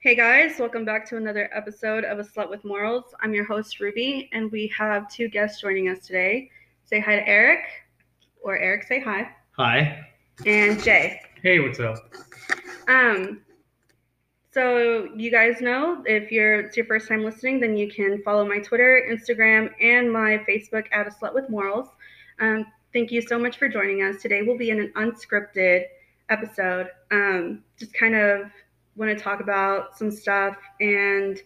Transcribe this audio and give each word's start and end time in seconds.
Hey 0.00 0.14
guys, 0.14 0.58
welcome 0.60 0.84
back 0.84 1.08
to 1.08 1.16
another 1.16 1.50
episode 1.52 2.04
of 2.04 2.18
A 2.20 2.22
Slut 2.22 2.48
with 2.50 2.64
Morals. 2.64 3.04
I'm 3.20 3.34
your 3.34 3.44
host, 3.44 3.80
Ruby, 3.80 4.30
and 4.32 4.50
we 4.52 4.68
have 4.76 5.10
two 5.10 5.28
guests 5.28 5.60
joining 5.60 5.88
us 5.88 6.06
today. 6.06 6.50
Say 6.84 7.00
hi 7.00 7.16
to 7.16 7.28
Eric, 7.28 7.64
or 8.40 8.56
Eric, 8.56 8.84
say 8.84 9.00
hi, 9.00 9.28
Hi. 9.56 10.06
and 10.46 10.80
Jay. 10.82 11.20
Hey, 11.42 11.58
what's 11.58 11.80
up? 11.80 11.96
Um, 12.86 13.40
so 14.52 15.08
you 15.16 15.32
guys 15.32 15.60
know 15.60 16.02
if 16.06 16.30
you're 16.30 16.60
it's 16.60 16.76
your 16.76 16.86
first 16.86 17.08
time 17.08 17.24
listening, 17.24 17.58
then 17.58 17.76
you 17.76 17.90
can 17.90 18.22
follow 18.22 18.46
my 18.46 18.60
Twitter, 18.60 19.02
Instagram, 19.10 19.70
and 19.80 20.12
my 20.12 20.38
Facebook 20.48 20.86
at 20.92 21.08
A 21.08 21.10
Slut 21.10 21.34
with 21.34 21.50
Morals. 21.50 21.88
Um, 22.38 22.66
thank 22.92 23.10
you 23.10 23.20
so 23.20 23.36
much 23.36 23.58
for 23.58 23.68
joining 23.68 24.02
us. 24.04 24.22
Today 24.22 24.42
we'll 24.42 24.56
be 24.58 24.70
in 24.70 24.78
an 24.78 24.92
unscripted 24.94 25.86
episode. 26.30 26.88
Um, 27.10 27.64
just 27.76 27.92
kind 27.94 28.14
of 28.14 28.42
want 28.98 29.16
to 29.16 29.22
talk 29.22 29.40
about 29.40 29.96
some 29.96 30.10
stuff 30.10 30.56
and 30.80 31.40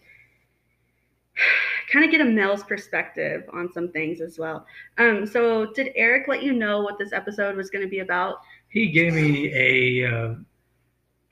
kind 1.91 2.05
of 2.05 2.11
get 2.11 2.21
a 2.21 2.25
male's 2.25 2.63
perspective 2.63 3.43
on 3.53 3.71
some 3.71 3.89
things 3.91 4.21
as 4.21 4.37
well. 4.39 4.65
Um, 4.97 5.25
so 5.25 5.71
did 5.73 5.91
Eric 5.95 6.27
let 6.27 6.43
you 6.43 6.53
know 6.53 6.81
what 6.81 6.97
this 6.97 7.13
episode 7.13 7.55
was 7.55 7.69
going 7.69 7.83
to 7.83 7.89
be 7.89 7.99
about? 7.99 8.37
He 8.69 8.89
gave 8.91 9.13
me 9.13 9.53
a 9.53 10.11
uh, 10.11 10.35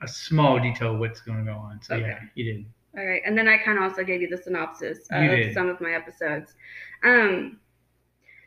a 0.02 0.08
small 0.08 0.58
detail 0.60 0.94
of 0.94 0.98
what's 1.00 1.20
going 1.20 1.38
to 1.44 1.44
go 1.52 1.56
on. 1.56 1.80
So 1.82 1.94
Okay. 1.96 2.06
yeah, 2.06 2.18
he 2.34 2.42
did. 2.44 2.64
All 2.98 3.06
right, 3.06 3.22
and 3.24 3.36
then 3.38 3.48
I 3.48 3.56
kind 3.56 3.78
of 3.78 3.84
also 3.84 4.04
gave 4.04 4.20
you 4.20 4.28
the 4.28 4.36
synopsis 4.36 4.98
You 5.10 5.16
of 5.32 5.36
did. 5.38 5.54
some 5.54 5.68
of 5.68 5.80
my 5.80 5.92
episodes. 5.92 6.54
Um, 7.02 7.58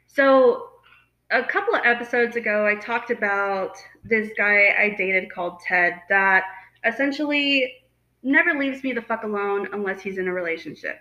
so 0.08 0.70
a 1.32 1.44
couple 1.44 1.74
of 1.74 1.82
episodes 1.84 2.36
ago, 2.36 2.68
I 2.68 2.76
talked 2.76 3.10
about 3.10 3.76
this 4.04 4.30
guy 4.38 4.76
I 4.78 4.94
dated 4.96 5.32
called 5.32 5.60
Ted 5.62 6.00
that 6.10 6.44
essentially 6.86 7.74
never 8.24 8.54
leaves 8.58 8.84
me 8.84 8.94
the 8.94 9.02
fuck 9.02 9.24
alone 9.24 9.70
unless 9.74 10.02
he's 10.02 10.18
in 10.18 10.28
a 10.28 10.34
relationship. 10.34 11.00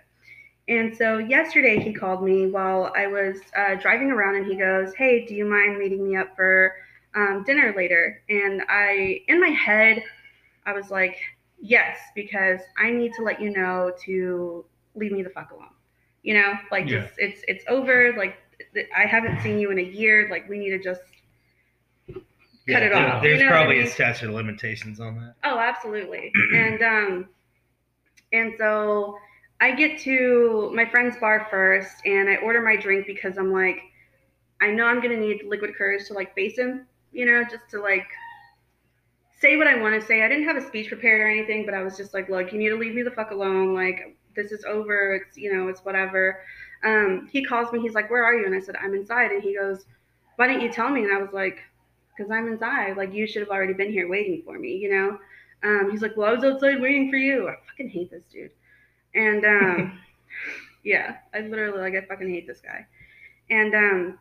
And 0.67 0.95
so 0.95 1.17
yesterday 1.19 1.79
he 1.79 1.93
called 1.93 2.23
me 2.23 2.47
while 2.47 2.91
I 2.95 3.07
was 3.07 3.37
uh, 3.57 3.75
driving 3.75 4.11
around, 4.11 4.35
and 4.37 4.45
he 4.47 4.55
goes, 4.55 4.93
"Hey, 4.95 5.25
do 5.25 5.35
you 5.35 5.45
mind 5.45 5.77
meeting 5.77 6.07
me 6.07 6.15
up 6.17 6.35
for 6.35 6.75
um, 7.15 7.43
dinner 7.45 7.73
later?" 7.75 8.23
And 8.29 8.63
I, 8.69 9.21
in 9.27 9.39
my 9.39 9.49
head, 9.49 10.03
I 10.65 10.73
was 10.73 10.89
like, 10.91 11.17
yes, 11.61 11.97
because 12.15 12.61
I 12.77 12.91
need 12.91 13.13
to 13.13 13.23
let 13.23 13.41
you 13.41 13.51
know 13.51 13.93
to 14.05 14.65
leave 14.95 15.11
me 15.11 15.23
the 15.23 15.29
fuck 15.29 15.51
alone. 15.51 15.69
You 16.23 16.35
know, 16.35 16.53
like 16.71 16.87
Yeah. 16.87 16.89
just 16.89 17.13
it's 17.17 17.41
it's 17.47 17.63
over. 17.67 18.13
Like 18.17 18.37
I 18.95 19.05
haven't 19.05 19.41
seen 19.41 19.59
you 19.59 19.71
in 19.71 19.79
a 19.79 19.83
year. 19.83 20.27
Like 20.31 20.49
we 20.49 20.57
need 20.57 20.71
to 20.71 20.79
just 20.79 21.01
cut 22.67 22.83
it 22.83 22.93
off. 22.93 23.21
There's 23.21 23.39
you 23.39 23.45
know 23.45 23.51
what 23.51 23.55
I 23.55 23.63
probably 23.63 23.77
mean? 23.77 23.87
a 23.87 23.89
statute 23.89 24.29
of 24.29 24.35
limitations 24.35 24.99
on 24.99 25.15
that. 25.17 25.35
Oh, 25.43 25.57
absolutely. 25.57 26.31
and 26.55 26.81
um 26.81 27.29
and 28.33 28.53
so 28.57 29.17
I 29.61 29.71
get 29.71 29.99
to 30.01 30.71
my 30.73 30.85
friend's 30.85 31.17
bar 31.17 31.47
first 31.49 31.95
and 32.05 32.29
I 32.29 32.35
order 32.37 32.61
my 32.61 32.75
drink 32.75 33.07
because 33.07 33.37
I'm 33.37 33.51
like 33.51 33.79
I 34.61 34.71
know 34.71 34.85
I'm 34.85 35.01
going 35.01 35.11
to 35.11 35.19
need 35.19 35.43
liquid 35.45 35.75
courage 35.75 36.07
to 36.07 36.13
like 36.13 36.33
face 36.33 36.57
him, 36.57 36.87
you 37.11 37.25
know, 37.25 37.43
just 37.43 37.69
to 37.71 37.81
like 37.81 38.07
say 39.39 39.57
what 39.57 39.67
I 39.67 39.81
want 39.81 39.99
to 39.99 40.05
say. 40.05 40.23
I 40.23 40.29
didn't 40.29 40.45
have 40.45 40.55
a 40.55 40.65
speech 40.65 40.87
prepared 40.87 41.21
or 41.21 41.27
anything, 41.27 41.65
but 41.65 41.73
I 41.73 41.83
was 41.83 41.97
just 41.97 42.13
like, 42.13 42.29
look, 42.29 42.53
you 42.53 42.57
need 42.57 42.69
to 42.69 42.77
leave 42.77 42.95
me 42.95 43.03
the 43.03 43.11
fuck 43.11 43.31
alone. 43.31 43.73
Like 43.73 44.17
this 44.35 44.51
is 44.51 44.63
over. 44.65 45.15
It's, 45.15 45.37
you 45.37 45.53
know, 45.53 45.67
it's 45.67 45.81
whatever. 45.81 46.41
Um 46.83 47.27
he 47.31 47.43
calls 47.43 47.71
me. 47.71 47.81
He's 47.81 47.93
like, 47.93 48.09
"Where 48.11 48.23
are 48.23 48.35
you?" 48.35 48.45
And 48.45 48.55
I 48.55 48.59
said, 48.59 48.75
"I'm 48.81 48.93
inside." 48.93 49.31
And 49.31 49.41
he 49.41 49.55
goes, 49.55 49.85
"Why 50.35 50.47
didn't 50.47 50.61
you 50.61 50.71
tell 50.71 50.89
me?" 50.89 51.03
And 51.03 51.13
I 51.13 51.21
was 51.21 51.31
like, 51.33 51.59
because 52.15 52.31
I'm 52.31 52.47
inside. 52.47 52.97
Like 52.97 53.13
you 53.13 53.27
should 53.27 53.41
have 53.41 53.49
already 53.49 53.73
been 53.73 53.91
here 53.91 54.09
waiting 54.09 54.41
for 54.45 54.57
me, 54.57 54.75
you 54.75 54.89
know. 54.89 55.19
Um, 55.63 55.89
he's 55.91 56.01
like, 56.01 56.15
well, 56.15 56.29
I 56.29 56.33
was 56.33 56.43
outside 56.43 56.81
waiting 56.81 57.09
for 57.09 57.17
you. 57.17 57.47
I 57.49 57.55
fucking 57.67 57.89
hate 57.89 58.11
this 58.11 58.25
dude. 58.25 58.51
And 59.15 59.45
um, 59.45 59.99
yeah, 60.83 61.17
I 61.33 61.41
literally 61.41 61.79
like 61.79 61.95
I 61.95 62.05
fucking 62.05 62.29
hate 62.29 62.47
this 62.47 62.61
guy. 62.61 62.85
And 63.49 63.73
um, 63.73 64.19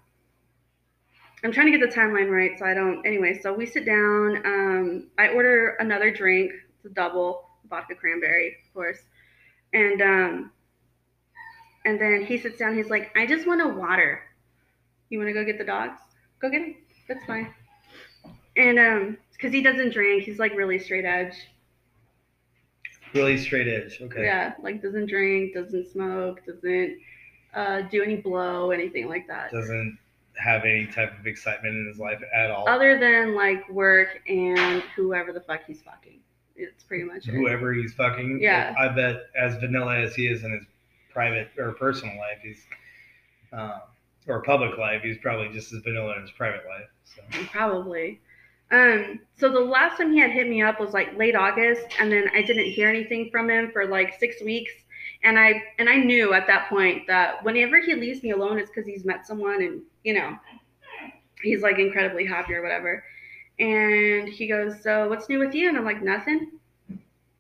I'm 1.43 1.53
trying 1.53 1.71
to 1.71 1.79
get 1.79 1.89
the 1.89 1.95
timeline 1.95 2.31
right 2.31 2.59
so 2.59 2.65
I 2.65 2.75
don't. 2.75 3.05
Anyway, 3.07 3.39
so 3.41 3.53
we 3.53 3.67
sit 3.67 3.85
down. 3.85 4.43
Um, 4.45 5.09
I 5.19 5.29
order 5.29 5.77
another 5.81 6.11
drink. 6.11 6.53
It's 6.77 6.87
a 6.87 6.95
double 6.95 7.49
vodka 7.69 7.95
cranberry, 7.95 8.57
of 8.67 8.75
course. 8.75 8.99
And 9.73 10.01
um, 10.01 10.53
and 11.85 12.01
then 12.01 12.25
he 12.25 12.39
sits 12.39 12.59
down. 12.59 12.77
He's 12.77 12.89
like, 12.91 13.15
I 13.17 13.27
just 13.27 13.47
want 13.47 13.61
a 13.61 13.69
water. 13.69 14.23
You 15.11 15.19
want 15.19 15.29
to 15.29 15.35
go 15.35 15.45
get 15.45 15.59
the 15.59 15.65
dogs? 15.65 16.01
Go 16.41 16.49
get 16.49 16.61
them. 16.61 16.77
That's 17.09 17.25
fine. 17.27 17.53
And 18.57 18.79
um, 18.79 19.19
because 19.33 19.53
he 19.53 19.63
doesn't 19.63 19.93
drink, 19.93 20.25
he's 20.25 20.39
like 20.39 20.55
really 20.55 20.79
straight 20.79 21.05
edge. 21.05 21.35
Really 23.13 23.39
straight 23.39 23.69
edge. 23.69 24.01
Okay. 24.01 24.25
Yeah, 24.25 24.55
like 24.63 24.83
doesn't 24.83 25.07
drink, 25.07 25.55
doesn't 25.55 25.91
smoke, 25.91 26.45
doesn't 26.47 26.99
uh, 27.55 27.83
do 27.83 28.03
any 28.03 28.17
blow, 28.17 28.71
anything 28.71 29.09
like 29.09 29.27
that. 29.29 29.53
Doesn't 29.53 29.99
have 30.37 30.65
any 30.65 30.87
type 30.87 31.19
of 31.19 31.27
excitement 31.27 31.77
in 31.77 31.87
his 31.87 31.99
life 31.99 32.21
at 32.35 32.51
all. 32.51 32.69
Other 32.69 32.99
than 32.99 33.35
like 33.35 33.69
work 33.69 34.21
and 34.29 34.83
whoever 34.97 35.33
the 35.33 35.41
fuck 35.41 35.61
he's 35.67 35.83
fucking. 35.83 36.21
It's 36.57 36.85
pretty 36.85 37.05
much 37.05 37.29
it. 37.29 37.33
Whoever 37.33 37.73
he's 37.73 37.95
fucking. 37.95 38.39
Yeah. 38.41 38.75
I 38.79 38.89
bet 38.89 39.27
as 39.37 39.57
vanilla 39.57 39.99
as 39.99 40.15
he 40.15 40.27
is 40.27 40.45
in 40.45 40.53
his 40.53 40.65
private 41.13 41.49
or 41.59 41.73
personal 41.73 42.17
life, 42.17 42.39
he's 42.43 42.65
um, 43.53 43.81
or 44.27 44.43
public 44.43 44.79
life, 44.79 45.03
he's 45.03 45.19
probably 45.19 45.49
just 45.53 45.73
as 45.73 45.81
vanilla 45.83 46.17
in 46.17 46.23
his 46.23 46.31
private 46.33 46.63
life. 46.67 46.89
So 47.05 47.23
Probably. 47.51 48.21
Um, 48.71 49.21
so 49.37 49.51
the 49.51 49.61
last 49.61 49.99
time 49.99 50.13
he 50.13 50.19
had 50.19 50.31
hit 50.31 50.49
me 50.49 50.63
up 50.63 50.81
was 50.81 50.93
like 50.93 51.17
late 51.17 51.37
August, 51.37 51.87
and 52.01 52.11
then 52.11 52.29
I 52.35 52.43
didn't 52.43 52.67
hear 52.71 52.89
anything 52.89 53.31
from 53.31 53.51
him 53.51 53.71
for 53.73 53.87
like 53.87 54.19
six 54.19 54.43
weeks. 54.43 54.73
And 55.23 55.39
I 55.39 55.63
and 55.79 55.89
I 55.89 55.97
knew 55.97 56.33
at 56.33 56.47
that 56.47 56.69
point 56.69 57.07
that 57.07 57.45
whenever 57.45 57.81
he 57.81 57.95
leaves 57.95 58.23
me 58.23 58.31
alone, 58.31 58.59
it's 58.59 58.71
because 58.71 58.87
he's 58.87 59.05
met 59.05 59.27
someone 59.27 59.63
and 59.63 59.83
you 60.03 60.15
know 60.15 60.37
he's 61.43 61.63
like 61.63 61.79
incredibly 61.79 62.27
happy 62.27 62.55
or 62.55 62.63
whatever. 62.63 63.05
And 63.59 64.29
he 64.29 64.49
goes, 64.49 64.83
"So 64.83 65.09
what's 65.09 65.29
new 65.29 65.39
with 65.39 65.55
you?" 65.55 65.69
And 65.69 65.77
I'm 65.79 65.85
like, 65.85 66.03
"Nothing." 66.03 66.53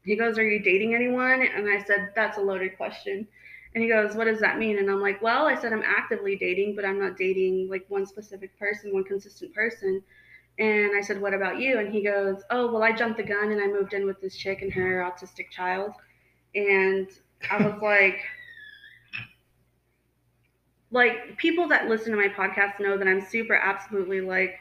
He 0.05 0.17
goes, 0.17 0.39
"Are 0.39 0.49
you 0.49 0.61
dating 0.61 0.95
anyone?" 0.95 1.43
And 1.43 1.69
I 1.69 1.83
said, 1.83 2.13
"That's 2.15 2.39
a 2.39 2.43
loaded 2.43 2.77
question." 2.77 3.27
And 3.75 3.83
he 3.83 3.89
goes, 3.89 4.15
"What 4.15 4.27
does 4.27 4.41
that 4.41 4.59
mean?" 4.59 4.79
And 4.79 4.91
I'm 4.91 5.01
like, 5.01 5.21
"Well, 5.23 5.47
I 5.47 5.57
said 5.57 5.73
I'm 5.73 5.83
actively 5.84 6.37
dating, 6.37 6.77
but 6.77 6.84
I'm 6.84 7.01
not 7.01 7.17
dating 7.17 7.69
like 7.69 7.84
one 7.89 8.07
specific 8.07 8.57
person, 8.59 8.93
one 8.93 9.05
consistent 9.05 9.55
person." 9.55 10.03
And 10.59 10.97
I 10.97 11.00
said, 11.00 11.20
What 11.20 11.34
about 11.34 11.59
you? 11.59 11.78
And 11.78 11.92
he 11.92 12.03
goes, 12.03 12.42
Oh, 12.50 12.72
well, 12.72 12.82
I 12.82 12.92
jumped 12.92 13.16
the 13.16 13.25
gun 13.25 13.50
and 13.50 13.60
I 13.60 13.66
moved 13.66 13.92
in 13.92 14.06
with 14.06 14.20
this 14.20 14.37
chick 14.37 14.62
and 14.62 14.72
her 14.72 15.00
autistic 15.03 15.50
child. 15.50 15.92
And 16.54 17.09
I 17.50 17.66
was 17.66 17.75
like, 17.82 18.20
like 20.91 21.37
people 21.38 21.66
that 21.69 21.88
listen 21.88 22.12
to 22.12 22.16
my 22.16 22.28
podcast 22.28 22.78
know 22.78 22.97
that 22.97 23.09
I'm 23.09 23.20
super 23.20 23.54
absolutely 23.54 24.20
like 24.20 24.60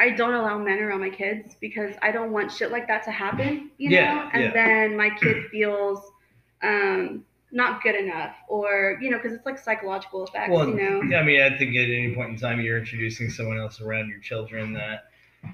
I 0.00 0.10
don't 0.10 0.34
allow 0.34 0.58
men 0.58 0.80
around 0.80 1.00
my 1.00 1.10
kids 1.10 1.54
because 1.60 1.94
I 2.02 2.10
don't 2.10 2.32
want 2.32 2.50
shit 2.50 2.72
like 2.72 2.88
that 2.88 3.04
to 3.04 3.12
happen, 3.12 3.70
you 3.78 3.90
know? 3.90 4.28
And 4.32 4.44
yeah. 4.44 4.52
then 4.52 4.96
my 4.96 5.10
kid 5.10 5.44
feels 5.52 6.00
um 6.62 7.24
not 7.54 7.82
good 7.82 7.94
enough 7.94 8.34
or 8.48 8.98
you 9.00 9.08
know 9.08 9.16
because 9.16 9.32
it's 9.32 9.46
like 9.46 9.58
psychological 9.58 10.24
effects 10.24 10.50
well, 10.50 10.68
you 10.68 10.74
know 10.74 11.00
yeah, 11.02 11.20
I 11.20 11.24
mean, 11.24 11.40
I 11.40 11.56
think 11.56 11.74
at 11.76 11.84
any 11.84 12.12
point 12.14 12.30
in 12.30 12.36
time 12.36 12.60
you're 12.60 12.78
introducing 12.78 13.30
someone 13.30 13.58
else 13.58 13.80
around 13.80 14.08
your 14.08 14.18
children 14.18 14.72
that 14.74 15.04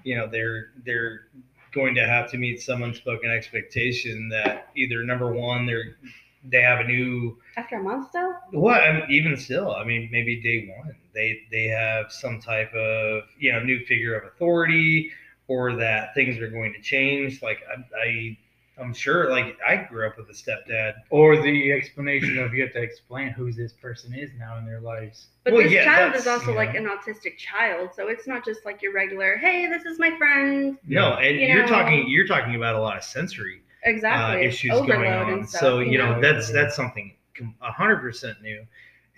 you 0.03 0.17
know 0.17 0.27
they're 0.27 0.71
they're 0.85 1.27
going 1.73 1.95
to 1.95 2.07
have 2.07 2.31
to 2.31 2.39
meet 2.39 2.61
some 2.61 2.83
unspoken 2.83 3.31
expectation 3.31 4.29
that 4.31 4.69
either 4.75 5.05
number 5.05 5.31
one 5.33 5.67
they're 5.67 5.97
they 6.45 6.63
have 6.63 6.81
a 6.81 6.85
new 6.85 7.37
after 7.57 7.77
a 7.77 7.83
month 7.83 8.09
though 8.13 8.33
Well, 8.53 8.75
I 8.75 8.93
mean, 8.93 9.11
even 9.11 9.37
still, 9.37 9.73
I 9.75 9.85
mean, 9.85 10.09
maybe 10.11 10.41
day 10.41 10.75
one, 10.75 10.97
they 11.15 11.43
they 11.51 11.69
have 11.69 12.11
some 12.11 12.41
type 12.41 12.73
of 12.73 13.25
you 13.39 13.53
know 13.53 13.63
new 13.63 13.85
figure 13.85 14.15
of 14.15 14.27
authority, 14.27 15.11
or 15.49 15.77
that 15.77 16.15
things 16.15 16.39
are 16.39 16.49
going 16.49 16.73
to 16.73 16.81
change. 16.81 17.43
Like 17.43 17.59
I, 17.69 17.85
I 17.99 18.39
I'm 18.81 18.95
sure, 18.95 19.31
like 19.31 19.57
I 19.67 19.77
grew 19.77 20.07
up 20.07 20.17
with 20.17 20.29
a 20.31 20.33
stepdad. 20.33 20.95
Or 21.11 21.41
the 21.41 21.73
explanation 21.73 22.39
of 22.39 22.55
you 22.55 22.63
have 22.63 22.73
to 22.73 22.81
explain 22.83 23.29
who 23.29 23.53
this 23.53 23.73
person 23.73 24.15
is 24.15 24.31
now 24.39 24.57
in 24.59 24.65
their 24.65 24.81
lives. 24.81 25.27
But 25.45 25.53
Well, 25.55 25.63
this 25.65 25.73
yeah, 25.73 25.85
child 25.85 26.15
is 26.15 26.27
also 26.27 26.51
you 26.51 26.57
like 26.57 26.75
an 26.75 26.87
autistic 26.87 27.37
child, 27.37 27.91
so 27.95 28.09
it's 28.09 28.27
not 28.27 28.45
just 28.45 28.65
like 28.65 28.81
your 28.83 28.93
regular, 28.93 29.37
hey, 29.37 29.67
this 29.67 29.85
is 29.85 29.99
my 29.99 30.17
friend. 30.17 30.79
No, 30.87 31.15
and 31.15 31.37
You 31.39 31.47
you 31.49 31.59
are 31.59 31.63
know- 31.63 31.69
talking 31.69 32.09
you're 32.09 32.27
talking 32.27 32.55
about 32.55 32.75
a 32.75 32.81
lot 32.81 32.97
of 32.97 33.05
sensory 33.05 33.63
uh, 33.87 33.91
Exactly. 33.91 34.47
issues 34.47 34.73
Overload 34.73 34.89
going 34.99 35.13
on. 35.13 35.33
and 35.33 35.49
stuff, 35.49 35.61
so 35.61 35.79
you 35.81 35.99
know 35.99 36.15
know? 36.15 36.21
that's 36.21 36.51
that's 36.51 36.75
something 36.77 37.15
a 37.63 37.73
hundred 37.73 38.01
percent 38.01 38.41
new, 38.43 38.67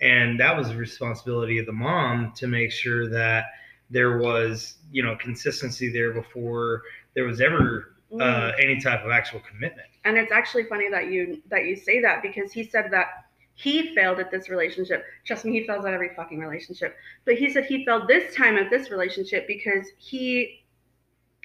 and 0.01 0.39
that 0.39 0.55
was 0.57 0.69
the 0.69 0.75
responsibility 0.77 1.57
of 1.59 1.65
the 1.65 1.73
mom 1.73 2.31
to 2.35 2.47
make 2.47 2.71
sure 2.71 3.09
that 3.09 3.45
there 3.89 4.17
was 4.17 4.75
you 4.91 5.03
know 5.03 5.15
consistency 5.17 5.89
there 5.91 6.11
before 6.11 6.83
there 7.13 7.25
was 7.25 7.39
ever. 7.41 7.92
Uh, 8.21 8.51
any 8.61 8.79
type 8.79 9.03
of 9.03 9.11
actual 9.11 9.39
commitment. 9.41 9.87
and 10.05 10.17
it's 10.17 10.31
actually 10.31 10.63
funny 10.65 10.89
that 10.89 11.07
you 11.11 11.41
that 11.49 11.65
you 11.65 11.75
say 11.75 11.99
that 12.01 12.21
because 12.21 12.51
he 12.51 12.63
said 12.63 12.91
that 12.91 13.07
he 13.55 13.93
failed 13.93 14.19
at 14.19 14.31
this 14.31 14.49
relationship. 14.49 15.05
Trust 15.25 15.45
me, 15.45 15.51
he 15.59 15.65
fails 15.67 15.85
at 15.85 15.93
every 15.93 16.09
fucking 16.15 16.39
relationship. 16.39 16.95
But 17.25 17.35
he 17.35 17.49
said 17.51 17.65
he 17.65 17.85
failed 17.85 18.07
this 18.07 18.33
time 18.35 18.57
at 18.57 18.69
this 18.69 18.89
relationship 18.89 19.47
because 19.47 19.87
he 19.97 20.63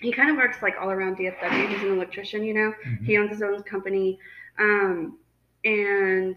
he 0.00 0.12
kind 0.12 0.31
of 0.31 0.37
works 0.37 0.62
like 0.62 0.75
all 0.81 0.91
around 0.91 1.17
DFW. 1.19 1.69
He's 1.69 1.82
an 1.82 1.93
electrician, 1.93 2.44
you 2.44 2.55
know. 2.55 2.73
Mhm. 2.87 3.05
He 3.05 3.19
owns 3.19 3.31
his 3.31 3.43
own 3.43 3.62
company, 3.64 4.19
um, 4.59 5.19
and 5.64 6.37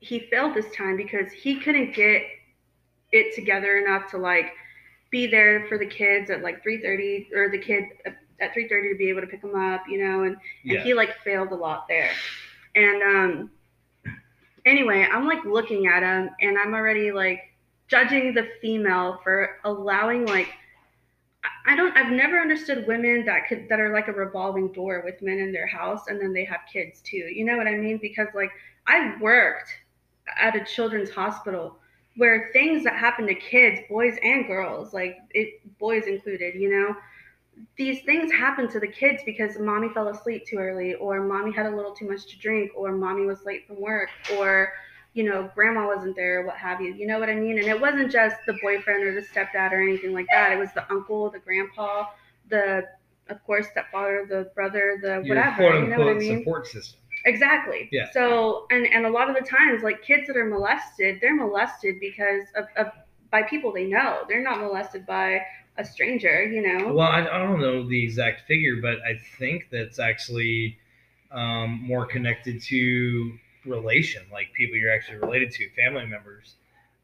he 0.00 0.20
failed 0.30 0.54
this 0.54 0.70
time 0.74 0.96
because 0.96 1.32
he 1.32 1.60
couldn't 1.60 1.94
get 1.94 2.22
it 3.12 3.34
together 3.34 3.78
enough 3.78 4.10
to 4.10 4.18
like 4.18 4.52
be 5.10 5.26
there 5.26 5.66
for 5.68 5.78
the 5.78 5.86
kids 5.86 6.30
at 6.30 6.42
like 6.42 6.62
3:30 6.62 7.28
or 7.34 7.48
the 7.48 7.58
kid 7.58 7.84
at 8.44 8.54
3:30 8.54 8.90
to 8.90 8.96
be 8.98 9.08
able 9.10 9.22
to 9.22 9.26
pick 9.28 9.42
him 9.42 9.54
up, 9.56 9.82
you 9.88 10.02
know, 10.04 10.24
and, 10.24 10.36
and 10.68 10.78
Yeah. 10.78 10.84
he 10.84 10.94
like 10.94 11.10
failed 11.24 11.52
a 11.52 11.56
lot 11.56 11.86
there. 11.88 12.10
And 12.76 13.02
um, 13.02 13.50
anyway, 14.66 15.06
I'm 15.10 15.26
like 15.26 15.44
looking 15.44 15.86
at 15.86 16.02
him 16.02 16.30
and 16.40 16.58
I'm 16.58 16.74
already 16.74 17.12
like 17.12 17.40
judging 17.88 18.34
the 18.34 18.48
female 18.60 19.20
for 19.22 19.56
allowing 19.64 20.26
like 20.26 20.48
I- 21.44 21.72
I 21.72 21.76
don't 21.76 21.96
I've 21.96 22.12
never 22.12 22.38
understood 22.38 22.86
women 22.86 23.24
that 23.26 23.48
could 23.48 23.68
that 23.68 23.80
are 23.80 23.92
like 23.92 24.08
a 24.08 24.12
revolving 24.12 24.72
door 24.72 25.02
with 25.04 25.22
men 25.22 25.38
in 25.38 25.52
their 25.52 25.66
house 25.66 26.06
and 26.08 26.20
then 26.20 26.32
they 26.32 26.44
have 26.44 26.60
kids 26.72 27.00
too. 27.02 27.16
You 27.34 27.44
know 27.44 27.56
what 27.56 27.66
I 27.68 27.76
mean? 27.76 27.98
Because 28.00 28.28
like 28.34 28.50
I 28.86 29.14
worked 29.20 29.70
at 30.40 30.56
a 30.56 30.64
children's 30.64 31.10
hospital 31.10 31.76
where 32.16 32.50
things 32.52 32.84
that 32.84 32.94
happen 32.96 33.26
to 33.26 33.34
kids, 33.34 33.80
boys 33.88 34.16
and 34.22 34.46
girls, 34.46 34.92
like 34.94 35.18
it 35.30 35.78
boys 35.78 36.06
included, 36.06 36.54
you 36.54 36.70
know, 36.70 36.94
these 37.76 38.02
things 38.02 38.32
happen 38.32 38.68
to 38.68 38.80
the 38.80 38.88
kids 38.88 39.22
because 39.24 39.58
mommy 39.58 39.88
fell 39.94 40.08
asleep 40.08 40.44
too 40.46 40.56
early 40.56 40.94
or 40.94 41.22
mommy 41.22 41.52
had 41.52 41.66
a 41.66 41.74
little 41.74 41.92
too 41.92 42.08
much 42.08 42.26
to 42.26 42.38
drink 42.38 42.70
or 42.76 42.92
mommy 42.92 43.26
was 43.26 43.44
late 43.44 43.66
from 43.66 43.80
work 43.80 44.08
or 44.36 44.72
you 45.12 45.22
know 45.22 45.50
grandma 45.54 45.86
wasn't 45.86 46.14
there 46.16 46.44
what 46.44 46.56
have 46.56 46.80
you 46.80 46.92
you 46.94 47.06
know 47.06 47.18
what 47.18 47.28
i 47.28 47.34
mean 47.34 47.58
and 47.58 47.68
it 47.68 47.80
wasn't 47.80 48.10
just 48.10 48.36
the 48.46 48.54
boyfriend 48.62 49.04
or 49.04 49.14
the 49.14 49.26
stepdad 49.26 49.72
or 49.72 49.80
anything 49.80 50.12
like 50.12 50.26
that 50.30 50.52
it 50.52 50.58
was 50.58 50.72
the 50.74 50.90
uncle 50.92 51.30
the 51.30 51.38
grandpa 51.38 52.04
the 52.48 52.82
of 53.28 53.42
course 53.44 53.66
stepfather 53.70 54.26
the 54.28 54.50
brother 54.54 54.98
the 55.00 55.22
Your 55.24 55.36
whatever 55.36 55.56
quote 55.56 55.84
you 55.84 55.88
know 55.88 55.98
what 55.98 56.08
i 56.08 56.10
unquote 56.10 56.18
mean 56.18 56.38
support 56.38 56.66
system. 56.66 57.00
Exactly. 57.26 57.88
Yeah. 57.90 58.10
So, 58.12 58.66
and 58.70 58.86
and 58.86 59.06
a 59.06 59.10
lot 59.10 59.30
of 59.30 59.34
the 59.34 59.42
times, 59.42 59.82
like 59.82 60.02
kids 60.02 60.26
that 60.26 60.36
are 60.36 60.44
molested, 60.44 61.18
they're 61.20 61.34
molested 61.34 61.98
because 62.00 62.44
of, 62.54 62.66
of 62.76 62.92
by 63.30 63.42
people 63.42 63.72
they 63.72 63.84
know. 63.84 64.24
They're 64.28 64.42
not 64.42 64.60
molested 64.60 65.06
by 65.06 65.40
a 65.76 65.84
stranger, 65.84 66.44
you 66.44 66.62
know. 66.62 66.92
Well, 66.92 67.08
I, 67.08 67.20
I 67.20 67.38
don't 67.38 67.60
know 67.60 67.88
the 67.88 68.02
exact 68.02 68.46
figure, 68.46 68.76
but 68.80 68.98
I 69.02 69.20
think 69.38 69.68
that's 69.70 69.98
actually 69.98 70.78
um, 71.32 71.82
more 71.82 72.06
connected 72.06 72.62
to 72.62 73.32
relation, 73.66 74.22
like 74.32 74.52
people 74.52 74.76
you're 74.76 74.92
actually 74.92 75.18
related 75.18 75.50
to, 75.52 75.68
family 75.70 76.06
members, 76.06 76.54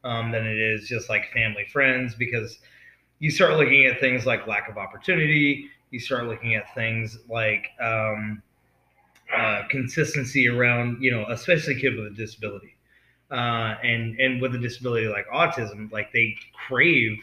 um, 0.03 0.31
than 0.31 0.45
it 0.45 0.57
is 0.57 0.87
just 0.87 1.09
like 1.09 1.31
family 1.33 1.65
friends. 1.71 2.15
Because 2.15 2.59
you 3.19 3.29
start 3.29 3.57
looking 3.57 3.85
at 3.85 3.99
things 3.99 4.25
like 4.25 4.47
lack 4.47 4.69
of 4.69 4.77
opportunity. 4.77 5.69
You 5.91 5.99
start 5.99 6.25
looking 6.27 6.55
at 6.55 6.73
things 6.73 7.17
like 7.29 7.67
um, 7.81 8.41
uh, 9.35 9.63
consistency 9.69 10.47
around, 10.47 11.01
you 11.01 11.11
know, 11.11 11.25
especially 11.29 11.79
kids 11.79 11.97
with 11.97 12.07
a 12.07 12.15
disability. 12.15 12.75
Uh, 13.29 13.75
and 13.81 14.19
and 14.19 14.41
with 14.41 14.53
a 14.55 14.57
disability 14.57 15.07
like 15.07 15.25
autism, 15.29 15.89
like 15.91 16.11
they 16.11 16.35
crave 16.67 17.17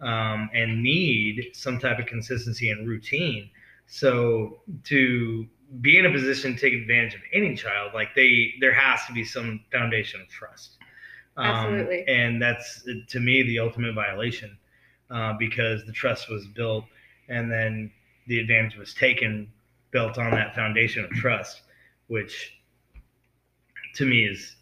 um, 0.00 0.50
and 0.52 0.82
need 0.82 1.50
some 1.52 1.78
type 1.78 1.98
of 1.98 2.06
consistency 2.06 2.70
and 2.70 2.86
routine. 2.86 3.50
So 3.86 4.60
to 4.84 5.46
be 5.80 5.98
in 5.98 6.06
a 6.06 6.12
position 6.12 6.54
to 6.54 6.60
take 6.60 6.74
advantage 6.74 7.14
of 7.14 7.20
any 7.32 7.56
child, 7.56 7.92
like 7.94 8.14
they, 8.14 8.54
there 8.60 8.72
has 8.72 9.04
to 9.06 9.12
be 9.12 9.24
some 9.24 9.60
foundation 9.72 10.20
of 10.20 10.28
trust. 10.28 10.76
Um, 11.36 11.46
Absolutely. 11.46 12.04
And 12.08 12.40
that's 12.40 12.86
to 13.08 13.20
me 13.20 13.42
the 13.42 13.58
ultimate 13.58 13.94
violation 13.94 14.56
uh, 15.10 15.34
because 15.38 15.84
the 15.84 15.92
trust 15.92 16.30
was 16.30 16.46
built 16.46 16.84
and 17.28 17.50
then 17.50 17.90
the 18.26 18.38
advantage 18.40 18.76
was 18.76 18.94
taken 18.94 19.50
built 19.90 20.18
on 20.18 20.30
that 20.32 20.54
foundation 20.54 21.04
of 21.04 21.10
trust, 21.10 21.62
which 22.08 22.60
to 23.94 24.04
me 24.04 24.24
is 24.24 24.56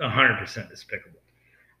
100% 0.00 0.68
despicable. 0.68 1.20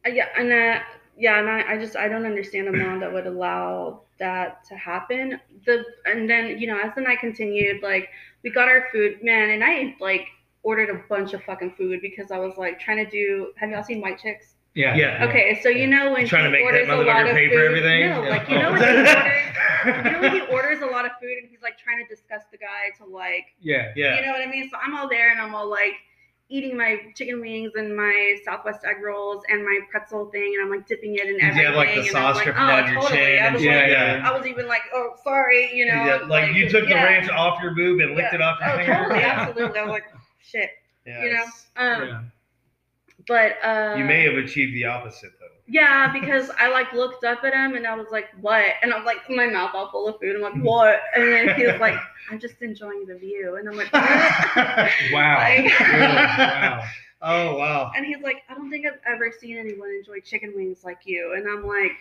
Uh, 0.04 0.10
yeah, 0.10 0.26
and 0.36 0.52
uh, 0.52 0.80
yeah, 1.16 1.38
and 1.38 1.48
I, 1.48 1.72
I 1.74 1.78
just 1.78 1.96
I 1.96 2.08
don't 2.08 2.26
understand 2.26 2.68
a 2.68 2.72
mom 2.72 3.00
that 3.00 3.12
would 3.12 3.26
allow 3.26 4.02
that 4.18 4.64
to 4.66 4.76
happen. 4.76 5.40
The 5.64 5.84
and 6.04 6.28
then 6.28 6.58
you 6.58 6.66
know 6.66 6.78
as 6.80 6.94
the 6.94 7.00
night 7.00 7.20
continued, 7.20 7.82
like 7.82 8.08
we 8.42 8.50
got 8.50 8.68
our 8.68 8.86
food, 8.92 9.22
man, 9.22 9.50
and 9.50 9.64
I 9.64 9.96
like 10.00 10.26
ordered 10.62 10.90
a 10.90 11.00
bunch 11.08 11.32
of 11.32 11.42
fucking 11.44 11.74
food 11.78 12.00
because 12.02 12.30
I 12.30 12.38
was 12.38 12.56
like 12.56 12.78
trying 12.80 13.04
to 13.04 13.10
do. 13.10 13.52
Have 13.56 13.70
y'all 13.70 13.82
seen 13.84 14.00
White 14.00 14.18
Chicks? 14.18 14.54
Yeah. 14.74 14.94
Yeah. 14.94 15.24
Okay, 15.26 15.58
so 15.62 15.70
you 15.70 15.86
know 15.86 16.12
when 16.12 16.26
trying 16.26 16.50
to 16.52 16.58
he 16.58 16.62
make 16.64 16.70
that 16.72 16.82
orders 16.82 16.88
a 16.88 16.96
lot 16.96 17.16
motherfucker 17.24 17.30
of 17.30 17.34
pay 17.36 17.48
food. 17.48 17.54
for 17.54 17.64
everything? 17.64 18.00
No, 18.10 18.22
Yeah. 18.24 18.28
like 18.28 18.48
you 18.50 18.58
know 18.58 18.72
when 18.72 18.82
he 18.82 18.86
orders, 18.98 20.04
you 20.04 20.12
know 20.12 20.20
when 20.20 20.32
he 20.32 20.40
orders 20.52 20.82
a 20.82 20.86
lot 20.86 21.06
of 21.06 21.12
food 21.18 21.38
and 21.40 21.48
he's 21.48 21.62
like 21.62 21.78
trying 21.78 22.04
to 22.04 22.14
discuss 22.14 22.42
the 22.52 22.58
guy 22.58 22.90
to 22.98 23.06
like 23.10 23.46
Yeah. 23.60 23.92
Yeah. 23.96 24.16
you 24.20 24.26
know 24.26 24.32
what 24.32 24.42
I 24.46 24.50
mean? 24.50 24.68
So 24.70 24.76
I'm 24.76 24.94
all 24.94 25.08
there 25.08 25.30
and 25.30 25.40
I'm 25.40 25.54
all 25.54 25.70
like 25.70 25.94
eating 26.48 26.76
my 26.76 26.98
chicken 27.16 27.40
wings 27.40 27.72
and 27.74 27.96
my 27.96 28.36
Southwest 28.44 28.84
egg 28.84 29.02
rolls 29.02 29.42
and 29.48 29.64
my 29.64 29.80
pretzel 29.90 30.26
thing 30.30 30.54
and 30.56 30.64
I'm 30.64 30.70
like 30.78 30.86
dipping 30.86 31.14
it 31.16 31.22
in 31.26 31.34
Did 31.34 31.42
everything. 31.42 31.58
you 31.60 31.66
have 31.66 31.74
like 31.74 31.94
the 31.94 32.00
and 32.02 32.08
sauce 32.10 32.14
I'm 32.14 32.34
like, 32.36 32.44
dripping 32.44 32.62
oh, 32.62 32.66
down 32.68 32.92
your 32.92 33.00
totally. 33.02 33.18
chin? 33.18 33.42
I 33.42 33.52
was? 33.52 33.62
Yeah, 33.64 33.76
like, 33.80 33.88
yeah. 33.90 34.22
I 34.30 34.38
was 34.38 34.46
even 34.46 34.66
like, 34.68 34.82
oh, 34.94 35.10
sorry, 35.24 35.74
you 35.74 35.86
know. 35.86 35.92
Yeah, 36.04 36.18
like, 36.28 36.54
you 36.54 36.68
took 36.68 36.84
the 36.84 36.90
yeah. 36.90 37.04
ranch 37.04 37.28
off 37.30 37.60
your 37.62 37.74
boob 37.74 37.98
and 38.00 38.14
licked 38.14 38.32
Yeah. 38.32 38.36
it 38.36 38.42
off 38.42 38.60
your 38.60 38.70
Oh, 38.70 38.76
finger. 38.76 38.94
totally, 38.94 39.22
absolutely. 39.24 39.78
I 39.78 39.82
was 39.82 39.90
like, 39.90 40.04
shit, 40.40 40.70
Yeah, 41.04 41.22
you 41.24 41.32
know. 41.34 41.44
Um, 41.76 42.08
Yeah. 42.08 42.22
but 43.26 43.56
uh, 43.64 43.94
you 43.98 44.04
may 44.04 44.22
have 44.22 44.34
achieved 44.34 44.72
the 44.74 44.84
opposite 44.84 45.32
though. 45.40 45.45
Yeah, 45.68 46.12
because 46.12 46.50
I 46.58 46.68
like 46.70 46.92
looked 46.92 47.24
up 47.24 47.42
at 47.44 47.52
him 47.52 47.74
and 47.74 47.86
I 47.86 47.94
was 47.96 48.06
like, 48.12 48.26
"What?" 48.40 48.64
And 48.82 48.92
I'm 48.94 49.04
like, 49.04 49.28
my 49.28 49.46
mouth 49.46 49.72
all 49.74 49.90
full 49.90 50.06
of 50.08 50.20
food. 50.20 50.36
I'm 50.36 50.42
like, 50.42 50.54
"What?" 50.62 51.00
And 51.16 51.24
then 51.32 51.56
he 51.58 51.66
was 51.66 51.80
like, 51.80 51.98
"I'm 52.30 52.38
just 52.38 52.62
enjoying 52.62 53.04
the 53.06 53.16
view." 53.16 53.56
And 53.56 53.68
I'm 53.68 53.76
like, 53.76 53.92
Wow. 55.12 55.38
Like- 55.38 55.72
Wow. 55.80 56.84
Oh 57.22 57.56
wow! 57.56 57.92
and 57.96 58.04
he's 58.04 58.20
like, 58.22 58.42
"I 58.48 58.54
don't 58.54 58.70
think 58.70 58.86
I've 58.86 59.00
ever 59.06 59.32
seen 59.40 59.56
anyone 59.56 59.88
enjoy 59.88 60.20
chicken 60.20 60.52
wings 60.54 60.84
like 60.84 60.98
you." 61.06 61.32
And 61.36 61.48
I'm 61.48 61.66
like, 61.66 61.92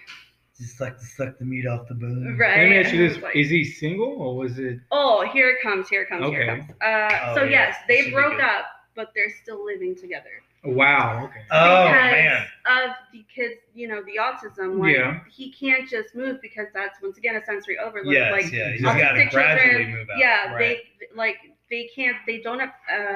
Just 0.59 0.79
like 0.81 0.99
to 0.99 1.05
suck 1.05 1.39
the 1.39 1.45
meat 1.45 1.65
off 1.65 1.87
the 1.87 1.95
bone. 1.95 2.37
"Right." 2.37 2.57
Let 2.57 2.69
me 2.69 2.77
ask 2.77 2.93
you 2.93 3.07
this: 3.09 3.21
like, 3.23 3.35
Is 3.35 3.49
he 3.49 3.63
single 3.63 4.09
or 4.21 4.35
was 4.35 4.59
it? 4.59 4.79
Oh, 4.91 5.25
here 5.31 5.49
it 5.49 5.61
comes! 5.63 5.87
Here 5.89 6.01
it 6.03 6.09
comes! 6.09 6.25
Here 6.27 6.41
it 6.41 6.49
Okay. 6.49 6.59
comes! 6.67 6.71
Uh, 6.83 7.19
Oh, 7.29 7.35
so 7.35 7.43
yeah. 7.43 7.49
yes, 7.49 7.77
they 7.87 8.01
should 8.03 8.13
broke 8.13 8.43
up, 8.43 8.65
but 8.93 9.11
they're 9.15 9.33
still 9.41 9.65
living 9.65 9.95
together. 9.95 10.41
Wow. 10.65 11.25
Okay. 11.25 11.41
Oh 11.51 11.85
because 11.85 12.11
man! 12.11 12.45
of 12.65 12.89
the 13.13 13.23
kids, 13.33 13.55
you 13.73 13.87
know, 13.87 14.01
the 14.03 14.19
autism. 14.19 14.79
Like 14.79 14.95
Yeah. 14.95 15.19
he 15.29 15.51
can't 15.51 15.87
just 15.87 16.15
move 16.15 16.41
because 16.41 16.67
that's 16.73 17.01
once 17.01 17.17
again 17.17 17.35
a 17.35 17.45
sensory 17.45 17.77
overload. 17.77 18.13
Yes, 18.13 18.31
like 18.31 18.51
yeah. 18.51 18.69
You 18.69 18.79
autistic 18.79 18.81
just 18.81 18.97
got 18.99 19.11
to 19.11 19.21
children, 19.29 19.29
gradually 19.31 19.85
move 19.85 20.09
out. 20.09 20.17
yeah 20.17 20.53
right. 20.53 20.59
they 20.59 20.81
like 21.15 21.37
they 21.69 21.89
can't 21.95 22.17
they 22.27 22.39
don't 22.41 22.61
uh, 22.61 22.69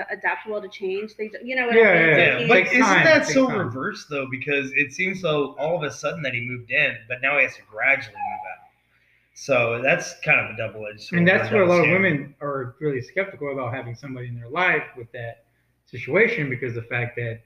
adapt 0.10 0.48
well 0.48 0.62
to 0.62 0.68
change 0.70 1.16
they 1.18 1.30
you 1.44 1.56
know 1.56 1.68
what 1.68 1.76
Yeah, 1.76 1.82
I 1.90 1.94
mean? 1.94 2.08
yeah, 2.08 2.16
So 2.16 2.22
Yeah, 2.22 2.40
he- 2.40 2.48
but 2.48 2.68
isn't 2.68 2.80
time, 2.82 3.06
that 3.06 3.26
so 3.28 3.48
time. 3.48 3.58
reverse 3.60 4.06
though? 4.10 4.28
Because 4.30 4.72
it 4.76 4.92
seems 4.94 5.22
so 5.22 5.56
all 5.60 5.76
of 5.78 5.84
a 5.84 5.92
sudden 5.92 6.22
that 6.24 6.34
he 6.34 6.42
moved 6.42 6.72
in, 6.72 6.98
but 7.08 7.22
now 7.22 7.38
he 7.38 7.44
has 7.44 7.56
to 7.56 7.62
gradually 7.70 8.16
move 8.16 8.40
out. 8.54 8.66
So 9.34 9.82
that's 9.82 10.20
kind 10.22 10.40
of 10.40 10.54
a 10.54 10.58
double 10.58 10.86
edged 10.88 11.02
sword. 11.02 11.20
And 11.20 11.28
that's 11.28 11.50
where 11.52 11.62
a 11.64 11.66
lot 11.68 11.84
of 11.84 11.90
women 11.90 12.36
are 12.42 12.76
really 12.80 13.02
skeptical 13.02 13.52
about 13.54 13.74
having 13.74 13.96
somebody 13.96 14.28
in 14.28 14.36
their 14.36 14.50
life 14.50 14.84
with 14.98 15.12
that 15.14 15.46
situation 15.90 16.50
because 16.50 16.74
the 16.74 16.84
fact 16.84 17.16
that 17.16 17.42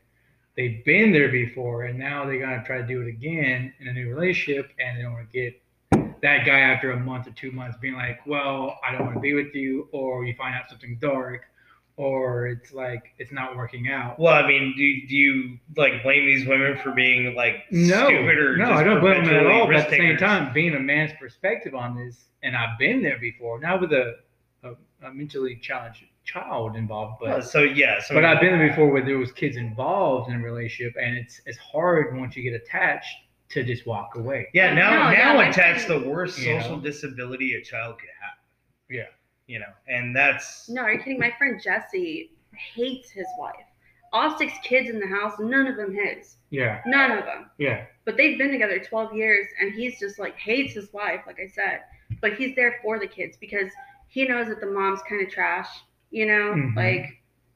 they've 0.55 0.83
been 0.85 1.11
there 1.11 1.29
before 1.29 1.83
and 1.83 1.97
now 1.97 2.25
they're 2.25 2.39
gonna 2.39 2.63
try 2.63 2.77
to 2.77 2.87
do 2.87 3.01
it 3.01 3.07
again 3.07 3.73
in 3.79 3.87
a 3.87 3.93
new 3.93 4.09
relationship 4.09 4.71
and 4.79 4.97
they 4.97 5.01
don't 5.01 5.13
want 5.13 5.29
to 5.31 5.33
get 5.33 5.59
that 6.23 6.45
guy 6.45 6.59
after 6.59 6.91
a 6.91 6.99
month 6.99 7.27
or 7.27 7.31
two 7.31 7.51
months 7.51 7.77
being 7.81 7.95
like, 7.95 8.25
well, 8.25 8.79
I 8.87 8.93
don't 8.93 9.05
want 9.05 9.15
to 9.15 9.19
be 9.19 9.33
with 9.33 9.53
you, 9.53 9.89
or 9.91 10.25
you 10.25 10.33
find 10.35 10.55
out 10.55 10.69
something 10.69 10.97
dark, 11.01 11.43
or 11.97 12.47
it's 12.47 12.73
like 12.73 13.13
it's 13.19 13.31
not 13.31 13.55
working 13.55 13.89
out. 13.89 14.17
Well, 14.17 14.33
I 14.33 14.47
mean, 14.47 14.73
do, 14.75 15.07
do 15.07 15.15
you 15.15 15.59
like 15.75 16.01
blame 16.01 16.25
these 16.25 16.47
women 16.47 16.77
for 16.81 16.91
being 16.91 17.35
like 17.35 17.65
No, 17.71 18.05
stupid 18.05 18.37
or 18.37 18.57
no, 18.57 18.65
just 18.65 18.79
I 18.79 18.83
don't 18.83 19.01
blame 19.01 19.25
them 19.25 19.35
at 19.35 19.47
all. 19.47 19.67
But 19.67 19.75
at 19.75 19.89
the 19.89 19.97
same 19.97 20.17
time, 20.17 20.53
being 20.53 20.73
a 20.73 20.79
man's 20.79 21.11
perspective 21.19 21.75
on 21.75 21.95
this, 21.95 22.25
and 22.41 22.55
I've 22.55 22.79
been 22.79 23.03
there 23.03 23.19
before, 23.19 23.59
not 23.59 23.81
with 23.81 23.91
a, 23.91 24.15
a, 24.63 24.71
a 25.03 25.13
mentally 25.13 25.57
challenged 25.57 26.05
child 26.23 26.75
involved, 26.75 27.17
but 27.19 27.29
Well, 27.29 27.41
so 27.41 27.61
yeah, 27.63 28.01
so 28.01 28.13
but 28.15 28.25
I've 28.25 28.39
been 28.41 28.57
there 28.57 28.69
before 28.69 28.89
where 28.91 29.03
there 29.03 29.17
was 29.17 29.31
kids 29.31 29.57
involved 29.57 30.29
in 30.29 30.39
a 30.39 30.43
relationship, 30.43 30.95
and 31.01 31.17
it's 31.17 31.41
it's 31.45 31.57
hard 31.57 32.17
once 32.17 32.35
you 32.35 32.43
get 32.43 32.53
attached 32.61 33.15
to 33.49 33.63
just 33.63 33.85
walk 33.85 34.15
away. 34.15 34.47
yeah 34.53 34.73
now 34.73 34.89
No, 35.09 35.15
now 35.15 35.33
no, 35.33 35.39
I 35.41 35.47
attach 35.49 35.87
the 35.87 35.99
worst 35.99 36.37
social 36.37 36.77
know? 36.77 36.81
disability 36.81 37.53
a 37.55 37.61
child 37.61 37.99
could 37.99 38.09
have. 38.21 38.37
Yeah. 38.89 39.05
You 39.47 39.59
know, 39.59 39.73
and 39.87 40.15
that's 40.15 40.69
no 40.69 40.81
are 40.83 40.93
you 40.93 40.99
kidding 40.99 41.19
my 41.19 41.31
friend 41.37 41.61
Jesse 41.61 42.31
hates 42.75 43.09
his 43.11 43.27
wife 43.37 43.65
all 44.13 44.37
six 44.37 44.53
kids 44.63 44.89
in 44.89 44.99
the 44.99 45.07
house 45.07 45.33
none 45.39 45.67
of 45.67 45.75
them 45.75 45.93
his 45.93 46.37
Yeah, 46.49 46.81
none 46.85 47.11
of 47.11 47.25
them 47.25 47.49
yeah, 47.57 47.85
but 48.05 48.15
they've 48.15 48.37
been 48.37 48.51
together 48.51 48.79
12 48.79 49.13
years 49.15 49.47
and 49.59 49.73
he's 49.73 49.99
just 49.99 50.17
like 50.17 50.35
hates 50.37 50.73
his 50.73 50.93
wife 50.93 51.21
like 51.27 51.39
I 51.39 51.47
said 51.47 51.81
but 52.21 52.33
he's 52.35 52.55
there 52.55 52.75
for 52.81 52.99
the 52.99 53.07
kids 53.07 53.35
because 53.37 53.71
he 54.07 54.25
knows 54.25 54.47
that 54.47 54.61
the 54.61 54.67
mom's 54.67 55.01
kind 55.09 55.21
of 55.25 55.29
trash 55.33 55.67
you 56.13 56.25
know 56.27 56.55
Mhm. 56.55 56.75
like 56.77 57.07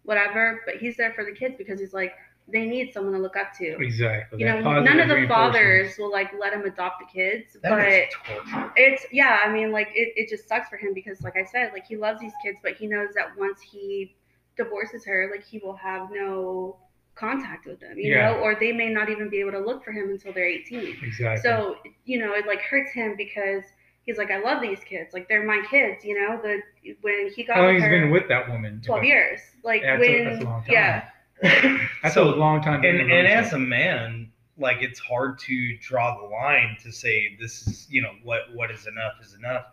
whatever 0.03 0.61
but 0.65 0.77
he's 0.77 0.97
there 0.97 1.13
for 1.13 1.25
the 1.25 1.31
kids 1.31 1.55
because 1.57 1.79
he's 1.79 1.93
like 1.93 2.13
they 2.49 2.65
need 2.65 2.93
someone 2.93 3.13
to 3.13 3.19
look 3.19 3.37
up 3.37 3.53
to. 3.57 3.75
Exactly. 3.83 4.39
You 4.39 4.45
that 4.47 4.63
know, 4.63 4.81
none 4.81 4.99
of 5.01 5.09
the 5.09 5.27
fathers 5.27 5.97
will 5.99 6.11
like 6.11 6.31
let 6.39 6.53
him 6.53 6.63
adopt 6.65 6.99
the 7.01 7.07
kids, 7.19 7.57
That 7.63 7.71
but 7.77 8.73
it's 8.77 9.05
yeah 9.11 9.39
i 9.45 9.51
mean 9.51 9.71
like 9.71 9.89
it, 9.95 10.13
it 10.15 10.29
just 10.29 10.47
sucks 10.47 10.69
for 10.69 10.77
him 10.77 10.93
because 10.93 11.21
like 11.23 11.35
i 11.37 11.43
said 11.43 11.71
like 11.73 11.85
he 11.85 11.97
loves 11.97 12.19
these 12.21 12.33
kids 12.43 12.57
but 12.63 12.73
he 12.75 12.87
knows 12.87 13.09
that 13.15 13.37
once 13.37 13.61
he 13.61 14.15
divorces 14.57 15.05
her 15.05 15.29
like 15.33 15.43
he 15.45 15.59
will 15.59 15.75
have 15.75 16.09
no 16.11 16.77
contact 17.15 17.65
with 17.65 17.79
them 17.79 17.97
you 17.97 18.11
Yeah. 18.11 18.31
know 18.33 18.39
or 18.39 18.55
they 18.55 18.71
may 18.71 18.89
not 18.89 19.09
even 19.09 19.29
be 19.29 19.39
able 19.39 19.51
to 19.51 19.59
look 19.59 19.83
for 19.83 19.91
him 19.91 20.09
until 20.09 20.33
they're 20.33 20.45
18 20.47 20.97
Exactly. 21.03 21.41
so 21.41 21.77
you 22.05 22.19
know 22.19 22.33
it 22.33 22.47
like 22.47 22.61
hurts 22.61 22.91
him 22.93 23.15
because 23.17 23.63
he's 24.07 24.17
like 24.17 24.31
i 24.31 24.39
love 24.39 24.61
these 24.61 24.79
kids 24.83 25.13
like 25.13 25.27
they're 25.29 25.45
my 25.45 25.63
kids 25.69 26.03
you 26.03 26.19
know 26.19 26.39
the 26.41 26.59
when 27.01 27.29
he 27.35 27.43
got 27.43 27.57
How 27.57 27.63
long 27.65 27.75
with 27.75 27.83
he's 27.83 27.91
her 27.91 27.99
been 28.01 28.09
with 28.11 28.27
that 28.29 28.49
woman? 28.49 28.81
12 28.83 29.03
years 29.03 29.39
like 29.63 29.83
Yeah, 29.83 29.97
that's 29.97 30.07
a- 30.07 30.11
when 30.15 30.25
that's 30.25 30.41
a 30.41 30.45
long 30.45 30.63
time. 30.63 30.71
yeah 30.71 31.09
That's 32.01 32.15
so, 32.15 32.33
a 32.33 32.35
long 32.35 32.63
time. 32.63 32.81
to 32.81 32.87
and 32.89 32.99
in 32.99 33.11
and 33.11 33.27
as 33.27 33.53
a 33.53 33.59
man 33.59 34.31
like 34.57 34.77
it's 34.81 34.99
hard 34.99 35.37
to 35.39 35.77
draw 35.77 36.19
the 36.19 36.25
line 36.27 36.75
to 36.81 36.91
say 36.91 37.37
this 37.39 37.67
is 37.67 37.85
you 37.91 38.01
know 38.01 38.13
what 38.23 38.41
what 38.55 38.71
is 38.71 38.87
enough 38.87 39.13
is 39.21 39.35
enough 39.35 39.65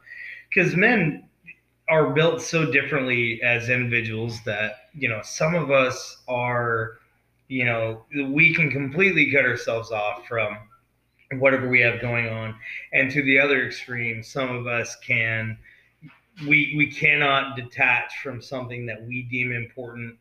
because 0.50 0.76
men 0.76 1.26
are 1.88 2.10
built 2.10 2.42
so 2.42 2.70
differently 2.70 3.40
as 3.42 3.68
individuals 3.70 4.42
that 4.44 4.88
you 4.94 5.08
know 5.08 5.20
some 5.22 5.54
of 5.54 5.70
us 5.70 6.18
are 6.28 6.98
you 7.48 7.64
know 7.64 8.04
we 8.30 8.54
can 8.54 8.70
completely 8.70 9.30
cut 9.32 9.44
ourselves 9.46 9.90
off 9.90 10.26
from 10.26 10.58
whatever 11.40 11.68
we 11.68 11.80
have 11.80 12.00
going 12.00 12.28
on 12.28 12.54
and 12.92 13.10
to 13.10 13.22
the 13.22 13.38
other 13.38 13.66
extreme 13.66 14.22
some 14.22 14.54
of 14.54 14.66
us 14.66 14.96
can 14.96 15.56
we 16.46 16.74
we 16.76 16.90
cannot 16.90 17.56
detach 17.56 18.12
from 18.22 18.40
something 18.40 18.86
that 18.86 19.02
we 19.06 19.22
deem 19.22 19.52
important 19.52 20.16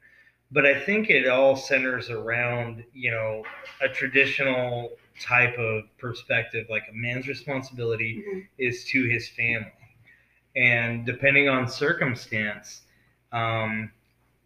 but 0.53 0.67
I 0.67 0.79
think 0.79 1.09
it 1.09 1.27
all 1.27 1.55
centers 1.55 2.11
around, 2.11 2.83
you 2.93 3.09
know, 3.09 3.43
a 3.81 3.89
traditional 3.89 4.91
type 5.19 5.57
of 5.57 5.85
perspective. 5.97 6.67
Like 6.69 6.83
a 6.89 6.93
man's 6.93 7.27
responsibility 7.27 8.23
Mhm. 8.23 8.47
is 8.59 8.85
to 8.85 9.03
his 9.09 9.27
family, 9.29 9.71
and 10.55 11.05
depending 11.05 11.49
on 11.49 11.67
circumstance, 11.67 12.83
um, 13.31 13.91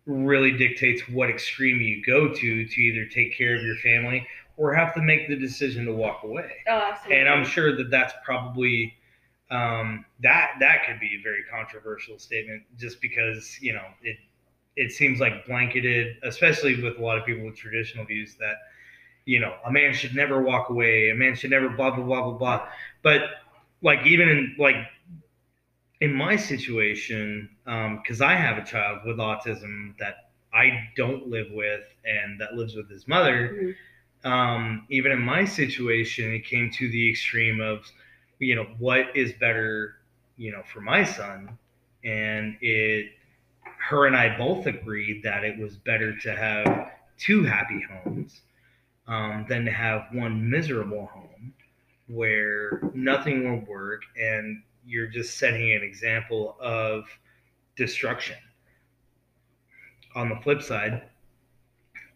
really 0.05 0.51
dictates 0.51 1.09
what 1.09 1.29
extreme 1.29 1.81
you 1.81 2.01
go 2.03 2.33
to 2.33 2.65
to 2.65 2.81
either 2.81 3.05
take 3.05 3.38
care 3.38 3.55
of 3.55 3.63
your 3.63 3.75
family 3.77 4.25
or 4.58 4.74
have 4.74 4.94
to 4.94 5.02
make 5.02 5.28
the 5.28 5.36
decision 5.36 5.86
to 5.86 5.94
walk 5.94 6.24
away 6.24 6.52
oh 6.68 6.72
absolutely 6.92 7.20
and 7.22 7.30
I'm 7.30 7.46
sure 7.46 7.76
that 7.76 7.90
that's 7.90 8.14
probably 8.26 8.94
um, 9.50 10.06
that 10.22 10.52
that 10.60 10.86
could 10.86 11.00
be 11.00 11.18
a 11.20 11.24
very 11.24 11.44
controversial 11.50 12.20
statement, 12.20 12.64
just 12.78 13.02
because 13.02 13.58
you 13.62 13.74
know 13.74 13.86
it 14.02 14.18
it 14.76 14.92
seems 14.92 15.20
like 15.20 15.46
blanketed, 15.46 16.18
especially 16.24 16.82
with 16.82 16.98
a 16.98 17.02
lot 17.02 17.18
of 17.18 17.26
people 17.26 17.46
with 17.46 17.56
traditional 17.56 18.06
views 18.06 18.36
that 18.36 18.56
you 19.26 19.40
know 19.40 19.56
a 19.66 19.72
man 19.72 19.94
should 19.94 20.16
never 20.16 20.42
walk 20.42 20.70
away, 20.70 21.10
a 21.10 21.16
man 21.16 21.36
should 21.36 21.52
never 21.52 21.70
blah 21.70 21.92
blah 21.96 22.04
blah 22.04 22.22
blah 22.24 22.38
blah. 22.38 22.68
But 23.04 23.22
like 23.82 24.06
even 24.06 24.28
in 24.30 24.56
like 24.60 24.76
in 26.02 26.14
my 26.14 26.36
situation, 26.36 27.50
because 27.66 28.22
I 28.22 28.34
have 28.36 28.58
a 28.58 28.66
child 28.66 29.00
with 29.06 29.18
autism 29.18 29.98
that 30.00 30.30
I 30.54 30.90
don't 30.96 31.28
live 31.28 31.48
with 31.52 31.84
and 32.06 32.40
that 32.40 32.54
lives 32.56 32.76
with 32.76 32.90
his 32.90 33.08
mother 33.08 33.50
Mhm. 33.50 33.76
Um, 34.27 34.86
even 34.89 35.13
in 35.13 35.22
my 35.22 35.46
situation, 35.46 36.34
it 36.34 36.43
came 36.43 36.69
to 36.72 36.89
the 36.89 37.10
extreme 37.10 37.62
of, 37.62 37.89
you 38.39 38.55
know, 38.55 38.67
what 38.77 39.15
is 39.15 39.31
better, 39.39 39.96
you 40.36 40.51
know, 40.51 40.62
for 40.74 40.81
my 40.81 41.03
son, 41.05 41.57
and 42.03 42.57
it, 42.60 43.12
her 43.89 44.05
and 44.05 44.17
I 44.17 44.38
both 44.38 44.65
agreed 44.65 45.24
that 45.24 45.46
it 45.46 45.57
was 45.57 45.77
better 45.77 46.17
to 46.19 46.36
have 46.36 46.91
two 47.17 47.46
happy 47.46 47.86
homes 47.89 48.41
um, 49.07 49.46
than 49.48 49.63
to 49.63 49.72
have 49.72 50.07
one 50.12 50.50
miserable 50.50 51.05
home 51.05 51.53
where 52.07 52.81
nothing 52.93 53.50
will 53.50 53.65
work 53.65 54.01
and 54.22 54.62
you're 54.86 55.07
just 55.07 55.38
setting 55.38 55.72
an 55.72 55.84
example 55.84 56.57
of 56.60 57.05
destruction. 57.77 58.36
On 60.15 60.27
the 60.27 60.36
flip 60.43 60.62
side, 60.62 61.03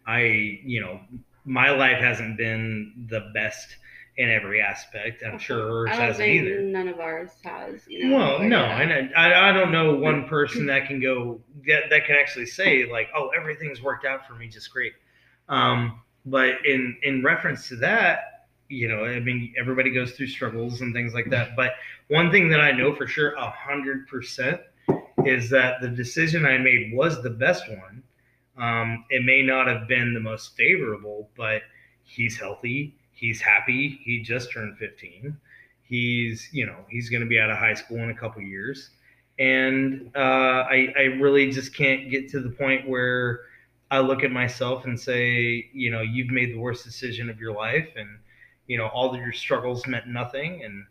I, 0.05 0.59
you 0.63 0.81
know, 0.81 0.99
my 1.45 1.71
life 1.71 1.97
hasn't 1.99 2.37
been 2.37 3.05
the 3.09 3.31
best 3.33 3.77
in 4.17 4.29
every 4.29 4.61
aspect. 4.61 5.23
I'm 5.25 5.39
sure 5.39 5.87
hers 5.87 5.97
hasn't 5.97 6.27
either. 6.27 6.61
none 6.61 6.87
of 6.89 6.99
ours 6.99 7.31
has. 7.43 7.81
You 7.87 8.09
know, 8.09 8.15
Well, 8.17 8.39
no, 8.43 8.59
and 8.63 9.13
I, 9.15 9.29
I- 9.29 9.49
I 9.49 9.53
don't 9.53 9.71
know 9.71 9.95
one 10.09 10.27
person 10.27 10.65
that 10.67 10.87
can 10.87 10.99
go 11.01 11.39
that, 11.67 11.83
that 11.89 12.05
can 12.05 12.15
actually 12.17 12.45
say 12.47 12.89
like, 12.91 13.07
oh, 13.15 13.29
everything's 13.29 13.81
worked 13.81 14.05
out 14.05 14.27
for 14.27 14.33
me 14.35 14.47
just 14.47 14.71
great. 14.71 14.93
Um, 15.49 16.01
but 16.25 16.65
in 16.65 16.97
in 17.03 17.23
reference 17.23 17.67
to 17.69 17.77
that, 17.77 18.47
you 18.69 18.87
know, 18.87 19.05
I 19.05 19.19
mean, 19.19 19.53
everybody 19.57 19.89
goes 19.91 20.11
through 20.11 20.27
struggles 20.27 20.81
and 20.81 20.93
things 20.93 21.13
like 21.13 21.29
that. 21.31 21.55
But 21.55 21.71
one 22.09 22.31
thing 22.31 22.49
that 22.49 22.59
I 22.61 22.71
know 22.71 22.93
for 22.93 23.07
sure, 23.07 23.33
a 23.35 23.49
hundred 23.49 24.07
percent, 24.07 24.61
is 25.25 25.49
that 25.49 25.81
the 25.81 25.87
decision 25.89 26.45
I 26.45 26.57
made 26.57 26.91
was 26.93 27.23
the 27.23 27.29
best 27.31 27.67
one. 27.69 28.03
Um, 28.57 29.05
it 29.09 29.23
may 29.23 29.41
not 29.41 29.67
have 29.67 29.87
been 29.87 30.13
the 30.13 30.19
most 30.19 30.55
favorable, 30.55 31.29
but 31.37 31.61
he's 32.03 32.37
healthy, 32.37 32.95
he's 33.13 33.41
happy, 33.41 33.99
he 34.03 34.21
just 34.21 34.51
turned 34.51 34.77
15 34.77 35.37
he's 35.91 36.47
you 36.53 36.65
know 36.65 36.77
he's 36.89 37.09
going 37.09 37.21
to 37.21 37.27
be 37.27 37.37
out 37.37 37.51
of 37.51 37.57
high 37.57 37.73
school 37.73 37.97
in 37.97 38.09
a 38.09 38.15
couple 38.15 38.41
years. 38.41 38.89
And 39.37 40.09
uh, 40.15 40.19
I, 40.69 40.93
I 40.97 41.01
really 41.19 41.51
just 41.51 41.75
can't 41.75 42.09
get 42.09 42.29
to 42.29 42.39
the 42.39 42.49
point 42.49 42.87
where 42.87 43.41
i 43.89 43.99
look 43.99 44.23
at 44.23 44.31
myself 44.31 44.85
and 44.85 44.97
say 44.97 45.69
you 45.73 45.91
know 45.91 45.99
you've 45.99 46.29
made 46.29 46.53
the 46.53 46.57
worst 46.57 46.85
decision 46.85 47.29
of 47.29 47.39
your 47.41 47.53
life 47.53 47.89
and 47.97 48.07
you 48.67 48.77
know 48.77 48.87
all 48.87 49.13
of 49.13 49.19
your 49.19 49.33
struggles 49.33 49.85
meant 49.85 50.07
nothing. 50.07 50.63
And 50.63 50.85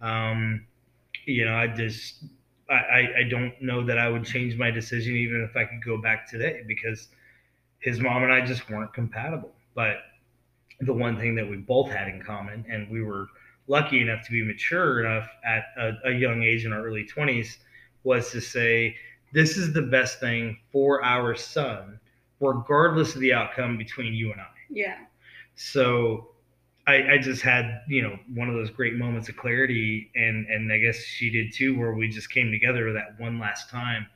um, 0.00 0.66
you 1.26 1.44
know 1.44 1.54
i 1.54 1.66
just 1.66 2.24
I, 2.70 3.08
I, 3.20 3.22
don't 3.30 3.60
know 3.62 3.84
that 3.84 3.98
i 3.98 4.08
would 4.08 4.24
change 4.24 4.56
my 4.56 4.70
decision 4.70 5.16
even 5.16 5.40
if 5.42 5.56
i 5.56 5.64
could 5.64 5.82
go 5.82 5.96
back 5.96 6.28
today 6.28 6.62
because 6.66 7.08
his 7.78 8.00
mom 8.00 8.24
and 8.24 8.32
i 8.32 8.44
just 8.44 8.68
weren't 8.68 8.92
compatible 8.92 9.52
but 9.74 9.98
the 10.80 10.92
one 10.92 11.16
thing 11.18 11.34
that 11.34 11.48
we 11.48 11.56
both 11.56 11.90
had 11.90 12.08
in 12.08 12.22
common 12.22 12.64
and 12.70 12.88
we 12.90 13.02
were 13.02 13.28
lucky 13.66 14.00
enough 14.00 14.24
to 14.26 14.32
be 14.32 14.42
mature 14.42 15.00
enough 15.04 15.28
at 15.44 15.64
a, 15.78 15.92
a 16.06 16.12
young 16.12 16.42
age 16.42 16.64
in 16.64 16.72
our 16.72 16.84
early 16.84 17.06
20s 17.06 17.56
was 18.04 18.30
to 18.30 18.40
say 18.40 18.94
this 19.32 19.56
is 19.56 19.72
the 19.72 19.82
best 19.82 20.20
thing 20.20 20.58
for 20.72 21.04
our 21.04 21.34
son 21.34 21.98
regardless 22.40 23.14
of 23.14 23.20
the 23.20 23.32
outcome 23.32 23.76
between 23.76 24.14
you 24.14 24.30
and 24.32 24.40
i 24.40 24.46
Yeah. 24.70 24.98
so 25.54 26.30
I, 26.88 27.12
I 27.12 27.18
just 27.18 27.42
had 27.42 27.82
you 27.86 28.02
know 28.02 28.18
one 28.34 28.48
of 28.48 28.54
those 28.54 28.70
great 28.70 28.94
moments 28.94 29.28
of 29.28 29.36
clarity 29.36 30.10
and 30.16 30.46
and 30.46 30.72
i 30.72 30.78
guess 30.78 30.96
she 30.96 31.30
did 31.30 31.52
too 31.52 31.78
where 31.78 31.92
we 31.92 32.08
just 32.08 32.30
came 32.32 32.50
together 32.50 32.92
that 32.94 33.20
one 33.20 33.38
last 33.38 33.68
time 33.70 34.06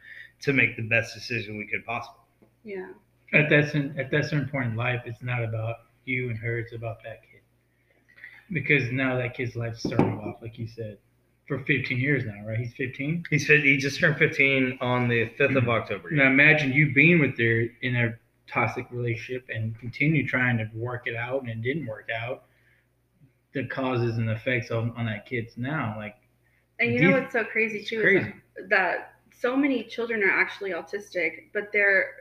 to 0.43 0.53
make 0.53 0.77
the 0.77 0.83
best 0.83 1.15
decision 1.15 1.57
we 1.57 1.67
could 1.67 1.85
possibly 1.87 2.21
Yeah. 2.65 2.89
At 3.33 3.49
that 3.49 3.67
certain, 3.73 3.99
at 3.99 4.11
that 4.11 4.27
certain 4.27 4.49
point 4.49 4.67
in 4.67 4.77
life, 4.77 5.03
it's 5.07 5.23
not 5.23 5.43
about 5.43 5.77
you 6.05 6.29
and 6.29 6.39
her; 6.39 6.59
it's 6.59 6.75
about 6.75 7.03
that 7.03 7.23
kid. 7.23 7.41
Because 8.53 8.93
now 8.93 9.17
that 9.17 9.35
kid's 9.35 9.57
life's 9.57 9.83
starting 9.83 10.19
off, 10.21 10.43
like 10.43 10.59
you 10.59 10.67
said, 10.67 10.99
for 11.49 11.61
15 11.61 11.99
years 11.99 12.25
now, 12.27 12.47
right? 12.47 12.59
He's 12.59 12.75
15. 12.75 13.25
he 13.31 13.39
said 13.39 13.61
he 13.61 13.79
just 13.79 13.99
turned 13.99 14.19
15 14.19 14.79
on 14.83 15.09
the 15.09 15.31
5th 15.39 15.57
of 15.57 15.63
mm-hmm. 15.63 15.71
october 15.71 16.11
Now 16.11 16.27
imagine 16.27 16.73
you 16.73 16.93
being 16.93 17.21
with 17.21 17.39
her 17.39 17.67
in 17.81 17.97
a 17.97 18.15
toxic 18.47 18.87
relationship 18.91 19.49
and 19.49 19.79
continue 19.79 20.27
trying 20.27 20.59
to 20.59 20.69
work 20.75 21.07
it 21.07 21.17
out, 21.17 21.43
and 21.43 21.51
it 21.51 21.63
didn't 21.63 21.87
work 21.87 22.11
out. 22.15 22.45
The 23.55 23.67
causes 23.67 24.17
and 24.19 24.31
effects 24.31 24.71
on, 24.71 24.93
on 24.97 25.07
that 25.07 25.27
kid's 25.27 25.57
now, 25.59 25.95
like 25.99 26.17
And 26.81 26.93
you 26.95 27.01
know 27.03 27.09
you- 27.09 27.15
what's 27.23 27.33
so 27.33 27.45
crazy 27.45 27.85
too 27.85 28.01
crazy. 28.01 28.33
that, 28.57 28.69
that 28.71 29.15
so 29.39 29.57
many 29.57 29.85
children 29.85 30.23
are 30.23 30.31
actually 30.31 30.71
autistic, 30.71 31.51
but 31.53 31.71
they're 31.73 32.13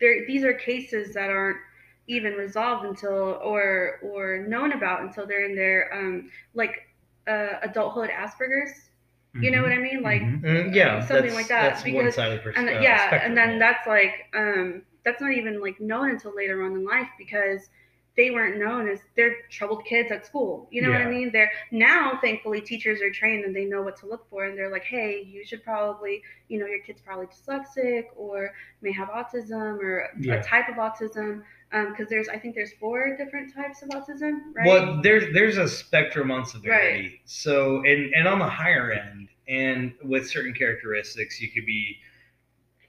they're 0.00 0.26
these 0.26 0.44
are 0.44 0.52
cases 0.54 1.14
that 1.14 1.30
aren't 1.30 1.58
even 2.06 2.34
resolved 2.34 2.84
until 2.84 3.38
or 3.42 3.98
or 4.02 4.44
known 4.48 4.72
about 4.72 5.02
until 5.02 5.26
they're 5.26 5.44
in 5.46 5.54
their 5.56 5.92
um 5.94 6.30
like 6.54 6.88
uh, 7.26 7.54
adulthood 7.62 8.10
Asperger's. 8.10 8.90
You 9.36 9.50
know 9.50 9.62
what 9.62 9.72
I 9.72 9.78
mean? 9.78 10.00
Like 10.02 10.22
Mhm. 10.22 10.42
Mm, 10.44 10.74
yeah 10.74 11.00
Something 11.00 11.24
that's, 11.24 11.34
like 11.34 11.48
that, 11.48 11.62
that's 11.72 11.82
one 11.84 11.92
because- 11.92 12.14
side 12.14 12.30
of 12.32 12.38
the 12.38 12.42
pers- 12.44 12.54
and 12.56 12.68
uh, 12.68 12.72
yeah, 12.80 13.08
spectrum, 13.08 13.20
and 13.24 13.36
then 13.36 13.58
that's 13.58 13.84
like 13.86 14.26
um 14.34 14.82
that's 15.04 15.20
not 15.20 15.32
even 15.32 15.60
like 15.60 15.80
known 15.80 16.10
until 16.10 16.32
later 16.36 16.62
on 16.62 16.72
in 16.72 16.84
life 16.84 17.08
because 17.18 17.68
they 18.16 18.30
weren't 18.30 18.58
known 18.58 18.88
as 18.88 19.00
they're 19.16 19.34
troubled 19.50 19.84
kids 19.84 20.12
at 20.12 20.24
school. 20.24 20.68
You 20.70 20.82
know 20.82 20.90
what 20.90 21.00
I 21.00 21.10
mean? 21.10 21.32
They're 21.32 21.50
now 21.72 22.18
thankfully 22.20 22.60
teachers 22.60 23.00
are 23.02 23.10
trained 23.10 23.44
and 23.44 23.54
they 23.54 23.64
know 23.64 23.82
what 23.82 23.96
to 23.98 24.06
look 24.06 24.28
for 24.30 24.44
and 24.44 24.56
they're 24.56 24.70
like, 24.70 24.84
hey, 24.84 25.26
you 25.26 25.44
should 25.44 25.64
probably, 25.64 26.22
you 26.48 26.60
know, 26.60 26.66
your 26.66 26.78
kid's 26.80 27.00
probably 27.00 27.26
dyslexic 27.26 28.04
or 28.16 28.54
may 28.82 28.92
have 28.92 29.08
autism 29.08 29.78
or 29.82 30.10
Yeah. 30.20 30.34
a 30.34 30.44
type 30.44 30.68
of 30.68 30.76
autism. 30.76 31.42
Um, 31.72 31.90
because 31.90 32.08
there's, 32.08 32.28
I 32.28 32.38
think 32.38 32.54
there's 32.54 32.72
four 32.74 33.16
different 33.16 33.52
types 33.52 33.82
of 33.82 33.88
autism, 33.88 34.54
right? 34.54 34.64
Well, 34.66 35.02
there's 35.02 35.34
there's 35.34 35.56
a 35.56 35.66
spectrum 35.66 36.30
on 36.30 36.44
severity. 36.46 37.20
So 37.24 37.82
and 37.84 38.14
and 38.14 38.28
on 38.28 38.38
the 38.38 38.48
higher 38.48 38.92
end, 38.92 39.28
and 39.48 39.92
with 40.04 40.30
certain 40.30 40.54
characteristics, 40.54 41.40
you 41.40 41.50
could 41.50 41.66
be, 41.66 41.98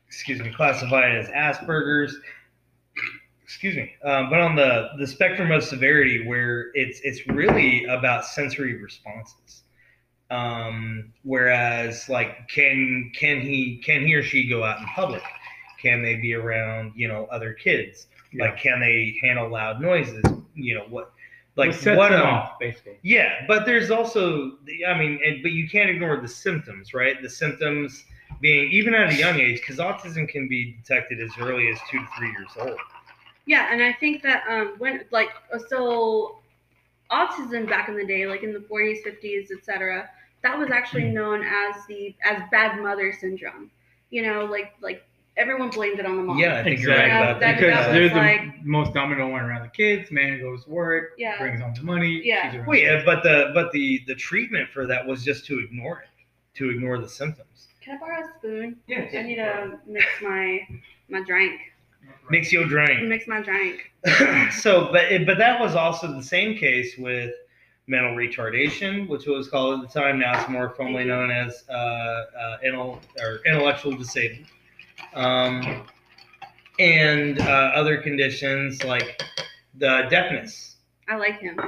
excuse 0.08 0.40
me, 0.40 0.52
classified 0.52 1.16
as 1.16 1.30
Asperger's, 1.30 2.16
excuse 3.46 3.76
me 3.76 3.94
um, 4.04 4.30
but 4.30 4.40
on 4.40 4.56
the 4.56 4.90
the 4.98 5.06
spectrum 5.08 5.52
of 5.52 5.64
severity 5.64 6.28
where 6.28 6.72
it's 6.74 7.00
it's 7.04 7.26
really 7.28 7.86
about 7.86 8.26
sensory 8.26 8.82
responses 8.82 9.64
um, 10.32 11.14
whereas 11.24 12.10
like 12.10 12.48
can 12.50 13.12
can 13.16 13.40
he 13.40 13.82
can 13.86 14.06
he 14.06 14.14
or 14.16 14.24
she 14.24 14.50
go 14.50 14.64
out 14.64 14.80
in 14.80 14.86
public 14.88 15.24
can 15.82 16.02
they 16.02 16.16
be 16.16 16.34
around 16.34 16.92
you 16.96 17.08
know 17.08 17.28
other 17.32 17.54
kids 17.54 18.08
like 18.40 18.58
can 18.58 18.80
they 18.80 19.18
handle 19.22 19.48
loud 19.50 19.80
noises 19.80 20.24
you 20.56 20.74
know 20.74 20.86
what 20.90 21.12
like 21.56 21.74
what 21.86 21.98
what 21.98 22.10
them 22.10 22.22
um, 22.22 22.28
off 22.28 22.60
basically. 22.60 22.98
yeah, 23.02 23.46
but 23.48 23.66
there's 23.66 23.90
also, 23.90 24.58
the- 24.66 24.86
I 24.86 24.98
mean, 24.98 25.20
and, 25.26 25.42
but 25.42 25.52
you 25.52 25.70
can't 25.70 25.90
ignore 25.90 26.18
the 26.20 26.28
symptoms, 26.28 26.94
right? 26.94 27.22
The 27.22 27.30
symptoms 27.30 28.04
being 28.42 28.72
even 28.72 28.94
at 28.94 29.12
a 29.14 29.16
young 29.16 29.40
age, 29.40 29.62
because 29.62 29.78
autism 29.78 30.28
can 30.28 30.48
be 30.48 30.74
detected 30.74 31.22
as 31.22 31.32
early 31.40 31.70
as 31.70 31.78
two 31.90 32.00
to 32.00 32.06
three 32.18 32.32
years 32.32 32.50
old. 32.60 32.78
Yeah, 33.46 33.72
and 33.72 33.82
I 33.84 33.94
think 33.94 34.24
that 34.24 34.44
um 34.50 34.76
when 34.80 35.06
like 35.12 35.30
uh, 35.54 35.60
so 35.70 36.40
autism 37.12 37.68
back 37.70 37.90
in 37.90 37.96
the 37.98 38.06
day, 38.06 38.26
like 38.26 38.44
in 38.44 38.54
the 38.54 38.60
40s, 38.60 38.98
50s, 39.06 39.52
etc., 39.56 40.10
that 40.44 40.58
was 40.58 40.70
actually 40.72 41.06
known 41.06 41.44
as 41.44 41.76
the 41.88 42.16
as 42.24 42.42
bad 42.52 42.82
mother 42.82 43.14
syndrome. 43.14 43.70
You 44.10 44.24
know, 44.24 44.46
like 44.46 44.74
like 44.82 45.04
everyone 45.38 45.70
blamed 45.70 46.00
it 46.00 46.06
on 46.06 46.16
the 46.18 46.24
mom. 46.24 46.38
Yeah, 46.40 46.60
I 46.60 46.64
think 46.64 46.80
you're 46.80 46.92
Exactly. 46.92 47.12
right 47.12 47.22
about 47.22 47.40
That- 47.42 47.60
that. 47.60 47.60
because 47.60 47.86
that 47.86 47.92
they're 47.92 48.02
was 48.04 48.12
the 48.14 48.18
like- 48.18 48.64
most 48.66 48.94
dominant 48.94 49.32
one 49.32 49.42
around 49.42 49.64
the 49.64 49.70
kids. 49.70 50.10
Man 50.12 50.40
goes 50.40 50.64
to 50.64 50.70
work, 50.70 51.12
Yeah. 51.18 51.38
brings 51.38 51.60
home 51.62 51.74
the 51.76 51.84
money. 51.84 52.22
Yeah. 52.24 52.50
she's 52.52 52.58
around 52.60 52.68
Well, 52.68 52.78
yeah, 52.80 53.02
but 53.06 53.22
the 53.24 53.52
but 53.54 53.72
the 53.74 54.02
the 54.08 54.16
treatment 54.16 54.70
for 54.70 54.88
that 54.88 55.06
was 55.06 55.24
just 55.26 55.46
to 55.48 55.60
ignore 55.60 56.00
it, 56.00 56.10
to 56.58 56.70
ignore 56.70 56.98
the 57.00 57.10
symptoms. 57.10 57.68
Can 57.82 57.98
I 57.98 58.00
borrow 58.00 58.22
a 58.26 58.30
spoon? 58.40 58.78
Yeah, 58.88 59.08
I 59.14 59.22
need 59.24 59.36
to 59.36 59.78
mix 59.86 60.06
my 60.22 60.68
my 61.10 61.22
drink. 61.22 61.60
Makes 62.30 62.52
your 62.52 62.66
drink. 62.66 63.04
Mix 63.04 63.28
my 63.28 63.42
drink. 63.42 63.92
so, 64.52 64.90
but 64.92 65.12
it, 65.12 65.26
but 65.26 65.38
that 65.38 65.60
was 65.60 65.76
also 65.76 66.12
the 66.12 66.24
same 66.24 66.58
case 66.58 66.98
with 66.98 67.34
mental 67.88 68.16
retardation, 68.16 69.08
which 69.08 69.28
was 69.28 69.48
called 69.48 69.80
at 69.80 69.94
the 69.94 70.00
time. 70.00 70.20
Now 70.20 70.40
it's 70.40 70.50
more 70.50 70.70
formally 70.70 71.06
known 71.06 71.30
as 71.30 71.64
uh, 71.70 71.74
uh, 71.74 72.58
intel, 72.66 73.00
or 73.20 73.42
intellectual 73.46 73.96
disabled, 73.96 74.48
um, 75.14 75.84
and 76.80 77.40
uh, 77.40 77.72
other 77.76 77.98
conditions 77.98 78.84
like 78.84 79.22
the 79.76 80.08
deafness. 80.10 80.78
I 81.08 81.18
like 81.18 81.40
him. 81.40 81.60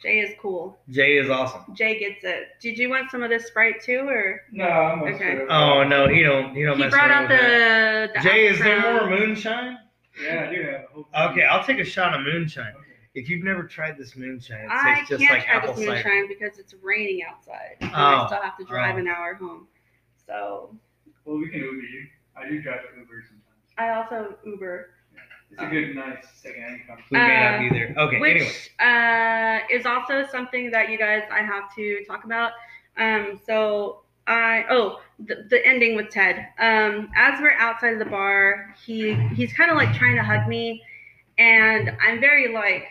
Jay 0.00 0.20
is 0.20 0.34
cool. 0.40 0.78
Jay 0.90 1.18
is 1.18 1.28
awesome. 1.28 1.74
Jay 1.74 1.98
gets 1.98 2.22
it. 2.22 2.48
Did 2.60 2.78
you 2.78 2.88
want 2.88 3.10
some 3.10 3.22
of 3.22 3.30
this 3.30 3.46
Sprite 3.46 3.82
too, 3.82 4.06
or 4.08 4.42
No, 4.52 4.64
I'm 4.68 5.02
Okay. 5.02 5.18
sure. 5.18 5.50
Oh 5.52 5.82
no, 5.82 6.08
he 6.08 6.22
don't 6.22 6.54
he 6.54 6.62
don't 6.62 6.76
he 6.76 6.84
mess 6.84 6.92
brought 6.92 7.10
out 7.10 7.28
with 7.28 7.40
the, 7.40 8.10
the 8.14 8.20
Jay, 8.20 8.46
is 8.46 8.58
there 8.60 8.80
more 8.80 9.10
moonshine? 9.10 9.78
Yeah, 10.22 10.46
I 10.48 10.54
do 10.54 10.62
have. 10.62 11.30
Okay, 11.32 11.44
I'll 11.44 11.64
take 11.64 11.78
a 11.80 11.84
shot 11.84 12.14
of 12.18 12.24
moonshine. 12.24 12.72
Okay. 12.76 12.84
If 13.14 13.28
you've 13.28 13.44
never 13.44 13.64
tried 13.64 13.96
this 13.98 14.14
moonshine, 14.16 14.66
it 14.66 14.70
I 14.70 14.94
tastes 14.96 15.08
just 15.10 15.20
can't 15.22 15.32
like 15.38 15.46
try 15.46 15.54
apple 15.56 15.74
this 15.74 15.84
cider. 15.86 15.94
moonshine 16.08 16.28
because 16.28 16.58
it's 16.58 16.74
raining 16.82 17.22
outside. 17.28 17.76
And 17.80 17.90
Oh. 17.92 17.96
I 17.96 18.26
still 18.26 18.40
have 18.42 18.56
to 18.58 18.64
drive 18.64 18.94
Oh. 18.94 18.98
an 18.98 19.08
hour 19.08 19.34
home. 19.34 19.66
So 20.26 20.76
Well, 21.24 21.38
we 21.38 21.48
can 21.48 21.60
Uber 21.60 21.74
you. 21.82 22.06
I 22.36 22.48
do 22.48 22.62
drive 22.62 22.80
an 22.92 23.00
Uber 23.00 23.22
sometimes. 23.26 23.44
I 23.78 23.90
also 23.90 24.36
Uber, 24.44 24.90
It's 25.50 25.62
a 25.62 25.66
good, 25.66 25.94
nice 25.94 26.24
second 26.34 26.62
income. 26.62 26.98
We 27.10 27.18
may 27.18 27.36
Uh, 27.46 27.50
not 27.50 27.60
be 27.60 27.68
there. 27.78 27.94
Okay, 27.96 28.20
which 28.20 28.36
anyway. 28.80 29.62
uh, 29.70 29.74
is 29.74 29.86
also 29.86 30.26
something 30.26 30.70
that 30.70 30.90
you 30.90 30.98
guys 30.98 31.22
I 31.30 31.40
have 31.42 31.74
to 31.76 32.04
talk 32.06 32.24
about. 32.24 32.52
Um, 32.96 33.40
so 33.46 34.02
I 34.26 34.64
oh 34.70 35.00
the, 35.18 35.46
the 35.48 35.66
ending 35.66 35.96
with 35.96 36.10
Ted. 36.10 36.36
Um, 36.58 37.10
as 37.16 37.40
we're 37.40 37.52
outside 37.58 37.94
of 37.94 37.98
the 37.98 38.04
bar, 38.04 38.74
he 38.84 39.14
he's 39.34 39.52
kind 39.52 39.70
of 39.70 39.76
like 39.76 39.94
trying 39.94 40.16
to 40.16 40.22
hug 40.22 40.46
me, 40.48 40.82
and 41.38 41.96
I'm 42.00 42.20
very 42.20 42.52
like 42.52 42.84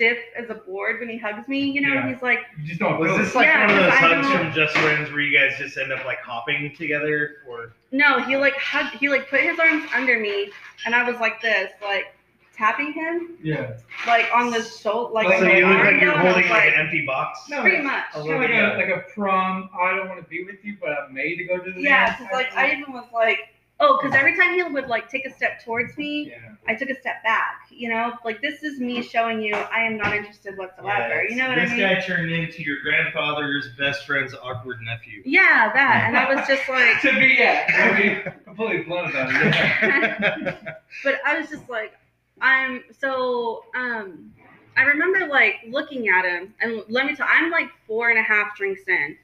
stiff 0.00 0.16
as 0.34 0.48
a 0.48 0.54
board 0.54 0.98
when 0.98 1.10
he 1.10 1.18
hugs 1.18 1.46
me. 1.46 1.60
You 1.60 1.82
know, 1.82 1.92
Yeah. 1.92 2.08
he's 2.10 2.22
like 2.22 2.40
You 2.58 2.68
just 2.68 2.80
don't 2.80 2.98
Was 2.98 3.10
feel 3.10 3.18
this 3.18 3.34
it. 3.34 3.34
like 3.36 3.46
Yeah, 3.48 3.66
one 3.66 3.70
of 3.76 3.82
those 3.84 3.92
'cause 3.92 4.02
I 4.02 4.14
hugs 4.14 4.28
don't- 4.28 4.38
from 4.38 4.52
Just 4.54 4.76
Friends 4.78 5.10
where 5.12 5.20
you 5.20 5.38
guys 5.38 5.58
just 5.58 5.76
end 5.76 5.92
up 5.92 6.04
like 6.06 6.20
hopping 6.22 6.74
together, 6.74 7.36
or 7.46 7.72
no, 7.92 8.18
he 8.22 8.36
like 8.38 8.54
hugged 8.54 8.94
he 8.96 9.10
like 9.10 9.28
put 9.28 9.40
his 9.40 9.58
arms 9.58 9.84
under 9.94 10.18
me, 10.18 10.50
and 10.86 10.94
I 10.94 11.08
was 11.08 11.20
like 11.20 11.42
this 11.42 11.70
like 11.82 12.14
tapping 12.56 12.92
him 12.94 13.36
Yeah. 13.42 13.72
like 14.06 14.26
on 14.34 14.50
the 14.50 14.62
shoulder 14.62 15.12
like 15.12 15.26
Like, 15.26 15.34
on 15.40 15.40
so 15.44 15.48
you 15.52 15.66
look 15.66 15.76
arm, 15.76 15.84
like 15.86 15.94
you 15.94 16.00
you're 16.00 16.06
know, 16.06 16.12
and 16.12 16.20
I 16.20 16.24
holding 16.32 16.42
was 16.44 16.50
like 16.50 16.68
an 16.68 16.74
empty 16.80 17.04
box? 17.06 17.40
No, 17.50 17.60
pretty 17.60 17.82
much. 17.82 18.04
A 18.14 18.18
It's 18.18 18.26
little 18.26 18.40
kind 18.40 18.52
of 18.54 18.58
like, 18.78 18.78
bit, 18.78 18.88
a, 18.88 18.92
like 18.94 19.04
a 19.06 19.10
prom. 19.14 19.68
I 19.78 19.96
don't 19.96 20.08
want 20.08 20.22
to 20.22 20.28
be 20.30 20.44
with 20.44 20.64
you, 20.64 20.76
but 20.80 20.90
I'm 20.90 21.12
made 21.12 21.36
to 21.36 21.44
go 21.44 21.58
to 21.58 21.70
the 21.72 21.80
Yeah, 21.80 22.06
dance 22.06 22.18
because 22.20 22.32
like 22.32 22.56
I 22.56 22.72
even 22.72 22.92
was 22.92 23.04
like, 23.12 23.48
oh, 23.80 23.98
because 24.00 24.14
every 24.16 24.36
time 24.36 24.54
he 24.54 24.62
would 24.62 24.86
like 24.88 25.08
take 25.10 25.26
a 25.26 25.32
step 25.34 25.64
towards 25.64 25.96
me, 25.96 26.28
Yeah. 26.30 26.54
I 26.68 26.74
took 26.74 26.90
a 26.90 26.94
step 27.00 27.22
back. 27.24 27.66
You 27.70 27.88
know, 27.88 28.12
like 28.24 28.40
this 28.42 28.62
is 28.62 28.78
me 28.78 29.02
showing 29.02 29.40
you 29.40 29.54
I 29.54 29.80
am 29.80 29.96
not 29.96 30.14
interested 30.14 30.56
whatsoever. 30.58 31.24
you 31.28 31.36
know 31.36 31.48
what 31.48 31.56
this 31.56 31.70
I 31.70 31.76
mean? 31.76 31.80
guy 31.88 32.00
turned 32.00 32.30
into 32.30 32.62
your 32.62 32.80
grandfather's 32.82 33.68
best 33.78 34.06
friend's 34.06 34.34
awkward 34.34 34.78
nephew. 34.82 35.22
Yeah, 35.24 35.72
that, 35.72 36.04
and 36.06 36.16
I 36.16 36.32
was 36.34 36.46
just 36.46 36.68
like, 36.68 37.00
to 37.02 37.12
be 37.18 37.36
yeah, 37.38 37.90
to 37.90 37.96
be 38.24 38.30
completely 38.44 38.82
blunt 38.84 39.10
about 39.10 39.30
it. 39.30 39.54
Yeah. 39.54 40.74
but 41.04 41.14
I 41.26 41.38
was 41.38 41.48
just 41.48 41.68
like, 41.68 41.92
I'm 42.40 42.84
so 42.98 43.64
um. 43.74 44.32
I 44.76 44.82
remember 44.84 45.26
like 45.26 45.56
looking 45.68 46.08
at 46.08 46.24
him, 46.24 46.54
and 46.60 46.82
let 46.88 47.04
me 47.04 47.14
tell, 47.16 47.26
I'm 47.28 47.50
like 47.50 47.66
four 47.88 48.10
and 48.10 48.18
a 48.18 48.22
half 48.22 48.56
drinks 48.56 48.82
in, 48.86 49.16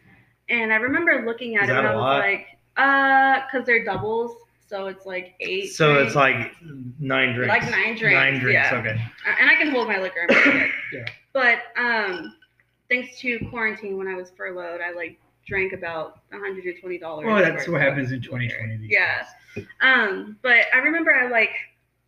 and 0.48 0.72
I 0.72 0.76
remember 0.76 1.24
looking 1.24 1.56
at 1.56 1.64
Is 1.64 1.70
him, 1.70 1.76
and 1.78 1.86
I 1.86 1.94
was 1.94 2.00
lot? 2.02 2.18
like, 2.18 2.46
uh, 2.76 3.40
because 3.46 3.64
they're 3.64 3.84
doubles, 3.84 4.36
so 4.66 4.86
it's 4.86 5.06
like 5.06 5.34
eight. 5.40 5.72
so 5.72 5.94
drinks. 5.94 6.08
it's 6.08 6.16
like 6.16 6.52
nine 6.98 7.34
drinks. 7.34 7.48
Like 7.48 7.70
nine 7.70 7.96
drinks, 7.96 8.14
Nine 8.14 8.38
drinks. 8.40 8.68
yeah. 8.70 8.78
Okay. 8.78 9.00
Uh, 9.26 9.34
and 9.40 9.50
I 9.50 9.54
can 9.54 9.70
hold 9.70 9.88
my 9.88 9.98
liquor. 9.98 10.26
I'm 10.28 10.28
pretty 10.42 10.58
good. 10.58 10.70
Yeah. 10.92 11.04
But 11.32 11.58
um, 11.76 12.34
thanks 12.88 13.18
to 13.20 13.38
quarantine, 13.50 13.96
when 13.96 14.08
I 14.08 14.14
was 14.14 14.30
furloughed, 14.36 14.80
I 14.80 14.92
like 14.92 15.18
drank 15.46 15.72
about 15.72 16.20
120 16.30 16.98
dollars. 16.98 17.26
Well, 17.26 17.36
that's 17.38 17.68
what 17.68 17.80
happens 17.80 18.10
in 18.12 18.20
2020. 18.20 18.86
Yeah. 18.88 19.24
days. 19.54 19.66
Um, 19.80 20.36
but 20.42 20.66
I 20.74 20.78
remember 20.78 21.14
I 21.14 21.28
like 21.28 21.50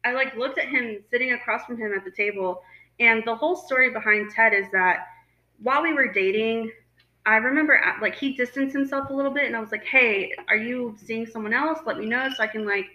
I 0.05 0.13
like 0.13 0.37
looked 0.37 0.59
at 0.59 0.69
him 0.69 0.99
sitting 1.11 1.33
across 1.33 1.65
from 1.67 1.77
him 1.79 1.93
at 1.97 2.05
the 2.05 2.11
table, 2.11 2.63
and 3.01 3.23
the 3.25 3.35
whole 3.35 3.57
story 3.57 3.91
behind 3.91 4.31
Ted 4.33 4.53
is 4.53 4.67
that 4.73 5.07
while 5.63 5.83
we 5.83 5.93
were 5.93 6.13
dating, 6.13 6.71
I 7.29 7.37
remember 7.37 7.79
uh, 7.79 8.01
like 8.01 8.15
he 8.15 8.33
distanced 8.33 8.75
himself 8.75 9.11
a 9.11 9.13
little 9.13 9.31
bit, 9.31 9.45
and 9.45 9.55
I 9.55 9.61
was 9.61 9.71
like, 9.71 9.85
"Hey, 9.85 10.33
are 10.49 10.57
you 10.57 10.97
seeing 11.05 11.27
someone 11.27 11.53
else? 11.53 11.79
Let 11.85 11.99
me 11.99 12.07
know 12.07 12.27
so 12.35 12.43
I 12.43 12.47
can 12.47 12.65
like, 12.67 12.87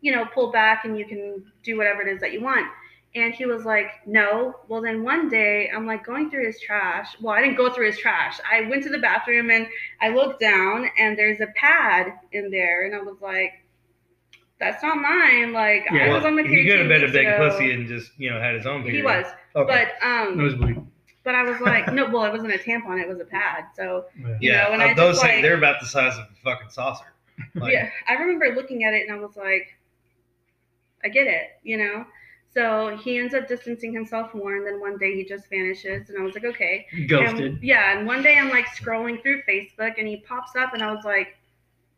you 0.00 0.12
know, 0.12 0.24
pull 0.24 0.50
back 0.50 0.86
and 0.86 0.98
you 0.98 1.04
can 1.04 1.44
do 1.62 1.76
whatever 1.76 2.00
it 2.00 2.08
is 2.08 2.18
that 2.20 2.32
you 2.32 2.40
want." 2.40 2.66
And 3.14 3.34
he 3.34 3.44
was 3.44 3.66
like, 3.66 3.90
"No." 4.06 4.54
Well, 4.66 4.80
then 4.80 5.02
one 5.02 5.28
day 5.28 5.70
I'm 5.70 5.86
like 5.86 6.06
going 6.06 6.30
through 6.30 6.46
his 6.46 6.58
trash. 6.58 7.16
Well, 7.20 7.34
I 7.34 7.42
didn't 7.42 7.58
go 7.58 7.70
through 7.70 7.86
his 7.86 7.98
trash. 7.98 8.40
I 8.50 8.62
went 8.62 8.82
to 8.84 8.88
the 8.88 8.98
bathroom 8.98 9.50
and 9.50 9.66
I 10.00 10.08
looked 10.08 10.40
down, 10.40 10.88
and 10.98 11.18
there's 11.18 11.40
a 11.42 11.48
pad 11.48 12.14
in 12.32 12.50
there, 12.50 12.86
and 12.86 12.94
I 12.94 13.02
was 13.02 13.20
like 13.20 13.62
that's 14.58 14.82
not 14.82 14.96
mine. 14.96 15.52
Like 15.52 15.86
I 15.90 15.96
Yeah. 15.96 16.14
was 16.14 16.24
on 16.24 16.36
the 16.36 16.44
he 16.44 16.64
could 16.64 16.78
have 16.78 16.88
been 16.88 17.04
a 17.04 17.12
big 17.12 17.26
pussy 17.36 17.72
and 17.72 17.86
just 17.86 18.12
you 18.16 18.30
know 18.30 18.40
had 18.40 18.54
his 18.54 18.64
own. 18.64 18.88
He 18.88 19.02
was, 19.02 19.26
Okay. 19.54 19.88
but 20.00 20.06
um, 20.06 20.38
Nosebleed. 20.38 20.91
But 21.24 21.34
I 21.34 21.42
was 21.42 21.60
like, 21.60 21.92
no, 21.92 22.08
well, 22.10 22.24
it 22.24 22.32
wasn't 22.32 22.52
a 22.54 22.58
tampon; 22.58 23.00
it 23.00 23.08
was 23.08 23.20
a 23.20 23.24
pad. 23.24 23.64
So 23.76 24.06
Yeah. 24.18 24.36
you 24.40 24.52
know, 24.52 24.68
and 24.72 24.82
uh, 24.82 24.86
I 24.86 24.94
those 24.94 25.14
just, 25.16 25.22
things 25.26 25.34
like- 25.36 25.42
they're 25.42 25.56
about 25.58 25.80
the 25.80 25.86
size 25.86 26.16
of 26.18 26.24
a 26.24 26.34
fucking 26.44 26.70
saucer. 26.70 27.06
Like, 27.54 27.72
yeah, 27.72 27.88
I 28.08 28.14
remember 28.14 28.54
looking 28.54 28.84
at 28.84 28.92
it 28.94 29.08
and 29.08 29.16
I 29.16 29.20
was 29.20 29.36
like, 29.36 29.74
I 31.04 31.08
get 31.08 31.26
it, 31.26 31.58
you 31.62 31.76
know. 31.78 32.04
So 32.52 32.96
he 32.98 33.18
ends 33.18 33.32
up 33.34 33.48
distancing 33.48 33.92
himself 33.94 34.34
more, 34.34 34.56
and 34.56 34.66
then 34.66 34.78
one 34.78 34.98
day 34.98 35.14
he 35.16 35.24
just 35.24 35.48
vanishes, 35.48 36.10
and 36.10 36.18
I 36.18 36.22
was 36.22 36.34
like, 36.34 36.44
okay. 36.44 36.86
Ghosted. 37.08 37.40
And, 37.54 37.62
yeah, 37.62 37.96
and 37.96 38.06
one 38.06 38.22
day 38.22 38.36
I'm 38.36 38.50
like 38.50 38.66
scrolling 38.66 39.22
through 39.22 39.42
Facebook, 39.48 39.94
and 39.98 40.06
he 40.06 40.18
pops 40.18 40.54
up, 40.56 40.74
and 40.74 40.82
I 40.82 40.92
was 40.92 41.04
like, 41.04 41.38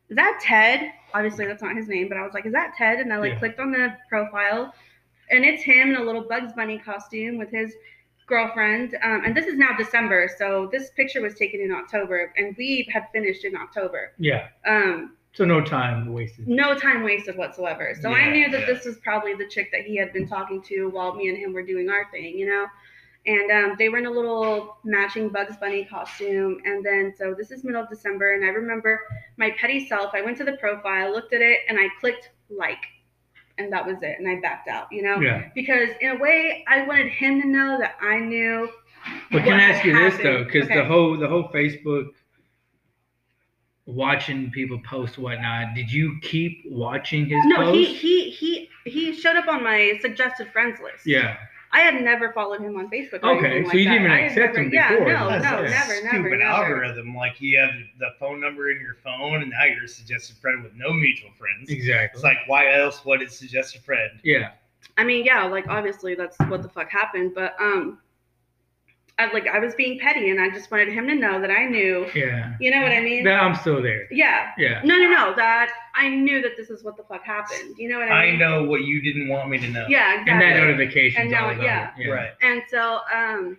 "Is 0.09 0.17
that 0.17 0.39
Ted?" 0.41 0.93
Obviously, 1.13 1.47
that's 1.47 1.63
not 1.63 1.75
his 1.77 1.89
name, 1.89 2.09
but 2.09 2.17
I 2.17 2.23
was 2.23 2.33
like, 2.35 2.47
"Is 2.47 2.53
that 2.53 2.75
Ted?" 2.79 3.01
And 3.01 3.13
I 3.13 3.17
like 3.19 3.33
Yeah. 3.33 3.39
clicked 3.41 3.59
on 3.59 3.73
the 3.73 3.97
profile, 4.09 4.73
and 5.31 5.45
it's 5.45 5.63
him 5.65 5.91
in 5.91 5.97
a 5.97 6.03
little 6.03 6.23
Bugs 6.23 6.53
Bunny 6.53 6.79
costume 6.79 7.37
with 7.37 7.51
his 7.51 7.75
girlfriend. 8.27 8.97
Um, 9.03 9.23
and 9.25 9.37
this 9.37 9.47
is 9.47 9.57
now 9.57 9.77
December, 9.77 10.29
so 10.39 10.69
this 10.73 10.91
picture 10.97 11.21
was 11.21 11.35
taken 11.35 11.61
in 11.61 11.73
October, 11.73 12.33
and 12.37 12.55
we 12.57 12.89
had 12.93 13.09
finished 13.13 13.45
in 13.45 13.57
October. 13.57 14.13
Yeah. 14.19 14.49
Um, 14.67 15.17
So 15.33 15.45
no 15.45 15.61
time 15.61 16.13
wasted. 16.13 16.47
no 16.47 16.79
time 16.79 17.03
wasted 17.03 17.37
whatsoever. 17.37 17.95
So 18.01 18.11
I 18.11 18.31
knew 18.31 18.51
that 18.51 18.61
yeah. 18.61 18.67
this 18.67 18.85
was 18.85 18.97
probably 18.99 19.35
the 19.35 19.49
chick 19.49 19.71
that 19.73 19.83
he 19.83 19.97
had 19.97 20.13
been 20.13 20.29
talking 20.29 20.63
to 20.63 20.89
while 20.91 21.15
me 21.15 21.29
and 21.29 21.37
him 21.37 21.53
were 21.53 21.63
doing 21.65 21.91
our 21.91 22.09
thing, 22.13 22.39
you 22.39 22.47
know. 22.47 22.67
And 23.27 23.51
um, 23.51 23.77
they 23.79 23.89
were 23.89 23.99
in 23.99 24.07
a 24.07 24.11
little 24.11 24.77
matching 24.85 25.31
Bugs 25.31 25.57
Bunny 25.57 25.87
costume. 25.87 26.61
And 26.67 26.85
then, 26.85 27.13
so 27.17 27.35
this 27.37 27.51
is 27.51 27.65
middle 27.65 27.83
of 27.83 27.89
December, 27.89 28.35
and 28.35 28.45
I 28.45 28.49
remember 28.49 29.01
my 29.39 29.51
petty 29.59 29.89
self. 29.89 30.11
I 30.15 30.21
went 30.23 30.37
to 30.39 30.45
the 30.45 30.59
profile, 30.59 31.11
looked 31.11 31.33
at 31.33 31.41
it, 31.41 31.61
and 31.69 31.79
I 31.79 31.89
clicked 32.01 32.31
like, 32.51 32.85
and 33.59 33.73
that 33.73 33.87
was 33.87 33.97
it. 34.03 34.17
And 34.19 34.29
I 34.29 34.41
backed 34.41 34.69
out, 34.69 34.89
you 34.91 35.03
know, 35.03 35.21
Yeah. 35.21 35.49
because 35.55 35.91
in 36.01 36.11
a 36.11 36.17
way, 36.17 36.65
I 36.69 36.87
wanted 36.87 37.09
him 37.09 37.41
to 37.43 37.47
know 37.49 37.79
that 37.79 37.97
I 38.01 38.19
knew. 38.19 38.69
But 39.31 39.45
can 39.45 39.55
I 39.55 39.63
ask 39.65 39.85
you 39.85 39.95
this 39.95 40.17
though? 40.23 40.45
Because 40.45 40.65
Okay. 40.65 40.77
the 40.77 40.85
whole 40.85 41.17
the 41.17 41.29
whole 41.29 41.49
Facebook 41.53 42.09
watching 43.87 44.51
people 44.51 44.81
post 44.89 45.19
whatnot. 45.19 45.75
Did 45.75 45.91
you 45.93 46.19
keep 46.23 46.63
watching 46.67 47.27
his 47.27 47.45
No, 47.47 47.57
posts? 47.57 47.79
he 47.79 47.95
he 47.95 48.31
he 48.31 48.71
he 48.87 49.13
showed 49.13 49.37
up 49.37 49.47
on 49.49 49.63
my 49.63 49.99
suggested 50.01 50.49
friends 50.53 50.81
list. 50.83 51.07
Yeah. 51.07 51.37
I 51.75 51.81
had 51.81 52.01
never 52.03 52.33
followed 52.33 52.61
him 52.61 52.77
on 52.79 52.89
Facebook. 52.89 53.25
Or 53.25 53.37
Okay, 53.37 53.63
so 53.63 53.67
like 53.69 53.75
you 53.77 53.85
didn't 53.85 53.95
even 54.03 54.11
I 54.13 54.21
accept 54.21 54.55
never- 54.55 54.61
him 54.69 54.73
yeah. 54.73 54.91
No, 54.91 55.29
That's 55.29 55.45
no, 55.45 55.59
a 55.59 55.63
never, 55.69 55.93
stupid 55.95 56.13
never, 56.13 56.37
never. 56.37 56.43
algorithm. 56.43 57.15
Like 57.17 57.41
you 57.41 57.59
have 57.59 57.71
the 57.99 58.11
phone 58.21 58.41
number 58.41 58.71
in 58.71 58.81
your 58.81 58.95
phone, 59.03 59.43
and 59.43 59.51
now 59.51 59.65
you're 59.65 59.85
a 59.85 59.89
suggested 59.89 60.37
friend 60.37 60.63
with 60.63 60.73
no 60.77 60.93
mutual 60.93 61.31
friends. 61.37 61.69
Exactly. 61.69 62.17
It's 62.17 62.23
like, 62.23 62.39
why 62.47 62.73
else 62.75 63.05
would 63.05 63.23
it 63.23 63.33
suggest 63.33 63.75
a 63.77 63.81
friend? 63.81 64.21
yeah. 64.23 64.53
I 64.97 65.03
mean, 65.03 65.25
yeah, 65.25 65.45
like 65.47 65.67
obviously 65.67 66.15
that's 66.15 66.39
what 66.49 66.63
the 66.63 66.69
fuck 66.69 66.89
happened, 66.91 67.33
but 67.35 67.57
um, 67.61 67.99
I 69.19 69.33
like 69.33 69.47
I 69.47 69.61
was 69.61 69.75
being 69.77 69.99
petty, 70.01 70.31
and 70.31 70.41
I 70.41 70.51
just 70.51 70.71
wanted 70.73 70.89
him 70.93 71.07
to 71.07 71.15
know 71.15 71.41
that 71.41 71.51
I 71.51 71.67
knew. 71.67 72.07
Yeah. 72.15 72.55
You 72.59 72.71
know 72.73 72.83
what 72.83 72.91
I 72.93 73.01
mean? 73.01 73.23
That 73.25 73.41
I'm 73.43 73.55
still 73.55 73.81
there. 73.81 74.09
yeah. 74.11 74.51
Yeah. 74.59 74.81
No, 74.85 74.97
no, 74.97 75.09
no. 75.09 75.35
That 75.37 75.71
I 75.95 76.09
knew 76.09 76.43
that 76.43 76.57
this 76.57 76.69
is 76.69 76.83
what 76.83 76.97
the 76.97 77.05
fuck 77.05 77.25
happened. 77.25 77.77
You 77.79 77.89
know 77.91 78.01
what 78.01 78.11
I 78.11 78.27
mean? 78.27 78.35
I 78.35 78.37
know 78.39 78.65
what 78.65 78.83
you 78.83 79.01
didn't 79.01 79.29
want 79.29 79.49
me 79.51 79.59
to 79.59 79.69
know. 79.69 79.87
Yeah, 79.89 80.21
exactly. 80.21 80.33
And 80.33 80.43
that 80.43 80.61
notification. 80.67 81.23
And 81.23 81.31
now- 81.31 81.51
yeah. 81.51 81.91
Right. 82.11 82.31
And 82.43 82.63
so 82.69 83.01
um, 83.15 83.57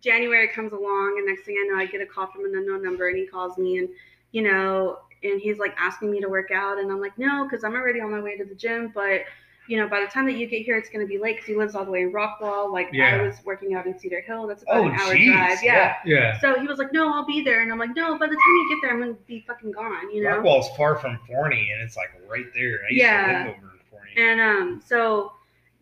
January 0.00 0.48
comes 0.48 0.72
along, 0.72 1.16
and 1.18 1.26
next 1.26 1.44
thing 1.44 1.56
I 1.62 1.68
know, 1.68 1.78
I 1.80 1.86
get 1.86 2.00
a 2.00 2.06
call 2.06 2.26
from 2.28 2.44
an 2.46 2.52
unknown 2.56 2.82
number, 2.82 3.08
and 3.08 3.18
he 3.18 3.26
calls 3.26 3.58
me, 3.58 3.78
and 3.78 3.88
you 4.32 4.42
know, 4.42 4.98
and 5.22 5.40
he's 5.40 5.58
like 5.58 5.74
asking 5.78 6.10
me 6.10 6.20
to 6.20 6.28
work 6.28 6.50
out, 6.50 6.78
and 6.78 6.90
I'm 6.90 7.00
like, 7.00 7.16
no, 7.18 7.44
because 7.44 7.64
I'm 7.64 7.74
already 7.74 8.00
on 8.00 8.10
my 8.10 8.20
way 8.20 8.36
to 8.38 8.44
the 8.44 8.54
gym, 8.54 8.92
but 8.94 9.22
you 9.68 9.76
know, 9.76 9.88
by 9.88 10.00
the 10.00 10.06
time 10.06 10.26
that 10.26 10.34
you 10.36 10.46
get 10.46 10.62
here, 10.64 10.76
it's 10.76 10.88
gonna 10.88 11.06
be 11.06 11.18
late 11.18 11.36
because 11.36 11.46
he 11.46 11.56
lives 11.56 11.74
all 11.74 11.84
the 11.84 11.90
way 11.90 12.02
in 12.02 12.12
Rockwall. 12.12 12.72
Like 12.72 12.88
Yeah. 12.92 13.16
I 13.16 13.22
was 13.22 13.36
working 13.44 13.74
out 13.74 13.86
in 13.86 13.98
Cedar 13.98 14.20
Hill. 14.20 14.46
That's 14.46 14.62
about 14.62 14.76
Oh, 14.78 14.86
an 14.86 14.92
hour 14.92 15.14
jeez, 15.14 15.32
drive. 15.32 15.58
Yeah. 15.62 15.96
Yeah. 16.04 16.38
So 16.40 16.58
he 16.60 16.66
was 16.66 16.78
like, 16.78 16.92
no, 16.92 17.12
I'll 17.12 17.26
be 17.26 17.42
there, 17.42 17.62
and 17.62 17.72
I'm 17.72 17.78
like, 17.78 17.94
no, 17.96 18.18
by 18.18 18.26
the 18.26 18.34
time 18.34 18.38
you 18.38 18.68
get 18.70 18.78
there, 18.86 18.92
I'm 18.94 19.00
gonna 19.00 19.14
be 19.26 19.44
fucking 19.46 19.72
gone. 19.72 20.10
You 20.14 20.24
know. 20.24 20.40
Rockwall's 20.40 20.68
far 20.76 20.96
from 20.96 21.18
Forney, 21.26 21.70
and 21.72 21.82
it's 21.82 21.96
like 21.96 22.10
right 22.28 22.46
there. 22.54 22.80
I 22.88 22.92
used 22.92 23.02
Yeah. 23.02 23.26
to 23.26 23.32
live 23.50 23.56
over 23.58 23.72
in 23.72 23.78
Forney. 23.90 24.12
And 24.16 24.40
um, 24.40 24.82
so 24.84 25.32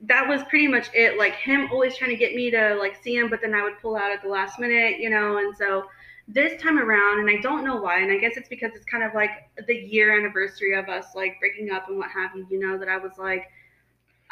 that 0.02 0.26
was 0.28 0.42
pretty 0.44 0.66
much 0.66 0.88
it. 0.94 1.18
Like 1.18 1.34
him 1.34 1.68
always 1.70 1.96
trying 1.96 2.10
to 2.10 2.16
get 2.16 2.34
me 2.34 2.50
to 2.50 2.74
like 2.76 2.96
see 3.02 3.16
him, 3.16 3.28
but 3.30 3.40
then 3.40 3.54
I 3.54 3.62
would 3.62 3.78
pull 3.80 3.96
out 3.96 4.10
at 4.10 4.22
the 4.22 4.28
last 4.28 4.58
minute, 4.58 4.98
you 4.98 5.08
know. 5.10 5.38
And 5.38 5.56
so 5.56 5.84
this 6.26 6.60
time 6.60 6.78
around, 6.78 7.20
and 7.20 7.28
I 7.30 7.40
don't 7.42 7.64
know 7.64 7.76
why, 7.76 8.00
and 8.00 8.10
I 8.10 8.18
guess 8.18 8.36
it's 8.36 8.48
because 8.48 8.72
it's 8.74 8.84
kind 8.86 9.02
of 9.04 9.14
like 9.14 9.30
the 9.66 9.74
year 9.74 10.18
anniversary 10.18 10.74
of 10.74 10.88
us 10.88 11.14
like 11.14 11.38
breaking 11.38 11.70
up 11.70 11.88
and 11.88 11.98
what 11.98 12.10
have 12.10 12.30
you, 12.34 12.46
you 12.50 12.58
know, 12.58 12.78
that 12.78 12.88
I 12.88 12.96
was 12.96 13.12
like, 13.18 13.50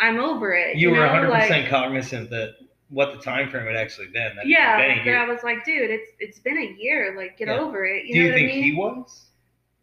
I'm 0.02 0.18
over 0.20 0.52
it. 0.52 0.76
you 0.76 0.90
were 0.90 0.96
know? 0.96 1.02
100 1.02 1.30
like, 1.30 1.42
percent 1.42 1.68
cognizant 1.68 2.30
that 2.30 2.54
what 2.90 3.12
the 3.12 3.18
time 3.18 3.48
frame 3.48 3.66
had 3.66 3.76
actually 3.76 4.08
been. 4.08 4.36
That 4.36 4.46
Yeah, 4.46 4.76
been 4.76 5.14
a. 5.14 5.16
I 5.16 5.24
was 5.28 5.42
like, 5.42 5.64
dude, 5.64 5.90
it's 5.90 6.10
it's 6.18 6.38
been 6.40 6.58
a 6.58 6.76
year. 6.78 7.14
Like, 7.16 7.38
get 7.38 7.48
Yeah. 7.48 7.58
over 7.60 7.84
it. 7.86 8.04
You 8.06 8.14
Do 8.14 8.20
know 8.20 8.26
you 8.26 8.32
think 8.34 8.50
I 8.50 8.54
mean? 8.54 8.64
he 8.64 8.72
was? 8.74 9.24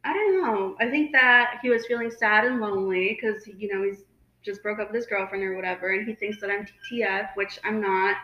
I 0.04 0.14
don't 0.14 0.42
know. 0.44 0.76
I 0.80 0.90
think 0.90 1.12
that 1.14 1.60
he 1.62 1.70
was 1.70 1.86
feeling 1.86 2.12
sad 2.12 2.46
and 2.46 2.60
lonely 2.62 3.18
because 3.20 3.48
you 3.48 3.74
know 3.74 3.84
he's 3.84 4.04
just 4.44 4.62
broke 4.64 4.80
up 4.80 4.88
with 4.90 4.96
his 4.96 5.06
girlfriend 5.08 5.44
or 5.44 5.56
whatever, 5.56 5.90
and 5.94 6.08
he 6.08 6.16
thinks 6.16 6.40
that 6.42 6.50
I'm 6.50 6.66
TF, 6.90 7.30
which 7.36 7.60
I'm 7.64 7.82
not. 7.82 8.16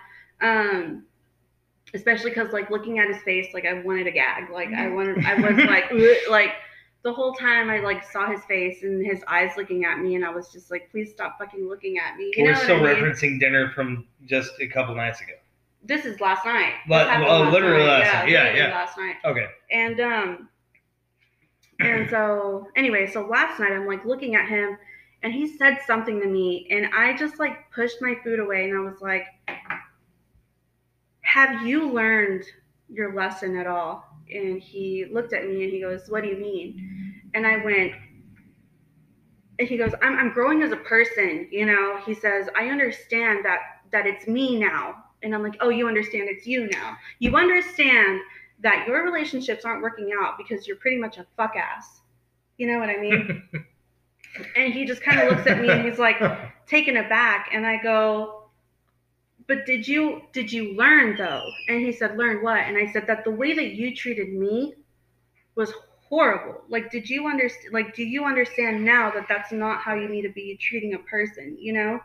Um, 0.41 1.03
especially 1.93 2.31
because 2.31 2.51
like 2.53 2.69
looking 2.69 2.99
at 2.99 3.08
his 3.08 3.21
face, 3.23 3.47
like 3.53 3.65
I 3.65 3.81
wanted 3.81 4.08
a 4.08 4.12
gag. 4.12 4.49
Like 4.49 4.69
I 4.73 4.89
wanted, 4.89 5.25
I 5.25 5.36
was 5.41 5.65
like, 5.65 5.91
like 6.29 6.51
the 7.05 7.13
whole 7.13 7.33
time 7.33 7.69
I 7.69 7.81
like 7.81 8.03
saw 8.03 8.29
his 8.29 8.43
face 8.45 8.81
and 8.81 9.05
his 9.05 9.23
eyes 9.27 9.51
looking 9.55 9.85
at 9.85 9.99
me, 9.99 10.15
and 10.15 10.25
I 10.25 10.31
was 10.31 10.51
just 10.51 10.71
like, 10.71 10.89
please 10.89 11.11
stop 11.11 11.37
fucking 11.37 11.69
looking 11.69 11.99
at 11.99 12.17
me. 12.17 12.33
You 12.35 12.45
We're 12.45 12.53
know 12.53 12.59
still 12.59 12.83
I 12.83 12.93
mean? 12.93 13.03
referencing 13.03 13.39
dinner 13.39 13.71
from 13.75 14.07
just 14.25 14.51
a 14.59 14.67
couple 14.67 14.95
nights 14.95 15.21
ago. 15.21 15.33
This 15.83 16.03
is 16.05 16.19
last 16.19 16.45
night. 16.45 16.73
But- 16.89 17.07
happened 17.07 17.29
oh, 17.29 17.51
literally 17.51 17.85
last 17.85 18.11
night. 18.11 18.29
Yeah, 18.29 18.39
literally 18.39 18.59
yeah. 18.59 18.69
Last 18.69 18.97
night. 18.97 19.15
Okay. 19.23 19.45
And 19.69 19.99
um 19.99 20.49
and 21.79 22.09
so 22.09 22.67
anyway, 22.75 23.05
so 23.05 23.21
last 23.27 23.59
night 23.59 23.71
I'm 23.71 23.85
like 23.85 24.03
looking 24.03 24.35
at 24.35 24.49
him 24.49 24.75
and 25.21 25.31
he 25.31 25.45
said 25.45 25.77
something 25.85 26.19
to 26.21 26.27
me 26.27 26.67
and 26.71 26.87
I 26.91 27.15
just 27.15 27.37
like 27.37 27.69
pushed 27.71 28.01
my 28.01 28.15
food 28.23 28.39
away 28.39 28.67
and 28.67 28.75
I 28.75 28.81
was 28.81 28.99
like 28.99 29.25
have 31.21 31.67
you 31.67 31.91
learned 31.91 32.45
your 32.89 33.13
lesson 33.13 33.57
at 33.57 33.67
all? 33.67 34.14
And 34.33 34.61
he 34.61 35.05
looked 35.11 35.33
at 35.33 35.45
me 35.47 35.63
and 35.63 35.71
he 35.71 35.81
goes, 35.81 36.09
What 36.09 36.23
do 36.23 36.29
you 36.29 36.38
mean? 36.38 37.21
And 37.33 37.45
I 37.45 37.63
went, 37.63 37.93
and 39.59 39.67
he 39.67 39.77
goes, 39.77 39.93
I'm, 40.01 40.17
I'm 40.17 40.33
growing 40.33 40.61
as 40.63 40.71
a 40.71 40.77
person, 40.77 41.47
you 41.51 41.65
know. 41.65 41.99
He 42.05 42.13
says, 42.13 42.49
I 42.57 42.67
understand 42.69 43.45
that 43.45 43.59
that 43.91 44.05
it's 44.05 44.27
me 44.27 44.59
now. 44.59 44.95
And 45.23 45.33
I'm 45.33 45.43
like, 45.43 45.57
Oh, 45.61 45.69
you 45.69 45.88
understand 45.88 46.29
it's 46.29 46.45
you 46.45 46.67
now. 46.69 46.97
You 47.19 47.35
understand 47.35 48.19
that 48.59 48.85
your 48.88 49.03
relationships 49.03 49.65
aren't 49.65 49.83
working 49.83 50.11
out 50.19 50.38
because 50.38 50.67
you're 50.67 50.77
pretty 50.77 50.97
much 50.97 51.17
a 51.17 51.25
fuck 51.38 51.55
ass. 51.55 52.01
You 52.57 52.67
know 52.67 52.79
what 52.79 52.89
I 52.89 52.97
mean? 52.97 53.43
and 54.55 54.73
he 54.73 54.85
just 54.85 55.01
kind 55.01 55.19
of 55.19 55.29
looks 55.29 55.47
at 55.47 55.61
me 55.61 55.69
and 55.69 55.85
he's 55.85 55.99
like 55.99 56.21
taken 56.67 56.97
aback 56.97 57.49
and 57.51 57.65
I 57.65 57.81
go, 57.81 58.44
but 59.47 59.65
did 59.65 59.88
you 59.88 60.21
did 60.34 60.51
you 60.51 60.75
learn 60.75 61.17
though? 61.17 61.47
And 61.67 61.81
he 61.81 61.91
said, 61.91 62.17
learn 62.17 62.43
what? 62.43 62.60
And 62.60 62.77
I 62.77 62.91
said 62.91 63.08
that 63.08 63.23
the 63.23 63.31
way 63.31 63.53
that 63.53 63.73
you 63.75 63.95
treated 63.95 64.34
me 64.34 64.75
was 65.55 65.73
horrible. 66.10 66.63
Like, 66.69 66.91
did 66.91 67.10
you 67.10 67.27
understand? 67.27 67.73
Like, 67.73 67.95
do 67.95 68.03
you 68.03 68.25
understand 68.25 68.84
now 68.84 69.12
that 69.12 69.27
that's 69.27 69.51
not 69.51 69.79
how 69.81 69.95
you 69.95 70.08
need 70.08 70.23
to 70.23 70.29
be 70.29 70.58
treating 70.58 70.93
a 70.93 70.99
person? 70.99 71.58
You 71.60 71.73
know? 71.73 71.99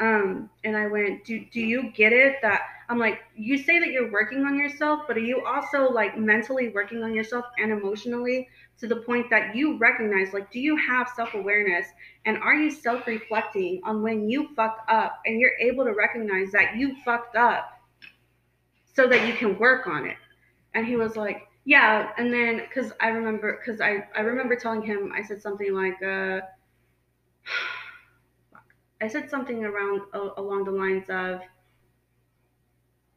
Um, 0.00 0.48
and 0.64 0.76
I 0.76 0.86
went, 0.86 1.24
do 1.24 1.44
do 1.52 1.60
you 1.60 1.92
get 1.92 2.12
it? 2.12 2.36
That 2.42 2.62
I'm 2.88 2.98
like, 2.98 3.20
you 3.36 3.58
say 3.58 3.78
that 3.78 3.90
you're 3.90 4.10
working 4.10 4.44
on 4.44 4.58
yourself, 4.58 5.02
but 5.06 5.16
are 5.16 5.20
you 5.20 5.44
also 5.44 5.90
like 5.90 6.18
mentally 6.18 6.70
working 6.70 7.02
on 7.02 7.14
yourself 7.14 7.44
and 7.58 7.70
emotionally 7.70 8.48
to 8.80 8.88
the 8.88 8.96
point 8.96 9.28
that 9.30 9.54
you 9.54 9.78
recognize, 9.78 10.32
like, 10.32 10.50
do 10.50 10.58
you 10.58 10.76
have 10.76 11.08
self 11.14 11.34
awareness 11.34 11.86
and 12.24 12.38
are 12.38 12.54
you 12.54 12.70
self 12.70 13.06
reflecting 13.06 13.80
on 13.84 14.02
when 14.02 14.28
you 14.28 14.48
fuck 14.56 14.78
up 14.88 15.20
and 15.26 15.38
you're 15.38 15.56
able 15.60 15.84
to 15.84 15.92
recognize 15.92 16.50
that 16.52 16.76
you 16.76 16.96
fucked 17.04 17.36
up 17.36 17.78
so 18.94 19.06
that 19.06 19.28
you 19.28 19.34
can 19.34 19.58
work 19.58 19.86
on 19.86 20.06
it? 20.06 20.16
And 20.74 20.86
he 20.86 20.96
was 20.96 21.16
like, 21.16 21.42
yeah. 21.64 22.10
And 22.16 22.32
then, 22.32 22.62
because 22.68 22.92
I 23.00 23.08
remember, 23.08 23.60
because 23.60 23.80
I, 23.80 24.06
I 24.16 24.20
remember 24.20 24.56
telling 24.56 24.82
him, 24.82 25.12
I 25.14 25.22
said 25.22 25.42
something 25.42 25.74
like, 25.74 26.02
uh, 26.02 26.40
I 29.02 29.08
said 29.08 29.30
something 29.30 29.64
around 29.64 30.02
uh, 30.14 30.30
along 30.36 30.64
the 30.64 30.72
lines 30.72 31.06
of 31.08 31.40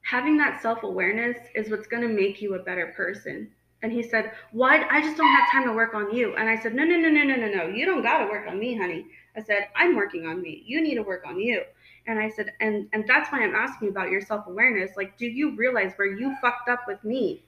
having 0.01 0.37
that 0.37 0.61
self 0.61 0.83
awareness 0.83 1.37
is 1.55 1.69
what's 1.69 1.87
going 1.87 2.07
to 2.07 2.13
make 2.13 2.41
you 2.41 2.55
a 2.55 2.59
better 2.59 2.93
person. 2.95 3.51
And 3.83 3.91
he 3.91 4.01
said, 4.01 4.31
Why? 4.51 4.85
I 4.89 5.01
just 5.01 5.17
don't 5.17 5.29
have 5.29 5.51
time 5.51 5.65
to 5.65 5.73
work 5.73 5.93
on 5.93 6.15
you. 6.15 6.35
And 6.35 6.49
I 6.49 6.57
said, 6.57 6.73
No, 6.73 6.83
no, 6.85 6.95
no, 6.95 7.09
no, 7.09 7.23
no, 7.23 7.35
no, 7.35 7.47
no. 7.47 7.67
You 7.67 7.85
don't 7.85 8.01
got 8.01 8.19
to 8.19 8.25
work 8.25 8.47
on 8.47 8.59
me, 8.59 8.75
honey. 8.75 9.05
I 9.35 9.43
said, 9.43 9.67
I'm 9.75 9.95
working 9.95 10.25
on 10.25 10.41
me. 10.41 10.63
You 10.65 10.81
need 10.81 10.95
to 10.95 11.03
work 11.03 11.23
on 11.27 11.39
you. 11.39 11.63
And 12.07 12.19
I 12.19 12.29
said, 12.29 12.53
and 12.59 12.87
and 12.93 13.05
that's 13.07 13.31
why 13.31 13.43
I'm 13.43 13.55
asking 13.55 13.89
about 13.89 14.09
your 14.09 14.21
self 14.21 14.47
awareness. 14.47 14.91
Like, 14.97 15.17
do 15.17 15.25
you 15.27 15.55
realize 15.55 15.93
where 15.95 16.07
you 16.07 16.35
fucked 16.41 16.69
up 16.69 16.81
with 16.87 17.03
me? 17.03 17.45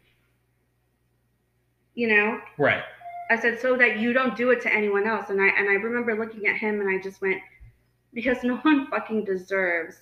You 1.93 2.09
know, 2.09 2.39
Right. 2.57 2.83
I 3.31 3.37
said 3.37 3.59
so 3.59 3.77
that 3.77 3.99
you 3.99 4.13
don't 4.13 4.35
do 4.35 4.51
it 4.51 4.61
to 4.61 4.73
anyone 4.73 5.07
else. 5.07 5.29
And 5.29 5.41
I 5.41 5.47
and 5.47 5.69
I 5.69 5.73
remember 5.73 6.15
looking 6.15 6.47
at 6.47 6.57
him 6.57 6.81
and 6.81 6.89
I 6.89 7.01
just 7.01 7.21
went, 7.21 7.41
because 8.13 8.43
no 8.43 8.57
one 8.57 8.87
fucking 8.87 9.25
deserves 9.25 9.97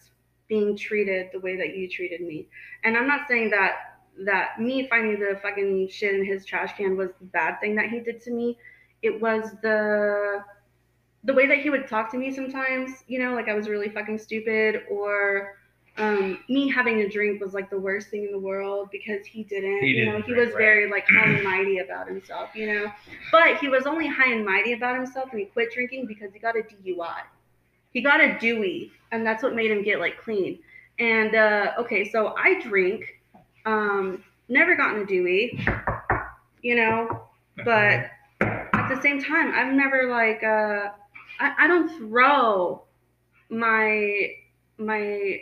being 0.47 0.75
treated 0.77 1.29
the 1.31 1.39
way 1.39 1.55
that 1.57 1.75
you 1.75 1.89
treated 1.89 2.21
me. 2.21 2.47
And 2.83 2.97
I'm 2.97 3.07
not 3.07 3.27
saying 3.27 3.49
that 3.51 3.92
that 4.19 4.59
me 4.59 4.87
finding 4.87 5.19
the 5.19 5.39
fucking 5.41 5.89
shit 5.89 6.15
in 6.15 6.25
his 6.25 6.45
trash 6.45 6.75
can 6.77 6.95
was 6.95 7.09
the 7.19 7.25
bad 7.25 7.59
thing 7.59 7.75
that 7.75 7.89
he 7.89 7.99
did 7.99 8.21
to 8.23 8.31
me. 8.31 8.57
It 9.01 9.21
was 9.21 9.51
the 9.61 10.43
the 11.25 11.33
way 11.33 11.47
that 11.47 11.59
he 11.59 11.69
would 11.69 11.87
talk 11.87 12.11
to 12.11 12.17
me 12.17 12.33
sometimes, 12.33 13.03
you 13.07 13.17
know, 13.17 13.33
like 13.33 13.47
I 13.47 13.53
was 13.53 13.69
really 13.69 13.89
fucking 13.89 14.17
stupid 14.17 14.83
or 14.89 15.55
um, 15.97 16.39
me 16.49 16.69
having 16.69 17.01
a 17.01 17.09
drink 17.09 17.39
was 17.39 17.53
like 17.53 17.69
the 17.69 17.77
worst 17.77 18.09
thing 18.09 18.25
in 18.25 18.31
the 18.31 18.39
world 18.39 18.89
because 18.91 19.25
he 19.25 19.43
didn't. 19.43 19.83
He 19.83 19.89
you 19.89 20.05
know, 20.05 20.13
didn't 20.13 20.25
he 20.25 20.33
was 20.33 20.49
right. 20.49 20.57
very 20.57 20.89
like 20.89 21.05
high 21.07 21.29
and 21.29 21.43
mighty 21.43 21.79
about 21.79 22.07
himself, 22.07 22.49
you 22.55 22.73
know. 22.73 22.91
But 23.31 23.57
he 23.57 23.69
was 23.69 23.85
only 23.85 24.07
high 24.07 24.33
and 24.33 24.45
mighty 24.45 24.73
about 24.73 24.95
himself 24.95 25.29
and 25.31 25.39
he 25.39 25.45
quit 25.45 25.71
drinking 25.71 26.07
because 26.07 26.33
he 26.33 26.39
got 26.39 26.57
a 26.57 26.61
DUI. 26.61 27.21
He 27.91 28.01
got 28.01 28.21
a 28.21 28.37
Dewey, 28.39 28.91
and 29.11 29.25
that's 29.25 29.43
what 29.43 29.53
made 29.53 29.69
him 29.69 29.83
get 29.83 29.99
like 29.99 30.19
clean. 30.19 30.59
And 30.97 31.35
uh, 31.35 31.73
okay, 31.79 32.09
so 32.09 32.33
I 32.35 32.59
drink, 32.59 33.19
um, 33.65 34.23
never 34.49 34.75
gotten 34.75 35.01
a 35.01 35.05
Dewey, 35.05 35.59
you 36.61 36.75
know, 36.75 37.27
but 37.63 38.09
at 38.39 38.89
the 38.89 39.01
same 39.01 39.23
time, 39.23 39.53
I've 39.53 39.73
never 39.73 40.09
like 40.09 40.43
uh, 40.43 40.89
I, 41.39 41.53
I 41.59 41.67
don't 41.67 41.89
throw 41.97 42.83
my 43.49 44.33
my 44.77 45.41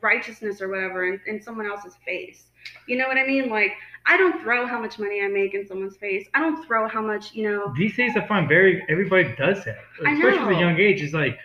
righteousness 0.00 0.60
or 0.60 0.68
whatever 0.68 1.06
in, 1.06 1.20
in 1.26 1.40
someone 1.40 1.66
else's 1.66 1.94
face. 2.04 2.44
You 2.86 2.96
know 2.96 3.06
what 3.06 3.16
I 3.16 3.26
mean? 3.26 3.48
Like 3.48 3.72
I 4.06 4.16
don't 4.16 4.40
throw 4.42 4.66
how 4.66 4.80
much 4.80 4.98
money 4.98 5.20
I 5.22 5.28
make 5.28 5.54
in 5.54 5.66
someone's 5.66 5.96
face. 5.96 6.26
I 6.34 6.40
don't 6.40 6.64
throw 6.64 6.88
how 6.88 7.02
much, 7.02 7.34
you 7.34 7.50
know. 7.50 7.72
These 7.76 7.96
days, 7.96 8.16
I 8.16 8.26
find 8.26 8.48
very 8.48 8.84
everybody 8.88 9.34
does 9.36 9.64
that, 9.64 9.78
especially 9.98 10.38
at 10.38 10.48
a 10.48 10.60
young 10.60 10.78
age. 10.78 11.02
It's 11.02 11.14
like 11.14 11.38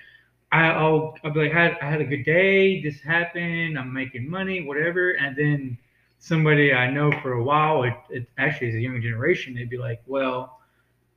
I, 0.52 0.68
I'll 0.68 1.16
I'll 1.24 1.32
be 1.32 1.42
like, 1.42 1.54
I 1.54 1.64
had, 1.64 1.78
I 1.82 1.86
had 1.90 2.02
a 2.02 2.06
good 2.06 2.24
day. 2.24 2.82
This 2.82 3.00
happened. 3.02 3.80
I'm 3.80 3.94
making 3.94 4.30
money, 4.30 4.62
whatever. 4.62 5.12
And 5.12 5.36
then 5.36 5.78
somebody 6.22 6.72
I 6.72 6.90
know 6.90 7.12
for 7.22 7.34
a 7.34 7.44
while, 7.44 7.84
it, 7.84 7.94
it 8.10 8.28
actually 8.38 8.70
is 8.70 8.76
a 8.76 8.80
younger 8.80 9.02
generation. 9.02 9.56
They'd 9.56 9.70
be 9.70 9.78
like, 9.78 10.02
well, 10.06 10.60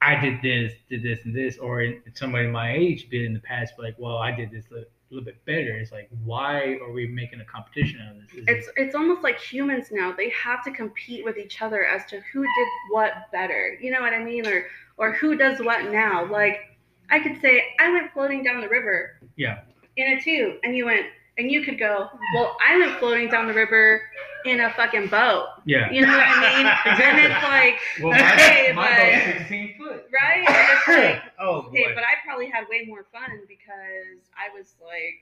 I 0.03 0.19
did 0.19 0.41
this, 0.43 0.73
did 0.89 1.03
this, 1.03 1.21
and 1.25 1.37
this, 1.37 1.59
or 1.59 1.87
somebody 2.15 2.49
my 2.49 2.75
age 2.75 3.09
did 3.11 3.25
in 3.25 3.35
the 3.35 3.41
past, 3.41 3.75
like, 3.79 3.95
well, 3.99 4.17
I 4.17 4.33
did 4.33 4.51
this 4.51 4.65
a 4.73 4.85
little 5.11 5.25
bit 5.25 5.45
better. 5.45 5.77
It's 5.77 5.93
like, 5.93 6.09
why 6.25 6.79
are 6.83 6.91
we 6.91 7.07
making 7.07 7.41
a 7.41 7.45
competition 7.45 8.01
out 8.01 8.17
of 8.17 8.23
this? 8.23 8.33
Is 8.33 8.45
It's 8.49 8.69
it's 8.77 8.95
almost 8.95 9.23
like 9.23 9.39
humans 9.39 9.89
now. 9.93 10.13
They 10.13 10.31
have 10.31 10.65
to 10.65 10.71
compete 10.71 11.25
with 11.25 11.37
each 11.37 11.61
other 11.63 11.85
as 11.85 12.05
to 12.07 12.21
who 12.33 12.43
did 12.43 12.69
what 12.91 13.31
better. 13.31 13.79
You 13.81 13.93
know 13.93 14.01
what 14.01 14.15
I 14.15 14.25
mean? 14.25 14.47
Or 14.47 14.67
or 14.97 15.13
who 15.13 15.37
does 15.37 15.61
what 15.61 15.91
now. 15.93 16.31
Like 16.31 16.79
I 17.11 17.21
could 17.21 17.41
say 17.41 17.63
I 17.79 17.91
went 17.91 18.13
floating 18.13 18.43
down 18.43 18.61
the 18.61 18.69
river. 18.69 19.19
Yeah. 19.37 19.61
In 19.97 20.19
a 20.19 20.21
tube, 20.21 20.57
and 20.65 20.77
you 20.77 20.87
went, 20.87 21.07
and 21.39 21.51
you 21.51 21.63
could 21.63 21.79
go. 21.79 22.09
Well, 22.35 22.57
I 22.67 22.77
went 22.79 22.99
floating 22.99 23.29
down 23.29 23.47
the 23.47 23.55
river 23.55 24.03
in 24.45 24.61
a 24.61 24.71
fucking 24.75 25.09
boat. 25.09 25.47
yeah. 25.65 25.91
You 25.91 26.03
know 26.03 26.13
what 26.13 26.27
I 26.27 26.41
mean? 26.41 26.67
And 27.03 27.19
it's 27.21 27.45
like, 27.45 27.79
Well, 28.03 28.11
my, 28.19 28.19
Hey, 28.19 28.73
my 28.73 28.89
but- 28.89 29.33
boat's 29.33 29.39
16 29.49 29.75
foot. 29.79 30.07
right? 30.13 30.49
And 30.49 30.79
it's 30.79 30.89
like, 31.23 31.23
oh 31.39 31.63
boy. 31.63 31.69
okay, 31.69 31.93
but 31.95 32.05
I 32.05 32.15
probably 32.25 32.49
had 32.51 32.65
way 32.71 32.85
more 32.87 33.05
fun 33.13 33.41
because 33.49 34.21
I 34.37 34.57
was 34.57 34.75
like, 34.85 35.21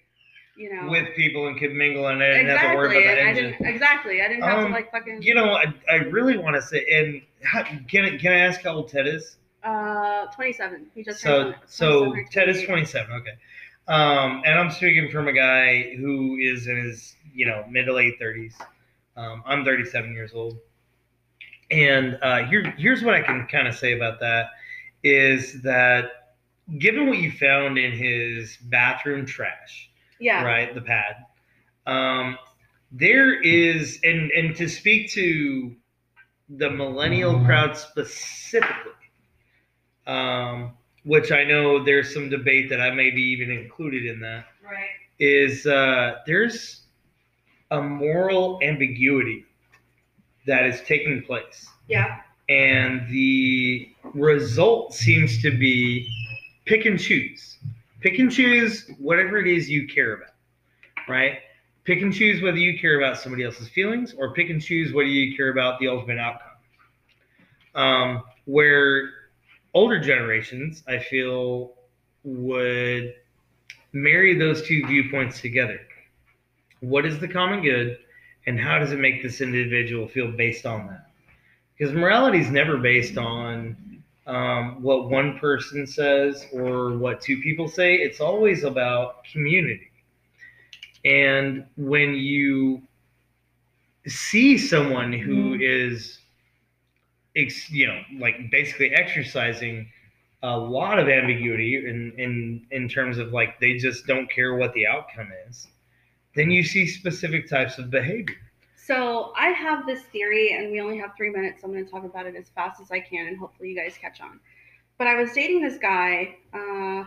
you 0.56 0.74
know, 0.74 0.88
With 0.90 1.14
people 1.16 1.46
and 1.46 1.58
could 1.58 1.72
mingle 1.72 2.08
and 2.08 2.22
I 2.22 2.26
didn't 2.32 2.56
have 2.58 2.72
to 2.72 2.76
worry 2.76 3.02
about 3.04 3.34
the 3.34 3.40
and 3.46 3.54
I 3.64 3.68
exactly. 3.70 4.20
I 4.20 4.28
didn't 4.28 4.42
have 4.44 4.58
Um, 4.58 4.66
to 4.66 4.72
like 4.72 4.90
fucking. 4.90 5.22
You 5.22 5.34
know, 5.34 5.54
I, 5.54 5.72
I 5.90 5.94
really 6.10 6.36
want 6.36 6.56
to 6.56 6.62
say, 6.62 6.84
and 6.92 7.22
how, 7.42 7.62
can 7.62 8.04
I, 8.04 8.18
can 8.18 8.32
I 8.32 8.38
ask 8.40 8.60
how 8.62 8.74
old 8.74 8.88
Ted 8.90 9.06
is? 9.06 9.36
Uh, 9.64 10.26
27. 10.34 10.88
He 10.94 11.02
just 11.04 11.20
So 11.20 11.44
turned 11.44 11.54
so 11.66 12.04
27 12.12 12.18
or 12.18 12.28
Ted 12.30 12.48
is 12.50 12.62
27. 12.64 13.14
Okay. 13.16 13.30
Um, 13.88 14.42
and 14.44 14.58
I'm 14.58 14.70
speaking 14.70 15.10
from 15.10 15.26
a 15.28 15.32
guy 15.32 15.94
who 15.96 16.36
is 16.36 16.66
in 16.66 16.76
his 16.76 17.16
you 17.32 17.46
know 17.46 17.64
mid 17.70 17.86
to 17.86 17.94
late 17.94 18.20
30s. 18.20 18.52
Um, 19.16 19.42
I'm 19.46 19.64
37 19.64 20.12
years 20.14 20.32
old, 20.34 20.58
and 21.70 22.18
uh, 22.22 22.44
here 22.44 22.74
here's 22.78 23.02
what 23.02 23.14
I 23.14 23.20
can 23.22 23.46
kind 23.46 23.68
of 23.68 23.74
say 23.74 23.92
about 23.94 24.20
that 24.20 24.50
is 25.04 25.62
that 25.62 26.34
given 26.78 27.08
what 27.08 27.18
you 27.18 27.30
found 27.30 27.76
in 27.76 27.92
his 27.92 28.56
bathroom 28.56 29.26
trash, 29.26 29.90
Yeah. 30.18 30.42
right? 30.44 30.74
The 30.74 30.80
pad. 30.80 31.16
Um, 31.86 32.38
there 32.90 33.40
is, 33.40 33.98
and 34.04 34.30
and 34.30 34.54
to 34.56 34.68
speak 34.68 35.10
to 35.12 35.74
the 36.48 36.70
millennial 36.70 37.38
crowd 37.44 37.76
specifically, 37.76 38.92
um, 40.06 40.72
which 41.04 41.32
I 41.32 41.44
know 41.44 41.82
there's 41.84 42.12
some 42.14 42.28
debate 42.30 42.70
that 42.70 42.80
I 42.80 42.90
may 42.90 43.10
be 43.10 43.22
even 43.22 43.50
included 43.50 44.06
in 44.06 44.20
that, 44.20 44.46
Right. 44.64 44.88
is 45.18 45.66
uh, 45.66 46.18
there's 46.26 46.81
a 47.72 47.80
moral 47.80 48.58
ambiguity 48.62 49.44
that 50.46 50.66
is 50.66 50.80
taking 50.82 51.22
place 51.22 51.68
Yeah. 51.88 52.20
and 52.48 53.08
the 53.08 53.88
result 54.14 54.94
seems 54.94 55.40
to 55.42 55.50
be 55.50 56.06
pick 56.66 56.84
and 56.84 56.98
choose. 57.00 57.58
Pick 58.00 58.18
and 58.18 58.30
choose 58.30 58.90
whatever 58.98 59.38
it 59.38 59.46
is 59.46 59.70
you 59.70 59.86
care 59.86 60.14
about, 60.14 60.34
right? 61.08 61.38
Pick 61.84 62.02
and 62.02 62.12
choose 62.12 62.42
whether 62.42 62.58
you 62.58 62.78
care 62.78 62.98
about 63.00 63.16
somebody 63.18 63.42
else's 63.44 63.68
feelings 63.68 64.12
or 64.14 64.34
pick 64.34 64.50
and 64.50 64.60
choose 64.62 64.92
whether 64.92 65.08
you 65.08 65.34
care 65.36 65.48
about 65.50 65.80
the 65.80 65.88
ultimate 65.88 66.18
outcome. 66.18 66.48
Um, 67.74 68.22
where 68.44 69.08
older 69.72 69.98
generations, 69.98 70.82
I 70.86 70.98
feel, 70.98 71.72
would 72.24 73.14
marry 73.92 74.34
those 74.36 74.62
two 74.66 74.84
viewpoints 74.86 75.40
together. 75.40 75.80
What 76.82 77.06
is 77.06 77.18
the 77.18 77.28
common 77.28 77.62
good, 77.62 77.98
and 78.46 78.60
how 78.60 78.78
does 78.78 78.92
it 78.92 78.98
make 78.98 79.22
this 79.22 79.40
individual 79.40 80.06
feel 80.06 80.30
based 80.30 80.66
on 80.66 80.86
that? 80.88 81.06
because 81.82 81.96
morality 81.96 82.38
is 82.38 82.48
never 82.48 82.76
based 82.76 83.18
on 83.18 83.76
um, 84.28 84.82
what 84.82 85.10
one 85.10 85.36
person 85.40 85.84
says 85.84 86.46
or 86.52 86.96
what 86.96 87.20
two 87.20 87.40
people 87.40 87.66
say. 87.66 87.96
It's 87.96 88.20
always 88.20 88.62
about 88.62 89.24
community. 89.24 89.90
And 91.04 91.66
when 91.76 92.14
you 92.14 92.82
see 94.06 94.58
someone 94.58 95.12
who 95.12 95.58
is, 95.60 96.18
ex, 97.34 97.68
you 97.68 97.88
know, 97.88 98.00
like 98.20 98.48
basically 98.52 98.94
exercising 98.94 99.88
a 100.44 100.56
lot 100.56 101.00
of 101.00 101.08
ambiguity 101.08 101.76
in, 101.84 102.12
in 102.16 102.66
in 102.70 102.88
terms 102.88 103.18
of 103.18 103.32
like 103.32 103.58
they 103.58 103.76
just 103.76 104.06
don't 104.06 104.30
care 104.30 104.54
what 104.54 104.72
the 104.74 104.86
outcome 104.86 105.30
is, 105.48 105.66
then 106.34 106.50
you 106.50 106.62
see 106.62 106.86
specific 106.86 107.48
types 107.48 107.78
of 107.78 107.90
behavior. 107.90 108.36
So 108.76 109.32
I 109.36 109.48
have 109.50 109.86
this 109.86 110.02
theory, 110.04 110.52
and 110.52 110.72
we 110.72 110.80
only 110.80 110.98
have 110.98 111.12
three 111.16 111.30
minutes. 111.30 111.60
So 111.60 111.68
I'm 111.68 111.72
going 111.72 111.84
to 111.84 111.90
talk 111.90 112.04
about 112.04 112.26
it 112.26 112.34
as 112.34 112.48
fast 112.48 112.80
as 112.80 112.90
I 112.90 113.00
can, 113.00 113.28
and 113.28 113.38
hopefully 113.38 113.68
you 113.68 113.76
guys 113.76 113.96
catch 114.00 114.20
on. 114.20 114.40
But 114.98 115.06
I 115.06 115.14
was 115.14 115.32
dating 115.32 115.62
this 115.62 115.78
guy. 115.78 116.36
Uh, 116.52 117.04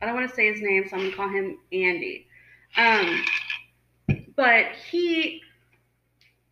I 0.00 0.06
don't 0.06 0.14
want 0.14 0.28
to 0.28 0.34
say 0.34 0.52
his 0.52 0.60
name, 0.60 0.84
so 0.88 0.96
I'm 0.96 1.02
going 1.02 1.10
to 1.10 1.16
call 1.16 1.28
him 1.28 1.58
Andy. 1.72 2.26
Um, 2.76 3.24
but 4.36 4.66
he, 4.90 5.40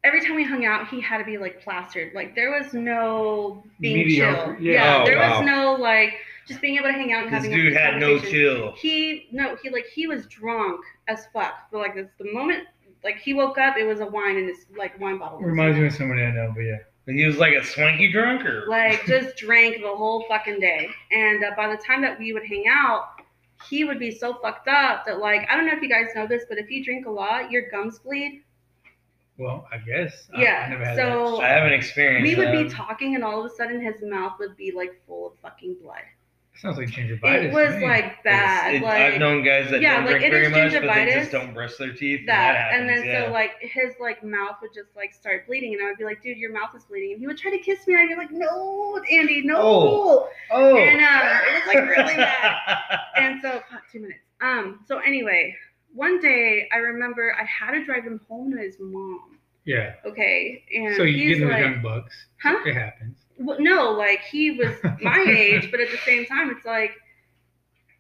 every 0.05 0.21
time 0.21 0.35
we 0.35 0.45
hung 0.45 0.65
out, 0.65 0.89
he 0.89 1.01
had 1.01 1.19
to 1.19 1.25
be 1.25 1.39
like 1.39 1.63
plastered. 1.63 2.13
Like 2.15 2.35
there 2.35 2.51
was 2.51 2.73
no 2.75 3.63
being 3.81 3.99
Mediocre. 3.99 4.55
chill. 4.57 4.63
Yeah. 4.65 5.01
Oh, 5.03 5.07
there 5.07 5.19
wow. 5.19 5.39
was 5.39 5.47
no 5.47 5.73
like 5.75 6.15
just 6.49 6.61
being 6.61 6.77
able 6.77 6.87
to 6.89 6.93
hang 6.93 7.13
out 7.13 7.25
and 7.25 7.33
This 7.33 7.45
having. 7.45 7.53
a 7.53 7.57
dude 7.57 7.73
had 7.73 7.99
no 8.01 8.19
chill. 8.19 8.73
he 8.73 9.29
no 9.33 9.57
he 9.63 9.71
like 9.71 9.87
he 9.87 10.07
was 10.09 10.27
drunk 10.27 10.81
as 11.07 11.27
fuck 11.33 11.55
but 11.71 11.79
like 11.79 11.95
this 11.95 12.09
the 12.19 12.33
moment 12.33 12.65
like 13.05 13.17
he 13.19 13.33
woke 13.33 13.59
up 13.59 13.77
it 13.77 13.85
was 13.85 14.01
a 14.01 14.07
wine 14.07 14.37
in 14.37 14.49
his 14.49 14.67
like 14.77 14.99
wine 15.01 15.19
bottle 15.19 15.39
Reminds 15.39 15.79
me 15.79 15.87
of 15.87 15.93
somebody 15.95 16.23
I 16.23 16.33
know, 16.33 16.53
but 16.55 16.63
yeah. 16.63 16.79
He 17.07 17.25
was 17.27 17.37
like 17.39 17.55
a 17.55 17.65
swanky 17.65 18.11
drunk, 18.13 18.45
or 18.45 18.65
like 18.69 19.05
just 19.07 19.37
drank 19.37 19.83
the 19.83 19.89
whole 19.95 20.25
fucking 20.29 20.59
day 20.61 20.89
and 21.13 21.45
uh, 21.45 21.51
by 21.57 21.69
the 21.69 21.81
time 21.83 22.01
that 22.03 22.19
we 22.19 22.33
would 22.33 22.45
hang 22.47 22.65
out 22.69 23.09
he 23.69 23.85
would 23.85 23.99
be 24.01 24.11
so 24.11 24.35
fucked 24.43 24.67
up 24.69 25.07
that 25.07 25.19
like 25.21 25.47
i 25.49 25.57
don't 25.57 25.67
know 25.67 25.73
if 25.73 25.81
you 25.83 25.89
guys 25.89 26.07
know 26.17 26.27
this 26.27 26.43
but 26.49 26.59
if 26.59 26.69
you 26.71 26.85
drink 26.85 27.07
a 27.07 27.11
lot 27.11 27.51
your 27.53 27.71
gums 27.71 27.99
bleed 28.01 28.43
Well, 29.39 29.67
I 29.73 29.79
guess. 29.79 30.29
Yeah, 30.37 30.65
I 30.67 30.71
never 30.71 30.85
had 30.85 30.97
so- 30.97 31.41
I 31.41 31.49
haven't 31.49 31.73
experienced. 31.73 32.37
we 32.39 32.45
would 32.45 32.53
be 32.53 32.69
talking 32.69 33.15
and 33.15 33.25
all 33.25 33.41
of 33.45 33.51
a 33.51 33.55
sudden 33.55 33.81
his 33.81 33.97
mouth 34.03 34.35
would 34.39 34.57
be 34.57 34.73
like 34.73 35.01
full 35.07 35.29
of 35.29 35.33
fucking 35.41 35.77
blood. 35.83 36.03
Sounds 36.55 36.77
like 36.77 36.89
gingivitis. 36.89 37.45
it 37.45 37.53
was 37.53 37.83
like 37.83 38.23
bad 38.23 38.75
it- 38.75 38.83
like 38.83 39.01
I've 39.01 39.19
known 39.19 39.43
guys 39.43 39.71
that 39.71 39.81
Yeah, 39.81 39.95
don't 39.97 40.05
like, 40.05 40.21
drink 40.21 40.27
it 40.27 40.31
very 40.33 40.49
much, 40.49 40.73
but 40.75 40.83
they 40.83 40.87
gingivitis. 40.89 41.15
just 41.15 41.33
don't 41.33 41.55
brush 41.55 41.77
their 41.77 41.95
teeth. 41.95 42.21
and 42.21 42.29
that, 42.29 42.53
that 42.53 42.79
and 42.79 42.89
then 42.89 43.05
yeah. 43.07 43.27
so 43.27 43.33
like 43.33 43.53
his 43.61 43.95
like 43.99 44.23
mouth 44.23 44.57
would 44.61 44.73
just 44.75 44.95
like 44.95 45.15
start 45.15 45.47
bleeding 45.47 45.73
and 45.73 45.83
i 45.83 45.87
would 45.87 45.97
be 45.97 46.05
like 46.05 46.23
dude 46.23 46.37
your 46.37 46.53
mouth 46.53 46.69
is 46.77 46.85
bleeding 46.85 47.13
and 47.13 47.21
he 47.21 47.27
would 47.27 47.39
try 47.39 47.51
to 47.51 47.59
kiss 47.59 47.85
me 47.87 47.95
and 47.95 48.03
i'd 48.03 48.09
be 48.11 48.15
like 48.17 48.31
no 48.31 49.01
andy 49.11 49.43
no 49.43 49.57
Oh. 49.59 50.29
oh, 50.53 50.77
and 50.77 51.01
uh, 51.01 51.39
it 51.49 51.55
was 51.55 51.75
like 51.75 51.89
really 51.97 52.17
bad 52.17 52.55
and 53.17 53.41
so 53.41 53.63
fuck, 53.71 53.91
two 53.91 54.01
minutes 54.01 54.21
um 54.43 54.81
so 54.87 54.99
anyway 54.99 55.57
one 55.95 56.21
day 56.21 56.69
i 56.73 56.77
remember 56.77 57.35
i 57.39 57.45
had 57.45 57.73
to 57.73 57.85
drive 57.85 58.05
him 58.05 58.21
home 58.29 58.51
to 58.53 58.59
his 58.59 58.77
mom 58.81 59.39
Yeah. 59.65 59.95
okay 60.07 60.65
and 60.75 60.97
So 60.97 61.03
you 61.03 61.29
he's 61.29 61.39
get 61.39 61.45
those 61.45 61.53
like 61.53 61.61
young 61.63 61.83
bucks. 61.83 62.15
huh 62.43 62.59
It 62.67 62.75
happens. 62.75 63.17
well, 63.39 63.59
no 63.61 63.91
like 63.93 64.21
he 64.21 64.53
was 64.53 64.75
my 65.01 65.25
age 65.29 65.71
but 65.71 65.81
at 65.81 65.91
the 65.91 65.99
same 65.99 66.27
time 66.27 66.51
it's 66.51 66.65
like 66.65 66.93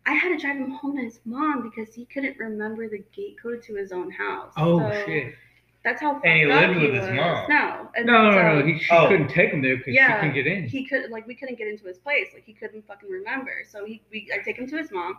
I 0.04 0.14
had 0.14 0.30
to 0.30 0.38
drive 0.38 0.56
him 0.56 0.70
home 0.72 0.96
to 0.96 1.02
his 1.04 1.20
mom 1.24 1.62
because 1.62 1.94
he 1.94 2.06
couldn't 2.06 2.36
remember 2.38 2.88
the 2.88 3.04
gate 3.14 3.36
code 3.40 3.62
to 3.64 3.76
his 3.76 3.92
own 3.92 4.10
house. 4.10 4.52
Oh 4.56 4.80
So 4.80 5.04
shit. 5.06 5.34
That's 5.84 6.00
how 6.00 6.14
fucked 6.14 6.26
And 6.26 6.38
he 6.40 6.46
lived 6.46 6.74
he 6.74 6.86
with 6.88 6.94
his 6.94 7.08
mom. 7.14 7.46
No, 7.48 7.88
and 7.94 8.06
No, 8.06 8.24
no, 8.24 8.32
so 8.32 8.58
no. 8.60 8.66
He, 8.66 8.78
she 8.80 8.88
Oh. 8.92 9.06
couldn't 9.06 9.28
take 9.28 9.50
him 9.52 9.62
there 9.62 9.76
because 9.76 9.94
Yeah. 9.94 10.08
she 10.16 10.20
couldn't 10.26 10.34
get 10.34 10.46
in. 10.48 10.64
he 10.68 10.84
could 10.86 11.08
like 11.10 11.26
we 11.28 11.36
couldn't 11.36 11.56
get 11.56 11.68
into 11.68 11.86
his 11.86 11.98
place. 11.98 12.26
Like 12.34 12.42
he 12.44 12.52
couldn't 12.52 12.84
fucking 12.86 13.08
remember. 13.08 13.52
So 13.68 13.84
he 13.84 14.02
we 14.10 14.28
I 14.34 14.38
take 14.42 14.58
him 14.58 14.66
to 14.70 14.76
his 14.76 14.90
mom, 14.90 15.18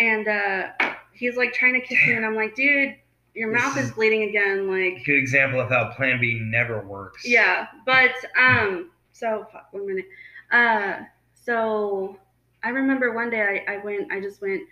and 0.00 0.26
uh 0.26 0.68
he's 1.12 1.36
like 1.36 1.52
trying 1.52 1.74
to 1.74 1.80
kiss 1.80 1.98
me, 2.06 2.14
and 2.14 2.24
I'm 2.26 2.34
like, 2.34 2.54
dude, 2.56 2.94
your 3.34 3.52
mouth 3.52 3.76
is- 3.78 3.92
bleeding 3.92 4.24
again. 4.28 4.68
Like 4.68 5.04
Good 5.04 5.18
example 5.18 5.60
of 5.60 5.68
how 5.68 5.90
Plan 5.92 6.20
B 6.20 6.40
never 6.42 6.84
works. 6.84 7.24
yeah, 7.26 7.66
but 7.86 8.12
um, 8.36 8.90
so 9.12 9.46
fuck 9.52 9.68
one 9.72 9.86
minute. 9.86 10.06
Uh, 10.50 11.04
so 11.34 12.18
I 12.64 12.70
remember 12.70 13.12
one 13.14 13.30
day 13.30 13.62
I, 13.68 13.74
I 13.74 13.76
went, 13.84 14.10
I 14.12 14.20
just 14.20 14.40
went. 14.42 14.62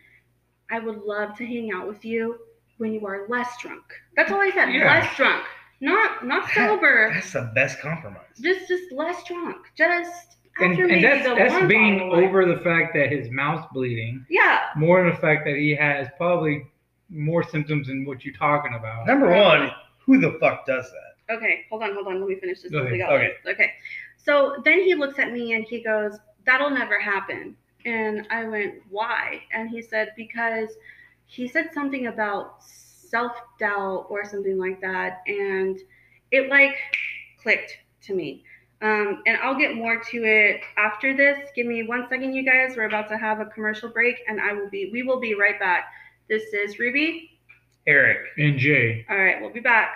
I 0.71 0.79
would 0.81 0.99
love 0.99 1.37
to 1.39 1.47
hang 1.47 1.71
out 1.73 1.87
with 1.89 2.05
you 2.05 2.39
when 2.79 2.93
you 2.93 3.07
are 3.07 3.27
less 3.29 3.49
drunk. 3.63 3.83
That's 4.17 4.31
all 4.31 4.41
I 4.41 4.51
said. 4.51 4.71
Yeah. 4.71 4.85
Less 5.01 5.17
drunk, 5.17 5.45
not 5.81 6.27
not 6.27 6.47
That- 6.55 6.69
sober. 6.69 7.11
That's 7.15 7.33
the 7.33 7.51
best 7.55 7.81
compromise. 7.81 8.23
Just 8.41 8.69
just 8.69 8.91
less 8.93 9.23
drunk. 9.25 9.57
Just 9.77 10.37
and, 10.61 10.79
and 10.79 11.05
that's 11.05 11.25
that's 11.25 11.67
being 11.67 11.99
bottle 11.99 12.25
over 12.25 12.45
the 12.47 12.61
fact 12.61 12.95
that 12.95 13.11
his 13.11 13.31
mouth's 13.31 13.67
bleeding, 13.73 14.25
Yeah. 14.29 14.61
more 14.77 15.03
than 15.03 15.11
the 15.11 15.17
fact 15.21 15.45
that 15.47 15.57
he 15.57 15.75
has 15.77 16.09
probably 16.17 16.67
more 17.11 17.43
symptoms 17.43 17.87
than 17.89 18.05
what 18.05 18.25
you're 18.25 18.35
talking 18.35 18.75
about. 18.75 19.07
Number 19.07 19.31
one, 19.31 19.71
who 20.05 20.21
the 20.21 20.37
fuck 20.41 20.67
does 20.67 20.85
that? 20.91 21.35
Okay, 21.35 21.65
hold 21.71 21.83
on, 21.83 21.95
hold 21.95 22.07
on. 22.07 22.21
Let 22.21 22.29
me 22.29 22.37
finish 22.37 22.63
this. 22.63 22.73
Go 22.73 22.79
ahead. 22.79 22.99
go. 22.99 23.07
Okay. 23.07 23.33
Okay. 23.47 23.73
So 24.17 24.61
then 24.65 24.81
he 24.81 24.95
looks 24.95 25.19
at 25.19 25.33
me 25.33 25.55
and 25.55 25.65
he 25.65 25.83
goes, 25.83 26.19
That'll 26.47 26.71
never 26.71 26.99
happen. 26.99 27.57
And 27.85 28.27
I 28.31 28.45
went, 28.45 28.75
Why? 28.89 29.43
And 29.53 29.69
he 29.69 29.83
said, 29.83 30.13
Because 30.17 30.71
he 31.27 31.47
said 31.47 31.71
something 31.75 32.07
about 32.07 32.63
self 32.65 33.33
doubt 33.59 34.07
or 34.09 34.25
something 34.25 34.59
like 34.59 34.81
that. 34.81 35.23
And 35.27 35.79
it 36.31 36.49
like 36.51 36.77
clicked 37.41 37.77
to 38.03 38.15
me. 38.15 38.45
Um, 38.81 39.23
and 39.27 39.37
I'll 39.43 39.59
get 39.59 39.75
more 39.75 40.01
to 40.01 40.25
it 40.25 40.61
after 40.77 41.17
this. 41.17 41.39
Give 41.57 41.67
me 41.67 41.83
one 41.83 42.07
second, 42.09 42.33
you 42.35 42.45
guys. 42.45 42.77
We're 42.77 42.85
about 42.85 43.09
to 43.09 43.19
have 43.19 43.41
a 43.41 43.47
commercial 43.47 43.89
break, 43.89 44.17
and 44.29 44.41
I 44.41 44.53
will 44.53 44.71
be 44.71 44.91
we 44.93 45.03
will 45.03 45.19
be 45.19 45.35
right 45.35 45.59
back. 45.59 45.87
This 46.29 46.45
is 46.53 46.79
Ruby. 46.79 47.31
Eric. 47.87 48.19
And 48.37 48.59
Jay. 48.59 49.05
All 49.11 49.19
right, 49.19 49.41
we'll 49.41 49.51
be 49.51 49.61
back. 49.61 49.91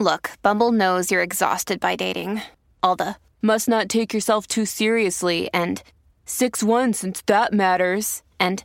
Look, 0.00 0.32
Bumble 0.42 0.72
knows 0.72 1.10
you're 1.10 1.22
exhausted 1.22 1.80
by 1.80 1.96
dating. 1.96 2.42
All 2.82 2.96
the 2.96 3.16
must 3.40 3.68
not 3.68 3.88
take 3.88 4.12
yourself 4.12 4.46
too 4.46 4.66
seriously 4.66 5.48
and 5.54 5.82
6 6.24 6.62
1 6.62 6.92
since 6.92 7.22
that 7.22 7.52
matters. 7.52 8.22
And 8.38 8.62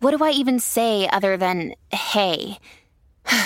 what 0.00 0.16
do 0.16 0.22
I 0.22 0.30
even 0.30 0.60
say 0.60 1.08
other 1.08 1.36
than 1.36 1.74
hey? 1.90 2.58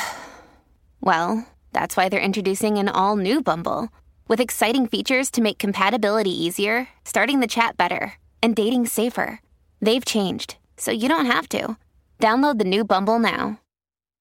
well, 1.01 1.47
that's 1.73 1.97
why 1.97 2.09
they're 2.09 2.21
introducing 2.21 2.79
an 2.79 2.89
all 2.89 3.17
new 3.17 3.41
Bumble 3.41 3.89
with 4.29 4.41
exciting 4.41 4.87
features 4.87 5.31
to 5.31 5.41
make 5.41 5.59
compatibility 5.59 6.31
easier, 6.31 6.89
starting 7.05 7.41
the 7.41 7.47
chat 7.47 7.77
better, 7.77 8.15
and 8.43 8.57
dating 8.57 8.87
safer. 8.87 9.41
They've 9.81 10.05
changed, 10.05 10.57
so 10.77 10.91
you 10.91 11.09
don't 11.09 11.27
have 11.27 11.49
to. 11.51 11.77
Download 12.21 12.59
the 12.59 12.65
new 12.65 12.85
Bumble 12.85 13.19
now. 13.19 13.61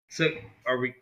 So 0.10 0.30
are 0.68 0.78
we? 0.78 0.94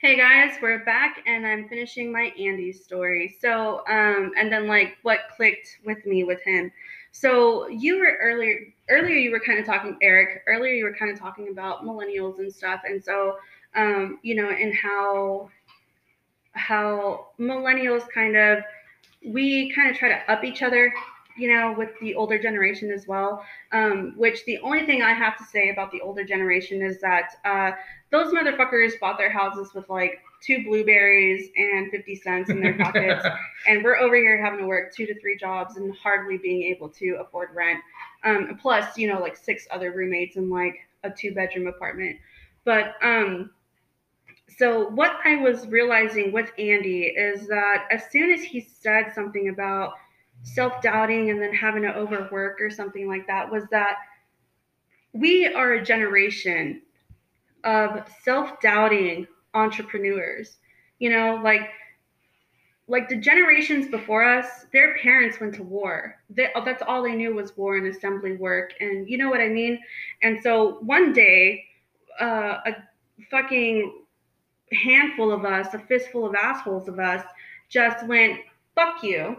Hey 0.00 0.16
guys, 0.16 0.58
we're 0.60 0.84
back, 0.84 1.22
and 1.26 1.46
I'm 1.46 1.68
finishing 1.68 2.12
my 2.12 2.32
Andy 2.38 2.72
story. 2.72 3.36
So, 3.40 3.82
um, 3.88 4.32
and 4.36 4.52
then 4.52 4.66
like 4.66 4.96
what 5.02 5.20
clicked 5.36 5.78
with 5.86 6.04
me 6.04 6.24
with 6.24 6.42
him. 6.42 6.72
So 7.12 7.68
you 7.68 7.98
were 7.98 8.18
earlier 8.20 8.58
earlier 8.90 9.16
you 9.16 9.30
were 9.30 9.40
kind 9.40 9.58
of 9.58 9.66
talking 9.66 9.96
Eric 10.02 10.42
earlier 10.46 10.72
you 10.72 10.84
were 10.84 10.94
kind 10.94 11.10
of 11.10 11.18
talking 11.18 11.48
about 11.50 11.84
millennials 11.84 12.38
and 12.38 12.52
stuff, 12.52 12.80
and 12.84 13.02
so 13.02 13.36
um, 13.74 14.18
you 14.22 14.34
know, 14.34 14.48
and 14.48 14.74
how 14.74 15.48
how 16.52 17.28
millennials 17.38 18.08
kind 18.12 18.36
of 18.36 18.58
we 19.26 19.72
kind 19.72 19.90
of 19.90 19.96
try 19.96 20.08
to 20.08 20.32
up 20.32 20.44
each 20.44 20.62
other 20.62 20.92
you 21.36 21.48
know 21.48 21.74
with 21.76 21.90
the 22.00 22.14
older 22.14 22.38
generation 22.38 22.90
as 22.90 23.06
well. 23.06 23.44
Um, 23.72 24.14
which 24.16 24.44
the 24.44 24.58
only 24.58 24.84
thing 24.86 25.02
i 25.02 25.12
have 25.12 25.36
to 25.38 25.44
say 25.44 25.70
about 25.70 25.90
the 25.90 26.00
older 26.00 26.24
generation 26.24 26.82
is 26.82 27.00
that 27.00 27.36
uh, 27.44 27.72
those 28.10 28.32
motherfuckers 28.32 28.98
bought 29.00 29.18
their 29.18 29.30
houses 29.30 29.72
with 29.74 29.88
like 29.88 30.20
two 30.42 30.64
blueberries 30.64 31.50
and 31.56 31.90
50 31.90 32.16
cents 32.16 32.50
in 32.50 32.60
their 32.60 32.76
pockets. 32.76 33.24
And 33.68 33.84
we're 33.84 33.96
over 33.96 34.16
here 34.16 34.44
having 34.44 34.58
to 34.58 34.66
work 34.66 34.92
two 34.92 35.06
to 35.06 35.18
three 35.20 35.38
jobs 35.38 35.76
and 35.76 35.94
hardly 35.94 36.36
being 36.36 36.64
able 36.64 36.88
to 36.88 37.18
afford 37.20 37.50
rent. 37.54 37.78
Um, 38.24 38.58
plus 38.60 38.98
you 38.98 39.06
know 39.08 39.20
like 39.20 39.36
six 39.36 39.66
other 39.70 39.92
roommates 39.92 40.36
in 40.36 40.50
like 40.50 40.80
a 41.04 41.10
two 41.10 41.32
bedroom 41.32 41.68
apartment. 41.68 42.18
But 42.64 42.94
um 43.02 43.50
so 44.58 44.88
what 44.90 45.16
I 45.24 45.36
was 45.36 45.66
realizing 45.66 46.32
with 46.32 46.50
Andy 46.58 47.04
is 47.04 47.46
that 47.48 47.86
as 47.90 48.04
soon 48.10 48.30
as 48.30 48.42
he 48.42 48.60
said 48.60 49.12
something 49.14 49.48
about 49.48 49.94
self-doubting 50.42 51.30
and 51.30 51.40
then 51.40 51.52
having 51.52 51.82
to 51.82 51.94
overwork 51.94 52.60
or 52.60 52.70
something 52.70 53.08
like 53.08 53.26
that 53.26 53.50
was 53.50 53.64
that 53.70 53.96
we 55.12 55.46
are 55.46 55.74
a 55.74 55.84
generation 55.84 56.82
of 57.64 58.08
self-doubting 58.24 59.26
entrepreneurs. 59.54 60.56
You 60.98 61.10
know, 61.10 61.40
like 61.42 61.70
like 62.88 63.08
the 63.08 63.16
generations 63.16 63.88
before 63.88 64.24
us, 64.24 64.66
their 64.72 64.98
parents 64.98 65.40
went 65.40 65.54
to 65.54 65.62
war. 65.62 66.16
They, 66.28 66.48
that's 66.64 66.82
all 66.82 67.02
they 67.02 67.14
knew 67.14 67.34
was 67.34 67.56
war 67.56 67.76
and 67.76 67.86
assembly 67.86 68.36
work, 68.36 68.74
and 68.80 69.08
you 69.08 69.18
know 69.18 69.30
what 69.30 69.40
I 69.40 69.48
mean. 69.48 69.78
And 70.22 70.42
so 70.42 70.78
one 70.80 71.12
day, 71.12 71.64
uh, 72.20 72.58
a 72.66 72.74
fucking 73.30 74.01
handful 74.74 75.32
of 75.32 75.44
us, 75.44 75.74
a 75.74 75.78
fistful 75.78 76.26
of 76.26 76.34
assholes 76.34 76.88
of 76.88 76.98
us, 76.98 77.24
just 77.68 78.06
went, 78.06 78.40
fuck 78.74 79.02
you 79.02 79.36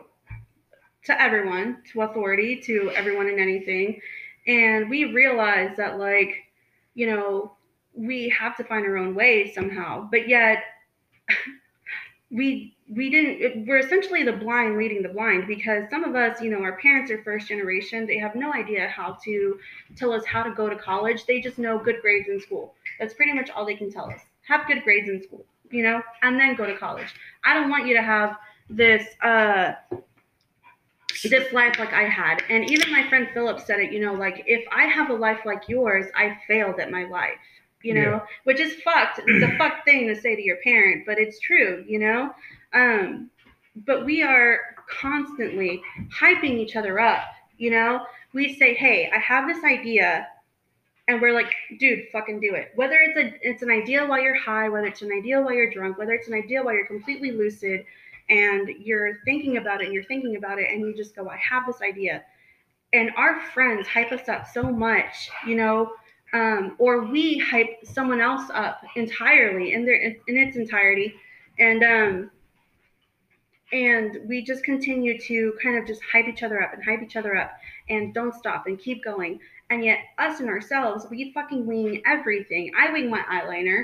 to 1.06 1.22
everyone, 1.22 1.78
to 1.92 2.02
authority, 2.02 2.62
to 2.62 2.92
everyone 2.96 3.28
and 3.28 3.40
anything. 3.40 4.00
And 4.48 4.90
we 4.90 5.06
realized 5.06 5.78
that, 5.78 6.00
like, 6.00 6.36
you 6.96 7.08
know, 7.08 7.54
we 7.94 8.30
have 8.30 8.58
to 8.58 8.64
find 8.64 8.86
our 8.86 8.98
own 8.98 9.16
way 9.16 9.52
somehow. 9.52 10.08
But 10.10 10.28
yet, 10.28 10.64
we 12.32 12.76
we 12.90 13.10
didn't 13.10 13.66
we're 13.66 13.78
essentially 13.78 14.24
the 14.24 14.34
blind 14.34 14.78
leading 14.78 15.02
the 15.02 15.10
blind 15.10 15.48
because 15.48 15.90
some 15.90 16.04
of 16.04 16.16
us 16.16 16.42
you 16.42 16.50
know 16.50 16.62
our 16.62 16.78
parents 16.78 17.10
are 17.12 17.22
first 17.24 17.48
generation 17.48 18.06
they 18.06 18.18
have 18.18 18.36
no 18.36 18.52
idea 18.52 18.88
how 18.88 19.18
to 19.24 19.58
tell 19.96 20.12
us 20.12 20.26
how 20.26 20.44
to 20.44 20.52
go 20.52 20.70
to 20.70 20.76
college 20.76 21.26
they 21.26 21.40
just 21.40 21.58
know 21.58 21.78
good 21.80 22.02
grades 22.02 22.28
in 22.28 22.40
school 22.42 22.74
that's 23.00 23.14
pretty 23.14 23.34
much 23.34 23.50
all 23.52 23.66
they 23.66 23.76
can 23.76 23.92
tell 23.92 24.06
us 24.06 24.20
have 24.48 24.68
good 24.68 24.84
grades 24.84 25.10
in 25.10 25.22
school, 25.24 25.46
you 25.72 25.84
know, 25.84 26.02
and 26.22 26.40
then 26.40 26.56
go 26.56 26.66
to 26.66 26.78
college. 26.78 27.14
I 27.44 27.54
don't 27.54 27.70
want 27.70 27.88
you 27.88 27.96
to 27.96 28.02
have 28.02 28.38
this 28.70 29.08
uh 29.22 29.74
this 31.24 31.54
life 31.54 31.80
like 31.80 31.94
I 31.94 32.04
had. 32.04 32.44
And 32.50 32.70
even 32.70 32.92
my 32.92 33.08
friend 33.08 33.28
Philip 33.34 33.60
said 33.60 33.80
it, 33.80 33.92
you 33.92 34.00
know, 34.00 34.14
like 34.14 34.44
if 34.46 34.66
I 34.72 34.86
have 34.86 35.10
a 35.10 35.14
life 35.14 35.40
like 35.46 35.70
yours, 35.70 36.06
I 36.16 36.38
failed 36.48 36.80
at 36.80 36.92
my 36.92 37.06
life, 37.06 37.38
you 37.82 37.94
know, 37.94 38.02
yeah. 38.02 38.20
which 38.44 38.60
is 38.60 38.76
fucked. 38.82 39.22
It's 39.26 39.44
a 39.44 39.58
fucked 39.58 39.86
thing 39.86 40.08
to 40.08 40.20
say 40.20 40.36
to 40.36 40.42
your 40.42 40.58
parent, 40.58 41.06
but 41.06 41.18
it's 41.18 41.40
true, 41.40 41.86
you 41.88 42.00
know? 42.00 42.32
Um, 42.74 43.30
but 43.86 44.06
we 44.06 44.22
are 44.22 44.60
constantly 45.00 45.82
hyping 46.14 46.58
each 46.58 46.76
other 46.76 47.00
up, 47.00 47.24
you 47.58 47.72
know? 47.72 48.06
We 48.34 48.56
say, 48.56 48.74
hey, 48.74 49.10
I 49.14 49.20
have 49.20 49.48
this 49.48 49.64
idea 49.64 50.28
and 51.08 51.22
we're 51.22 51.34
like, 51.34 51.54
dude, 51.80 52.06
fucking 52.12 52.40
do 52.40 52.54
it. 52.56 52.72
Whether 52.76 52.96
it's 52.96 53.18
a 53.18 53.48
it's 53.48 53.62
an 53.62 53.70
idea 53.70 54.06
while 54.06 54.22
you're 54.22 54.40
high, 54.40 54.70
whether 54.70 54.88
it's 54.88 55.02
an 55.02 55.12
idea 55.12 55.42
while 55.42 55.54
you're 55.54 55.70
drunk, 55.70 55.98
whether 55.98 56.14
it's 56.14 56.28
an 56.28 56.34
idea 56.34 56.64
while 56.64 56.74
you're 56.74 56.88
completely 56.88 57.32
lucid 57.32 57.86
and 58.30 58.70
you're 58.80 59.20
thinking 59.26 59.58
about 59.58 59.82
it 59.82 59.86
and 59.86 59.94
you're 59.94 60.06
thinking 60.06 60.38
about 60.38 60.60
it 60.60 60.70
and 60.72 60.82
you 60.82 60.96
just 60.96 61.16
go, 61.16 61.28
I 61.28 61.38
have 61.38 61.66
this 61.66 61.82
idea. 61.82 62.24
And 62.94 63.12
our 63.18 63.42
friends 63.54 63.88
hype 63.88 64.12
us 64.12 64.30
up 64.30 64.48
so 64.48 64.64
much, 64.64 65.30
you 65.46 65.56
know, 65.56 65.92
um, 66.34 66.76
or 66.80 67.06
we 67.06 67.38
hype 67.38 67.80
someone 67.84 68.22
else 68.22 68.50
up 68.54 68.82
entirely 68.96 69.74
in 69.74 69.86
their 69.86 69.96
in, 69.96 70.18
its 70.28 70.56
entirety. 70.56 71.14
And 71.60 71.84
um 71.84 72.32
and 73.74 74.20
we 74.28 74.44
just 74.44 74.64
continue 74.64 75.20
to 75.20 75.54
kind 75.62 75.78
of 75.78 75.86
just 75.86 76.02
hype 76.12 76.28
each 76.28 76.44
other 76.44 76.62
up 76.62 76.74
and 76.74 76.84
hype 76.84 77.02
each 77.02 77.16
other 77.16 77.36
up 77.36 77.52
and 77.90 78.14
don't 78.14 78.36
stop 78.36 78.68
and 78.68 78.80
keep 78.80 79.04
going 79.04 79.40
and 79.74 79.84
yet, 79.84 80.00
us 80.20 80.40
and 80.40 80.50
ourselves, 80.50 81.08
we 81.10 81.32
fucking 81.34 81.66
wing 81.66 82.04
everything. 82.06 82.72
I 82.80 82.92
wing 82.92 83.10
my 83.10 83.22
eyeliner. 83.22 83.84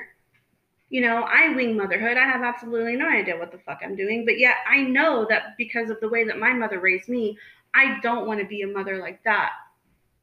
You 0.90 1.02
know, 1.02 1.24
I 1.24 1.50
wing 1.56 1.76
motherhood. 1.76 2.16
I 2.16 2.26
have 2.26 2.44
absolutely 2.44 2.96
no 2.96 3.10
idea 3.10 3.38
what 3.38 3.52
the 3.52 3.58
fuck 3.58 3.80
I'm 3.84 3.96
doing. 3.96 4.24
But 4.24 4.38
yet, 4.38 4.56
I 4.70 4.82
know 4.84 5.26
that 5.30 5.58
because 5.58 5.90
of 5.90 6.00
the 6.00 6.10
way 6.10 6.24
that 6.26 6.38
my 6.38 6.54
mother 6.54 6.80
raised 6.80 7.10
me, 7.10 7.38
I 7.74 8.00
don't 8.02 8.28
want 8.28 8.40
to 8.40 8.46
be 8.46 8.62
a 8.62 8.68
mother 8.68 9.00
like 9.00 9.24
that. 9.24 9.52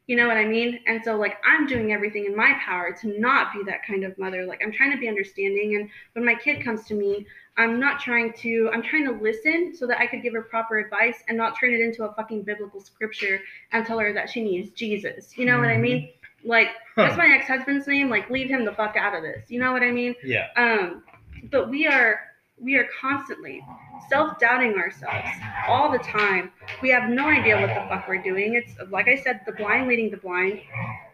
You 0.06 0.16
know 0.16 0.28
what 0.28 0.36
I 0.36 0.44
mean? 0.44 0.78
And 0.86 1.02
so, 1.04 1.16
like, 1.16 1.36
I'm 1.44 1.66
doing 1.66 1.92
everything 1.92 2.26
in 2.26 2.36
my 2.36 2.56
power 2.64 2.96
to 3.00 3.20
not 3.20 3.52
be 3.52 3.64
that 3.64 3.84
kind 3.84 4.04
of 4.04 4.16
mother. 4.18 4.46
Like, 4.46 4.62
I'm 4.64 4.72
trying 4.72 4.92
to 4.92 4.98
be 4.98 5.08
understanding. 5.08 5.76
And 5.76 5.90
when 6.12 6.24
my 6.24 6.36
kid 6.36 6.62
comes 6.62 6.84
to 6.86 6.94
me, 6.94 7.26
I'm 7.58 7.80
not 7.80 8.00
trying 8.00 8.32
to, 8.34 8.70
I'm 8.72 8.82
trying 8.82 9.06
to 9.06 9.12
listen 9.12 9.74
so 9.74 9.86
that 9.86 9.98
I 9.98 10.06
could 10.06 10.22
give 10.22 10.34
her 10.34 10.42
proper 10.42 10.78
advice 10.78 11.22
and 11.28 11.36
not 11.36 11.58
turn 11.58 11.72
it 11.72 11.80
into 11.80 12.04
a 12.04 12.12
fucking 12.14 12.42
biblical 12.42 12.80
scripture 12.80 13.40
and 13.72 13.86
tell 13.86 13.98
her 13.98 14.12
that 14.12 14.28
she 14.28 14.42
needs 14.42 14.70
Jesus. 14.72 15.36
You 15.38 15.46
know 15.46 15.52
mm-hmm. 15.52 15.62
what 15.62 15.70
I 15.70 15.78
mean? 15.78 16.02
Mm-hmm. 16.02 16.48
Like, 16.48 16.68
huh. 16.94 17.06
that's 17.06 17.16
my 17.16 17.26
ex 17.26 17.46
husband's 17.46 17.86
name. 17.86 18.10
Like, 18.10 18.28
leave 18.28 18.50
him 18.50 18.64
the 18.64 18.72
fuck 18.72 18.96
out 18.96 19.14
of 19.14 19.22
this. 19.22 19.50
You 19.50 19.58
know 19.58 19.72
what 19.72 19.82
I 19.82 19.90
mean? 19.90 20.14
Yeah. 20.22 20.48
Um, 20.56 21.02
but 21.50 21.70
we 21.70 21.86
are, 21.86 22.20
we 22.58 22.76
are 22.76 22.86
constantly 23.00 23.64
self 24.08 24.38
doubting 24.38 24.74
ourselves 24.74 25.28
all 25.66 25.90
the 25.90 25.98
time. 25.98 26.52
We 26.82 26.90
have 26.90 27.10
no 27.10 27.26
idea 27.26 27.60
what 27.60 27.68
the 27.68 27.88
fuck 27.88 28.06
we're 28.06 28.22
doing. 28.22 28.54
It's 28.54 28.76
like 28.90 29.08
I 29.08 29.16
said, 29.16 29.40
the 29.46 29.52
blind 29.52 29.88
leading 29.88 30.10
the 30.10 30.16
blind. 30.18 30.60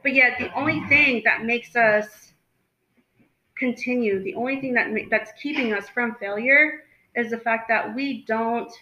But 0.02 0.14
yet, 0.14 0.38
the 0.38 0.52
only 0.54 0.80
thing 0.88 1.22
that 1.24 1.44
makes 1.44 1.76
us 1.76 2.31
continue, 3.62 4.20
the 4.24 4.34
only 4.34 4.60
thing 4.60 4.74
that 4.74 4.88
that's 5.08 5.30
keeping 5.40 5.72
us 5.72 5.88
from 5.88 6.16
failure 6.16 6.82
is 7.14 7.30
the 7.30 7.38
fact 7.38 7.68
that 7.68 7.94
we 7.94 8.24
don't 8.26 8.72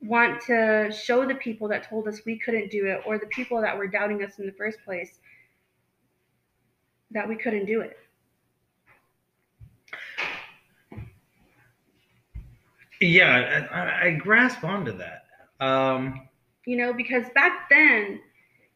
want 0.00 0.40
to 0.42 0.92
show 0.92 1.26
the 1.26 1.34
people 1.34 1.66
that 1.66 1.88
told 1.88 2.06
us 2.06 2.20
we 2.24 2.38
couldn't 2.38 2.70
do 2.70 2.86
it 2.86 3.02
or 3.04 3.18
the 3.18 3.26
people 3.26 3.60
that 3.60 3.76
were 3.76 3.88
doubting 3.88 4.22
us 4.22 4.38
in 4.38 4.46
the 4.46 4.52
first 4.52 4.78
place 4.84 5.18
that 7.10 7.28
we 7.28 7.34
couldn't 7.34 7.66
do 7.66 7.80
it. 7.80 7.98
Yeah, 13.00 13.66
I, 13.72 14.06
I 14.06 14.10
grasp 14.12 14.62
onto 14.62 14.96
that. 14.98 15.24
Um, 15.58 16.28
you 16.64 16.76
know, 16.76 16.92
because 16.92 17.24
back 17.34 17.68
then, 17.68 18.20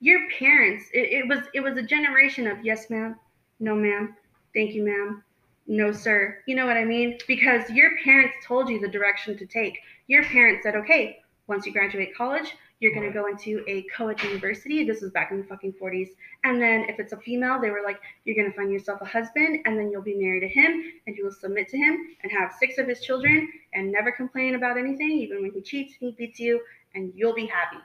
your 0.00 0.20
parents, 0.38 0.86
it, 0.92 1.12
it 1.12 1.28
was 1.28 1.38
it 1.54 1.60
was 1.60 1.76
a 1.76 1.82
generation 1.82 2.48
of 2.48 2.64
yes, 2.64 2.90
ma'am, 2.90 3.14
no, 3.60 3.76
ma'am, 3.76 4.16
thank 4.54 4.74
you, 4.74 4.84
ma'am, 4.84 5.22
no, 5.66 5.92
sir. 5.92 6.38
You 6.46 6.56
know 6.56 6.66
what 6.66 6.76
I 6.76 6.84
mean? 6.84 7.18
Because 7.26 7.68
your 7.70 7.90
parents 8.02 8.34
told 8.46 8.68
you 8.68 8.80
the 8.80 8.88
direction 8.88 9.36
to 9.36 9.46
take. 9.46 9.78
Your 10.06 10.24
parents 10.24 10.62
said, 10.62 10.74
okay, 10.76 11.18
once 11.46 11.66
you 11.66 11.72
graduate 11.72 12.14
college, 12.16 12.54
you're 12.80 12.94
gonna 12.94 13.12
go 13.12 13.26
into 13.26 13.64
a 13.66 13.82
co-ed 13.94 14.22
university. 14.22 14.84
This 14.84 15.02
was 15.02 15.10
back 15.10 15.30
in 15.30 15.38
the 15.38 15.44
fucking 15.44 15.74
40s. 15.74 16.10
And 16.44 16.62
then 16.62 16.84
if 16.88 17.00
it's 17.00 17.12
a 17.12 17.16
female, 17.16 17.60
they 17.60 17.70
were 17.70 17.82
like, 17.84 18.00
you're 18.24 18.36
gonna 18.36 18.54
find 18.54 18.72
yourself 18.72 19.00
a 19.02 19.04
husband, 19.04 19.60
and 19.64 19.76
then 19.76 19.90
you'll 19.90 20.00
be 20.00 20.14
married 20.14 20.40
to 20.40 20.48
him, 20.48 20.84
and 21.06 21.16
you 21.16 21.24
will 21.24 21.32
submit 21.32 21.68
to 21.68 21.76
him 21.76 22.16
and 22.22 22.30
have 22.30 22.54
six 22.58 22.78
of 22.78 22.86
his 22.86 23.00
children, 23.00 23.50
and 23.74 23.90
never 23.90 24.12
complain 24.12 24.54
about 24.54 24.78
anything, 24.78 25.10
even 25.10 25.42
when 25.42 25.52
he 25.52 25.60
cheats, 25.60 25.94
and 26.00 26.10
he 26.10 26.16
beats 26.16 26.38
you, 26.38 26.60
and 26.94 27.12
you'll 27.14 27.34
be 27.34 27.46
happy. 27.46 27.78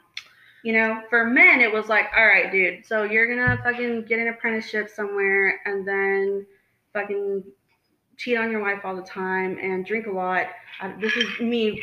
You 0.64 0.74
know, 0.74 1.02
for 1.10 1.26
men, 1.26 1.60
it 1.60 1.74
was 1.74 1.88
like, 1.90 2.06
all 2.16 2.26
right, 2.26 2.52
dude, 2.52 2.86
so 2.86 3.04
you're 3.04 3.28
gonna 3.28 3.62
fucking 3.64 4.06
get 4.06 4.20
an 4.20 4.28
apprenticeship 4.28 4.90
somewhere, 4.90 5.60
and 5.66 5.86
then 5.86 6.46
fucking 6.94 7.44
cheat 8.18 8.38
on 8.38 8.52
your 8.52 8.62
wife 8.62 8.80
all 8.84 8.96
the 8.96 9.02
time 9.04 9.58
and 9.62 9.86
drink 9.86 10.08
a 10.08 10.12
lot. 10.12 10.48
Uh, 10.82 10.92
this 11.00 11.16
is 11.18 11.28
me 11.40 11.82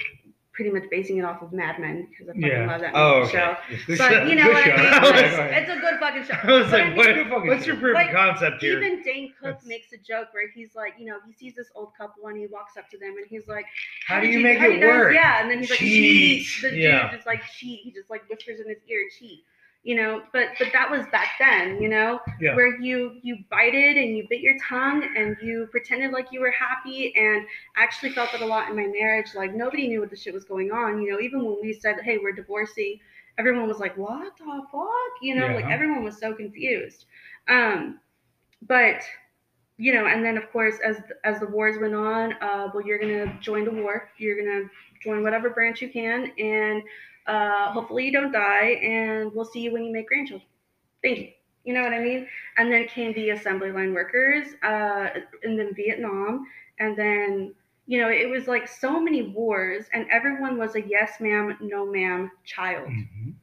pretty 0.52 0.70
much 0.70 0.82
basing 0.90 1.16
it 1.16 1.24
off 1.24 1.40
of 1.42 1.52
Mad 1.52 1.78
Men 1.78 2.06
because 2.10 2.28
I 2.28 2.32
fucking 2.32 2.42
Yeah. 2.42 2.66
love 2.66 2.80
that 2.82 2.92
Oh, 2.94 3.26
show. 3.28 3.56
okay. 3.70 3.78
Good 3.86 3.98
But 3.98 4.28
you 4.28 4.34
know 4.34 4.44
Good 4.44 4.52
what 4.54 4.64
show. 4.64 4.70
I 4.72 4.76
mean? 4.76 5.00
Was- 5.02 5.56
It's, 5.56 5.70
a 5.70 5.76
good 5.80 6.00
fucking 6.00 6.24
show. 6.24 6.34
I 6.42 6.52
was 6.60 6.70
But 6.70 6.80
I 6.80 7.14
mean, 7.14 7.30
what, 7.30 7.46
what's 7.46 7.66
your 7.66 7.76
proof 7.76 7.94
Like, 7.94 8.08
of 8.08 8.14
concept 8.14 8.60
here? 8.62 8.82
even 8.82 9.02
Dane 9.02 9.28
Cook 9.40 9.42
That's- 9.42 9.64
makes 9.66 9.92
a 9.92 9.96
joke 9.98 10.28
where 10.32 10.48
he's 10.50 10.74
like, 10.74 10.94
you 10.98 11.06
know, 11.06 11.16
he 11.26 11.32
sees 11.32 11.54
this 11.54 11.68
old 11.74 11.92
couple 11.96 12.26
and 12.26 12.36
he 12.36 12.46
walks 12.48 12.76
up 12.76 12.90
to 12.90 12.98
them 12.98 13.14
and 13.16 13.26
he's 13.28 13.46
like, 13.48 13.64
How 14.06 14.20
do 14.20 14.26
did 14.26 14.34
you 14.34 14.40
make 14.40 14.58
how 14.58 14.66
it 14.66 14.74
you 14.74 14.80
guys-" 14.80 14.88
work? 14.88 15.14
Yeah, 15.14 15.40
and 15.40 15.50
then 15.50 15.60
he's 15.60 15.70
like, 15.70 15.78
Cheat. 15.78 16.44
cheat. 16.46 16.70
The 16.70 16.76
Yeah. 16.76 17.02
dude 17.02 17.12
just 17.12 17.26
like 17.26 17.42
cheat. 17.56 17.80
He 17.80 17.90
just 17.92 18.10
like 18.10 18.28
whispers 18.28 18.60
in 18.60 18.68
his 18.68 18.78
ear, 18.88 19.00
cheat. 19.18 19.44
You 19.82 19.96
know, 19.96 20.22
but 20.32 20.48
but 20.58 20.68
that 20.74 20.90
was 20.90 21.06
back 21.10 21.28
then, 21.38 21.80
you 21.80 21.88
know, 21.88 22.20
Yeah. 22.38 22.54
where 22.54 22.78
you 22.80 23.18
you 23.22 23.38
bited 23.50 23.96
and 23.96 24.14
you 24.16 24.26
bit 24.28 24.40
your 24.40 24.56
tongue 24.68 25.02
and 25.16 25.36
you 25.40 25.68
pretended 25.70 26.12
like 26.12 26.28
you 26.32 26.40
were 26.40 26.50
happy 26.50 27.14
and 27.16 27.46
actually 27.76 28.10
felt 28.10 28.30
that 28.32 28.42
a 28.42 28.46
lot 28.46 28.68
in 28.68 28.76
my 28.76 28.86
marriage. 28.86 29.28
Like 29.34 29.54
nobody 29.54 29.88
knew 29.88 30.00
what 30.00 30.10
the 30.10 30.16
shit 30.16 30.34
was 30.34 30.44
going 30.44 30.70
on. 30.70 31.00
You 31.00 31.12
know, 31.12 31.20
even 31.20 31.44
when 31.44 31.56
we 31.62 31.72
said, 31.72 31.96
hey, 32.02 32.18
we're 32.18 32.32
divorcing, 32.32 33.00
everyone 33.38 33.66
was 33.66 33.78
like, 33.78 33.96
what 33.96 34.36
the 34.36 34.62
fuck? 34.70 35.12
You 35.22 35.34
know, 35.36 35.46
like 35.54 35.64
everyone 35.70 36.04
was 36.04 36.18
so 36.18 36.34
confused. 36.34 37.06
Um, 37.48 38.00
but 38.68 39.02
you 39.78 39.94
know, 39.94 40.06
and 40.06 40.22
then 40.22 40.36
of 40.36 40.50
course, 40.52 40.76
as 40.84 40.98
as 41.24 41.40
the 41.40 41.46
wars 41.46 41.78
went 41.80 41.94
on, 41.94 42.34
uh, 42.42 42.68
well, 42.74 42.84
you're 42.84 42.98
gonna 42.98 43.34
join 43.40 43.64
the 43.64 43.70
war. 43.70 44.10
You're 44.18 44.36
gonna 44.36 44.68
join 45.02 45.22
whatever 45.22 45.48
branch 45.48 45.80
you 45.80 45.88
can, 45.88 46.30
and 46.38 46.82
uh, 47.26 47.72
hopefully 47.72 48.06
you 48.06 48.12
don't 48.12 48.32
die. 48.32 48.78
And 48.82 49.32
we'll 49.32 49.44
see 49.44 49.60
you 49.60 49.72
when 49.72 49.84
you 49.84 49.92
make 49.92 50.08
grandchildren. 50.08 50.48
Thank 51.02 51.18
you. 51.18 51.28
You 51.64 51.74
know 51.74 51.82
what 51.82 51.92
I 51.92 52.00
mean? 52.00 52.26
And 52.56 52.72
then 52.72 52.88
came 52.88 53.12
the 53.12 53.30
assembly 53.30 53.70
line 53.70 53.92
workers, 53.92 54.46
uh, 54.62 55.10
and 55.42 55.58
then 55.58 55.74
Vietnam, 55.74 56.46
and 56.78 56.96
then 56.96 57.54
you 57.86 58.00
know 58.00 58.08
it 58.08 58.30
was 58.30 58.46
like 58.48 58.66
so 58.66 58.98
many 58.98 59.22
wars, 59.22 59.84
and 59.92 60.06
everyone 60.10 60.56
was 60.56 60.74
a 60.74 60.80
yes 60.80 61.20
ma'am, 61.20 61.58
no 61.60 61.84
ma'am 61.84 62.30
child. 62.44 62.88
Mhm. 62.88 63.34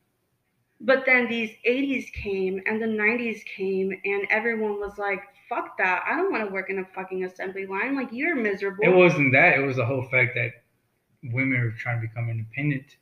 But 0.82 1.06
then 1.06 1.28
these 1.28 1.52
80s 1.66 2.10
came 2.12 2.62
and 2.66 2.82
the 2.82 2.88
90s 2.88 3.44
came, 3.44 3.92
and 4.06 4.28
everyone 4.30 4.80
was 4.80 4.98
like, 4.98 5.22
fuck 5.50 5.78
that. 5.78 6.04
I 6.06 6.16
don't 6.16 6.32
want 6.32 6.46
to 6.46 6.54
work 6.54 6.70
in 6.70 6.80
a 6.80 6.86
fucking 6.86 7.24
assembly 7.24 7.66
line. 7.66 7.96
Like, 7.96 8.10
you're 8.12 8.36
miserable. 8.36 8.84
It 8.84 8.96
wasn't 8.96 9.34
that. 9.34 9.58
It 9.58 9.66
was 9.66 9.78
the 9.78 9.86
whole 9.86 10.04
fact 10.04 10.36
that 10.36 10.52
women 11.24 11.62
were 11.62 11.72
trying 11.72 12.02
to 12.02 12.08
become 12.08 12.30
independent, 12.30 12.98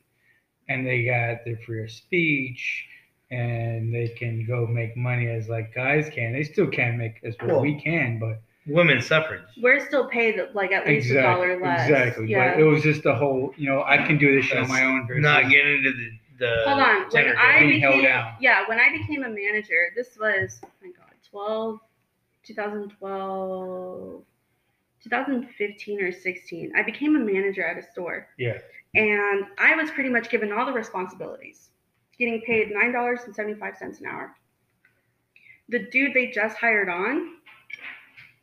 and 0.68 0.86
they 0.86 1.04
got 1.04 1.44
their 1.44 1.56
free 1.64 1.84
of 1.84 1.90
speech, 1.90 2.86
and 3.30 3.92
they 3.94 4.08
can 4.08 4.44
go 4.46 4.66
make 4.66 4.96
money 4.96 5.28
as 5.28 5.48
like 5.48 5.74
guys 5.74 6.08
can. 6.10 6.32
They 6.32 6.44
still 6.44 6.68
can't 6.68 6.96
make 6.96 7.20
as 7.24 7.34
what 7.38 7.48
Well, 7.48 7.60
we 7.60 7.80
can, 7.80 8.18
but 8.18 8.40
Women's 8.68 9.06
suffrage. 9.06 9.42
We're 9.62 9.86
still 9.86 10.08
paid 10.08 10.40
like 10.52 10.72
at 10.72 10.86
least 10.86 11.10
a 11.12 11.22
dollar 11.22 11.60
less. 11.60 11.88
exactly. 11.88 12.28
Yeah. 12.28 12.54
But 12.54 12.60
it 12.60 12.64
was 12.64 12.82
just 12.82 13.04
the 13.04 13.14
whole, 13.14 13.54
you 13.56 13.68
know, 13.70 13.84
I 13.84 13.98
can 13.98 14.18
do 14.18 14.34
this 14.34 14.44
shit 14.46 14.58
on 14.58 14.68
my 14.68 14.82
own. 14.82 15.06
Versus, 15.06 15.22
Not 15.22 15.48
getting 15.50 15.76
into 15.76 15.92
the 15.92 16.10
the 16.38 16.62
Hold 16.66 16.80
on. 16.80 17.06
When 17.10 17.36
I 17.36 17.60
being 17.60 17.80
held 17.80 17.94
became, 17.94 18.24
yeah, 18.40 18.68
when 18.68 18.78
I 18.78 18.90
became 18.90 19.22
a 19.24 19.28
manager, 19.28 19.92
this 19.94 20.18
was, 20.20 20.58
oh 20.64 20.68
my 20.82 20.88
God, 20.88 21.12
12, 21.30 21.78
2012, 22.44 24.22
2015 25.02 26.00
or 26.02 26.12
16. 26.12 26.72
I 26.76 26.82
became 26.82 27.16
a 27.16 27.20
manager 27.20 27.64
at 27.64 27.78
a 27.78 27.82
store. 27.92 28.28
yeah, 28.38 28.58
and 28.96 29.46
I 29.58 29.74
was 29.76 29.90
pretty 29.90 30.08
much 30.10 30.30
given 30.30 30.52
all 30.52 30.66
the 30.66 30.72
responsibilities, 30.72 31.70
getting 32.18 32.40
paid 32.42 32.70
nine 32.70 32.92
dollars 32.92 33.20
and 33.26 33.34
seventy 33.34 33.58
five 33.58 33.76
cents 33.76 34.00
an 34.00 34.06
hour. 34.06 34.34
The 35.68 35.80
dude 35.90 36.14
they 36.14 36.28
just 36.30 36.56
hired 36.56 36.88
on 36.88 37.36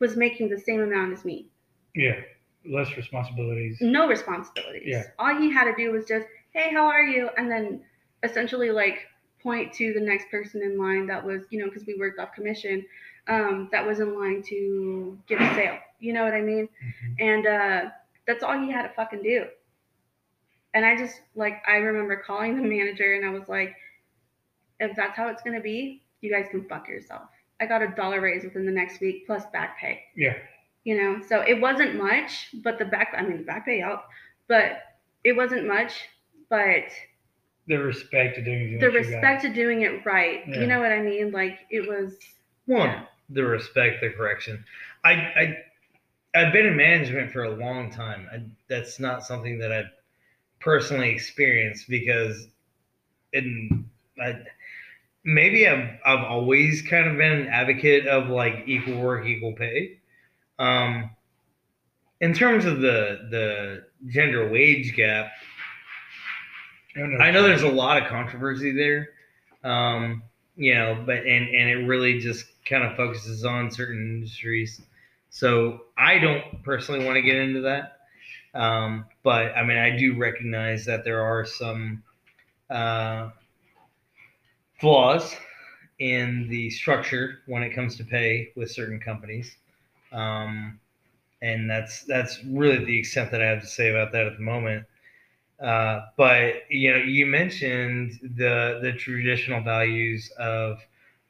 was 0.00 0.16
making 0.16 0.48
the 0.50 0.58
same 0.58 0.80
amount 0.80 1.12
as 1.12 1.24
me, 1.24 1.46
yeah, 1.94 2.16
less 2.66 2.94
responsibilities. 2.96 3.78
no 3.80 4.06
responsibilities. 4.08 4.82
Yeah. 4.86 5.04
All 5.18 5.34
he 5.36 5.50
had 5.50 5.64
to 5.64 5.74
do 5.76 5.90
was 5.92 6.04
just, 6.06 6.26
hey, 6.52 6.70
how 6.72 6.86
are 6.86 7.02
you, 7.02 7.30
and 7.38 7.50
then 7.50 7.80
essentially 8.22 8.70
like 8.70 9.06
point 9.42 9.72
to 9.74 9.92
the 9.92 10.00
next 10.00 10.30
person 10.30 10.62
in 10.62 10.78
line 10.78 11.06
that 11.06 11.24
was, 11.24 11.44
you 11.50 11.58
know, 11.58 11.66
because 11.66 11.86
we 11.86 11.96
worked 11.98 12.18
off 12.18 12.32
commission, 12.32 12.84
um, 13.28 13.68
that 13.72 13.86
was 13.86 14.00
in 14.00 14.18
line 14.18 14.42
to 14.42 15.18
get 15.26 15.40
a 15.40 15.54
sale. 15.54 15.78
You 16.00 16.12
know 16.12 16.24
what 16.24 16.34
I 16.34 16.40
mean? 16.42 16.68
Mhm. 16.84 17.16
and 17.20 17.46
uh, 17.46 17.90
that's 18.26 18.42
all 18.42 18.58
he 18.58 18.70
had 18.70 18.82
to 18.82 18.88
fucking 18.90 19.22
do. 19.22 19.46
And 20.74 20.84
I 20.84 20.96
just 20.96 21.20
like 21.34 21.62
I 21.66 21.76
remember 21.76 22.16
calling 22.26 22.56
the 22.56 22.68
manager 22.68 23.14
and 23.14 23.24
I 23.24 23.30
was 23.30 23.48
like, 23.48 23.74
if 24.80 24.94
that's 24.96 25.16
how 25.16 25.28
it's 25.28 25.42
gonna 25.42 25.60
be, 25.60 26.02
you 26.20 26.30
guys 26.32 26.46
can 26.50 26.64
fuck 26.68 26.88
yourself. 26.88 27.22
I 27.60 27.66
got 27.66 27.82
a 27.82 27.88
dollar 27.88 28.20
raise 28.20 28.42
within 28.44 28.66
the 28.66 28.72
next 28.72 29.00
week 29.00 29.26
plus 29.26 29.44
back 29.52 29.78
pay. 29.78 30.00
Yeah, 30.16 30.34
You 30.82 31.00
know, 31.00 31.22
so 31.28 31.40
it 31.42 31.60
wasn't 31.60 31.94
much, 31.96 32.48
but 32.64 32.78
the 32.78 32.84
back 32.84 33.14
I 33.16 33.22
mean 33.22 33.38
the 33.38 33.44
back 33.44 33.64
pay 33.66 33.80
out, 33.80 34.04
but 34.48 34.82
it 35.22 35.34
wasn't 35.36 35.66
much, 35.66 35.92
but 36.50 36.84
the 37.68 37.76
respect 37.76 38.34
to 38.34 38.42
doing 38.42 38.78
the 38.78 38.86
what 38.86 38.92
you 38.94 39.00
got. 39.02 39.08
respect 39.16 39.42
to 39.42 39.52
doing 39.52 39.82
it 39.82 40.04
right. 40.04 40.40
Yeah. 40.48 40.60
You 40.60 40.66
know 40.66 40.80
what 40.80 40.92
I 40.92 41.00
mean? 41.00 41.30
Like 41.30 41.60
it 41.70 41.88
was 41.88 42.16
One, 42.66 42.88
Yeah. 42.88 43.04
the 43.30 43.44
respect, 43.44 44.00
the 44.02 44.10
correction. 44.10 44.64
I, 45.04 45.12
I, 45.12 45.58
I've 46.34 46.52
been 46.52 46.66
in 46.66 46.76
management 46.76 47.30
for 47.32 47.44
a 47.44 47.50
long 47.50 47.90
time. 47.90 48.28
I, 48.32 48.42
that's 48.68 48.98
not 48.98 49.24
something 49.24 49.58
that 49.60 49.70
I've 49.72 49.90
personally 50.64 51.10
experienced 51.10 51.88
because, 51.88 52.48
in 53.32 53.88
I, 54.20 54.40
maybe 55.24 55.68
I've 55.68 55.98
I've 56.04 56.24
always 56.24 56.82
kind 56.82 57.08
of 57.08 57.16
been 57.18 57.32
an 57.32 57.46
advocate 57.48 58.06
of 58.06 58.28
like 58.28 58.64
equal 58.66 59.00
work, 59.00 59.26
equal 59.26 59.52
pay. 59.52 59.98
Um, 60.58 61.10
in 62.20 62.32
terms 62.32 62.64
of 62.64 62.80
the 62.80 63.28
the 63.30 63.84
gender 64.08 64.50
wage 64.50 64.96
gap, 64.96 65.30
I 66.96 67.30
know 67.30 67.42
there's 67.42 67.62
a 67.62 67.68
lot 67.68 68.02
of 68.02 68.08
controversy 68.08 68.72
there. 68.72 69.10
Um, 69.62 70.22
you 70.56 70.74
know, 70.74 71.02
but 71.04 71.18
and 71.18 71.48
and 71.48 71.68
it 71.68 71.86
really 71.86 72.20
just 72.20 72.46
kind 72.64 72.84
of 72.84 72.96
focuses 72.96 73.44
on 73.44 73.70
certain 73.70 73.98
industries. 73.98 74.80
So 75.30 75.82
I 75.98 76.18
don't 76.18 76.62
personally 76.62 77.04
want 77.04 77.16
to 77.16 77.22
get 77.22 77.36
into 77.36 77.60
that. 77.62 77.93
Um, 78.54 79.06
but 79.22 79.56
I 79.56 79.64
mean, 79.64 79.78
I 79.78 79.96
do 79.96 80.16
recognize 80.16 80.84
that 80.86 81.04
there 81.04 81.22
are 81.22 81.44
some 81.44 82.02
uh, 82.70 83.30
flaws 84.80 85.36
in 85.98 86.48
the 86.48 86.70
structure 86.70 87.40
when 87.46 87.62
it 87.62 87.74
comes 87.74 87.96
to 87.96 88.04
pay 88.04 88.52
with 88.56 88.70
certain 88.70 89.00
companies. 89.00 89.56
Um, 90.12 90.78
and 91.42 91.68
that's 91.68 92.04
that's 92.04 92.42
really 92.44 92.84
the 92.84 92.98
extent 92.98 93.30
that 93.32 93.42
I 93.42 93.46
have 93.46 93.60
to 93.60 93.66
say 93.66 93.90
about 93.90 94.12
that 94.12 94.26
at 94.26 94.36
the 94.36 94.42
moment. 94.42 94.86
Uh, 95.60 96.00
but 96.16 96.70
you 96.70 96.90
know, 96.90 96.98
you 96.98 97.26
mentioned 97.26 98.18
the 98.36 98.80
the 98.82 98.92
traditional 98.92 99.62
values 99.62 100.30
of 100.38 100.78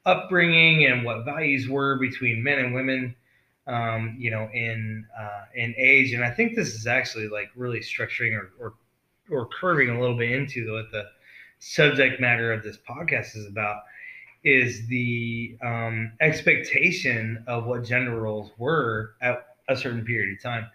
upbringing 0.06 0.86
and 0.86 1.04
what 1.04 1.24
values 1.24 1.68
were 1.68 1.98
between 1.98 2.42
men 2.42 2.58
and 2.58 2.74
women. 2.74 3.14
Um, 3.66 4.16
you 4.18 4.30
know, 4.30 4.48
in 4.52 5.06
uh, 5.18 5.44
in 5.54 5.74
age, 5.78 6.12
and 6.12 6.22
I 6.22 6.30
think 6.30 6.54
this 6.54 6.74
is 6.74 6.86
actually 6.86 7.28
like 7.28 7.50
really 7.56 7.80
structuring 7.80 8.38
or 8.38 8.52
or, 8.60 8.74
or 9.30 9.48
curving 9.48 9.88
a 9.88 9.98
little 9.98 10.16
bit 10.16 10.32
into 10.32 10.74
what 10.74 10.90
the 10.92 11.04
subject 11.60 12.20
matter 12.20 12.52
of 12.52 12.62
this 12.62 12.76
podcast 12.86 13.36
is 13.36 13.46
about 13.46 13.82
is 14.44 14.86
the 14.88 15.56
um, 15.62 16.12
expectation 16.20 17.42
of 17.46 17.64
what 17.64 17.84
gender 17.84 18.20
roles 18.20 18.50
were 18.58 19.14
at 19.22 19.56
a 19.68 19.76
certain 19.76 20.04
period 20.04 20.36
of 20.36 20.42
time. 20.42 20.66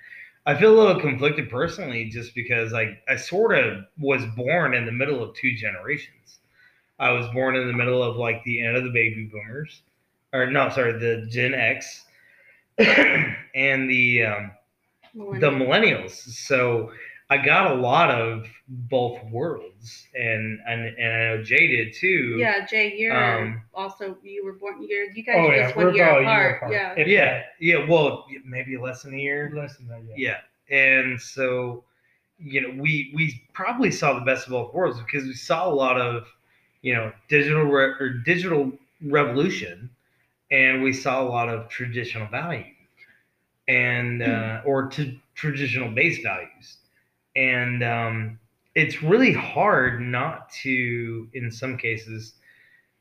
I 0.46 0.56
feel 0.56 0.74
a 0.74 0.80
little 0.80 1.00
conflicted 1.00 1.50
personally 1.50 2.06
just 2.06 2.34
because 2.34 2.74
I, 2.74 2.98
I 3.08 3.16
sort 3.16 3.56
of 3.58 3.86
was 4.00 4.26
born 4.36 4.74
in 4.74 4.86
the 4.86 4.92
middle 4.92 5.24
of 5.24 5.36
two 5.36 5.54
generations. 5.54 6.40
I 6.98 7.12
was 7.12 7.28
born 7.34 7.56
in 7.56 7.68
the 7.68 7.74
middle 7.74 8.02
of 8.02 8.16
like 8.16 8.44
the 8.44 8.66
end 8.66 8.76
of 8.76 8.84
the 8.84 8.90
baby 8.90 9.30
boomers, 9.32 9.84
or 10.34 10.50
no, 10.50 10.70
sorry, 10.70 10.94
the 10.94 11.28
Gen 11.30 11.54
X 11.54 12.06
and 12.80 13.90
the 13.90 14.24
um, 14.24 14.52
the 15.14 15.50
millennials. 15.50 16.12
So 16.12 16.92
I 17.30 17.38
got 17.38 17.72
a 17.72 17.76
lot 17.76 18.10
of 18.12 18.48
both 18.68 19.24
worlds, 19.26 20.08
and 20.16 20.60
and, 20.68 20.86
and 20.98 21.14
I 21.14 21.18
know 21.36 21.44
Jay 21.44 21.68
did 21.68 21.94
too. 21.94 22.36
Yeah, 22.40 22.66
Jay, 22.66 22.96
you're 22.98 23.16
Um, 23.16 23.62
also 23.74 24.18
you 24.24 24.44
were 24.46 24.54
born. 24.54 24.82
You're 24.88 25.12
you 25.12 25.24
guys 25.24 25.36
Oh 25.38 25.48
are 25.48 25.56
yeah, 25.56 25.64
just 25.66 25.76
we're 25.76 25.86
one 25.88 25.96
year 25.96 26.10
about 26.10 26.20
a 26.20 26.22
year 26.24 26.56
apart. 26.56 26.58
apart. 26.58 26.72
Yeah. 26.72 26.94
If 27.04 27.08
yeah, 27.08 27.42
yeah. 27.60 27.90
Well, 27.90 28.26
maybe 28.46 28.78
less 28.78 29.04
than 29.04 29.14
a 29.14 29.18
year. 29.18 29.50
that. 29.54 29.60
less 29.60 29.78
than 29.78 29.88
that. 29.90 30.02
Yeah. 30.16 30.16
Yeah. 30.18 30.38
And 30.72 31.20
so, 31.20 31.84
you 32.40 32.62
know, 32.62 32.82
we 32.82 33.12
we 33.16 33.42
probably 33.54 33.92
saw 33.92 34.14
the 34.14 34.26
best 34.26 34.46
of 34.48 34.52
both 34.52 34.74
worlds 34.74 35.00
because 35.00 35.26
we 35.26 35.34
saw 35.34 35.68
a 35.68 35.74
lot 35.74 36.00
of, 36.00 36.26
you 36.82 36.94
know, 36.94 37.12
digital 37.28 37.64
re- 37.64 37.96
or 38.00 38.10
digital 38.26 38.72
revolution, 39.04 39.90
and 40.52 40.82
we 40.82 40.94
saw 40.94 41.22
a 41.22 41.28
lot 41.28 41.50
of 41.50 41.70
traditional 41.70 42.28
value, 42.28 42.74
and 43.68 44.22
uh, 44.22 44.62
or 44.66 44.88
to 44.90 45.16
traditional 45.36 45.90
base 45.92 46.22
values, 46.24 46.78
and 47.36 47.84
um, 47.84 48.40
it's 48.76 49.02
really 49.04 49.34
hard 49.34 50.02
not 50.02 50.50
to, 50.64 51.28
in 51.34 51.52
some 51.52 51.78
cases. 51.78 52.34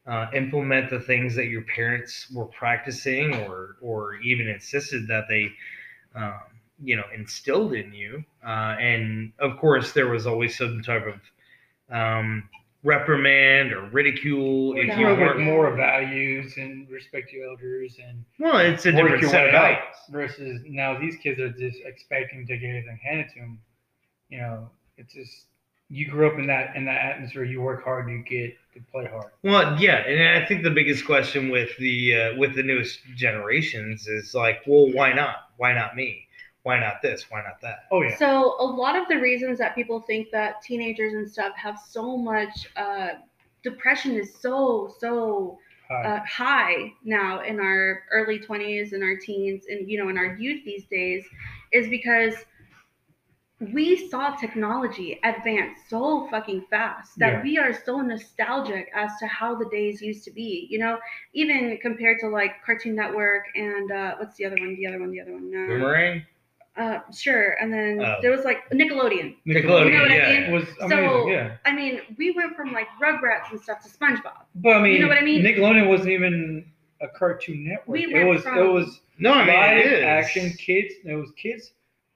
Uh, 0.07 0.27
implement 0.35 0.89
the 0.89 0.99
things 0.99 1.35
that 1.37 1.49
your 1.49 1.61
parents 1.61 2.31
were 2.33 2.47
practicing 2.47 3.35
or 3.43 3.77
or 3.83 4.15
even 4.21 4.49
insisted 4.49 5.07
that 5.07 5.25
they 5.29 5.53
um, 6.15 6.41
you 6.83 6.97
know 6.97 7.05
instilled 7.15 7.75
in 7.75 7.93
you 7.93 8.25
uh, 8.43 8.75
and 8.81 9.33
of 9.39 9.59
course 9.59 9.93
there 9.93 10.09
was 10.09 10.27
always 10.27 10.57
some 10.57 10.81
type 10.83 11.05
of 11.07 11.95
um, 11.95 12.49
reprimand 12.85 13.73
or 13.73 13.87
ridicule 13.91 14.73
Or 14.75 14.79
if 14.79 14.97
you 14.99 15.07
more 15.07 15.11
not. 15.11 15.19
weren't 15.19 15.41
more 15.41 15.75
values 15.75 16.57
and 16.59 16.89
respect 16.89 17.33
your 17.33 17.49
elders 17.51 17.97
and 18.07 18.25
well 18.39 18.59
it's 18.59 18.87
a 18.87 18.93
different 18.93 19.25
set 19.25 19.49
of 19.49 19.55
up 19.55 19.61
values 19.63 19.81
versus 20.11 20.61
now 20.67 20.99
these 20.99 21.17
kids 21.17 21.41
are 21.41 21.51
just 21.51 21.79
expecting 21.85 22.47
to 22.47 22.57
get 22.57 22.69
everything 22.69 22.99
handed 23.03 23.29
to 23.35 23.41
them. 23.41 23.59
You 24.29 24.39
know, 24.39 24.71
it's 24.97 25.13
just 25.13 25.47
you 25.91 26.09
grew 26.09 26.31
up 26.31 26.39
in 26.39 26.47
that 26.47 26.77
in 26.77 26.85
that 26.85 27.01
atmosphere. 27.05 27.45
You 27.45 27.63
work 27.63 27.83
hard, 27.83 28.09
you 28.11 28.23
get 28.23 28.55
to 28.75 28.81
play 28.93 29.07
hard. 29.07 29.33
well 29.43 29.77
yeah 29.81 29.97
and 30.07 30.41
i 30.41 30.47
think 30.47 30.63
the 30.63 30.71
biggest 30.71 31.05
question 31.05 31.49
with 31.51 31.77
the 31.79 32.15
uh, 32.15 32.37
with 32.39 32.55
the 32.55 32.63
newest 32.63 33.01
generations 33.17 34.07
is 34.07 34.35
like 34.37 34.61
well 34.69 34.93
why 34.93 35.13
not 35.13 35.51
why 35.57 35.73
not 35.73 35.97
me 35.97 36.28
why 36.69 36.79
not 36.79 37.01
this? 37.01 37.25
Why 37.31 37.43
not 37.43 37.63
that? 37.63 37.87
Oh 37.91 38.03
yeah, 38.03 38.15
So 38.19 38.57
a 38.61 38.65
lot 38.65 38.95
of 38.95 39.09
the 39.09 39.17
reasons 39.17 39.57
that 39.59 39.75
people 39.75 40.01
think 40.01 40.31
that 40.33 40.61
teenagers 40.61 41.15
and 41.15 41.27
stuff 41.27 41.55
have 41.57 41.79
so 41.79 42.15
much 42.19 42.69
uh, 42.77 43.13
depression 43.63 44.17
is 44.17 44.35
so 44.35 44.95
so 45.01 45.59
Hi. 45.89 46.05
uh, 46.05 46.21
high 46.27 46.93
now 47.03 47.41
in 47.41 47.59
our 47.59 48.03
early 48.13 48.39
20s 48.39 48.93
and 48.93 49.03
our 49.03 49.17
teens 49.17 49.65
and 49.71 49.89
you 49.89 49.99
know 49.99 50.11
in 50.11 50.19
our 50.19 50.37
youth 50.37 50.63
these 50.67 50.85
days 50.85 51.25
is 51.73 51.89
because 51.89 52.35
we 53.73 54.09
saw 54.11 54.37
technology 54.37 55.19
advance 55.25 55.79
so 55.89 56.29
fucking 56.31 56.67
fast 56.69 57.19
that 57.19 57.33
Yeah. 57.33 57.43
we 57.43 57.59
are 57.59 57.73
so 57.73 58.01
nostalgic 58.03 58.91
as 58.95 59.11
to 59.21 59.27
how 59.27 59.55
the 59.55 59.69
days 59.71 60.03
used 60.03 60.23
to 60.25 60.31
be 60.31 60.67
you 60.71 60.79
know? 60.79 60.99
Even 61.33 61.79
compared 61.81 62.19
to 62.21 62.29
like 62.29 62.53
cartoon 62.67 62.95
network 62.95 63.45
and 63.55 63.91
uh, 63.91 64.17
what's 64.19 64.37
the 64.37 64.45
other 64.45 64.57
one 64.61 64.77
the 64.77 64.87
other 64.87 65.01
one 65.01 65.11
the 65.11 65.21
other 65.23 65.33
one 65.33 65.49
uh, 65.63 65.69
boomerang 65.73 66.23
uh, 66.79 67.01
sure. 67.13 67.57
And 67.61 67.73
then 67.73 68.01
Oh. 68.01 68.19
there 68.23 68.31
was 68.31 68.45
like 68.45 68.69
Nickelodeon. 68.71 69.37
Nickelodeon, 69.47 69.87
You 69.87 69.93
know 69.93 70.03
what 70.03 70.11
I 70.13 70.17
yeah. 70.17 70.31
mean? 70.41 70.43
it 70.45 70.53
was 70.53 70.65
So- 70.89 71.29
yeah, 71.29 71.57
I 71.65 71.73
mean, 71.73 72.01
we 72.17 72.31
went 72.31 72.55
from 72.57 72.73
like 72.73 72.87
Rugrats 73.03 73.51
and 73.51 73.61
stuff 73.61 73.83
to 73.85 73.89
SpongeBob. 73.91 74.45
but 74.57 74.77
I 74.77 74.81
mean, 74.83 74.93
you 74.95 74.99
know 75.01 75.09
what 75.09 75.19
I 75.19 75.23
mean? 75.23 75.43
Nickelodeon 75.43 75.89
wasn't 75.89 76.11
even 76.11 76.65
a 77.01 77.09
cartoon 77.09 77.65
network. 77.69 77.89
We 77.89 78.05
it 78.07 78.13
went 78.15 78.29
was 78.29 78.41
it 78.41 78.45
from- 78.45 78.73
was 78.73 79.01
no 79.19 79.33
i 79.33 79.45
mean 79.45 79.55
live 79.55 79.79
it 79.79 79.93
is 79.93 80.05
action 80.05 80.51
kids. 80.53 80.95
It 81.05 81.15
was 81.15 81.31
kids 81.33 81.73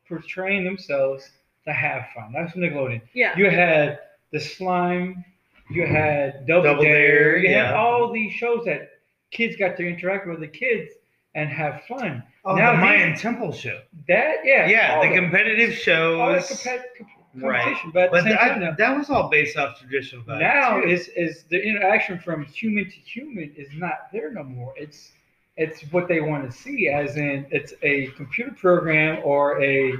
portraying 0.08 0.64
themselves 0.64 1.30
to 1.64 1.72
have 1.72 2.06
fun. 2.14 2.32
That's 2.32 2.52
Nickelodeon. 2.54 3.00
Yeah. 3.12 3.36
You 3.36 3.50
had 3.50 3.98
the 4.32 4.40
slime, 4.40 5.24
you 5.70 5.86
had 5.86 6.46
Double, 6.46 6.62
Double 6.64 6.82
Dare, 6.82 7.32
Dare, 7.32 7.36
you 7.38 7.54
had 7.54 7.74
all 7.74 8.10
these 8.12 8.32
shows 8.32 8.64
that 8.66 8.90
kids 9.30 9.56
got 9.56 9.76
to 9.76 9.86
interact 9.86 10.26
with 10.26 10.40
the 10.40 10.48
kids 10.48 10.92
and 11.34 11.48
have 11.48 11.84
fun. 11.84 12.22
Oh, 12.44 12.54
Now 12.56 12.72
the 12.72 12.76
these- 12.78 12.84
mayan 12.84 13.16
temple 13.16 13.52
show 13.52 13.80
That 14.08 14.36
yeah, 14.44 14.66
yeah 14.68 14.94
all 14.96 15.02
the 15.02 15.08
that- 15.08 15.14
competitive 15.16 15.70
all 15.88 16.32
that 16.32 16.44
shows 16.44 16.62
compet- 16.62 16.82
com- 16.98 17.06
Right. 17.34 17.62
competition, 17.62 17.90
but 17.94 18.10
the 18.10 18.10
but 18.10 18.22
same 18.24 18.32
that, 18.36 18.60
now, 18.60 18.74
that 18.76 18.98
was 18.98 19.08
all 19.08 19.30
based 19.30 19.56
off 19.56 19.78
traditional 19.80 20.22
values 20.24 20.42
now 20.42 20.80
too. 20.80 20.88
is 20.88 21.08
is 21.16 21.44
the 21.44 21.62
interaction 21.62 22.18
from 22.18 22.44
human 22.44 22.84
to 22.84 22.90
human 22.90 23.50
is 23.56 23.68
not 23.74 24.08
there 24.12 24.30
no 24.32 24.42
more. 24.44 24.74
It's 24.76 25.12
it's 25.56 25.80
what 25.92 26.08
they 26.08 26.20
want 26.20 26.44
to 26.50 26.54
see, 26.54 26.88
as 26.88 27.16
in 27.16 27.46
it's 27.50 27.72
a 27.82 28.08
computer 28.08 28.50
program 28.52 29.20
or 29.24 29.62
a 29.62 29.94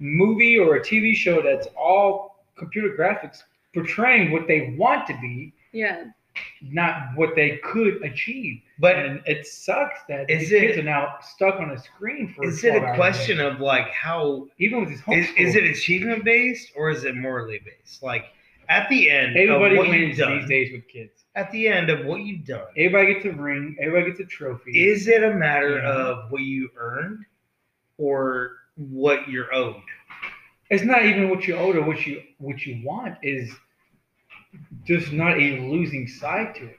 movie 0.00 0.58
or 0.58 0.76
a 0.76 0.80
TV 0.80 1.14
show 1.14 1.42
that's 1.42 1.68
all 1.76 2.44
computer 2.56 2.96
graphics 2.96 3.42
portraying 3.74 4.30
what 4.32 4.46
they 4.46 4.74
want 4.78 5.06
to 5.06 5.14
be, 5.20 5.52
Yeah. 5.72 6.04
Not 6.62 7.08
what 7.16 7.34
they 7.34 7.58
could 7.58 8.02
achieve. 8.02 8.60
but 8.78 8.96
and 8.96 9.20
it 9.26 9.46
sucks 9.46 10.00
that 10.08 10.28
Is 10.30 10.48
these 10.50 10.60
kids 10.60 10.76
it- 10.76 10.80
are 10.80 10.84
now 10.84 11.14
stuck 11.20 11.60
on 11.60 11.70
a 11.70 11.78
screen 11.78 12.32
for. 12.34 12.44
is 12.44 12.62
it 12.64 12.74
a 12.76 12.94
question 12.94 13.38
day. 13.38 13.44
of 13.46 13.60
like 13.60 13.88
how 13.90 14.46
even 14.58 14.80
with 14.80 14.88
this 14.90 15.00
is, 15.08 15.28
is 15.36 15.54
it 15.56 15.64
achievement 15.64 16.24
based 16.24 16.72
or 16.76 16.90
is 16.90 17.04
it 17.04 17.14
morally 17.16 17.60
based 17.64 18.02
like 18.02 18.24
at 18.68 18.88
the 18.88 19.10
end 19.10 19.36
Everybody 19.36 19.74
of 19.76 19.78
what 19.80 19.88
wins 19.88 20.18
done 20.18 20.38
these 20.40 20.48
days 20.48 20.72
with 20.72 20.88
kids. 20.88 21.24
at 21.34 21.50
the 21.52 21.68
end 21.68 21.90
of 21.90 22.06
what 22.06 22.20
you've 22.22 22.46
done 22.46 22.66
Everybody 22.76 23.14
gets 23.14 23.26
a 23.26 23.32
ring. 23.32 23.76
Everybody 23.80 24.10
gets 24.12 24.20
a 24.20 24.24
trophy. 24.26 24.88
is 24.88 25.08
it 25.08 25.22
a 25.22 25.34
matter 25.34 25.78
Yeah. 25.78 25.90
of 25.90 26.30
what 26.32 26.42
you 26.42 26.70
earned 26.76 27.24
or 27.98 28.56
what 28.76 29.28
you're 29.28 29.52
owed 29.54 29.82
it's 30.70 30.84
not 30.84 31.04
even 31.04 31.28
what 31.28 31.46
you 31.46 31.54
owe 31.54 31.72
or 31.72 31.82
what 31.82 32.06
you 32.06 32.22
what 32.38 32.64
you 32.64 32.80
want 32.84 33.18
is 33.22 33.52
just 34.84 35.12
not 35.12 35.38
a 35.38 35.60
losing 35.60 36.06
side 36.06 36.54
to 36.56 36.64
it. 36.66 36.78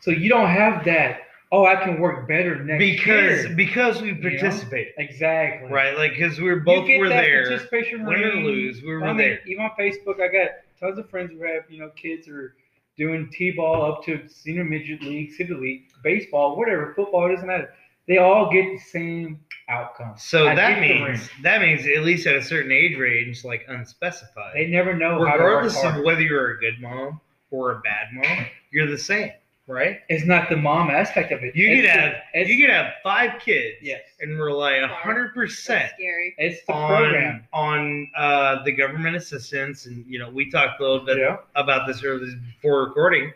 So 0.00 0.10
you 0.10 0.28
don't 0.28 0.48
have 0.48 0.84
that. 0.84 1.20
Oh, 1.50 1.64
I 1.64 1.76
can 1.76 1.98
work 1.98 2.28
better 2.28 2.62
next 2.62 2.78
because 2.78 3.44
year. 3.44 3.54
because 3.56 4.02
we 4.02 4.12
know? 4.12 4.20
participated 4.20 4.92
exactly 4.98 5.70
right 5.70 5.96
like 5.96 6.12
because 6.12 6.38
we 6.38 6.44
were 6.44 6.60
both 6.60 6.86
were 6.86 7.08
there 7.08 7.48
Participation 7.48 8.04
win 8.04 8.22
or 8.22 8.34
lose 8.34 8.82
we 8.82 8.88
were 8.88 9.02
I 9.02 9.08
mean, 9.08 9.16
there 9.16 9.40
Even 9.46 9.64
on 9.64 9.70
Facebook, 9.78 10.20
I 10.20 10.28
got 10.28 10.50
tons 10.78 10.98
of 10.98 11.08
friends 11.08 11.32
who 11.32 11.42
have 11.46 11.62
you 11.70 11.80
know 11.80 11.88
kids 11.96 12.26
who 12.26 12.34
are 12.34 12.54
doing 12.98 13.30
t-ball 13.32 13.92
up 13.92 14.04
to 14.04 14.28
senior 14.28 14.64
midget 14.64 15.02
league, 15.02 15.32
city 15.32 15.54
league, 15.54 15.84
baseball, 16.02 16.56
whatever, 16.56 16.92
football. 16.94 17.26
It 17.26 17.34
doesn't 17.34 17.46
matter. 17.46 17.72
They 18.08 18.18
all 18.18 18.50
get 18.50 18.64
the 18.72 18.78
same 18.78 19.38
outcome. 19.68 20.14
so 20.16 20.48
I 20.48 20.54
that 20.54 20.80
means 20.80 21.20
ring. 21.20 21.42
that 21.42 21.60
means 21.60 21.86
at 21.86 22.02
least 22.02 22.26
at 22.26 22.34
a 22.36 22.42
certain 22.42 22.72
age 22.72 22.96
range 22.98 23.44
like 23.44 23.66
unspecified 23.68 24.54
they 24.54 24.66
never 24.66 24.94
know 24.94 25.22
how 25.26 25.34
to 25.36 25.42
regardless 25.44 25.84
of 25.84 26.02
whether 26.02 26.22
you're 26.22 26.52
a 26.52 26.58
good 26.58 26.80
mom 26.80 27.20
or 27.50 27.72
a 27.72 27.80
bad 27.80 28.06
mom 28.14 28.46
you're 28.70 28.86
the 28.86 28.96
same 28.96 29.30
right 29.66 29.98
It's 30.08 30.24
not 30.24 30.48
the 30.48 30.56
mom 30.56 30.88
aspect 30.90 31.32
of 31.32 31.42
it. 31.44 31.54
You 31.54 31.68
It's 31.70 31.82
could 31.82 31.84
the- 31.84 31.90
have 32.00 32.12
it's, 32.32 32.48
you 32.48 32.56
could 32.66 32.72
have 32.74 32.94
five 33.02 33.38
kids, 33.42 33.76
Yes. 33.82 34.00
and 34.22 34.40
rely 34.40 34.80
hundred 34.86 35.34
percent 35.34 35.92
it's 35.98 36.64
the 36.64 36.72
on 36.72 36.88
program. 37.02 37.44
on 37.52 38.08
uh, 38.16 38.62
the 38.64 38.72
government 38.72 39.16
assistance, 39.16 39.84
and 39.84 40.06
you 40.06 40.18
know 40.18 40.30
we 40.30 40.50
talked 40.50 40.80
a 40.80 40.82
little 40.82 41.04
bit 41.04 41.18
Yeah. 41.18 41.36
about 41.56 41.86
this 41.86 42.02
earlier 42.02 42.34
before 42.54 42.84
recording, 42.86 43.30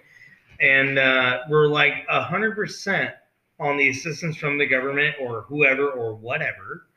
and 0.60 0.98
uh, 0.98 1.40
we're 1.50 1.66
like 1.66 2.06
hundred 2.08 2.56
percent 2.56 3.10
on 3.62 3.76
the 3.76 3.88
assistance 3.88 4.36
from 4.36 4.58
the 4.58 4.66
government 4.66 5.14
or 5.20 5.42
whoever 5.42 5.88
or 5.90 6.14
whatever, 6.14 6.88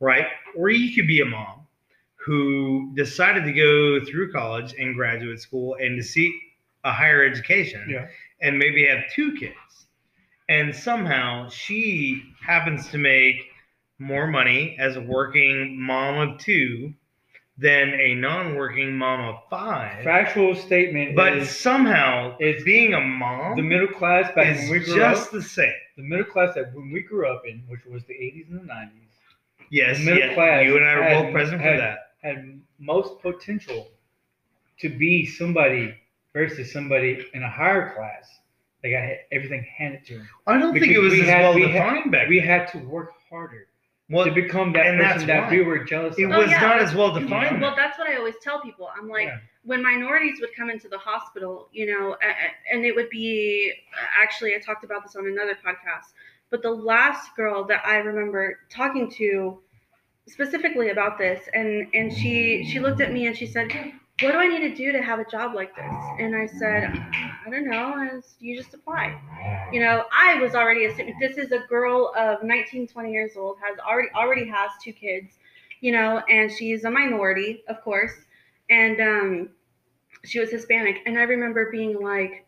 right? 0.00 0.26
Or 0.56 0.70
you 0.70 0.94
could 0.94 1.06
be 1.06 1.20
a 1.20 1.24
mom 1.26 1.60
who 2.16 2.90
decided 2.96 3.44
to 3.44 3.52
go 3.52 4.04
through 4.04 4.32
college 4.32 4.74
and 4.78 4.94
graduate 4.94 5.40
school 5.40 5.76
and 5.78 5.96
to 5.98 6.02
seek 6.02 6.32
a 6.84 6.92
higher 6.92 7.22
education 7.24 7.86
Yeah. 7.90 8.06
and 8.40 8.58
maybe 8.58 8.86
have 8.86 9.04
two 9.12 9.32
kids. 9.36 9.86
And 10.48 10.74
somehow 10.74 11.48
she 11.50 12.22
happens 12.44 12.88
to 12.88 12.98
make 12.98 13.36
more 13.98 14.26
money 14.26 14.76
as 14.78 14.96
a 14.96 15.00
working 15.00 15.80
mom 15.80 16.18
of 16.28 16.38
two 16.38 16.92
than 17.56 17.90
a 17.94 18.14
non 18.14 18.56
working 18.56 18.96
mom 18.96 19.20
of 19.20 19.36
five. 19.48 20.02
Factual 20.04 20.54
statement 20.54 21.14
But 21.16 21.36
is 21.38 21.48
somehow 21.56 22.36
is 22.40 22.64
being 22.64 22.94
a 22.94 23.00
mom 23.00 23.56
the 23.56 23.62
middle 23.62 23.86
class 23.88 24.26
back 24.34 24.56
when 24.56 24.70
we 24.70 24.78
is 24.78 24.86
grew 24.86 24.96
just 24.96 25.26
up. 25.26 25.32
the 25.32 25.42
same. 25.42 25.72
The 25.96 26.02
middle 26.02 26.24
class 26.24 26.54
that 26.54 26.74
when 26.74 26.90
we 26.90 27.02
grew 27.02 27.26
up 27.28 27.42
in, 27.46 27.62
which 27.68 27.84
was 27.86 28.04
the 28.04 28.14
80s 28.14 28.50
and 28.50 28.60
the 28.60 28.72
90s, 28.72 28.90
Yes, 29.70 29.98
The 29.98 30.04
middle 30.04 30.28
yeah, 30.28 30.34
class 30.34 30.64
you 30.66 30.76
and 30.76 30.84
I 30.84 30.96
were 30.96 31.02
had- 31.02 31.22
both 31.24 31.32
present 31.32 31.62
for 31.62 31.76
that. 31.76 31.98
had 32.22 32.60
most 32.78 33.20
potential 33.22 33.90
to 34.80 34.88
be 34.88 35.24
somebody 35.26 35.94
versus 36.32 36.72
somebody 36.72 37.24
in 37.32 37.42
a 37.42 37.48
higher 37.50 37.94
class. 37.94 38.40
They 38.82 38.90
got 38.90 39.08
everything 39.32 39.62
handed 39.64 40.04
to 40.06 40.18
them. 40.18 40.28
I 40.46 40.58
don't 40.58 40.74
think 40.78 40.92
it 40.92 40.98
was 40.98 41.12
we 41.14 41.22
as 41.22 41.28
had- 41.28 41.40
well 41.42 41.54
we 41.54 41.62
had- 41.68 41.72
defined 41.72 42.10
back 42.12 42.28
We 42.28 42.40
then. 42.40 42.48
had 42.48 42.68
to 42.72 42.78
work 42.78 43.12
harder 43.30 43.68
Well, 44.10 44.26
to 44.26 44.32
become 44.32 44.72
that 44.74 44.86
and 44.86 45.00
that's 45.00 45.14
person 45.14 45.28
that 45.28 45.44
why. 45.44 45.50
we 45.56 45.62
were 45.62 45.78
jealous 45.84 46.18
it 46.18 46.24
of. 46.24 46.32
Oh, 46.32 46.38
was 46.40 46.50
yeah. 46.50 46.60
not 46.60 46.78
as 46.80 46.94
well 46.94 47.14
defined. 47.18 47.60
Well, 47.62 47.74
that's 47.74 47.98
what 47.98 48.08
I 48.10 48.16
always 48.16 48.34
tell 48.42 48.60
people. 48.60 48.90
I'm 48.94 49.08
like, 49.08 49.28
Yeah. 49.28 49.38
When 49.64 49.82
minorities 49.82 50.40
would 50.40 50.54
come 50.56 50.70
into 50.70 50.88
the 50.88 50.98
hospital, 50.98 51.68
you 51.72 51.86
know, 51.86 52.16
and 52.72 52.84
it 52.84 52.94
would 52.94 53.10
be 53.10 53.72
actually, 54.20 54.54
I 54.54 54.58
talked 54.58 54.84
about 54.84 55.02
this 55.02 55.16
on 55.16 55.26
another 55.26 55.54
podcast, 55.54 56.12
but 56.50 56.62
the 56.62 56.70
last 56.70 57.34
girl 57.36 57.64
that 57.64 57.82
I 57.86 57.96
remember 57.96 58.60
talking 58.70 59.10
to 59.12 59.60
specifically 60.28 60.90
about 60.90 61.18
this, 61.18 61.48
and 61.54 61.88
and 61.94 62.12
she 62.12 62.64
she 62.70 62.80
looked 62.80 63.00
at 63.00 63.12
me 63.12 63.26
and 63.26 63.36
she 63.36 63.46
said, 63.46 63.72
"What 64.20 64.32
do 64.32 64.38
I 64.38 64.48
need 64.48 64.60
to 64.60 64.74
do 64.74 64.92
to 64.92 65.02
have 65.02 65.18
a 65.18 65.24
job 65.24 65.54
like 65.54 65.74
this?" 65.76 65.94
And 66.18 66.34
I 66.36 66.46
said, 66.46 66.84
"I 67.46 67.50
don't 67.50 67.68
know. 67.68 68.02
It's- 68.04 68.36
You 68.40 68.56
just 68.56 68.74
apply." 68.74 69.20
You 69.72 69.80
know, 69.80 70.06
I 70.12 70.36
was 70.40 70.54
already 70.54 70.86
assuming 70.86 71.16
this 71.20 71.36
is 71.38 71.52
a 71.52 71.60
girl 71.68 72.12
of 72.16 72.42
19, 72.42 72.86
20 72.86 73.12
years 73.12 73.36
old, 73.36 73.58
has 73.60 73.78
already 73.80 74.08
already 74.14 74.46
has 74.48 74.70
two 74.82 74.92
kids. 74.92 75.38
you 75.80 75.92
know, 75.92 76.18
and 76.30 76.50
she's 76.50 76.84
a 76.84 76.90
minority, 76.90 77.62
of 77.68 77.82
course, 77.82 78.23
and 78.70 79.00
um, 79.00 79.48
she 80.24 80.40
was 80.40 80.50
Hispanic, 80.50 80.96
and 81.06 81.18
I 81.18 81.22
remember 81.22 81.70
being 81.70 82.00
like, 82.02 82.46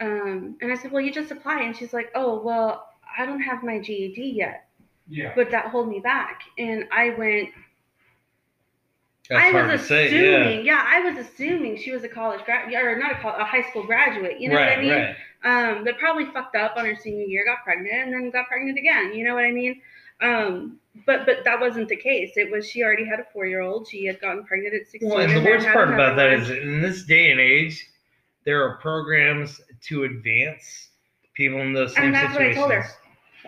um, 0.00 0.56
and 0.60 0.72
I 0.72 0.74
said, 0.74 0.92
well, 0.92 1.02
you 1.02 1.12
just 1.12 1.30
apply, 1.30 1.62
and 1.62 1.76
she's 1.76 1.92
like, 1.92 2.10
oh, 2.14 2.40
well, 2.40 2.88
I 3.18 3.24
don't 3.26 3.40
have 3.40 3.62
my 3.62 3.78
GED 3.78 4.20
yet, 4.36 4.66
Yeah. 5.08 5.32
would 5.36 5.50
that 5.50 5.66
hold 5.66 5.88
me 5.88 6.00
back? 6.00 6.40
And 6.58 6.84
I 6.92 7.10
went, 7.10 7.50
That's 9.30 9.42
I 9.44 9.50
hard 9.52 9.70
was 9.70 9.80
to 9.82 9.86
say. 9.86 10.06
assuming, 10.06 10.66
yeah. 10.66 10.84
I 10.86 11.00
was 11.00 11.16
assuming 11.26 11.78
she 11.78 11.92
was 11.92 12.04
a 12.04 12.08
college 12.08 12.44
grad, 12.44 12.72
or 12.72 12.98
not 12.98 13.12
a 13.12 13.14
college, 13.16 13.40
a 13.40 13.44
high 13.44 13.62
school 13.70 13.84
graduate. 13.84 14.40
You 14.40 14.50
know 14.50 14.56
right, 14.56 14.76
what 14.76 14.78
I 14.78 14.82
mean? 14.82 14.90
right. 15.44 15.78
um, 15.78 15.84
that 15.84 15.98
probably 15.98 16.26
fucked 16.26 16.56
up 16.56 16.74
on 16.76 16.84
her 16.84 16.96
senior 16.96 17.24
year, 17.24 17.44
got 17.46 17.62
pregnant, 17.64 17.94
and 17.94 18.12
then 18.12 18.30
got 18.30 18.48
pregnant 18.48 18.76
again. 18.78 19.14
You 19.14 19.24
know 19.24 19.34
what 19.34 19.44
I 19.44 19.50
mean? 19.52 19.80
Um, 20.20 20.78
but 21.06 21.26
but 21.26 21.44
that 21.44 21.60
wasn't 21.60 21.88
the 21.88 21.96
case. 21.96 22.32
It 22.36 22.50
was 22.50 22.68
she 22.68 22.82
already 22.82 23.04
had 23.04 23.20
a 23.20 23.24
four 23.32 23.46
year 23.46 23.60
old. 23.60 23.88
She 23.88 24.04
had 24.04 24.20
gotten 24.20 24.44
pregnant 24.44 24.74
at 24.74 24.86
sixteen. 24.86 25.10
Well, 25.10 25.20
and 25.20 25.34
the 25.36 25.42
worst 25.48 25.66
part 25.66 25.88
about 25.92 26.16
that 26.16 26.32
is 26.32 26.50
in 26.50 26.80
this 26.80 27.04
day 27.04 27.30
and 27.30 27.40
age, 27.40 27.86
there 28.44 28.62
are 28.62 28.76
programs 28.76 29.60
to 29.88 30.04
advance 30.04 30.88
people 31.34 31.60
in 31.60 31.72
those 31.72 31.94
same 31.94 32.04
And 32.06 32.14
that's 32.14 32.34
what 32.34 32.42
I 32.42 32.54
told 32.54 32.70
her. 32.70 32.86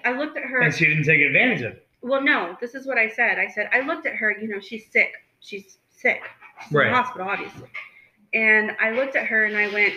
I 0.05 0.13
looked 0.13 0.37
at 0.37 0.45
her. 0.45 0.61
And 0.61 0.75
she 0.75 0.87
didn't 0.87 1.05
take 1.05 1.21
advantage 1.21 1.63
of 1.63 1.73
it. 1.73 1.87
well, 2.03 2.21
no, 2.21 2.57
this 2.61 2.75
is 2.75 2.87
what 2.87 2.99
I 2.99 3.09
said. 3.09 3.39
I 3.39 3.49
said 3.49 3.69
I 3.73 3.81
looked 3.81 4.07
at 4.07 4.15
her. 4.17 4.33
You 4.39 4.49
know, 4.49 4.61
she's 4.61 4.91
sick. 4.91 5.13
She's 5.41 5.79
sick. 5.91 6.23
She's 6.63 6.73
in 6.73 6.77
Right. 6.77 6.91
the 6.91 6.95
hospital, 6.97 7.29
obviously. 7.29 7.69
And 8.35 8.73
I 8.81 8.91
looked 8.91 9.15
at 9.17 9.27
her 9.27 9.45
and 9.45 9.57
I 9.57 9.73
went, 9.73 9.95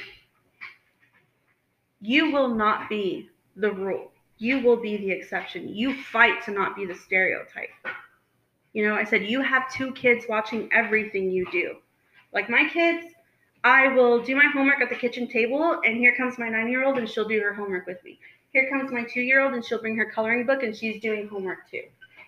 "You 2.00 2.32
will 2.32 2.50
not 2.54 2.89
be 2.89 3.30
the 3.56 3.72
rule. 3.72 4.12
You 4.40 4.60
will 4.60 4.78
be 4.78 4.98
the 4.98 5.12
exception. 5.12 5.70
You 5.70 5.94
fight 5.94 6.42
to 6.46 6.52
not 6.52 6.76
be 6.76 6.86
the 6.86 6.96
stereotype." 6.96 7.70
You 8.74 8.88
know, 8.88 8.96
I 8.96 9.04
said, 9.04 9.26
"You 9.26 9.42
have 9.42 9.72
two 9.72 9.92
kids 9.94 10.26
watching 10.28 10.70
everything 10.74 11.30
you 11.30 11.46
do. 11.52 11.78
Like 12.34 12.50
my 12.50 12.68
kids, 12.70 13.14
I 13.64 13.90
will 13.90 14.24
do 14.24 14.36
my 14.36 14.46
homework 14.46 14.82
at 14.82 14.90
the 14.90 14.96
kitchen 14.96 15.28
table, 15.28 15.82
and 15.86 15.98
here 15.98 16.16
comes 16.16 16.40
my 16.40 16.50
nine-year-old, 16.50 16.98
and 16.98 17.08
she'll 17.08 17.28
do 17.28 17.42
her 17.42 17.54
homework 17.54 17.86
with 17.86 18.04
me. 18.04 18.20
Here 18.52 18.68
comes 18.70 18.92
my 18.92 19.04
two-year-old, 19.04 19.54
and 19.54 19.64
she'll 19.64 19.82
bring 19.82 19.98
her 19.98 20.10
coloring 20.10 20.46
book, 20.46 20.64
and 20.64 20.76
she's 20.76 21.02
doing 21.02 21.28
homework 21.28 21.70
too." 21.70 21.84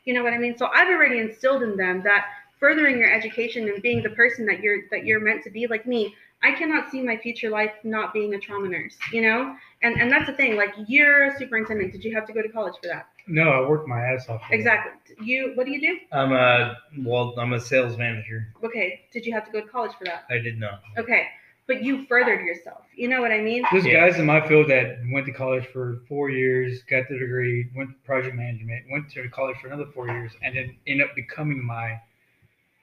You 0.05 0.13
know 0.13 0.23
what 0.23 0.33
I 0.33 0.37
mean? 0.37 0.57
So 0.57 0.67
I've 0.67 0.89
already 0.89 1.19
instilled 1.19 1.63
in 1.63 1.77
them 1.77 2.03
that 2.03 2.27
furthering 2.61 2.99
your 2.99 3.11
education 3.11 3.67
and 3.67 3.81
being 3.81 4.03
the 4.03 4.09
person 4.11 4.45
that 4.45 4.61
you're 4.61 4.83
that 4.91 5.03
you're 5.03 5.19
meant 5.19 5.43
to 5.43 5.49
be 5.49 5.67
like 5.67 5.85
me 5.87 6.15
i 6.43 6.51
cannot 6.51 6.89
see 6.89 7.01
my 7.01 7.17
future 7.17 7.49
life 7.49 7.73
not 7.83 8.13
being 8.13 8.35
a 8.35 8.39
trauma 8.39 8.69
nurse 8.69 8.95
you 9.11 9.21
know 9.21 9.55
and 9.83 9.99
and 9.99 10.11
that's 10.11 10.27
the 10.27 10.33
thing 10.33 10.55
like 10.55 10.73
you're 10.87 11.25
a 11.25 11.37
superintendent 11.37 11.91
did 11.91 12.03
you 12.03 12.13
have 12.13 12.25
to 12.25 12.33
go 12.33 12.41
to 12.41 12.49
college 12.49 12.73
for 12.81 12.87
that 12.87 13.07
No, 13.27 13.49
I 13.51 13.67
worked 13.67 13.87
my 13.87 14.01
ass 14.01 14.27
off. 14.29 14.41
for 14.41 14.47
that. 14.49 14.55
exactly 14.55 15.15
you 15.25 15.51
what 15.55 15.65
do 15.65 15.71
you 15.71 15.81
do 15.81 15.97
I'm 16.11 16.31
a 16.33 16.77
well, 16.99 17.33
I'm 17.37 17.53
a 17.53 17.59
sales 17.59 17.97
manager. 17.97 18.47
okay 18.63 19.01
did 19.11 19.25
you 19.25 19.33
have 19.33 19.45
to 19.45 19.51
go 19.51 19.61
to 19.61 19.67
college 19.67 19.93
for 19.97 20.05
that 20.05 20.25
I 20.29 20.37
did 20.39 20.59
not. 20.59 20.81
okay 20.97 21.27
but 21.67 21.83
you 21.83 22.05
furthered 22.07 22.41
yourself 22.41 22.81
you 22.95 23.07
know 23.07 23.21
what 23.21 23.31
i 23.31 23.39
mean 23.39 23.63
There's 23.71 23.85
Yeah. 23.85 24.01
guys 24.09 24.19
in 24.19 24.25
my 24.25 24.45
field 24.47 24.69
that 24.69 24.97
went 25.13 25.25
to 25.27 25.31
college 25.31 25.65
for 25.67 26.01
four 26.09 26.29
years, 26.29 26.83
got 26.83 27.07
the 27.07 27.17
degree, 27.17 27.69
went 27.75 27.89
to 27.91 27.95
project 28.03 28.35
management, 28.35 28.85
went 28.91 29.09
to 29.11 29.29
college 29.29 29.57
for 29.61 29.67
another 29.67 29.85
four 29.93 30.07
years, 30.07 30.31
and 30.43 30.55
then 30.55 30.75
end 30.87 31.01
up 31.01 31.15
becoming 31.15 31.63
my 31.63 31.99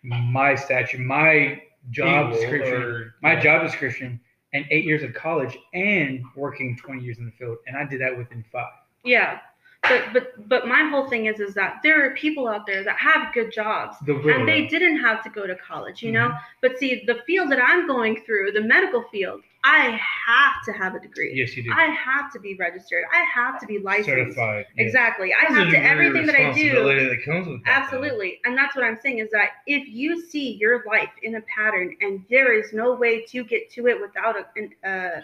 my 0.03 0.55
statue, 0.55 0.99
my 0.99 1.61
job 1.91 2.29
Equal 2.29 2.41
description, 2.41 2.83
or- 2.83 3.15
my 3.23 3.33
yeah. 3.35 3.41
job 3.41 3.63
description, 3.67 4.21
and 4.59 4.67
eight 4.71 4.85
years 4.85 5.03
of 5.03 5.15
college 5.15 5.57
and 5.75 6.23
working 6.37 6.77
20 6.77 7.03
years 7.03 7.19
in 7.19 7.27
the 7.27 7.33
field, 7.33 7.59
and 7.67 7.77
I 7.77 7.85
did 7.85 8.01
that 8.01 8.17
within 8.17 8.45
five. 8.53 8.73
yeah 9.05 9.39
but 9.83 10.03
but 10.13 10.49
but 10.49 10.67
my 10.67 10.83
whole 10.91 11.09
thing 11.09 11.27
is 11.27 11.39
is 11.41 11.55
that 11.55 11.79
there 11.83 12.05
are 12.05 12.15
people 12.15 12.49
out 12.49 12.67
there 12.67 12.83
that 12.83 12.97
have 12.97 13.33
good 13.33 13.53
jobs 13.53 13.97
The 14.07 14.15
and 14.15 14.49
they 14.49 14.67
didn't 14.67 14.99
have 14.99 15.23
to 15.23 15.31
go 15.31 15.47
to 15.47 15.55
college 15.55 16.03
you 16.03 16.13
know? 16.13 16.29
Mm-hmm. 16.29 16.61
But 16.63 16.79
see 16.79 17.05
the 17.07 17.19
field 17.27 17.51
that 17.53 17.61
i'm 17.63 17.87
going 17.87 18.23
through 18.27 18.53
the 18.53 18.61
medical 18.61 19.03
field 19.13 19.43
i 19.69 20.01
have 20.27 20.63
to 20.65 20.73
have 20.73 20.95
a 20.95 21.01
degree 21.01 21.33
Yes, 21.35 21.57
you 21.57 21.63
do. 21.65 21.71
i 21.73 21.85
have 21.87 22.33
to 22.33 22.41
be 22.41 22.55
registered 22.55 23.05
i 23.13 23.23
have 23.35 23.61
to 23.61 23.67
be 23.67 23.79
licensed 23.79 24.09
Certified. 24.09 24.67
yeah. 24.77 24.85
exactly 24.85 25.33
i 25.35 25.53
have 25.53 25.71
to 25.71 25.77
everything 25.79 26.27
that 26.27 26.35
i 26.35 26.53
do 26.53 26.73
that 26.73 27.23
comes 27.25 27.47
with 27.47 27.65
that, 27.65 27.89
though. 27.91 27.97
absolutely 27.97 28.41
and 28.45 28.57
that's 28.57 28.75
what 28.75 28.85
i'm 28.85 28.99
saying 29.03 29.19
is 29.19 29.31
that 29.31 29.51
if 29.67 29.87
you 29.89 30.21
see 30.27 30.57
your 30.61 30.83
life 30.87 31.11
in 31.23 31.35
a 31.37 31.41
pattern 31.43 31.97
and 32.01 32.25
there 32.31 32.53
is 32.59 32.73
no 32.73 32.95
way 32.95 33.25
to 33.27 33.45
get 33.45 33.71
to 33.71 33.87
it 33.87 34.01
without 34.01 34.35
a, 34.37 34.47
an, 34.57 34.71
uh, 34.85 35.21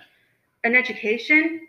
an 0.65 0.75
education 0.75 1.67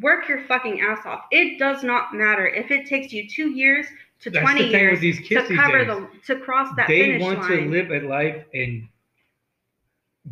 work 0.00 0.28
your 0.28 0.42
fucking 0.46 0.80
ass 0.80 1.06
off 1.06 1.24
it 1.30 1.58
does 1.58 1.84
not 1.84 2.12
matter 2.14 2.46
if 2.48 2.70
it 2.70 2.86
takes 2.86 3.12
you 3.12 3.28
two 3.28 3.50
years 3.50 3.86
to 4.20 4.30
That's 4.30 4.42
20 4.44 4.62
the 4.64 4.70
thing 4.70 4.80
years 4.80 4.92
with 4.94 5.00
these 5.00 5.20
kids 5.20 5.48
to 5.48 5.56
cover 5.56 5.84
the 5.84 6.08
to 6.26 6.40
cross 6.40 6.74
that 6.76 6.88
they 6.88 7.02
finish 7.02 7.22
want 7.22 7.38
line 7.40 7.50
to 7.50 7.70
live 7.70 7.90
a 7.90 8.00
life 8.06 8.44
and 8.54 8.88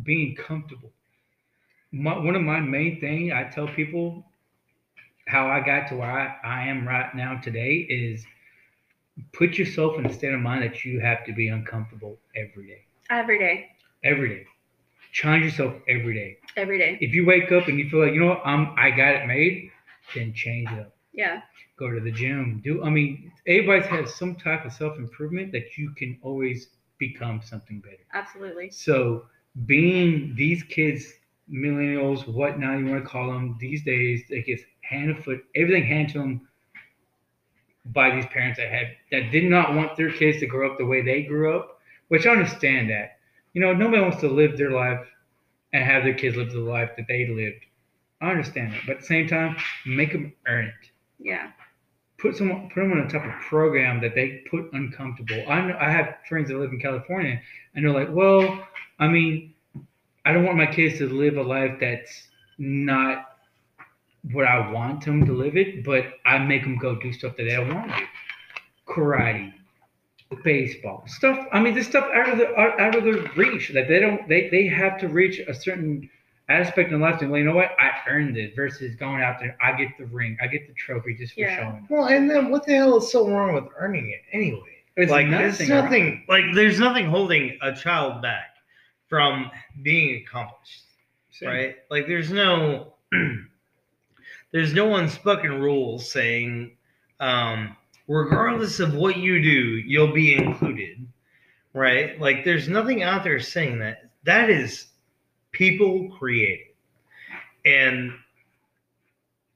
being 0.03 0.35
comfortable. 0.35 0.91
My, 1.95 2.17
one 2.17 2.35
of 2.35 2.41
my 2.41 2.59
main 2.59 2.99
thing 2.99 3.31
I 3.31 3.45
tell 3.45 3.67
people 3.67 4.25
how 5.27 5.47
I 5.47 5.61
got 5.65 5.87
to 5.89 5.95
where 5.95 6.11
I, 6.11 6.35
I 6.43 6.67
am 6.67 6.85
right 6.85 7.15
now 7.15 7.39
today 7.41 7.87
is 7.89 8.25
put 9.31 9.57
yourself 9.57 9.97
in 9.97 10.05
a 10.05 10.13
state 10.13 10.33
of 10.33 10.41
mind 10.41 10.63
that 10.63 10.83
you 10.83 10.99
have 10.99 11.25
to 11.25 11.33
be 11.33 11.47
uncomfortable 11.47 12.17
every 12.35 12.67
day. 12.67 12.81
every 13.09 13.39
day. 13.39 13.67
Every 14.03 14.29
day. 14.29 14.45
Challenge 15.13 15.45
yourself 15.45 15.73
every 15.87 16.13
day. 16.13 16.37
every 16.57 16.77
day. 16.77 16.97
If 16.99 17.13
you 17.13 17.25
wake 17.25 17.51
up 17.53 17.69
and 17.69 17.79
you 17.79 17.89
feel 17.89 18.01
like, 18.03 18.13
you 18.13 18.19
know 18.19 18.27
what, 18.27 18.41
I'm 18.43 18.73
I 18.77 18.91
got 18.91 19.15
it 19.15 19.25
made, 19.25 19.71
then 20.13 20.33
change 20.33 20.69
it 20.71 20.79
up. 20.79 20.95
Yeah. 21.13 21.41
Go 21.79 21.89
to 21.89 22.01
the 22.01 22.11
gym. 22.11 22.61
Do 22.63 22.83
i 22.83 22.89
mean 22.89 23.31
everybody 23.47 23.87
has 23.87 24.15
some 24.15 24.35
type 24.35 24.65
of 24.65 24.73
self-improvement 24.73 25.53
that 25.53 25.77
you 25.77 25.91
can 25.91 26.19
always 26.21 26.67
become 26.97 27.41
something 27.41 27.79
better. 27.79 28.03
Absolutely. 28.13 28.69
So 28.71 29.25
being 29.65 30.33
these 30.35 30.61
kids 30.63 31.13
millennials 31.51 32.27
what 32.27 32.59
now 32.59 32.75
you 32.75 32.85
want 32.85 33.03
to 33.03 33.09
call 33.09 33.31
them 33.31 33.55
these 33.59 33.83
days 33.83 34.23
they 34.29 34.41
get 34.41 34.59
hand 34.81 35.11
and 35.11 35.23
foot 35.23 35.43
everything 35.55 35.85
hand 35.85 36.09
to 36.09 36.17
them 36.19 36.47
by 37.93 38.15
these 38.15 38.25
parents 38.27 38.57
that 38.57 38.71
had 38.71 38.87
that 39.11 39.31
did 39.31 39.43
not 39.43 39.75
want 39.75 39.95
their 39.95 40.11
kids 40.11 40.39
to 40.39 40.47
grow 40.47 40.71
up 40.71 40.77
the 40.77 40.85
way 40.85 41.01
they 41.01 41.21
grew 41.23 41.55
up 41.55 41.79
which 42.07 42.25
i 42.25 42.31
understand 42.31 42.89
that. 42.89 43.17
You 43.53 43.61
know 43.61 43.73
nobody 43.73 44.01
wants 44.01 44.19
to 44.21 44.27
live 44.27 44.57
their 44.57 44.71
life 44.71 45.05
and 45.73 45.83
have 45.83 46.03
their 46.03 46.13
kids 46.13 46.35
live 46.35 46.51
the 46.51 46.59
life 46.59 46.91
that 46.97 47.07
they 47.07 47.27
lived. 47.27 47.65
I 48.21 48.31
understand 48.31 48.73
that 48.73 48.81
but 48.85 48.95
at 48.95 49.01
the 49.01 49.07
same 49.07 49.27
time 49.27 49.55
make 49.85 50.11
them 50.11 50.33
earn 50.47 50.65
it. 50.65 50.91
Yeah. 51.19 51.51
Put 52.17 52.35
someone 52.37 52.69
put 52.73 52.81
them 52.81 52.91
on 52.91 52.99
a 52.99 53.09
type 53.09 53.25
of 53.25 53.41
program 53.41 54.01
that 54.01 54.15
they 54.15 54.43
put 54.49 54.71
uncomfortable. 54.73 55.43
I 55.47 55.61
know 55.61 55.77
I 55.79 55.89
have 55.89 56.15
friends 56.27 56.49
that 56.49 56.57
live 56.57 56.71
in 56.71 56.79
California 56.79 57.39
and 57.75 57.85
they're 57.85 57.93
like, 57.93 58.09
well, 58.11 58.67
I 58.99 59.07
mean, 59.07 59.54
I 60.25 60.33
don't 60.33 60.43
want 60.43 60.57
my 60.57 60.65
kids 60.65 60.97
to 60.97 61.07
live 61.07 61.37
a 61.37 61.43
life 61.43 61.77
that's 61.79 62.27
not 62.57 63.37
what 64.31 64.45
I 64.45 64.71
want 64.71 65.05
them 65.05 65.25
to 65.25 65.33
live 65.33 65.55
it, 65.55 65.83
but 65.85 66.05
I 66.25 66.39
make 66.39 66.63
them 66.63 66.77
go 66.77 66.95
do 66.95 67.13
stuff 67.13 67.37
that 67.37 67.43
they 67.43 67.51
don't 67.55 67.73
want 67.73 67.91
to 67.91 67.97
do. 67.99 68.05
Karate, 68.87 69.53
baseball, 70.43 71.03
stuff. 71.07 71.47
I 71.51 71.59
mean, 71.59 71.75
this 71.75 71.87
stuff 71.87 72.09
out 72.13 72.29
of 72.29 72.37
the 72.39 72.59
out, 72.59 72.79
out 72.79 72.95
of 72.95 73.03
their 73.03 73.21
reach. 73.35 73.69
That 73.73 73.87
they 73.87 73.99
don't 73.99 74.27
they 74.27 74.49
they 74.49 74.67
have 74.67 74.99
to 74.99 75.07
reach 75.07 75.39
a 75.39 75.53
certain 75.53 76.09
aspect 76.49 76.91
in 76.91 76.99
life 76.99 77.21
and 77.21 77.31
well, 77.31 77.39
you 77.39 77.45
know 77.45 77.55
what? 77.55 77.71
I 77.79 77.91
earned 78.09 78.37
it 78.37 78.55
versus 78.55 78.95
going 78.95 79.21
out 79.21 79.39
there, 79.39 79.57
I 79.63 79.71
get 79.73 79.97
the 79.97 80.05
ring, 80.05 80.37
I 80.41 80.47
get 80.47 80.67
the 80.67 80.73
trophy 80.73 81.15
just 81.15 81.33
for 81.33 81.41
Yeah. 81.41 81.57
showing. 81.57 81.87
Well, 81.89 82.05
and 82.05 82.29
then 82.29 82.49
what 82.49 82.65
the 82.65 82.73
hell 82.73 82.97
is 82.97 83.11
so 83.11 83.27
wrong 83.27 83.53
with 83.53 83.65
earning 83.77 84.09
it 84.09 84.21
anyway? 84.31 84.61
It's 84.95 85.11
like 85.11 85.27
nothing 85.27 85.67
there's 85.67 85.69
nothing 85.69 86.25
like 86.29 86.45
there's 86.53 86.79
nothing 86.79 87.05
holding 87.07 87.57
a 87.61 87.73
child 87.73 88.21
back 88.21 88.54
from 89.07 89.51
being 89.81 90.23
accomplished, 90.23 90.83
Same. 91.31 91.49
right? 91.49 91.75
Like 91.89 92.07
there's 92.07 92.31
no 92.31 92.93
there's 94.51 94.73
no 94.73 94.95
unspoken 94.95 95.61
rules 95.61 96.11
saying 96.11 96.75
um, 97.19 97.75
regardless 98.07 98.79
of 98.79 98.95
what 98.95 99.17
you 99.17 99.41
do, 99.41 99.49
you'll 99.49 100.13
be 100.13 100.35
included, 100.35 101.05
right? 101.73 102.19
Like 102.19 102.43
there's 102.43 102.67
nothing 102.67 103.03
out 103.03 103.23
there 103.23 103.39
saying 103.39 103.79
that. 103.79 104.09
That 104.23 104.49
is 104.49 104.87
people 105.51 106.09
created, 106.17 106.67
and 107.65 108.11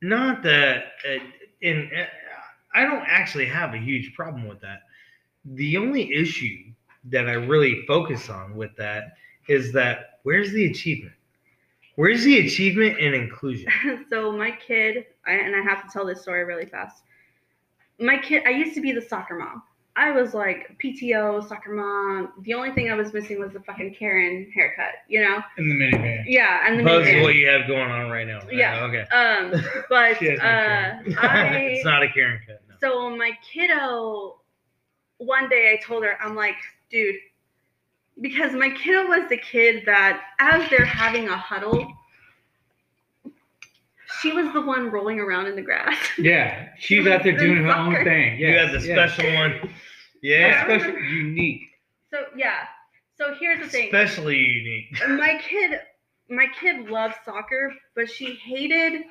not 0.02 0.44
that. 0.44 0.84
Uh, 1.08 1.20
and 1.62 1.90
uh, 1.94 2.06
I 2.74 2.84
don't 2.84 3.04
actually 3.08 3.48
have 3.48 3.74
a 3.74 3.78
huge 3.78 4.14
problem 4.14 4.48
with 4.48 4.62
that. 4.62 4.84
The 5.44 5.78
only 5.78 6.14
issue 6.14 6.72
that 7.06 7.28
I 7.28 7.34
really 7.34 7.84
focus 7.88 8.30
on 8.30 8.56
with 8.56 8.76
that 8.78 9.14
is 9.50 9.74
that 9.74 10.20
where's 10.24 10.52
the 10.52 10.66
achievement? 10.66 11.14
Where's 11.96 12.24
the 12.24 12.40
achievement 12.40 12.98
and 13.02 13.14
inclusion? 13.14 13.70
so 14.10 14.32
my 14.32 14.52
kid 14.52 15.06
I, 15.28 15.34
and 15.34 15.56
i 15.56 15.62
have 15.62 15.84
to 15.86 15.90
tell 15.92 16.06
this 16.06 16.22
story 16.22 16.44
really 16.46 16.66
fast 16.66 17.04
my 18.00 18.18
kid 18.18 18.44
i 18.46 18.52
used 18.52 18.74
to 18.76 18.82
be 18.82 18.94
the 18.94 19.02
soccer 19.02 19.36
mom 19.38 19.62
i 19.98 20.12
was 20.12 20.34
like 20.34 20.78
pto 20.82 21.46
soccer 21.48 21.72
mom 21.74 22.32
the 22.44 22.54
only 22.54 22.72
thing 22.72 22.90
i 22.90 22.94
was 22.96 23.14
missing 23.14 23.38
was 23.40 23.52
the 23.52 23.60
fucking 23.60 23.94
karen 24.00 24.50
haircut 24.56 24.94
you 25.10 25.22
know 25.22 25.42
In 25.58 25.68
the 25.68 25.76
minivan. 25.76 26.24
yeah 26.26 26.66
and 26.66 26.80
the 26.80 26.84
Buzz 26.84 27.06
minivan. 27.06 27.24
what 27.24 27.36
you 27.36 27.48
have 27.50 27.68
going 27.68 27.92
on 27.92 28.10
right 28.10 28.26
now. 28.28 28.40
Yeah. 28.50 28.84
okay. 28.86 29.02
um 29.10 29.62
but 29.90 30.18
She 30.18 30.28
has 30.28 30.40
no 30.40 30.46
uh 30.46 31.20
i 31.28 31.56
it's 31.58 31.86
not 31.86 32.02
a 32.02 32.08
Karen 32.10 32.40
cut. 32.48 32.62
No. 32.70 32.76
so 32.80 33.18
my 33.18 33.32
kiddo 33.52 34.40
one 35.18 35.50
day 35.50 35.74
i 35.78 35.86
told 35.86 36.04
her 36.06 36.18
i'm 36.24 36.36
like 36.36 36.56
dude, 36.90 37.16
because 38.22 38.54
my 38.54 38.70
kiddo 38.70 39.08
was 39.08 39.30
the 39.30 39.38
kid 39.38 39.84
that, 39.86 40.22
as 40.40 40.70
they're 40.70 40.86
having 40.86 41.28
a 41.30 41.38
huddle, 41.38 41.94
she 44.22 44.32
was 44.32 44.52
the 44.54 44.62
one 44.62 44.90
rolling 44.92 45.20
around 45.20 45.48
in 45.48 45.56
the 45.56 45.62
grass. 45.62 45.98
Yeah, 46.18 46.70
she's 46.80 47.08
out 47.08 47.24
there 47.24 47.38
doing 47.38 47.64
her 47.64 47.70
own 47.76 47.92
Soccer. 47.94 48.04
thing. 48.04 48.40
You 48.40 48.48
Yes, 48.48 48.72
had 48.72 48.82
the 48.82 48.88
yes. 48.88 49.14
special 49.14 49.34
one. 49.36 49.70
Yeah, 50.22 50.48
Yeah. 50.48 50.64
special, 50.66 51.00
unique. 51.00 51.62
So 52.12 52.26
yeah. 52.36 52.64
So 53.18 53.36
here's 53.40 53.60
the 53.62 53.70
thing. 53.70 53.86
Especially 53.86 54.38
unique. 54.38 54.96
my 55.10 55.40
kid 55.48 55.80
my 56.30 56.48
kid 56.60 56.90
loves 56.90 57.16
soccer, 57.26 57.74
but 57.96 58.10
she 58.10 58.34
hated 58.36 59.04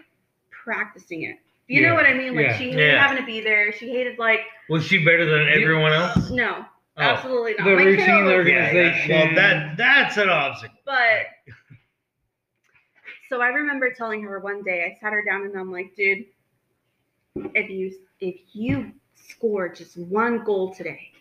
practicing 0.50 1.22
it. 1.22 1.36
You 1.66 1.82
Yeah, 1.82 1.88
know 1.88 1.94
what 1.94 2.06
I 2.06 2.14
mean? 2.14 2.34
Like 2.34 2.46
yeah. 2.46 2.58
she 2.58 2.64
hated 2.70 2.86
Yeah. 2.92 3.06
having 3.06 3.18
to 3.18 3.26
be 3.26 3.40
there. 3.40 3.72
She 3.72 3.90
hated 3.90 4.18
like 4.18 4.40
Was 4.68 4.84
she 4.84 4.98
better 5.04 5.24
than 5.24 5.48
everyone 5.48 5.92
else? 5.92 6.30
no, 6.30 6.64
Oh. 6.98 7.02
absolutely 7.02 7.54
not. 7.58 7.64
The 7.64 7.76
My 7.76 7.82
routine, 7.82 8.06
kiddo 8.06 8.18
the 8.18 8.36
was- 8.38 8.46
Yeah, 8.46 8.64
organization. 8.66 9.10
Well, 9.10 9.34
that 9.36 9.76
that's 9.76 10.16
an 10.16 10.28
obstacle. 10.28 10.78
But 10.84 11.26
so 13.28 13.40
I 13.40 13.48
remember 13.48 13.92
telling 13.92 14.22
her 14.22 14.38
one 14.40 14.62
day, 14.62 14.84
I 14.84 14.98
sat 15.00 15.12
her 15.12 15.22
down 15.22 15.42
and 15.42 15.56
I'm 15.56 15.70
like, 15.70 15.94
dude, 15.96 16.24
if 17.54 17.70
you 17.70 17.92
if 18.20 18.36
you 18.52 18.92
score 19.14 19.68
just 19.68 19.96
one 19.96 20.42
goal 20.44 20.74
today, 20.74 21.12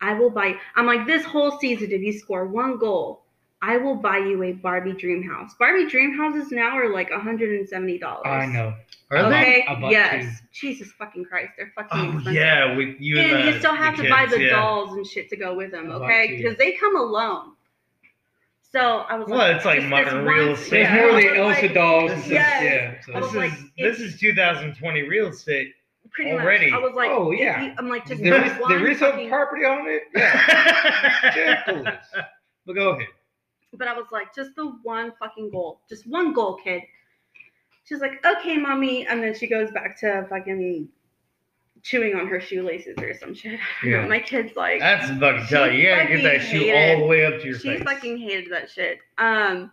I 0.00 0.14
will 0.14 0.30
buy 0.30 0.54
I'm 0.76 0.86
like, 0.86 1.06
this 1.06 1.24
whole 1.24 1.58
season, 1.58 1.90
if 1.90 2.00
you 2.02 2.12
score 2.12 2.46
one 2.46 2.78
goal, 2.78 3.24
I 3.62 3.78
will 3.78 3.96
buy 3.96 4.18
you 4.18 4.42
a 4.42 4.52
Barbie 4.52 4.92
dream 4.92 5.22
house. 5.22 5.54
Barbie 5.58 5.88
dream 5.88 6.16
houses 6.16 6.52
now 6.52 6.76
are 6.76 6.92
like 6.92 7.10
$170. 7.10 8.26
I 8.26 8.46
know. 8.46 8.74
Are 9.16 9.30
they? 9.30 9.36
Okay. 9.36 9.64
I 9.68 9.80
bought 9.80 9.92
Yes. 9.92 10.42
Jesus 10.52 10.92
fucking 10.92 11.24
Christ. 11.24 11.52
They're 11.56 11.72
fucking 11.74 12.00
Oh 12.00 12.04
expensive. 12.04 12.32
yeah, 12.32 12.76
with 12.76 12.96
you 13.00 13.18
and, 13.18 13.32
And 13.32 13.48
the, 13.48 13.52
you 13.52 13.58
still 13.58 13.74
have 13.74 13.96
the 13.96 14.04
to 14.04 14.08
buy 14.10 14.26
the 14.26 14.40
yeah. 14.40 14.50
dolls 14.50 14.92
and 14.96 15.06
shit 15.06 15.28
to 15.30 15.36
go 15.36 15.54
with 15.54 15.70
them, 15.70 15.90
okay? 15.90 16.36
Because 16.36 16.56
they 16.58 16.72
come 16.72 16.96
alone. 16.96 17.52
So 18.72 18.80
I 18.80 19.16
was 19.16 19.28
Well, 19.28 19.38
like, 19.38 19.56
it's 19.56 19.64
like 19.64 19.78
just 19.80 19.88
modern 19.88 20.24
real 20.24 20.52
estate. 20.54 20.70
There's 20.70 20.88
yeah, 20.88 20.94
more 20.96 21.10
I 21.12 21.20
of 21.20 21.22
the 21.22 21.28
was 21.28 21.38
Elsa 21.56 21.62
like, 21.66 21.74
dolls 21.74 22.10
and 22.10 22.20
stuff. 22.22 22.32
Yes. 22.32 22.62
Yeah. 22.64 23.00
so- 23.14 23.20
This 23.20 23.34
like, 23.34 23.52
is 23.52 23.58
it's- 23.76 23.98
this 23.98 24.14
is 24.14 24.20
2020 24.20 25.02
real 25.02 25.28
estate. 25.28 25.72
pretty 26.10 26.32
already. 26.32 26.70
much. 26.70 26.80
I 26.80 26.82
was 26.84 26.94
like, 26.94 27.10
Oh, 27.10 27.30
yeah. 27.30 27.62
you- 27.62 27.74
I'm 27.78 27.88
like, 27.88 28.06
just 28.06 28.20
there 28.22 28.44
is 28.44 28.52
one 28.60 28.70
there 28.70 28.86
is 28.88 28.98
some 28.98 29.12
fucking- 29.12 29.28
property 29.28 29.64
on 29.64 29.86
it. 29.86 30.02
Yeah. 30.14 31.98
But 32.66 32.76
go 32.76 32.90
ahead. 32.90 33.08
But 33.74 33.88
I 33.88 33.92
was 33.94 34.06
like, 34.10 34.34
just 34.34 34.54
the 34.56 34.66
one 34.84 35.12
fucking 35.18 35.50
goal, 35.50 35.80
just 35.88 36.06
one 36.06 36.32
goal, 36.32 36.54
kid. 36.62 36.82
She's 37.84 38.00
like, 38.00 38.24
okay, 38.24 38.56
mommy, 38.56 39.06
and 39.06 39.22
then 39.22 39.34
she 39.34 39.46
goes 39.46 39.70
back 39.70 39.98
to 40.00 40.26
fucking 40.30 40.88
chewing 41.82 42.14
on 42.14 42.26
her 42.28 42.40
shoelaces 42.40 42.96
or 42.98 43.12
some 43.14 43.34
shit. 43.34 43.60
I 43.82 43.86
know. 43.86 44.00
Yeah. 44.00 44.06
My 44.06 44.18
kid's 44.20 44.56
like, 44.56 44.80
That's 44.80 45.10
a 45.10 45.16
fucking 45.18 45.46
tell 45.48 45.70
you. 45.70 45.80
You 45.82 45.88
gotta 45.94 46.08
get 46.16 46.22
that 46.22 46.40
shoe 46.40 46.60
hated- 46.60 46.94
all 46.94 47.00
the 47.02 47.06
way 47.06 47.26
up 47.26 47.40
to 47.40 47.46
your 47.46 47.58
she 47.58 47.68
face. 47.76 47.82
fucking 47.82 48.18
hated 48.18 48.50
that 48.52 48.70
shit. 48.70 48.98
Um, 49.18 49.70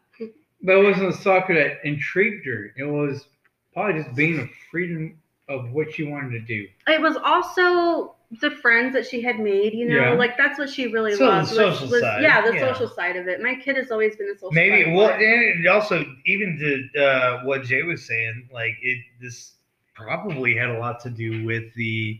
But 0.62 0.76
it 0.78 0.84
wasn't 0.84 1.12
the 1.16 1.18
soccer 1.18 1.56
that 1.56 1.78
intrigued 1.88 2.46
her. 2.46 2.74
It 2.78 2.84
was 2.84 3.28
probably 3.74 4.04
just 4.04 4.14
being 4.16 4.38
the 4.38 4.50
freedom 4.70 5.18
of 5.48 5.72
what 5.72 5.94
she 5.94 6.04
wanted 6.04 6.32
to 6.32 6.40
do. 6.42 6.68
it 6.88 7.02
was 7.02 7.16
also 7.24 8.16
the 8.40 8.50
friends 8.50 8.94
that 8.94 9.06
she 9.06 9.22
had 9.22 9.40
made. 9.40 9.74
You 9.74 9.90
know, 9.90 9.96
Yeah. 9.96 10.12
like 10.14 10.38
that's 10.38 10.58
what 10.58 10.70
she 10.70 10.88
really 10.88 11.16
So 11.16 11.26
loved. 11.26 11.50
social 11.50 11.88
was- 11.90 12.00
side, 12.00 12.22
Yeah, 12.24 12.42
the 12.42 12.54
yeah. 12.56 12.74
social 12.74 12.88
side 12.88 13.18
of 13.18 13.28
it. 13.28 13.42
My 13.42 13.56
kid 13.56 13.76
has 13.76 13.92
always 13.92 14.16
been 14.16 14.30
a 14.30 14.34
social. 14.36 14.52
Maybe 14.52 14.92
well, 14.92 15.10
and 15.12 15.68
also 15.68 16.06
even 16.26 16.58
to 16.96 17.02
uh, 17.04 17.44
what 17.44 17.64
Jay 17.64 17.84
was 17.84 18.06
saying, 18.06 18.50
like 18.54 18.78
it 18.82 19.00
this 19.20 19.56
probably 19.94 20.56
had 20.56 20.70
a 20.70 20.80
lot 20.80 21.00
to 21.02 21.10
do 21.10 21.44
with 21.46 21.74
the. 21.76 22.20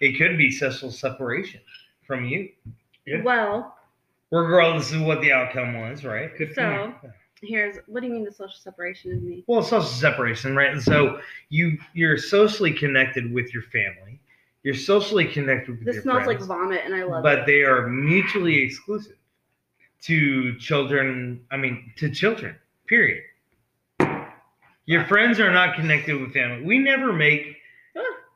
It 0.00 0.18
could 0.18 0.36
be 0.36 0.50
social 0.50 0.90
separation 0.90 1.60
from 2.06 2.24
you, 2.24 2.48
Yeah. 3.06 3.22
Well, 3.22 3.76
regardless 4.32 4.92
of 4.92 5.02
what 5.02 5.20
the 5.20 5.32
outcome 5.32 5.78
was, 5.78 6.04
right? 6.04 6.36
Good 6.36 6.54
so 6.54 6.92
point. 7.00 7.12
here's 7.42 7.76
what 7.86 8.00
do 8.00 8.06
you 8.08 8.12
mean 8.14 8.24
the 8.24 8.32
social 8.32 8.56
separation 8.58 9.12
of 9.12 9.22
me? 9.22 9.44
Well, 9.46 9.62
social 9.62 9.82
separation, 9.82 10.56
right? 10.56 10.72
And 10.72 10.82
so 10.82 11.20
you 11.50 11.78
you're 11.92 12.16
socially 12.18 12.72
connected 12.72 13.32
with 13.32 13.52
your 13.54 13.62
family. 13.64 14.18
You're 14.62 14.74
socially 14.74 15.26
connected 15.26 15.78
with 15.78 15.84
This 15.84 15.94
your 15.96 16.02
smells 16.02 16.26
like 16.26 16.36
friends, 16.38 16.46
vomit, 16.46 16.82
and 16.84 16.94
I 16.94 17.02
love 17.04 17.22
but 17.22 17.40
it. 17.40 17.46
they 17.46 17.62
are 17.62 17.88
mutually 17.88 18.58
exclusive 18.60 19.16
to 20.02 20.56
children. 20.58 21.44
I 21.50 21.56
mean, 21.56 21.92
to 21.96 22.10
children. 22.10 22.56
Period. 22.86 23.22
Your 24.86 25.04
friends 25.06 25.40
are 25.40 25.52
not 25.52 25.76
connected 25.76 26.20
with 26.20 26.32
family. 26.32 26.64
We 26.64 26.78
never 26.78 27.12
make 27.12 27.56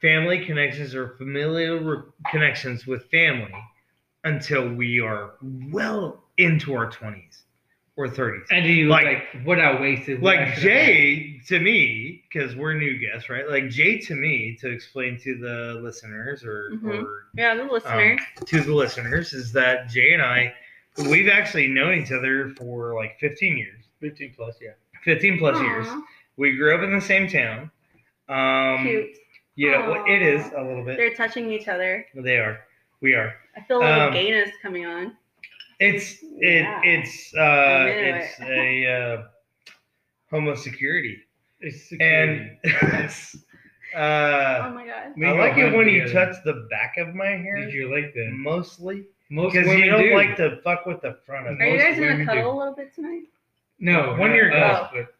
family 0.01 0.45
connections 0.45 0.95
or 0.95 1.16
familial 1.16 1.79
re- 1.79 2.03
connections 2.31 2.87
with 2.87 3.05
family 3.11 3.53
until 4.24 4.68
we 4.68 5.01
are 5.01 5.35
well 5.72 6.22
into 6.39 6.74
our 6.74 6.91
twenties 6.91 7.43
or 7.97 8.09
thirties. 8.09 8.47
And 8.51 8.65
then 8.65 8.73
you 8.73 8.89
like- 8.89 9.05
like, 9.07 9.27
what 9.45 9.59
I 9.59 9.81
wasted. 9.81 10.21
what 10.21 10.37
I 10.37 10.45
like 10.45 10.55
should've 10.55 10.63
Jay 10.63 11.41
to 11.47 11.59
me, 11.61 12.23
because 12.31 12.55
we're 12.55 12.75
new 12.75 12.99
guests, 12.99 13.31
right? 13.31 13.49
Like 13.49 13.69
Jay 13.71 13.99
to 14.01 14.15
me, 14.15 14.57
to 14.61 14.69
explain 14.71 15.19
to 15.21 15.37
the 15.39 15.81
listeners 15.83 16.45
or, 16.45 16.73
Mhm. 16.75 17.03
or 17.05 17.27
yeah, 17.35 17.55
the 17.55 17.65
listeners. 17.65 18.21
to 18.45 18.61
the 18.61 18.75
listeners, 18.75 19.33
is 19.33 19.53
that 19.55 19.89
Jay 19.89 20.13
and 20.13 20.23
I, 20.23 20.55
we've 21.09 21.29
actually 21.29 21.69
known 21.69 21.95
each 21.99 22.13
other 22.13 22.51
for 22.59 22.95
like 22.95 23.19
15 23.19 23.57
years, 23.57 23.85
15 24.01 24.35
plus, 24.37 24.59
yeah. 24.61 24.73
15 25.05 25.39
plus 25.39 25.59
years. 25.61 25.87
We 26.37 26.57
grew 26.57 26.75
up 26.75 26.83
in 26.83 26.93
the 26.93 27.01
same 27.01 27.29
town. 27.29 27.71
Um, 28.29 28.85
Cute. 28.85 29.17
You 29.55 29.71
know, 29.71 29.95
Aw. 29.95 30.05
it 30.05 30.21
is 30.21 30.53
a 30.55 30.63
little 30.63 30.85
bit. 30.85 30.99
They're 30.99 31.15
touching 31.15 31.51
each 31.51 31.67
other. 31.69 32.05
They 32.15 32.37
are. 32.39 32.61
We 33.01 33.15
are. 33.15 33.35
I 33.57 33.61
feel 33.63 33.79
a 33.79 33.85
little 33.85 34.01
Um, 34.09 34.13
gayness 34.13 34.51
coming 34.61 34.85
on. 34.85 35.17
It's 35.81 36.14
it. 36.22 36.62
Yeah. 36.62 36.81
It's 36.85 37.33
uh. 37.37 37.41
I 37.41 37.85
knew 37.85 38.14
It's 38.14 38.41
a 38.41 38.87
uh, 38.87 39.22
homosecurity. 40.33 41.16
It's 41.61 41.91
and 42.01 42.57
security. 42.64 43.14
oh 43.95 43.99
uh, 43.99 44.72
my 44.74 44.87
god. 44.87 45.24
I 45.24 45.31
like 45.33 45.57
it 45.59 45.74
when 45.74 45.89
you 45.89 46.09
touch 46.12 46.37
the 46.45 46.66
back 46.70 46.97
of 46.99 47.14
my 47.14 47.27
hair, 47.29 47.57
Did 47.57 47.72
you 47.72 47.91
like 47.95 48.12
that? 48.14 48.31
mostly 48.33 49.05
Most 49.31 49.53
because 49.55 49.66
women 49.68 49.85
you 49.85 49.91
don't 49.91 50.03
do. 50.03 50.14
like 50.14 50.37
to 50.37 50.61
fuck 50.62 50.85
with 50.87 51.01
the 51.01 51.18
front 51.24 51.47
of 51.47 51.59
Are 51.59 51.64
you 51.66 51.74
it 51.74 51.77
most 51.79 51.83
guys 51.83 51.99
gonna 51.99 52.27
cuddle 52.27 52.43
do. 52.43 52.51
a 52.51 52.59
little 52.59 52.74
bit 52.74 52.95
tonight? 52.95 53.22
No, 53.79 54.14
When 54.16 54.33
you're 54.35 54.53
us, 54.53 54.81
gone. 54.81 54.91
but 54.95 55.14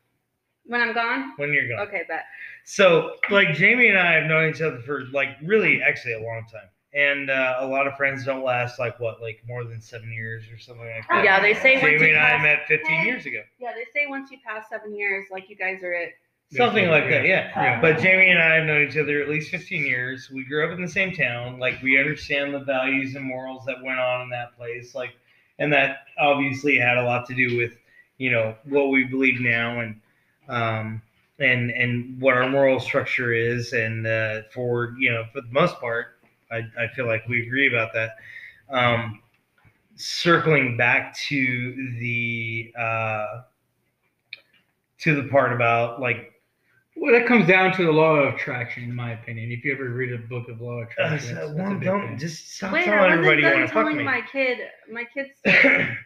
When 0.67 0.81
I'm 0.81 0.95
gone? 0.95 1.33
when 1.37 1.53
you're 1.53 1.69
gone. 1.69 1.87
Okay, 1.89 2.03
bet. 2.09 2.25
So, 2.65 3.15
like 3.31 3.55
Jamie 3.55 3.89
and 3.89 3.99
I 3.99 4.13
have 4.15 4.25
known 4.27 4.51
each 4.51 4.61
other 4.61 4.81
for 4.81 5.05
like 5.13 5.29
really 5.43 5.81
actually 5.83 6.15
a 6.15 6.21
long 6.21 6.45
time, 6.53 6.69
and 6.95 7.31
uh, 7.31 7.57
a 7.61 7.67
lot 7.67 7.87
of 7.87 7.97
friends 7.97 8.25
don't 8.25 8.45
last 8.45 8.79
like 8.79 8.99
what 9.01 9.21
like 9.21 9.43
more 9.47 9.65
than 9.65 9.81
seven 9.81 10.13
years 10.13 10.45
or 10.53 10.59
something 10.59 10.87
like 10.87 11.07
that. 11.09 11.25
Yeah, 11.25 11.41
they 11.41 11.55
say 11.55 11.75
once 11.75 11.85
Jamie 11.85 12.09
you 12.09 12.15
and 12.15 12.19
I 12.19 12.31
pass, 12.31 12.43
met 12.43 12.67
15 12.69 13.05
years 13.05 13.27
ago, 13.27 13.43
Yeah, 13.59 13.73
they 13.75 13.85
say 13.99 14.07
once 14.07 14.31
you 14.31 14.39
pass 14.47 14.69
seven 14.71 14.95
years, 14.97 15.27
like 15.31 15.49
you 15.51 15.57
guys 15.57 15.83
are 15.83 15.93
it. 15.93 16.15
something 16.53 16.89
like 16.89 17.05
that. 17.11 17.27
Yeah. 17.27 17.51
Yeah. 17.57 17.81
But 17.81 17.99
Jamie 17.99 18.31
and 18.31 18.39
I 18.39 18.55
have 18.57 18.65
known 18.67 18.87
each 18.89 18.97
other 18.97 19.21
at 19.21 19.29
least 19.29 19.51
15 19.51 19.85
years. 19.85 20.31
We 20.31 20.45
grew 20.45 20.65
up 20.67 20.77
in 20.77 20.81
the 20.83 20.91
same 20.91 21.13
town. 21.13 21.59
Like 21.59 21.83
we 21.83 21.99
understand 21.99 22.55
the 22.55 22.61
values 22.61 23.15
and 23.15 23.25
morals 23.25 23.65
that 23.67 23.83
went 23.83 23.99
on 23.99 24.23
in 24.23 24.31
that 24.31 24.57
place. 24.57 24.95
Like, 24.95 25.11
and 25.59 25.73
that 25.73 26.07
obviously 26.19 26.79
had 26.79 26.99
a 26.99 27.03
lot 27.05 27.27
to 27.27 27.35
do 27.35 27.57
with, 27.57 27.73
you 28.19 28.31
know, 28.31 28.55
what 28.65 28.89
we 28.89 29.05
believe 29.05 29.41
now 29.41 29.81
and, 29.81 30.01
um, 30.49 31.03
and 31.39 31.71
and 31.71 32.19
what 32.21 32.35
our 32.35 32.49
moral 32.49 32.81
structure 32.81 33.33
is. 33.33 33.73
And 33.73 34.07
uh, 34.07 34.43
for 34.55 34.95
you 34.99 35.11
know, 35.13 35.25
for 35.33 35.41
the 35.43 35.51
most 35.51 35.79
part, 35.81 36.16
I, 36.51 36.59
I 36.79 36.89
feel 36.95 37.07
like 37.07 37.27
we 37.29 37.47
agree 37.47 37.69
about 37.69 37.93
that. 37.95 38.17
Um, 38.71 39.21
circling 39.97 40.77
back 40.77 41.17
to 41.29 41.97
the 42.01 42.73
uh, 42.79 43.43
to 44.99 45.15
the 45.21 45.29
part 45.29 45.53
about 45.53 46.01
like 46.01 46.33
well, 46.99 47.13
that 47.13 47.27
comes 47.27 47.47
down 47.47 47.73
to 47.77 47.85
the 47.85 47.93
law 47.93 48.15
of 48.17 48.35
attraction, 48.35 48.85
in 48.85 48.95
my 48.95 49.13
opinion. 49.13 49.53
If 49.53 49.65
you 49.65 49.73
ever 49.75 49.91
read 49.91 50.13
a 50.15 50.19
book 50.19 50.49
of 50.49 50.61
law 50.63 50.81
of 50.81 50.89
Uh, 50.99 51.03
attraction, 51.05 51.29
so, 51.29 51.35
that's, 51.35 51.55
that's 51.59 51.71
a 51.71 51.75
big 51.75 51.83
don't 51.85 52.07
thing. 52.09 52.19
just 52.19 52.55
stop 52.57 52.73
Wait, 52.73 52.83
I 52.83 52.85
telling 52.87 53.13
everybody 53.13 53.43
you 53.43 53.49
want 53.49 53.61
to 53.61 53.67
fuck 53.67 53.75
telling 53.85 53.97
me. 53.99 54.05
my 54.05 54.23
kid. 54.33 54.59
My 54.91 55.05
kid's 55.05 55.31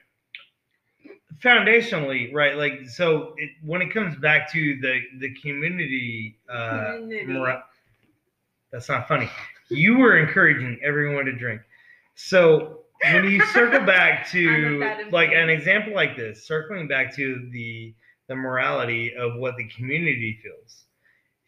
Foundationally, 1.42 2.34
right? 2.34 2.56
Like, 2.56 2.88
so 2.88 3.34
it, 3.38 3.50
when 3.64 3.80
it 3.80 3.94
comes 3.94 4.16
back 4.16 4.50
to 4.52 4.78
the 4.80 5.00
the 5.20 5.32
community, 5.36 6.36
uh, 6.52 6.96
Community. 6.96 7.32
mora- 7.32 7.64
that's 8.72 8.88
not 8.88 9.08
funny. 9.08 9.30
You 9.70 9.98
were 9.98 10.18
encouraging 10.18 10.78
everyone 10.82 11.24
to 11.26 11.32
drink. 11.32 11.62
So 12.14 12.80
when 13.12 13.24
you 13.24 13.44
circle 13.46 13.80
back 13.80 14.28
to 14.32 15.06
like 15.10 15.30
an 15.32 15.48
example 15.48 15.94
like 15.94 16.16
this, 16.16 16.46
circling 16.46 16.88
back 16.88 17.14
to 17.16 17.48
the 17.52 17.94
the 18.28 18.36
morality 18.36 19.12
of 19.16 19.36
what 19.36 19.56
the 19.56 19.66
community 19.68 20.38
feels 20.40 20.84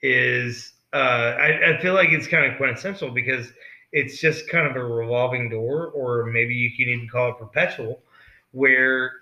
is 0.02 0.72
uh, 0.92 1.36
I, 1.38 1.76
I 1.76 1.80
feel 1.80 1.94
like 1.94 2.08
it's 2.10 2.26
kind 2.26 2.50
of 2.50 2.58
quintessential 2.58 3.10
because 3.10 3.52
it's 3.92 4.20
just 4.20 4.48
kind 4.48 4.66
of 4.66 4.76
a 4.76 4.84
revolving 4.84 5.48
door, 5.48 5.88
or 5.88 6.26
maybe 6.26 6.54
you 6.54 6.70
can 6.76 6.88
even 6.88 7.08
call 7.08 7.30
it 7.30 7.38
perpetual, 7.38 8.02
where 8.50 9.12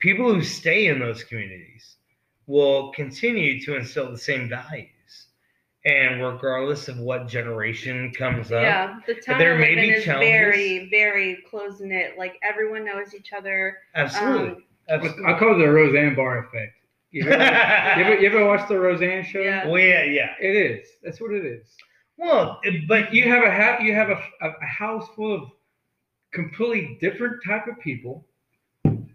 people 0.00 0.32
who 0.32 0.42
stay 0.42 0.88
in 0.88 0.98
those 0.98 1.24
communities 1.24 1.96
will 2.46 2.92
continue 2.92 3.60
to 3.64 3.76
instill 3.76 4.10
the 4.10 4.18
same 4.18 4.48
values 4.48 4.90
and 5.84 6.22
regardless 6.22 6.88
of 6.88 6.98
what 6.98 7.28
generation 7.28 8.10
comes 8.12 8.52
up, 8.52 8.62
yeah, 8.62 8.98
the 9.06 9.14
town 9.14 9.38
there 9.38 9.54
I 9.56 9.58
may 9.58 9.74
be 9.74 9.90
is 9.90 10.04
challenges. 10.04 10.28
very, 10.30 10.88
very 10.90 11.38
close 11.48 11.80
knit. 11.80 12.14
Like 12.18 12.38
everyone 12.42 12.84
knows 12.84 13.14
each 13.14 13.32
other. 13.32 13.78
absolutely, 13.94 14.48
Um, 14.50 14.62
absolutely. 14.88 15.24
I 15.26 15.38
call 15.38 15.54
it 15.54 15.58
the 15.64 15.70
Roseanne 15.70 16.14
Barr 16.14 16.46
effect. 16.46 16.72
You 17.10 17.28
ever, 17.30 18.00
you 18.00 18.04
ever, 18.06 18.20
you 18.22 18.26
ever 18.28 18.44
watch 18.46 18.68
the 18.68 18.78
Roseanne 18.78 19.24
show? 19.24 19.40
Yeah. 19.40 19.66
well, 19.68 19.78
yeah, 19.80 20.02
yeah. 20.04 20.30
It 20.40 20.56
is. 20.56 20.88
That's 21.02 21.20
what 21.20 21.32
it 21.32 21.44
is. 21.44 21.66
Well, 22.16 22.60
but 22.88 23.12
You 23.14 23.24
have 23.30 23.44
a 23.44 23.50
ha- 23.50 23.78
you 23.82 23.92
have 23.94 24.08
a, 24.10 24.20
a, 24.40 24.48
a 24.50 24.66
house 24.66 25.06
full 25.14 25.34
of 25.34 25.50
completely 26.32 26.96
different 27.00 27.36
type 27.46 27.66
of 27.68 27.78
people 27.80 28.24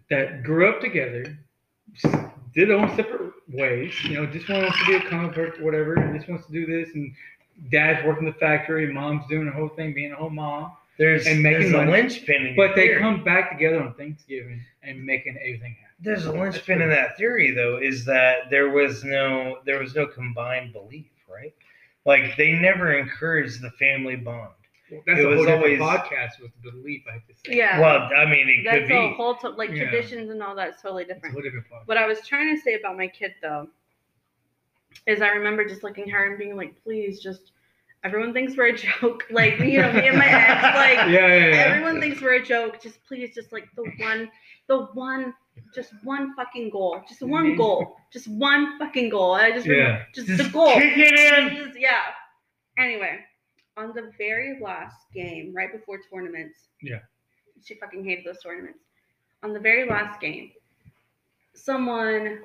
that 0.08 0.42
grew 0.42 0.68
up 0.68 0.80
together, 0.80 1.38
did 2.54 2.68
their 2.68 2.76
own 2.76 2.94
separate 2.96 3.32
ways. 3.52 3.92
You 4.04 4.14
know, 4.14 4.26
this 4.26 4.48
one 4.48 4.62
wants 4.62 4.78
to 4.78 4.84
be 4.86 4.94
a 4.96 5.28
book, 5.28 5.56
whatever, 5.60 5.94
and 5.94 6.18
this 6.18 6.28
wants 6.28 6.46
to 6.46 6.52
do 6.52 6.66
this, 6.66 6.94
and 6.94 7.12
dad's 7.70 8.04
working 8.06 8.24
the 8.26 8.32
factory, 8.34 8.92
mom's 8.92 9.26
doing 9.28 9.46
the 9.46 9.52
whole 9.52 9.68
thing, 9.68 9.92
being 9.94 10.12
a 10.12 10.16
whole 10.16 10.30
mom. 10.30 10.72
there's 10.98 11.26
and 11.26 11.42
making 11.42 11.72
there's 11.72 11.88
a 11.88 11.90
linchpin 11.90 12.46
in 12.48 12.56
But 12.56 12.74
they 12.74 12.88
theory. 12.88 13.00
come 13.00 13.24
back 13.24 13.50
together 13.50 13.80
on 13.82 13.94
Thanksgiving 13.94 14.60
and 14.82 15.04
making 15.04 15.36
everything 15.38 15.74
happen. 15.80 15.94
There's 16.00 16.26
a 16.26 16.32
linchpin 16.32 16.80
in 16.80 16.88
that 16.90 17.16
theory, 17.18 17.50
though, 17.52 17.76
is 17.78 18.04
that 18.06 18.50
there 18.50 18.70
was 18.70 19.04
no 19.04 19.58
there 19.66 19.78
was 19.80 19.94
no 19.94 20.06
combined 20.06 20.72
belief, 20.72 21.10
right? 21.28 21.54
Like 22.06 22.36
they 22.36 22.52
never 22.52 22.92
encouraged 22.98 23.60
the 23.60 23.70
family 23.72 24.16
bond. 24.16 24.52
That's 25.06 25.18
It 25.20 25.24
a 25.24 25.28
was 25.28 25.36
whole 25.38 25.46
different 25.46 25.80
always- 25.80 26.00
podcast 26.00 26.40
with 26.40 26.50
belief. 26.62 27.02
I 27.08 27.14
have 27.14 27.26
to 27.26 27.34
say. 27.34 27.56
Yeah. 27.56 27.80
Well, 27.80 28.08
I 28.16 28.24
mean, 28.26 28.48
it 28.48 28.64
That's 28.64 28.88
could 28.88 28.96
a 28.96 29.12
whole 29.14 29.36
to- 29.36 29.50
like 29.50 29.70
Yeah. 29.70 29.84
traditions 29.90 30.30
and 30.30 30.42
all 30.42 30.54
that's 30.54 30.82
totally 30.82 31.02
it's 31.04 31.10
a 31.12 31.14
different. 31.14 31.32
whole 31.34 31.42
different 31.42 31.66
podcast. 31.66 31.86
What 31.86 31.96
I 31.96 32.06
was 32.06 32.26
trying 32.26 32.54
to 32.54 32.60
say 32.60 32.74
about 32.74 32.96
my 32.96 33.06
kid 33.08 33.34
though 33.42 33.68
is 35.06 35.22
I 35.22 35.28
remember 35.28 35.64
just 35.64 35.82
looking 35.82 36.04
at 36.04 36.10
her 36.10 36.26
and 36.28 36.38
being 36.38 36.56
like, 36.56 36.74
please 36.82 37.20
just 37.20 37.52
everyone 38.02 38.32
thinks 38.32 38.56
we're 38.56 38.66
a 38.68 38.76
joke. 39.00 39.24
Like, 39.30 39.58
you 39.60 39.80
know, 39.80 39.92
me 39.92 40.08
and 40.08 40.18
my 40.18 40.26
ex, 40.26 40.62
like 40.74 41.10
yeah, 41.10 41.26
yeah, 41.26 41.46
yeah. 41.48 41.56
everyone 41.56 42.00
thinks 42.00 42.20
we're 42.20 42.34
a 42.34 42.42
joke. 42.42 42.82
Just 42.82 43.04
please 43.06 43.34
just 43.34 43.52
like 43.52 43.68
the 43.76 43.84
one 43.98 44.30
the 44.68 44.78
one 44.94 45.34
just 45.74 45.92
one 46.04 46.34
fucking 46.34 46.70
goal. 46.70 47.00
Just 47.08 47.22
one 47.22 47.48
mm-hmm. 47.48 47.56
goal. 47.58 47.96
Just 48.12 48.28
one 48.28 48.78
fucking 48.78 49.10
goal. 49.10 49.34
I 49.34 49.50
just 49.50 49.66
remember 49.66 49.98
Yeah. 49.98 50.04
just, 50.14 50.26
Just 50.28 50.42
the 50.44 50.48
goal. 50.50 50.72
kick 50.74 50.96
it 50.96 51.18
in. 51.18 51.50
Please, 51.50 51.76
yeah. 51.78 52.00
Anyway, 52.78 53.18
on 53.76 53.92
the 53.94 54.12
very 54.18 54.60
last 54.60 54.96
game, 55.14 55.52
right 55.54 55.72
before 55.72 56.00
tournaments. 56.12 56.58
Yeah. 56.82 57.00
She 57.64 57.74
fucking 57.74 58.04
hated 58.04 58.24
those 58.24 58.42
tournaments. 58.42 58.80
On 59.42 59.52
the 59.52 59.60
very 59.60 59.88
last 59.88 60.20
game, 60.20 60.52
someone 61.54 62.40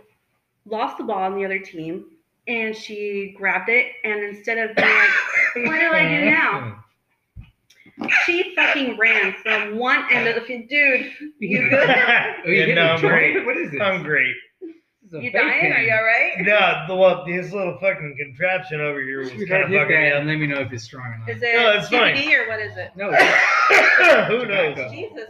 lost 0.65 0.97
the 0.97 1.03
ball 1.03 1.23
on 1.23 1.35
the 1.35 1.45
other 1.45 1.59
team 1.59 2.05
and 2.47 2.75
she 2.75 3.33
grabbed 3.37 3.69
it 3.69 3.87
and 4.03 4.23
instead 4.23 4.57
of 4.57 4.75
being 4.75 4.87
like, 4.87 5.09
what 5.67 5.79
do 5.79 5.87
I 5.87 6.03
do 6.09 6.25
now? 6.25 6.83
She 8.25 8.53
fucking 8.55 8.97
ran 8.97 9.33
from 9.41 9.77
one 9.77 10.05
end 10.11 10.27
of 10.27 10.35
the 10.35 10.41
field. 10.41 10.67
Dude, 10.67 11.11
you 11.39 11.69
good? 11.69 11.89
You 12.45 12.53
Yeah, 12.53 12.73
no, 12.75 12.81
I'm 12.81 12.99
great. 12.99 13.45
What 13.45 13.55
is 13.57 13.71
this? 13.71 13.81
I'm 13.81 14.03
great. 14.03 14.35
This 15.15 15.23
You 15.23 15.31
fake 15.31 15.41
dying? 15.41 15.71
Are 15.71 15.81
you 15.81 15.91
alright? 15.93 16.33
No, 16.39 16.85
the 16.87 16.95
well, 16.95 17.25
his 17.25 17.53
little 17.53 17.77
fucking 17.79 18.15
contraption 18.19 18.81
over 18.81 19.01
here 19.01 19.19
was 19.19 19.29
kind 19.29 19.41
of 19.63 19.69
fucking 19.71 19.71
me 19.71 20.11
up. 20.11 20.17
and 20.19 20.27
let 20.27 20.35
me 20.37 20.47
know 20.47 20.59
if 20.59 20.71
it's 20.73 20.83
strong 20.83 21.05
or 21.07 21.17
not. 21.19 21.29
Is 21.29 21.41
it 21.41 21.55
No, 21.55 21.71
it's 21.77 21.87
fine. 21.89 22.15
CBD 22.15 22.33
or 22.45 22.47
what 22.49 22.59
is 22.59 22.75
it? 22.77 22.91
no, 22.95 23.11
Who 24.27 24.45
knows? 24.45 24.91
Jesus 24.91 25.29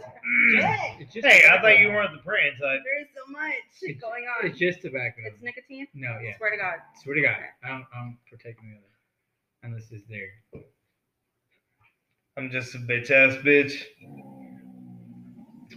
Christ. 0.58 1.00
it's 1.00 1.14
just 1.14 1.26
Hey, 1.26 1.42
I 1.48 1.60
thought 1.60 1.78
you 1.78 1.88
weren't 1.88 2.12
the 2.12 2.18
praying 2.24 2.52
type. 2.60 2.80
There 2.84 3.00
is 3.00 3.08
so 3.14 3.30
much 3.30 3.52
It's- 3.82 4.00
going 4.00 4.24
on. 4.26 4.50
It's 4.50 4.58
just 4.58 4.82
tobacco. 4.82 5.22
It's 5.24 5.40
nicotine? 5.42 5.86
no, 5.94 6.18
yeah. 6.22 6.36
Swear 6.36 6.50
to 6.50 6.56
God. 6.56 6.74
Swear 7.02 7.14
to 7.16 7.22
God, 7.22 7.36
I 7.64 7.68
don't, 7.68 7.84
I 7.94 7.98
don't 8.00 8.18
partake 8.28 8.56
in 8.62 8.70
the 8.70 8.76
other 8.76 8.84
unless 9.62 9.90
it's 9.92 10.04
there. 10.08 10.62
I'm 12.36 12.50
just 12.50 12.74
a 12.74 12.78
bitch 12.78 13.10
ass 13.10 13.36
bitch. 13.42 13.82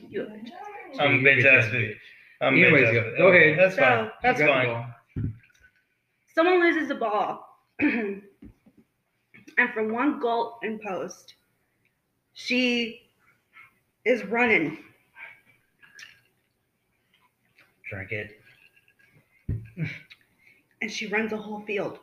You're 0.10 0.26
a 0.26 0.28
job. 0.44 1.00
I'm 1.00 1.16
a 1.16 1.18
bitch 1.20 1.44
bitch 1.44 1.46
ass 1.46 1.66
ass 1.66 1.72
bitch. 1.72 1.96
I'm 2.42 2.56
a 2.56 2.58
Anyways, 2.58 2.88
bitch 2.88 2.94
go- 2.94 3.18
go 3.18 3.28
ahead. 3.30 3.60
That's 3.60 3.76
So, 3.76 3.82
fine. 3.82 4.12
That's 4.22 4.40
You 4.40 4.46
got 4.48 4.64
the 4.64 5.24
fine. 5.24 5.34
Someone 6.36 6.62
loses 6.62 6.88
the 6.88 6.96
ball. 6.96 7.46
and 7.80 8.22
from 9.74 9.92
one 9.92 10.20
goal 10.20 10.58
in 10.64 10.80
post, 10.80 11.36
she 12.34 13.02
is 14.06 14.24
running. 14.26 14.78
Drink 17.90 18.12
it. 18.12 18.36
and 20.82 20.92
she 20.92 21.08
runs 21.08 21.34
a 21.34 21.38
whole 21.38 21.62
field. 21.62 22.00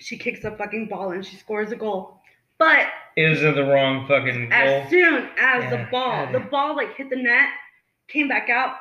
She 0.00 0.16
kicks 0.16 0.44
a 0.44 0.56
fucking 0.56 0.86
ball 0.88 1.12
and 1.12 1.24
she 1.24 1.36
scores 1.36 1.70
a 1.72 1.76
goal. 1.76 2.20
But 2.58 2.86
It 3.16 3.28
was 3.28 3.42
in 3.42 3.54
the 3.54 3.64
wrong 3.64 4.06
fucking 4.08 4.48
goal. 4.48 4.58
as 4.58 4.90
soon 4.90 5.28
as 5.38 5.70
the 5.70 5.76
Yeah. 5.78 5.90
ball, 5.90 6.32
the 6.32 6.40
ball 6.40 6.74
like 6.76 6.94
hit 6.96 7.10
the 7.10 7.16
net, 7.16 7.48
came 8.08 8.28
back 8.28 8.48
out, 8.48 8.76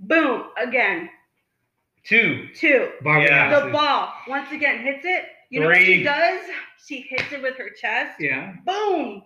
boom, 0.00 0.44
again, 0.56 1.08
Two. 2.04 2.48
two. 2.54 2.90
Yeah. 3.04 3.60
The 3.60 3.70
ball 3.70 4.12
once 4.26 4.50
again 4.52 4.80
hits 4.80 5.04
it. 5.04 5.24
You 5.50 5.60
know 5.60 5.66
what 5.66 5.76
she 5.78 5.84
Three. 5.96 6.02
does? 6.04 6.40
She 6.86 7.00
hits 7.02 7.32
it 7.32 7.42
with 7.42 7.56
her 7.58 7.70
chest. 7.70 8.16
Yeah. 8.20 8.54
Boom, 8.64 9.22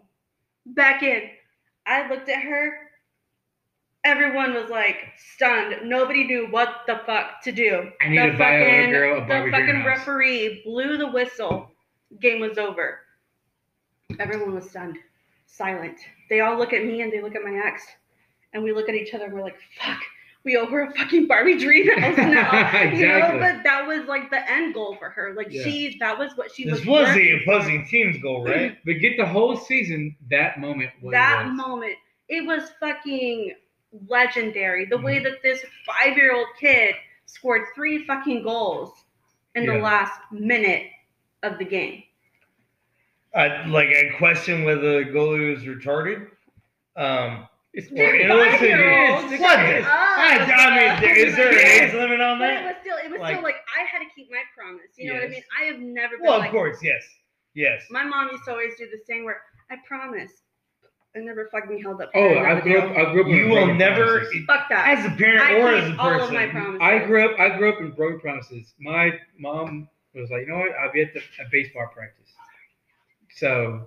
back 0.66 1.02
in. 1.02 1.22
I 1.86 2.08
looked 2.08 2.28
at 2.28 2.42
her. 2.42 2.78
Everyone 4.04 4.52
was 4.54 4.68
like 4.70 4.96
stunned. 5.34 5.88
Nobody 5.88 6.24
knew 6.24 6.46
what 6.50 6.80
the 6.86 7.00
fuck 7.06 7.42
to 7.44 7.52
do. 7.52 7.90
I 8.02 8.08
need 8.08 8.18
the 8.18 8.32
to 8.32 8.38
buy 8.38 8.50
a 8.54 8.64
fucking, 8.64 8.90
girl 8.90 9.18
a 9.18 9.20
the 9.44 9.50
fucking 9.50 9.84
referee 9.84 10.62
blew 10.64 10.96
the 10.98 11.08
whistle. 11.10 11.70
Game 12.20 12.40
was 12.40 12.58
over. 12.58 12.98
Everyone 14.18 14.54
was 14.54 14.68
stunned, 14.68 14.98
silent. 15.46 15.98
They 16.28 16.40
all 16.40 16.58
look 16.58 16.72
at 16.72 16.84
me 16.84 17.00
and 17.02 17.12
they 17.12 17.22
look 17.22 17.34
at 17.34 17.42
my 17.42 17.62
ex, 17.66 17.82
and 18.52 18.62
we 18.62 18.72
look 18.72 18.88
at 18.88 18.94
each 18.94 19.14
other 19.14 19.24
and 19.24 19.32
we're 19.34 19.42
like, 19.42 19.58
"Fuck, 19.80 20.00
we 20.44 20.56
owe 20.56 20.66
her 20.66 20.82
a 20.82 20.92
fucking 20.92 21.26
Barbie 21.26 21.58
dream 21.58 21.88
house 21.98 22.16
now." 22.16 22.90
You 22.92 23.06
know, 23.08 23.38
but 23.38 23.62
that 23.64 23.86
was 23.86 24.06
like 24.06 24.30
the 24.30 24.48
end 24.50 24.74
goal 24.74 24.96
for 24.96 25.10
her. 25.10 25.34
Like 25.36 25.48
Yeah. 25.50 25.64
she, 25.64 25.96
that 26.00 26.18
was 26.18 26.32
what 26.36 26.52
she 26.54 26.64
This 26.64 26.72
was. 26.72 26.80
This 26.80 26.86
was 26.86 27.14
the 27.14 27.34
working 27.46 27.84
for. 27.84 27.90
team's 27.90 28.22
goal, 28.22 28.44
right? 28.44 28.76
But 28.84 28.94
get 29.00 29.16
the 29.16 29.26
whole 29.26 29.56
season. 29.56 30.16
That 30.30 30.58
moment 30.60 30.90
was 31.02 31.12
that 31.12 31.46
was. 31.46 31.54
moment 31.56 31.94
it 32.28 32.46
was 32.46 32.70
fucking 32.80 33.54
legendary 34.08 34.86
the 34.86 34.98
way 34.98 35.18
Mhm. 35.20 35.24
that 35.24 35.42
this 35.42 35.64
five-year-old 35.86 36.48
kid 36.58 36.94
scored 37.26 37.62
three 37.74 38.04
fucking 38.06 38.42
goals 38.42 38.92
in 39.54 39.66
the 39.66 39.74
last 39.78 40.20
minute 40.32 40.86
of 41.42 41.58
the 41.58 41.64
game 41.64 42.02
I 43.34 43.64
like 43.66 43.88
I 43.88 44.16
question 44.16 44.64
whether 44.64 45.04
the 45.04 45.10
goalie 45.10 45.54
was 45.54 45.64
retarded. 45.64 46.28
Um, 46.96 47.48
It's 47.76 47.90
They're 47.90 48.14
it 48.14 48.28
five-year-olds. 48.28 49.40
What? 49.40 49.58
I, 49.58 50.38
I 50.38 51.00
mean, 51.02 51.16
is 51.26 51.34
there 51.34 51.50
an 51.50 51.58
age 51.58 51.92
limit 51.94 52.20
on 52.20 52.38
but 52.38 52.50
it 52.50 52.64
was 52.64 52.74
still 52.80 52.96
it 53.04 53.10
was 53.10 53.20
Like- 53.20 53.34
still 53.34 53.42
like 53.42 53.56
i 53.78 53.82
had 53.84 53.98
to 53.98 54.06
keep 54.14 54.30
my 54.30 54.42
promise 54.56 54.90
you 54.96 55.08
know 55.12 55.18
what 55.18 55.24
i 55.24 55.28
mean 55.28 55.42
i 55.60 55.64
have 55.64 55.78
never 55.80 56.16
been 56.16 56.26
Well, 56.26 56.40
of 56.42 56.50
course, 56.50 56.78
yes, 56.82 57.02
yes. 57.54 57.82
my 57.90 58.04
mom 58.04 58.28
used 58.30 58.44
to 58.44 58.52
always 58.52 58.74
do 58.78 58.86
this 58.90 59.02
thing 59.06 59.24
where 59.24 59.40
i 59.70 59.76
promise 59.86 60.30
i 61.16 61.18
never 61.18 61.48
fucking 61.52 61.80
held 61.82 62.00
up 62.00 62.10
Oh, 62.14 62.38
I 62.38 62.60
grew 62.60 62.78
up. 62.78 62.96
I 62.96 63.12
grew 63.12 63.22
up. 63.22 63.28
You 63.28 63.48
will 63.48 63.74
never, 63.74 64.20
promises. 64.20 64.44
fuck 64.46 64.68
that 64.70 64.98
as 64.98 65.04
a 65.06 65.10
parent 65.16 65.42
I 65.42 65.54
or 65.60 65.74
as 65.74 65.90
a 65.90 65.96
all 65.98 66.12
of 66.14 66.20
person, 66.20 66.34
my 66.34 66.46
promises 66.46 66.80
I 66.80 66.98
grew 67.06 67.24
up. 67.28 67.38
I 67.40 67.56
grew 67.58 67.72
up 67.72 67.80
in 67.80 67.90
broken 67.90 68.20
promises. 68.20 68.72
My 68.80 69.12
mom 69.38 69.88
was 70.14 70.30
like, 70.30 70.42
you 70.42 70.48
know 70.48 70.58
what? 70.58 70.72
I'll 70.80 70.92
be 70.92 71.02
at 71.02 71.12
the 71.12 71.20
at 71.40 71.50
baseball 71.50 71.88
practice. 71.92 72.30
So 73.36 73.86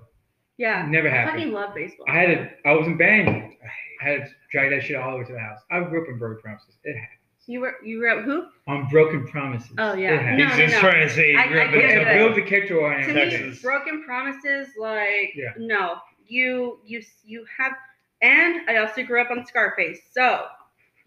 yeah 0.57 0.85
never 0.89 1.09
happened. 1.09 1.37
i 1.37 1.39
happened. 1.39 1.39
fucking 1.41 1.53
love 1.53 1.75
baseball 1.75 2.05
I 2.09 2.17
had 2.19 2.27
to. 2.27 2.49
I 2.65 2.73
was 2.73 2.87
in 2.87 2.97
band. 2.97 3.29
I 3.29 4.03
had 4.05 4.25
to 4.25 4.31
drag 4.51 4.71
that 4.71 4.83
shit 4.83 4.95
all 4.95 5.11
the 5.11 5.17
way 5.19 5.23
to 5.25 5.33
the 5.33 5.39
house. 5.39 5.59
I 5.71 5.79
grew 5.81 6.01
up 6.03 6.07
in 6.09 6.17
broken 6.17 6.41
promises. 6.41 6.75
It 6.83 6.93
happened. 6.93 7.19
you 7.47 7.61
were 7.61 7.75
you 7.83 7.99
were 7.99 8.21
who 8.21 8.45
On 8.67 8.87
broken 8.89 9.27
promises. 9.27 9.71
Oh, 9.77 9.93
yeah. 9.93 10.35
No, 10.35 10.45
he's 10.47 10.57
no, 10.57 10.65
just 10.65 10.73
no. 10.75 10.79
trying 10.81 11.07
to 11.07 11.13
say 11.13 11.31
he 11.31 11.37
I- 11.37 11.47
grew 11.47 11.59
I 11.61 11.65
up 11.67 11.73
in 11.73 11.79
to 11.79 11.85
it. 11.85 11.87
Texas. 12.03 12.13
build 12.13 12.35
the 12.35 12.41
character 12.43 12.85
I 12.85 13.01
am. 13.01 13.07
to 13.07 13.13
Texas. 13.13 13.63
me, 13.63 13.69
broken 13.69 14.03
promises, 14.03 14.67
like 14.77 15.33
Yeah. 15.35 15.53
no, 15.57 15.95
you 16.25 16.79
you 16.85 17.01
you 17.25 17.45
have, 17.57 17.73
and 18.21 18.69
I 18.69 18.77
also 18.77 19.03
grew 19.03 19.21
up 19.21 19.31
on 19.31 19.45
Scarface, 19.45 19.99
so 20.11 20.45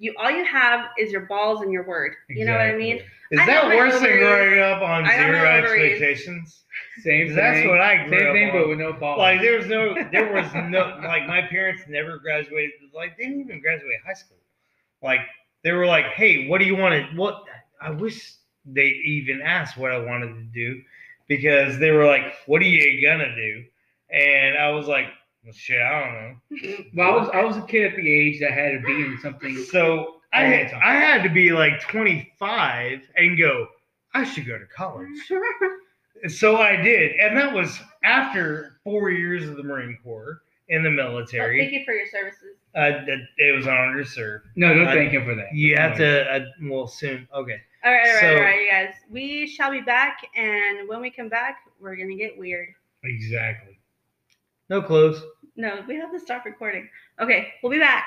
you 0.00 0.14
all 0.18 0.30
you 0.30 0.44
have 0.44 0.86
is 0.98 1.12
your 1.12 1.22
balls 1.26 1.60
and 1.60 1.72
your 1.72 1.84
word. 1.86 2.14
You 2.28 2.44
know 2.46 2.52
what 2.52 2.62
I 2.62 2.76
mean? 2.76 3.00
Is 3.30 3.38
I 3.38 3.46
that 3.46 3.62
know 3.64 3.68
my 3.68 3.76
worse 3.76 4.00
than 4.00 4.18
growing 4.18 4.58
up 4.60 4.82
on 4.82 5.06
zero 5.06 5.44
expectations? 5.46 6.64
Same 7.02 7.28
'Cause 7.28 7.36
thing. 7.36 7.36
That's 7.36 7.66
what 7.68 7.80
I 7.80 8.08
grew 8.08 8.18
Same 8.18 8.26
up 8.28 8.32
thing, 8.34 8.50
on. 8.50 8.58
but 8.58 8.68
with 8.68 8.78
no 8.78 8.92
balls. 8.94 9.18
Like 9.18 9.40
there 9.40 9.58
was 9.58 9.66
no, 9.66 9.94
there 10.10 10.32
was 10.32 10.52
no, 10.54 10.98
like 11.04 11.26
my 11.28 11.42
parents 11.42 11.82
never 11.88 12.18
graduated. 12.18 12.72
Like 12.94 13.16
they 13.16 13.24
didn't 13.24 13.40
even 13.40 13.60
graduate 13.60 14.00
high 14.04 14.14
school. 14.14 14.38
Like 15.02 15.20
they 15.62 15.72
were 15.72 15.86
like, 15.86 16.06
"Hey, 16.06 16.48
what 16.48 16.58
do 16.58 16.64
you 16.64 16.76
want 16.76 16.94
to? 17.10 17.16
What?" 17.16 17.44
I 17.80 17.90
wish 17.90 18.34
they 18.64 18.86
even 19.04 19.40
asked 19.42 19.76
what 19.76 19.92
I 19.92 19.98
wanted 19.98 20.34
to 20.34 20.42
do, 20.42 20.82
because 21.28 21.78
they 21.78 21.90
were 21.90 22.06
like, 22.06 22.34
"What 22.46 22.62
are 22.62 22.66
you 22.66 23.06
gonna 23.06 23.34
do?" 23.36 23.64
And 24.10 24.58
I 24.58 24.70
was 24.70 24.86
like, 24.88 25.06
well, 25.44 25.52
"Shit, 25.52 25.80
I 25.80 26.00
don't 26.00 26.14
know." 26.14 26.84
Well, 26.94 27.08
I 27.10 27.16
was 27.16 27.28
I 27.34 27.44
was 27.44 27.56
a 27.56 27.62
kid 27.62 27.90
at 27.92 27.96
the 27.96 28.10
age 28.12 28.40
that 28.40 28.52
had 28.52 28.72
to 28.72 28.80
be 28.80 28.92
in 28.92 29.18
something. 29.22 29.56
So 29.64 30.16
I 30.32 30.42
had. 30.42 30.72
I 30.74 30.92
had 30.94 31.22
to 31.22 31.28
be 31.30 31.50
like 31.50 31.80
25 31.88 33.00
and 33.16 33.38
go. 33.38 33.66
I 34.14 34.24
should 34.24 34.46
go 34.46 34.58
to 34.58 34.66
college. 34.66 35.08
So 36.28 36.56
I 36.58 36.76
did, 36.76 37.12
and 37.18 37.34
that 37.38 37.54
was 37.54 37.80
after 38.04 38.78
four 38.84 39.10
years 39.10 39.48
of 39.48 39.56
the 39.56 39.62
Marine 39.62 39.96
Corps 40.04 40.42
in 40.68 40.82
the 40.82 40.90
Oh, 40.90 40.92
military. 40.92 41.58
thank 41.58 41.72
you 41.72 41.82
for 41.82 41.94
your 41.94 42.06
services. 42.08 42.56
uh, 42.76 43.00
it 43.38 43.56
was 43.56 43.64
an 43.66 43.72
honor 43.72 44.04
to 44.04 44.08
serve. 44.08 44.42
No, 44.54 44.74
don't 44.74 44.86
I- 44.86 44.94
thank 44.96 45.12
him 45.12 45.24
for 45.24 45.34
that. 45.34 45.46
You 45.54 45.76
have 45.76 45.96
to. 45.96 46.30
Uh, 46.30 46.44
well, 46.64 46.86
soon. 46.86 47.26
Okay. 47.34 47.56
All 47.82 47.90
right, 47.90 48.06
all 48.06 48.12
right, 48.12 48.20
So- 48.20 48.34
all 48.34 48.40
right, 48.42 48.60
you 48.60 48.70
guys. 48.70 48.94
We 49.08 49.46
shall 49.46 49.70
be 49.70 49.80
back, 49.80 50.18
and 50.36 50.86
when 50.90 51.00
we 51.00 51.10
come 51.10 51.30
back, 51.30 51.60
we're 51.80 51.96
gonna 51.96 52.16
get 52.16 52.36
weird. 52.36 52.68
Exactly. 53.02 53.79
No 54.70 54.80
clothes. 54.80 55.20
No, 55.56 55.80
we 55.88 55.96
have 55.96 56.12
to 56.12 56.20
stop 56.20 56.44
recording. 56.44 56.88
Okay, 57.20 57.48
we'll 57.62 57.72
be 57.72 57.78
back. 57.78 58.04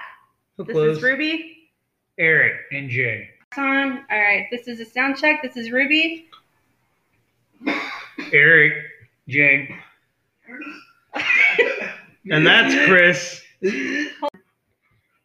No 0.57 0.63
This 0.63 0.73
clothes. 0.73 0.97
is 0.97 1.03
Ruby. 1.03 1.69
Eric. 2.17 2.55
And 2.71 2.89
Jay. 2.89 3.29
On. 3.57 4.05
All 4.09 4.19
right, 4.19 4.47
this 4.49 4.67
is 4.69 4.79
a 4.79 4.85
sound 4.85 5.17
check. 5.17 5.41
This 5.43 5.57
is 5.57 5.71
Ruby. 5.71 6.27
Eric. 8.31 8.73
Jay. 9.27 9.75
And 12.31 12.47
that's 12.47 12.73
Chris. 12.87 13.41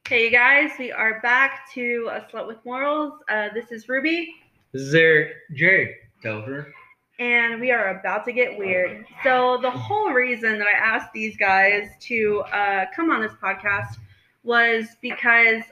Hey, 0.08 0.24
you 0.24 0.30
guys, 0.30 0.70
we 0.78 0.90
are 0.90 1.20
back 1.20 1.70
to 1.74 2.08
a 2.12 2.20
slut 2.32 2.46
with 2.48 2.56
morals. 2.64 3.12
Uh, 3.28 3.48
this 3.54 3.70
is 3.70 3.88
Ruby, 3.88 4.34
This 4.72 4.82
is 4.82 4.94
Eric. 4.94 5.34
Jay. 5.54 5.94
Topher. 6.24 6.72
And 7.18 7.60
we 7.60 7.70
are 7.70 7.98
about 7.98 8.24
to 8.26 8.32
get 8.32 8.56
weird. 8.56 9.04
So 9.22 9.58
the 9.60 9.70
whole 9.70 10.10
reason 10.10 10.58
that 10.58 10.68
I 10.68 10.78
asked 10.78 11.12
these 11.12 11.36
guys 11.36 11.88
to 12.02 12.40
uh, 12.52 12.86
come 12.94 13.10
on 13.10 13.20
this 13.20 13.32
podcast 13.42 13.96
was 14.44 14.86
because 15.02 15.62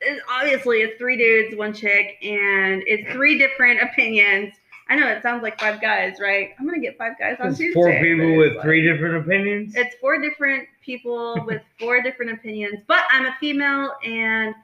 it, 0.00 0.22
obviously 0.30 0.78
it's 0.82 0.98
three 0.98 1.16
dudes, 1.16 1.56
one 1.56 1.72
chick, 1.72 2.16
and 2.22 2.82
it's 2.86 3.10
three 3.12 3.38
different 3.38 3.80
opinions. 3.82 4.52
I 4.90 4.96
know 4.96 5.08
it 5.08 5.22
sounds 5.22 5.42
like 5.42 5.58
five 5.58 5.80
guys, 5.80 6.18
right? 6.20 6.50
I'm 6.58 6.66
gonna 6.66 6.78
get 6.78 6.98
five 6.98 7.18
guys 7.18 7.36
on 7.40 7.48
It's 7.48 7.58
Tuesday. 7.58 7.72
four 7.72 7.90
people 8.00 8.36
with 8.36 8.54
like- 8.56 8.62
three 8.64 8.82
different 8.86 9.16
opinions. 9.24 9.74
It's 9.76 9.94
four 9.96 10.20
different 10.20 10.68
people 10.84 11.42
with 11.46 11.62
four 11.80 12.02
different 12.02 12.32
opinions, 12.32 12.80
but 12.86 13.04
I'm 13.10 13.24
a 13.24 13.34
female 13.40 13.94
and 14.04 14.54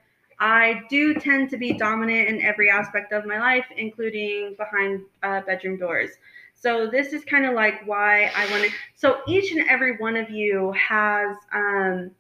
I 0.41 0.83
do 0.89 1.15
tend 1.15 1.51
to 1.51 1.59
be 1.59 1.75
dominant 1.75 2.29
in 2.29 2.41
every 2.43 2.71
aspect 2.71 3.13
of 3.13 3.27
my 3.27 3.39
life, 3.39 3.67
including 3.77 4.57
behind 4.57 5.03
uh, 5.23 5.43
bedroom 5.43 5.77
doors. 5.79 6.11
So 6.55 6.89
this 6.91 7.13
is 7.13 7.25
kind 7.25 7.47
of 7.47 7.55
like 7.55 7.87
why 7.87 8.31
I 8.35 8.51
want 8.51 8.65
to. 8.65 8.71
So 8.95 9.21
each 9.29 9.53
and 9.53 9.69
every 9.69 9.97
one 9.99 10.17
of 10.17 10.31
you 10.31 10.73
has 10.73 11.37
um, 11.55 12.11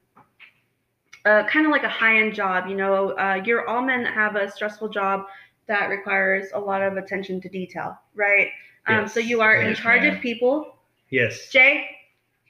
uh, 1.24 1.44
kind 1.44 1.66
of 1.66 1.72
like 1.72 1.82
a 1.82 1.88
high-end 1.88 2.34
job. 2.34 2.66
You 2.68 2.76
know, 2.76 3.10
uh, 3.10 3.42
you're 3.44 3.66
all 3.68 3.82
men 3.82 4.02
that 4.02 4.14
have 4.14 4.36
a 4.36 4.50
stressful 4.50 4.88
job 4.90 5.24
that 5.66 5.88
requires 5.88 6.48
a 6.54 6.58
lot 6.60 6.82
of 6.82 6.96
attention 6.96 7.40
to 7.42 7.48
detail, 7.48 7.98
right? 8.14 8.48
Um, 8.86 9.06
so 9.06 9.20
you 9.20 9.40
are 9.40 9.56
in 9.56 9.74
charge 9.74 10.02
ma'am. 10.02 10.16
of 10.16 10.20
people. 10.22 10.74
yes. 11.10 11.48
Jay, 11.50 11.86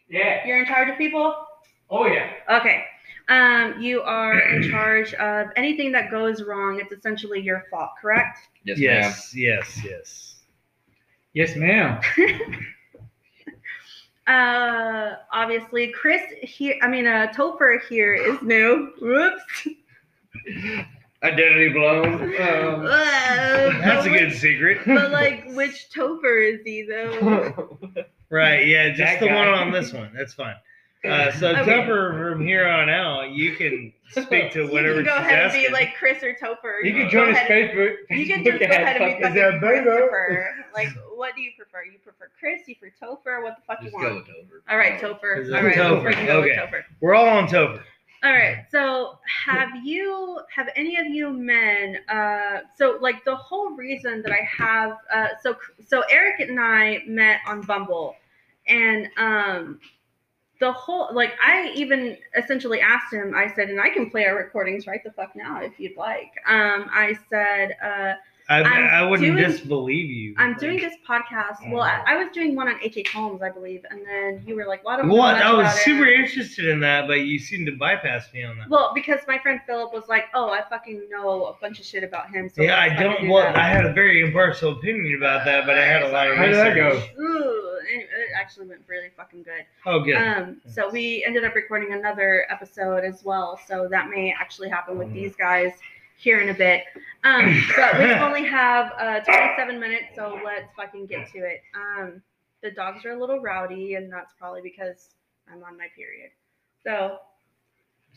Yeah. 0.09 0.47
you're 0.47 0.59
in 0.61 0.67
charge 0.67 0.89
of 0.89 0.97
people. 0.97 1.35
Oh 1.91 2.07
yeah. 2.07 2.31
Okay. 2.49 2.85
Um, 3.31 3.81
you 3.81 4.03
are 4.03 4.39
in 4.41 4.69
charge 4.71 5.15
of 5.15 5.47
anything 5.57 5.93
that 5.93 6.11
goes 6.11 6.43
wrong. 6.43 6.81
It's 6.81 6.93
essentially 6.93 7.41
your 7.41 7.65
fault, 7.71 7.91
correct? 8.03 8.39
Yes, 8.65 8.79
ma'am. 8.79 8.87
Yes. 9.03 9.35
Yes. 9.35 9.81
Yes. 9.85 10.35
Yes, 11.33 11.57
ma'am. 11.57 12.01
Uh, 14.27 15.17
obviously, 15.33 15.89
Chris 15.91 16.23
here. 16.43 16.77
I 16.83 16.89
mean, 16.89 17.07
uh, 17.07 17.33
Topher 17.35 17.81
here 17.89 18.15
is 18.15 18.41
new. 18.43 18.93
Whoops. 19.01 19.43
Identity 21.25 21.71
blown. 21.71 22.23
Um, 22.41 22.87
Uh, 22.87 22.87
That's 22.87 24.07
but 24.07 24.07
a 24.07 24.11
good 24.11 24.29
which- 24.29 24.39
secret. 24.39 24.79
But 24.87 25.11
like, 25.11 25.47
which 25.51 25.89
Topher 25.93 26.55
is 26.55 26.61
he 26.65 26.83
though? 26.83 27.79
Right. 28.31 28.69
Yeah. 28.69 28.91
Just 28.91 28.99
That 29.01 29.21
the 29.21 29.27
guy. 29.27 29.35
one 29.35 29.49
on 29.49 29.73
this 29.73 29.93
one. 29.93 30.11
That's 30.15 30.35
fine. 30.35 30.55
Uh, 31.03 31.31
so 31.33 31.49
Okay. 31.57 31.71
Topher, 31.73 32.33
from 32.33 32.45
here 32.47 32.69
on 32.69 32.91
out, 32.91 33.31
you 33.31 33.57
can 33.57 33.91
speak 34.11 34.51
to 34.53 34.67
whatever. 34.67 34.69
You 34.71 34.73
whatever 34.73 34.95
can 34.97 35.05
go 35.05 35.17
she's 35.17 35.27
ahead 35.27 35.43
and 35.45 35.53
be 35.53 35.73
like 35.73 35.95
Chris 35.99 36.23
or 36.23 36.35
Topher. 36.35 36.85
You 36.85 36.93
can 36.93 37.03
can 37.03 37.05
go 37.07 37.11
join 37.11 37.29
his 37.29 37.37
ahead 37.39 37.51
and- 37.51 37.71
Facebook. 37.71 37.95
You 38.11 38.27
can 38.27 38.45
just 38.45 38.59
go 38.59 38.65
ahead 38.67 38.97
and 39.01 39.19
be 39.19 39.23
fuck, 39.23 39.31
is 39.33 39.35
fucking 39.35 39.35
that? 39.35 39.59
Christopher. 39.61 40.55
Like, 40.75 40.89
what 41.17 41.35
do 41.35 41.41
you 41.43 41.51
prefer? 41.59 41.85
You 41.85 41.99
prefer 41.99 42.31
Chris? 42.39 42.61
You 42.69 42.77
prefer 42.77 42.95
Topher? 43.07 43.43
What 43.43 43.57
the 43.57 43.63
fuck 43.67 43.81
Just 43.83 43.93
you 43.95 43.99
go 44.01 44.05
want? 44.15 44.17
with 44.19 44.27
Dover. 44.27 44.63
All 44.69 44.77
right, 44.79 45.01
Topher. 45.01 45.55
All 45.57 45.65
right, 45.65 45.75
Topher? 45.77 46.05
we're 46.05 46.27
go 46.27 46.43
Okay. 46.43 46.55
Topher. 46.55 46.83
We're 47.01 47.15
all 47.15 47.29
on 47.29 47.49
Topher. 47.49 47.83
All 48.23 48.33
right. 48.33 48.59
So, 48.71 49.19
have 49.47 49.71
you, 49.83 50.39
have 50.55 50.69
any 50.77 50.97
of 50.97 51.07
you 51.07 51.31
men, 51.33 51.97
uh, 52.09 52.59
so 52.77 52.99
like 53.01 53.25
the 53.25 53.35
whole 53.35 53.71
reason 53.71 54.21
that 54.23 54.31
I 54.33 54.47
have, 54.59 54.93
uh, 55.13 55.29
so 55.43 55.57
so 55.85 56.03
Eric 56.11 56.39
and 56.41 56.61
I 56.61 57.03
met 57.07 57.41
on 57.47 57.63
Bumble, 57.63 58.15
and 58.69 59.09
um, 59.17 59.81
the 60.61 60.73
whole 60.73 61.09
like 61.13 61.33
I 61.45 61.73
even 61.75 62.17
essentially 62.37 62.81
asked 62.81 63.13
him. 63.13 63.35
I 63.35 63.53
said, 63.55 63.71
and 63.71 63.81
I 63.81 63.91
can 63.91 64.11
play 64.11 64.27
our 64.27 64.37
recordings 64.37 64.87
right 64.87 65.03
the 65.03 65.11
fuck 65.13 65.35
now 65.35 65.61
if 65.61 65.81
you'd 65.81 65.97
like. 65.97 66.33
Um, 66.47 66.89
I 66.93 67.17
said, 67.29 67.77
uh, 67.83 68.15
I, 68.51 68.63
I'm 68.63 69.11
wouldn't 69.11 69.37
doing- 69.37 69.49
disbelieve 69.51 70.11
you. 70.11 70.35
I'm 70.37 70.51
Like, 70.53 70.59
doing 70.61 70.79
this 70.79 70.95
podcast. 71.09 71.71
Well, 71.71 71.83
I, 71.83 72.03
I 72.07 72.17
was 72.17 72.29
doing 72.33 72.57
one 72.57 72.69
on 72.69 72.77
H. 72.83 72.97
H. 72.97 73.13
Holmes, 73.13 73.43
I 73.43 73.51
believe, 73.51 73.85
and 73.91 74.01
then 74.07 74.43
you 74.47 74.57
were 74.57 74.67
like, 74.67 74.85
"Well, 74.85 75.01
I 75.01 75.07
What? 75.07 75.37
I 75.37 75.53
was 75.53 75.61
about 75.67 75.77
it." 75.77 75.81
super 75.83 76.07
interested 76.07 76.67
in 76.67 76.81
that, 76.81 77.07
but 77.07 77.21
you 77.21 77.39
seemed 77.39 77.67
to 77.67 77.77
bypass 77.77 78.33
me 78.35 78.43
on 78.45 78.59
that. 78.59 78.69
Well, 78.69 78.93
because 78.95 79.21
my 79.29 79.39
friend 79.39 79.61
Philip 79.67 79.93
was 79.93 80.09
like, 80.09 80.25
"Oh, 80.35 80.51
I 80.51 80.63
fucking 80.69 81.09
know 81.11 81.47
a 81.47 81.55
bunch 81.61 81.79
of 81.79 81.87
shit 81.87 82.03
about 82.03 82.31
him." 82.31 82.49
So 82.49 82.63
yeah, 82.63 82.81
I 82.81 82.89
don't. 82.89 83.21
do 83.23 83.31
Well, 83.31 83.45
that." 83.45 83.57
I 83.57 83.69
had 83.69 83.85
a 83.87 83.93
very 83.93 84.21
impartial 84.21 84.73
opinion 84.73 85.17
about 85.17 85.45
that, 85.45 85.65
but 85.67 85.79
I 85.79 85.85
had 85.87 86.03
a 86.03 86.09
lot 86.09 86.29
of 86.29 86.37
How 86.37 86.47
did 86.47 86.55
that 86.57 86.75
go? 86.75 87.03
Ooh, 87.21 87.79
it 87.89 88.09
actually 88.37 88.67
went 88.67 88.83
really 88.89 89.11
fucking 89.17 89.43
good. 89.45 89.65
Oh, 89.87 90.01
good. 90.01 90.17
Um, 90.17 90.61
so 90.67 90.91
we 90.91 91.25
ended 91.27 91.45
up 91.45 91.55
recording 91.55 91.93
another 91.93 92.47
episode 92.51 93.05
as 93.05 93.23
well. 93.25 93.59
So 93.67 93.87
that 93.91 94.09
may 94.11 94.35
actually 94.39 94.69
happen 94.69 94.99
with 94.99 95.13
these 95.13 95.37
guys 95.37 95.73
here 96.21 96.41
in 96.41 96.51
a 96.51 96.55
bit. 96.55 96.83
Um, 97.25 97.63
but 97.77 97.99
we 97.99 98.05
only 98.13 98.45
have 98.47 98.93
uh, 98.99 99.21
27 99.21 99.79
minutes, 99.81 100.05
so 100.15 100.39
let's 100.45 100.69
fucking 100.77 101.07
get 101.07 101.31
to 101.33 101.39
it. 101.39 101.63
Um, 101.75 102.23
the 102.63 102.71
dogs 102.71 103.05
are 103.05 103.13
a 103.13 103.19
little 103.21 103.41
rowdy, 103.41 103.95
and 103.95 104.13
that's 104.13 104.33
probably 104.39 104.61
because 104.63 105.11
I'm 105.51 105.63
on 105.65 105.77
my 105.79 105.87
period. 105.97 106.31
So 106.85 107.19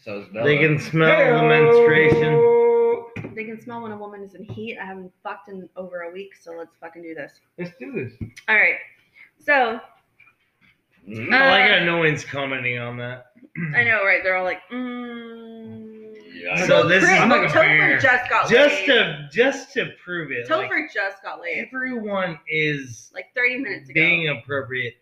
So 0.03 0.19
is 0.21 0.27
Bella. 0.33 0.45
they 0.45 0.57
can 0.57 0.79
smell 0.79 1.37
the 1.39 1.43
menstruation. 1.47 3.35
they 3.35 3.43
can 3.45 3.59
smell 3.61 3.81
when 3.81 3.91
a 3.91 3.97
woman 3.97 4.21
is 4.23 4.35
in 4.35 4.43
heat. 4.43 4.77
I 4.77 4.85
haven't 4.85 5.11
fucked 5.23 5.49
in 5.49 5.67
over 5.75 6.01
a 6.01 6.11
week, 6.11 6.31
so 6.39 6.51
let's 6.57 6.75
fucking 6.81 7.01
do 7.03 7.15
this. 7.15 7.39
Let's 7.57 7.71
do 7.79 7.91
this. 7.93 8.13
All 8.47 8.55
right. 8.55 8.75
So 9.39 9.79
Mm. 11.07 11.33
I 11.33 11.49
like 11.51 11.69
Uh, 11.69 11.79
how 11.79 11.83
no 11.85 11.97
one's 11.97 12.23
commenting 12.23 12.79
on 12.79 12.95
that. 12.95 13.25
I 13.75 13.83
know, 13.83 14.05
right? 14.05 14.21
They're 14.23 14.37
all 14.37 14.45
like, 14.45 14.61
mm. 14.71 16.02
Yeah, 16.43 16.65
So 16.65 16.75
Well, 16.79 16.87
this 16.89 17.03
is- 17.03 17.09
I'm 17.09 17.29
like 17.29 17.49
a 17.49 17.53
Topher 17.53 17.53
bear. 17.79 17.99
just 17.99 18.29
got 18.29 18.49
Just 18.49 18.75
laid. 18.81 18.85
to 18.87 19.29
just 19.31 19.73
to 19.73 19.91
prove 20.03 20.31
it, 20.31 20.49
like, 20.49 20.69
Topher 20.69 20.91
just 20.93 21.21
got 21.23 21.41
laid 21.41 21.67
everyone 21.67 22.39
is 22.47 23.11
like 23.13 23.33
30 23.35 23.57
minutes 23.59 23.89
ago. 23.89 23.93
being 24.01 24.29
appropriate. 24.29 24.95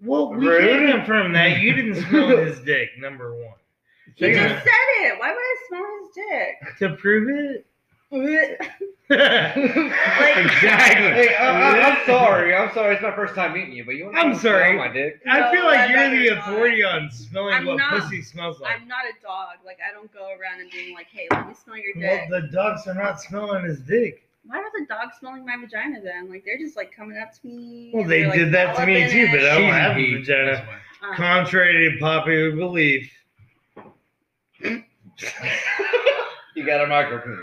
Well, 0.00 0.32
we 0.32 0.46
Rude. 0.46 0.60
can 0.88 0.98
confirm 0.98 1.32
that 1.32 1.58
you 1.58 1.72
didn't 1.74 1.96
smell 2.08 2.28
his 2.28 2.60
dick. 2.60 2.90
Number 2.98 3.34
one, 3.34 3.54
he 4.14 4.26
Second 4.32 4.48
just 4.48 4.64
said 4.64 4.72
it. 5.00 5.18
Why 5.18 5.30
would 5.30 5.38
I 5.38 5.56
smell 5.68 5.86
his 6.00 6.08
dick? 6.14 6.78
to 6.78 6.96
prove 6.96 7.28
it. 7.28 7.66
Exactly. 10.38 11.08
Hey, 11.12 11.34
I, 11.34 11.48
I, 11.48 11.80
I'm 11.80 12.06
sorry. 12.06 12.54
I'm 12.54 12.72
sorry. 12.74 12.94
It's 12.94 13.02
my 13.02 13.14
first 13.14 13.34
time 13.34 13.54
meeting 13.54 13.72
you, 13.72 13.84
but 13.84 13.94
you 13.94 14.04
want 14.04 14.18
I'm 14.18 14.32
to 14.34 14.38
sorry. 14.38 14.74
smell 14.74 14.86
my 14.86 14.92
dick? 14.92 15.20
I 15.28 15.50
feel 15.50 15.64
like 15.64 15.80
I'd 15.80 15.90
you're 16.12 16.28
the 16.30 16.34
not. 16.36 16.48
authority 16.48 16.84
on 16.84 17.10
smelling 17.10 17.54
I'm 17.54 17.64
what 17.66 17.78
not. 17.78 17.90
pussy 18.02 18.20
smells 18.22 18.60
like. 18.60 18.78
I'm 18.80 18.86
not 18.86 19.04
a 19.06 19.12
dog. 19.22 19.56
Like 19.64 19.78
I 19.88 19.92
don't 19.94 20.12
go 20.12 20.26
around 20.28 20.60
and 20.60 20.70
being 20.70 20.94
like, 20.94 21.06
"Hey, 21.10 21.26
let 21.30 21.48
me 21.48 21.54
smell 21.54 21.76
your 21.78 21.94
Well, 21.96 22.18
dick." 22.18 22.28
the 22.30 22.48
dogs 22.54 22.86
are 22.86 22.94
not 22.94 23.20
smelling 23.20 23.64
his 23.64 23.80
dick. 23.80 24.28
Why 24.44 24.58
are 24.58 24.70
the 24.78 24.84
dogs 24.86 25.14
smelling 25.18 25.44
my 25.46 25.56
vagina 25.56 26.00
then? 26.02 26.28
Like 26.30 26.44
they're 26.44 26.58
just 26.58 26.76
like 26.76 26.92
coming 26.94 27.16
up 27.18 27.32
to 27.40 27.46
me. 27.46 27.90
Well, 27.94 28.04
they 28.06 28.20
they're, 28.20 28.28
like, 28.28 28.38
did 28.38 28.52
that 28.52 28.76
to 28.76 28.86
me 28.86 29.04
up 29.04 29.10
in 29.10 29.10
too, 29.10 29.26
but. 29.30 29.40
I 29.44 29.54
don't 29.58 29.70
have 29.72 29.96
a 29.96 30.14
vagina. 30.18 30.52
that's 30.52 30.66
why. 30.68 31.08
Uh, 31.10 31.14
Contrary 31.16 31.90
to 31.92 31.98
popular 31.98 32.52
belief. 32.52 33.10
You 36.54 36.66
got 36.66 36.82
a 36.82 36.86
micro 36.88 37.18
penis. 37.20 37.38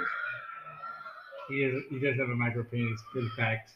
He, 1.49 1.55
is, 1.63 1.83
he 1.89 1.99
does 1.99 2.17
have 2.17 2.29
a 2.29 2.35
micro 2.35 2.63
penis. 2.63 2.99
Good 3.13 3.31
fact. 3.37 3.71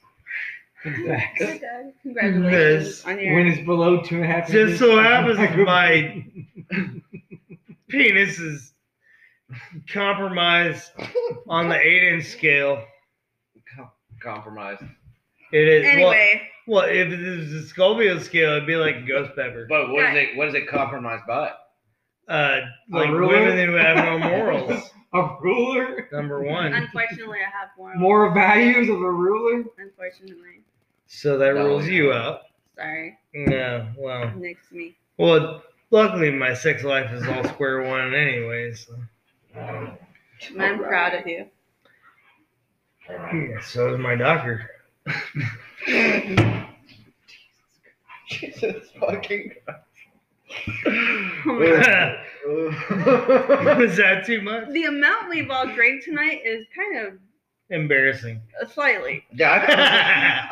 Good 0.84 1.06
facts. 1.08 1.42
okay, 1.42 1.92
Congratulations 2.04 2.88
Yes. 2.88 3.06
on 3.06 3.20
your. 3.20 3.36
When 3.36 3.48
it's 3.48 3.66
below 3.66 4.02
two 4.02 4.16
and 4.16 4.24
a 4.24 4.28
half 4.28 4.46
Just 4.48 4.56
inches, 4.56 4.80
so 4.80 4.98
happens 5.02 5.38
micro- 5.38 5.66
my 5.66 6.26
penis 7.90 8.40
is 8.40 8.74
compromised 9.92 10.92
on 11.48 11.70
the 11.70 11.80
eight 11.80 12.04
inch 12.14 12.26
scale. 12.26 12.84
Com- 13.76 13.90
compromised. 14.22 14.84
It 15.52 15.68
is 15.68 15.86
Anyway, 15.86 16.42
well, 16.68 16.84
well 16.84 16.90
if 16.90 17.12
it 17.12 17.38
was 17.40 17.52
a 17.54 17.68
Scoville 17.68 18.20
scale, 18.20 18.52
it'd 18.52 18.68
be 18.68 18.76
like 18.76 18.98
a 18.98 19.02
ghost 19.02 19.32
pepper. 19.36 19.66
But 19.68 19.90
what 19.90 20.06
is 20.10 20.16
it? 20.16 20.38
What 20.38 20.48
is 20.50 20.56
it 20.56 20.68
compromised 20.68 21.24
by? 21.28 21.52
uh, 22.28 22.60
like 22.92 23.10
ruler? 23.10 23.28
women 23.28 23.68
who 23.68 23.74
have 23.74 23.98
no 23.98 24.20
morals. 24.30 24.84
A 25.14 25.36
ruler? 25.42 26.08
Number 26.12 26.42
one. 26.44 26.74
unfortunately, 26.74 27.40
I 27.40 27.50
have 27.50 27.70
more. 27.78 27.96
More 27.96 28.34
values 28.34 28.90
of 28.90 29.02
a 29.02 29.12
ruler? 29.12 29.64
Unfortunately. 29.78 30.62
So 31.08 31.38
that 31.38 31.56
No, 31.56 31.66
rules 31.66 31.88
you 31.88 32.14
out. 32.14 32.42
Sorry, 32.76 33.18
No, 33.34 33.88
well, 33.98 34.32
next 34.38 34.70
to 34.70 34.76
me. 34.76 34.96
well. 35.18 35.64
Luckily, 35.92 36.32
my 36.32 36.54
sex 36.54 36.84
life 36.84 37.12
is 37.12 37.28
all 37.28 37.44
square 37.46 37.82
one, 37.82 38.14
anyways. 38.14 38.86
So. 38.86 39.98
I'm 40.60 40.78
proud 40.78 41.16
of 41.16 41.26
you. 41.26 41.48
Yeah, 43.10 43.60
so 43.62 43.92
is 43.96 44.00
my 44.00 44.14
doctor. 44.16 44.70
Jesus 48.28 48.92
fucking 49.00 49.54
Oh 50.86 50.92
my 51.46 51.84
God. 51.84 52.18
Was 53.78 53.98
that 53.98 54.24
too 54.26 54.42
much? 54.42 54.70
The 54.70 54.86
amount 54.86 55.30
we've 55.30 55.50
all 55.50 55.68
drank 55.68 56.04
tonight 56.04 56.42
is 56.46 56.66
kind 56.76 56.98
of 57.08 57.14
Embarrassing. 57.72 58.42
slightly. 58.74 59.24
Yeah, 59.32 59.52
I, 59.52 59.56
honestly, 59.62 59.78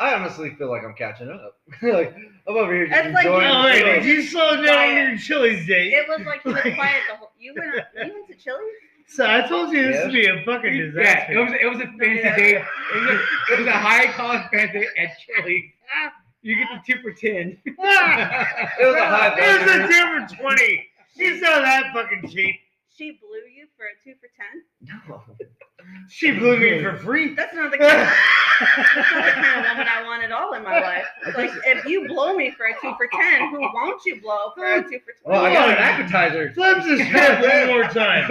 I 0.00 0.14
honestly 0.14 0.50
feel 0.56 0.68
like 0.70 0.84
I'm 0.84 0.94
catching 0.94 1.28
up. 1.30 1.58
like 1.82 2.14
I'm 2.46 2.56
over 2.56 2.72
here 2.72 2.86
just 2.86 3.06
It's 3.06 3.14
like 3.14 3.26
enjoying 3.26 3.42
you- 3.48 3.52
Oh, 3.54 3.62
the 3.62 3.68
wait, 3.68 3.78
show. 3.80 3.92
did 3.94 4.04
you 4.04 4.22
slow 4.22 4.56
down 4.56 4.64
Quiet. 4.66 5.08
your 5.08 5.18
Chili's 5.18 5.66
date? 5.66 5.92
It 5.94 6.08
was 6.08 6.20
like 6.26 6.42
he 6.42 6.48
was 6.50 6.60
quiet 6.62 7.02
the 7.10 7.16
whole. 7.16 7.32
You 7.38 7.54
went. 7.56 7.74
You 7.74 8.14
went 8.14 8.28
to 8.28 8.34
Chili's. 8.34 8.74
So 9.08 9.26
I 9.26 9.40
told 9.48 9.72
you 9.72 9.82
this 9.82 9.96
Yeah. 9.96 10.04
would 10.04 10.12
be 10.12 10.26
a 10.26 10.44
fucking 10.44 10.74
Yeah, 10.76 10.82
disaster. 10.84 11.32
it 11.32 11.38
was 11.38 11.52
it 11.60 11.66
was 11.66 11.78
a 11.80 11.86
fancy 11.98 12.20
Yeah. 12.22 12.36
date. 12.36 12.54
It 12.56 12.64
was 13.00 13.10
a, 13.10 13.52
it 13.54 13.58
was 13.58 13.66
a 13.66 13.72
high 13.72 14.06
cost 14.12 14.50
fancy 14.52 14.86
at 14.96 15.10
Chili. 15.18 15.74
Ah. 15.92 16.12
You 16.42 16.54
get 16.56 16.68
the 16.86 16.92
two 16.94 17.02
for 17.02 17.12
ten. 17.12 17.58
Ah. 17.80 18.68
It 18.80 18.86
was 18.86 18.94
a 18.94 19.06
high 19.06 19.34
It 19.36 19.60
was 19.60 19.74
a 19.74 19.88
two 19.88 20.36
for 20.36 20.36
twenty. 20.42 20.86
She's 21.18 21.40
not 21.40 21.62
that 21.62 21.92
fucking 21.92 22.30
cheap. 22.30 22.56
She 22.96 23.12
blew 23.12 23.42
you 23.54 23.66
for 23.76 23.86
a 23.86 23.94
two 24.04 24.14
for 24.20 24.28
ten. 24.36 24.62
No. 24.82 25.22
She 26.08 26.32
blew 26.32 26.58
me 26.58 26.82
for 26.82 26.96
free. 26.96 27.34
That's 27.34 27.54
not 27.54 27.70
the 27.70 27.78
kind. 27.78 28.02
Of, 28.02 28.08
that's 28.08 29.12
not 29.12 29.24
the 29.24 29.30
kind 29.30 29.60
of 29.60 29.66
woman 29.66 29.86
I 29.88 30.02
want 30.04 30.22
at 30.22 30.32
all 30.32 30.52
in 30.54 30.62
my 30.62 30.80
life. 30.80 31.04
Like 31.36 31.50
if 31.64 31.84
you 31.86 32.08
blow 32.08 32.34
me 32.34 32.50
for 32.50 32.66
a 32.66 32.72
two 32.80 32.92
for 32.96 33.08
ten, 33.12 33.50
who 33.50 33.60
won't 33.60 34.04
you 34.04 34.20
blow 34.20 34.52
for 34.56 34.66
a 34.66 34.82
two 34.82 34.98
for 35.00 35.14
Well, 35.24 35.44
I 35.44 35.52
got 35.52 35.70
an 35.70 35.76
appetizer. 35.76 36.52
Flip 36.54 36.78
the 36.78 37.04
script 37.04 37.42
one 37.42 37.66
more 37.68 37.84
time. 37.84 38.28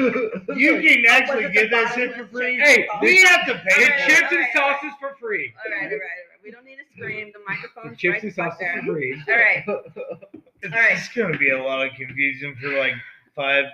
You 0.56 0.82
can 0.82 1.06
actually 1.10 1.50
get 1.52 1.72
that 1.72 1.94
shit 1.96 2.16
for 2.16 2.28
free. 2.28 2.58
Hey. 2.58 2.88
We 3.02 3.22
have 3.24 3.46
to 3.48 3.54
pay 3.54 3.84
Alright, 3.84 4.00
it. 4.00 4.08
chips 4.08 4.32
and 4.32 4.46
sauces 4.54 4.92
for 5.00 5.16
free. 5.20 5.54
All 5.66 5.72
right, 5.72 5.84
all 5.84 5.90
right, 5.90 5.94
all 5.94 6.00
right. 6.00 6.27
We 6.48 6.52
don't 6.54 6.64
need 6.64 6.78
to 6.78 6.84
scream. 6.95 7.28
The 7.28 7.39
The 7.39 7.45
microphone's 7.45 7.98
chips 8.00 8.14
right 8.14 8.24
and 8.24 8.36
back 8.38 8.52
sauces 8.54 8.60
there. 8.62 8.82
for 8.86 8.93
free. 8.93 9.22
All 9.28 9.36
right. 9.36 9.66
It's 10.64 10.74
All 10.74 10.80
right. 10.80 10.98
gonna 11.16 11.38
be 11.38 11.52
a 11.52 11.62
lot 11.62 11.86
of 11.86 11.93
confusion 11.93 12.56
for 12.60 12.70
like 12.80 12.93
five 13.36 13.66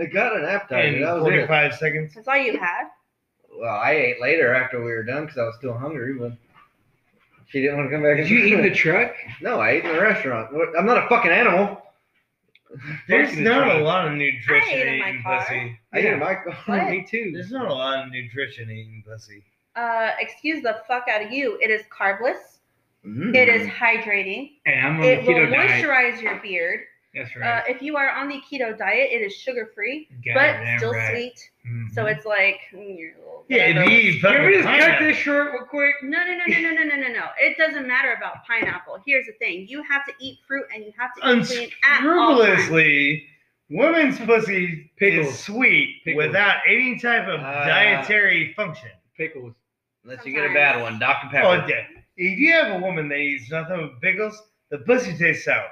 I 0.00 0.06
got 0.06 0.34
an 0.36 0.44
appetizer. 0.44 0.96
and 0.96 1.04
That 1.04 1.12
was 1.14 1.22
it. 1.22 1.30
forty-five 1.30 1.74
seconds. 1.76 2.14
That's 2.14 2.26
all 2.26 2.36
you 2.36 2.58
had. 2.58 2.88
Well, 3.54 3.70
I 3.72 3.92
ate 3.92 4.20
later 4.20 4.52
after 4.52 4.78
we 4.82 4.90
were 4.90 5.04
done 5.04 5.26
because 5.26 5.38
I 5.38 5.42
was 5.44 5.54
still 5.56 5.74
hungry, 5.74 6.14
but 6.14 6.32
she 7.46 7.60
didn't 7.60 7.76
want 7.76 7.90
to 7.90 7.94
come 7.96 8.02
back. 8.02 8.16
Did 8.16 8.28
you 8.30 8.38
eat 8.38 8.54
in 8.54 8.62
the 8.62 8.74
truck? 8.74 9.12
No, 9.42 9.60
I 9.60 9.70
ate 9.72 9.84
in 9.84 9.92
the 9.94 10.00
restaurant. 10.00 10.52
What- 10.52 10.76
I'm 10.76 10.86
not 10.86 11.04
a 11.04 11.08
fucking 11.08 11.30
animal. 11.30 11.80
There's 13.06 13.28
Fucking 13.28 13.44
not 13.44 13.68
a 13.68 13.70
truck. 13.74 13.82
lot 13.84 14.08
of 14.08 14.14
nutrition 14.14 14.68
I 14.68 14.72
ate 14.82 14.86
in 14.88 14.98
my 14.98 15.08
eating 15.10 15.22
car. 15.22 15.38
pussy. 15.44 15.78
I 15.92 15.98
ate 15.98 16.04
Yeah. 16.04 16.12
in 16.14 16.18
my 16.18 16.34
What? 16.66 16.90
Me 16.90 17.06
too. 17.08 17.30
There's 17.34 17.52
not 17.52 17.68
a 17.68 17.74
lot 17.74 18.04
of 18.06 18.10
nutrition 18.12 18.68
eating 18.70 19.04
pussy. 19.06 19.44
Uh, 19.74 20.10
excuse 20.20 20.62
the 20.62 20.82
fuck 20.86 21.06
out 21.08 21.22
of 21.24 21.32
you. 21.32 21.58
It 21.62 21.70
is 21.70 21.82
carbless. 21.90 22.58
Mm. 23.06 23.34
It 23.34 23.48
is 23.48 23.66
hydrating. 23.68 24.52
And 24.66 24.86
I'm 24.86 24.96
on 25.00 25.04
It 25.04 25.24
the 25.24 25.32
will 25.32 25.40
keto 25.40 25.50
diet. 25.50 25.84
moisturize 25.84 26.20
your 26.22 26.36
beard. 26.40 26.80
That's 27.14 27.30
Uh, 27.36 27.40
right. 27.40 27.64
if 27.68 27.82
you 27.82 27.96
are 27.98 28.08
on 28.10 28.28
the 28.28 28.40
keto 28.50 28.76
diet, 28.76 29.10
it 29.12 29.20
is 29.20 29.34
sugar 29.36 29.70
free, 29.74 30.08
but 30.34 30.56
still 30.78 30.92
right. 30.92 31.10
sweet. 31.12 31.50
Mhm. 31.66 31.90
So 31.92 32.06
it's 32.06 32.24
like 32.24 32.60
mm, 32.72 32.98
you're 32.98 33.12
a 33.14 33.18
little 33.18 33.44
Yeah, 33.48 33.66
if 33.66 33.76
whatever. 33.76 33.90
you 33.90 34.20
Can 34.20 34.46
we 34.46 34.52
just 34.54 34.68
cut 34.68 34.98
this 35.00 35.16
short 35.18 35.52
real 35.52 35.64
quick? 35.64 35.94
No, 36.02 36.24
no, 36.24 36.34
no, 36.36 36.44
no, 36.46 36.60
no, 36.60 36.70
no, 36.70 36.82
no, 36.84 36.96
no, 36.96 37.08
no. 37.12 37.26
It 37.38 37.58
doesn't 37.58 37.86
matter 37.86 38.12
about 38.14 38.44
pineapple. 38.46 39.02
Here's 39.06 39.26
the 39.26 39.32
thing: 39.34 39.66
you 39.68 39.82
have 39.82 40.06
to 40.06 40.12
eat 40.20 40.38
fruit, 40.46 40.64
and 40.74 40.84
you 40.84 40.92
have 40.98 41.12
to 41.16 41.20
eat 41.40 41.46
clean 41.48 41.70
at 41.84 42.06
all 42.06 42.38
times. 42.38 42.50
unscrupulously, 42.50 43.28
women's 43.68 44.18
pussy 44.20 44.90
Pickles. 44.96 45.26
is 45.34 45.38
sweet 45.40 46.02
Pickles. 46.04 46.26
without 46.28 46.58
any 46.66 46.98
type 46.98 47.26
of 47.28 47.40
Ah. 47.40 47.66
dietary 47.66 48.52
function. 48.54 48.90
Pickles. 49.18 49.54
Unless 50.04 50.26
you 50.26 50.32
get 50.32 50.50
a 50.50 50.52
bad 50.52 50.80
one, 50.82 50.98
Dr. 50.98 51.28
Pepper. 51.30 51.46
Oh, 51.46 51.66
yeah. 51.66 51.84
If 52.16 52.38
you 52.38 52.52
have 52.52 52.76
a 52.76 52.84
woman 52.84 53.08
that 53.08 53.16
eats 53.16 53.50
nothing 53.50 53.76
but 53.76 54.00
pickles, 54.00 54.40
the 54.70 54.78
pussy 54.78 55.16
tastes 55.16 55.44
sour. 55.44 55.68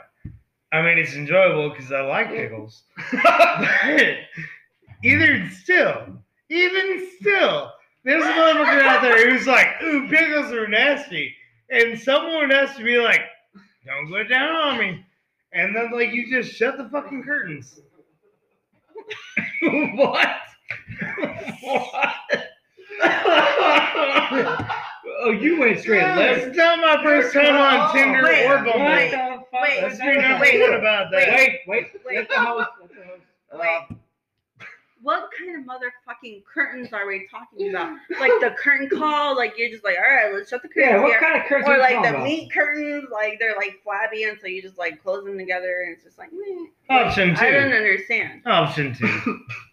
I 0.72 0.82
mean, 0.82 0.98
it's 0.98 1.14
enjoyable 1.14 1.70
because 1.70 1.90
I 1.90 2.02
like 2.02 2.28
pickles. 2.28 2.84
But 3.22 4.18
either 5.02 5.48
still, 5.50 6.22
even 6.48 7.08
still, 7.18 7.72
there's 8.04 8.24
a 8.24 8.28
motherfucker 8.28 8.82
out 8.82 9.02
there 9.02 9.30
who's 9.30 9.46
like, 9.46 9.66
ooh, 9.82 10.08
pickles 10.08 10.52
are 10.52 10.68
nasty. 10.68 11.34
And 11.70 11.98
someone 11.98 12.50
has 12.50 12.76
to 12.76 12.84
be 12.84 12.98
like, 12.98 13.20
don't 13.86 14.10
go 14.10 14.22
down 14.24 14.54
on 14.54 14.78
me. 14.78 15.04
And 15.52 15.74
then, 15.74 15.90
like, 15.92 16.12
you 16.12 16.30
just 16.30 16.54
shut 16.54 16.78
the 16.78 16.88
fucking 16.88 17.24
curtains. 17.24 17.80
what? 19.94 20.28
what? 21.62 22.14
oh, 25.22 25.30
you 25.30 25.58
went 25.60 25.80
straight 25.80 26.02
left. 26.02 26.40
It's 26.48 26.56
not 26.56 26.78
my 26.78 27.02
first 27.02 27.32
time 27.32 27.56
on 27.56 27.92
Tinder 27.94 28.22
Wait, 28.24 28.46
or 28.46 28.58
Bumble. 28.58 28.84
wait, 28.84 29.10
the 29.10 29.42
fuck 29.50 29.62
wait, 29.62 29.82
was 29.82 29.98
Let's 29.98 29.98
be 30.00 30.06
that? 30.06 30.28
number 30.30 30.40
wait, 30.44 30.60
one 30.60 30.74
about 30.74 31.10
that. 31.12 31.28
Wait, 31.34 31.60
wait, 31.66 31.86
Wait. 32.04 32.16
Let 32.16 32.28
the 32.28 32.34
host. 32.36 32.68
Let 32.80 32.90
the 32.90 32.96
host. 33.04 33.22
Uh, 33.52 33.58
wait. 33.60 33.96
What 35.02 35.30
kind 35.38 35.56
of 35.56 35.64
motherfucking 35.64 36.42
curtains 36.44 36.92
are 36.92 37.06
we 37.06 37.26
talking 37.30 37.70
about? 37.70 37.96
Like 38.20 38.32
the 38.40 38.50
curtain 38.58 38.86
call, 38.90 39.34
like 39.34 39.54
you're 39.56 39.70
just 39.70 39.82
like, 39.82 39.96
all 39.96 40.02
right, 40.14 40.30
let's 40.34 40.50
shut 40.50 40.60
the 40.60 40.68
curtains 40.68 40.90
Yeah, 40.90 41.00
what 41.00 41.12
here. 41.12 41.20
kind 41.20 41.40
of 41.40 41.46
curtains 41.48 41.68
or 41.70 41.76
are 41.76 41.78
like 41.78 42.02
the 42.02 42.10
about? 42.10 42.22
meat 42.24 42.52
curtains, 42.52 43.06
like 43.10 43.38
they're 43.38 43.56
like 43.56 43.80
flabby, 43.82 44.24
and 44.24 44.38
so 44.38 44.46
you 44.46 44.60
just 44.60 44.76
like 44.76 45.02
close 45.02 45.24
them 45.24 45.38
together, 45.38 45.84
and 45.86 45.94
it's 45.94 46.04
just 46.04 46.18
like, 46.18 46.28
meh. 46.32 46.66
Option 46.94 47.34
I 47.36 47.50
don't 47.50 47.72
understand. 47.72 48.42
Option 48.44 48.94
two. 48.94 49.40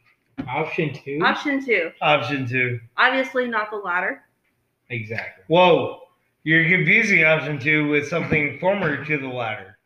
Option 0.48 0.94
two. 0.94 1.20
Option 1.24 1.64
two, 1.66 1.92
Option 2.02 2.48
two. 2.48 2.80
obviously 2.98 3.48
not 3.48 3.70
the 3.72 3.78
latter. 3.78 4.24
Exactly. 4.90 5.44
Whoa. 5.48 6.02
You're 6.44 6.68
confusing 6.70 7.26
option 7.26 7.60
two 7.60 7.90
with 7.90 8.08
something 8.08 8.58
former 8.60 9.04
to 9.04 9.18
the 9.18 9.28
latter. 9.28 9.77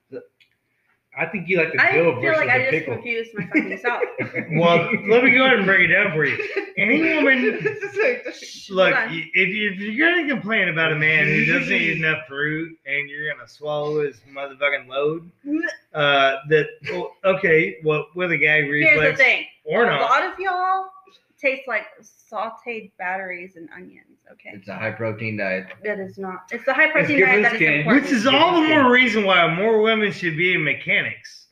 I 1.22 1.26
think 1.28 1.47
you 1.47 1.57
like 1.57 1.72
the 1.74 1.82
I 1.82 1.91
dill 1.91 2.13
feel 2.13 2.22
versus 2.22 2.38
like 2.39 2.47
the 2.47 2.53
I 2.53 2.59
just 2.59 2.72
pickle. 2.72 2.93
confused 2.95 3.32
my 3.36 3.45
fucking 3.47 3.78
self. 3.78 4.01
Well, 4.53 4.89
let 5.09 5.24
me 5.24 5.32
go 5.32 5.45
ahead 5.45 5.57
and 5.57 5.65
break 5.65 5.88
it 5.89 5.93
down 5.93 6.11
for 6.13 6.26
you. 6.26 6.38
Any 6.78 7.01
woman, 7.15 7.43
look, 8.72 8.93
Hold 8.93 9.03
on. 9.05 9.09
y- 9.09 9.30
if, 9.34 9.49
you, 9.49 9.72
if 9.72 9.80
you're 9.80 10.09
going 10.09 10.28
to 10.28 10.34
complain 10.34 10.69
about 10.69 10.91
a 10.91 10.95
man 10.95 11.28
who 11.28 11.45
doesn't 11.45 11.72
eat 11.74 11.97
enough 12.03 12.26
fruit 12.28 12.78
and 12.86 13.09
you're 13.09 13.32
going 13.34 13.45
to 13.45 13.51
swallow 13.51 14.03
his 14.03 14.19
motherfucking 14.34 14.88
load, 14.88 15.30
uh, 15.93 16.38
that, 16.49 16.67
well, 16.91 17.11
okay, 17.26 17.78
well, 17.84 18.05
with 18.15 18.32
a 18.32 18.38
gag 18.38 18.63
Here's 18.65 18.89
the 18.95 18.99
reflex 18.99 19.19
thing: 19.19 19.45
or 19.65 19.86
not 19.86 19.97
a 19.97 20.01
not. 20.01 20.09
lot 20.09 20.24
of 20.34 20.39
y'all 20.39 20.86
taste 21.39 21.67
like 21.67 21.86
sautéed 22.32 22.91
batteries 22.97 23.55
and 23.55 23.69
onions. 23.76 24.11
Okay, 24.32 24.52
It's 24.54 24.68
a 24.70 24.76
high 24.76 24.92
protein 24.92 25.38
diet. 25.38 25.68
that 25.84 26.00
is 26.00 26.18
not. 26.18 26.44
It's 26.52 26.64
the 26.66 26.74
high 26.74 26.90
protein 26.92 27.18
good 27.20 27.26
diet 27.26 27.38
for 27.38 27.42
that 27.44 27.50
the 27.50 27.56
is 27.56 27.62
skin. 27.62 27.74
important. 27.80 28.04
Which 28.04 28.12
is 28.14 28.28
all 28.28 28.62
the 28.62 28.68
more 28.68 28.92
reason 28.92 29.26
why 29.26 29.54
more 29.54 29.82
women 29.82 30.12
should 30.12 30.38
be 30.38 30.54
in 30.54 30.64
mechanics. 30.64 31.48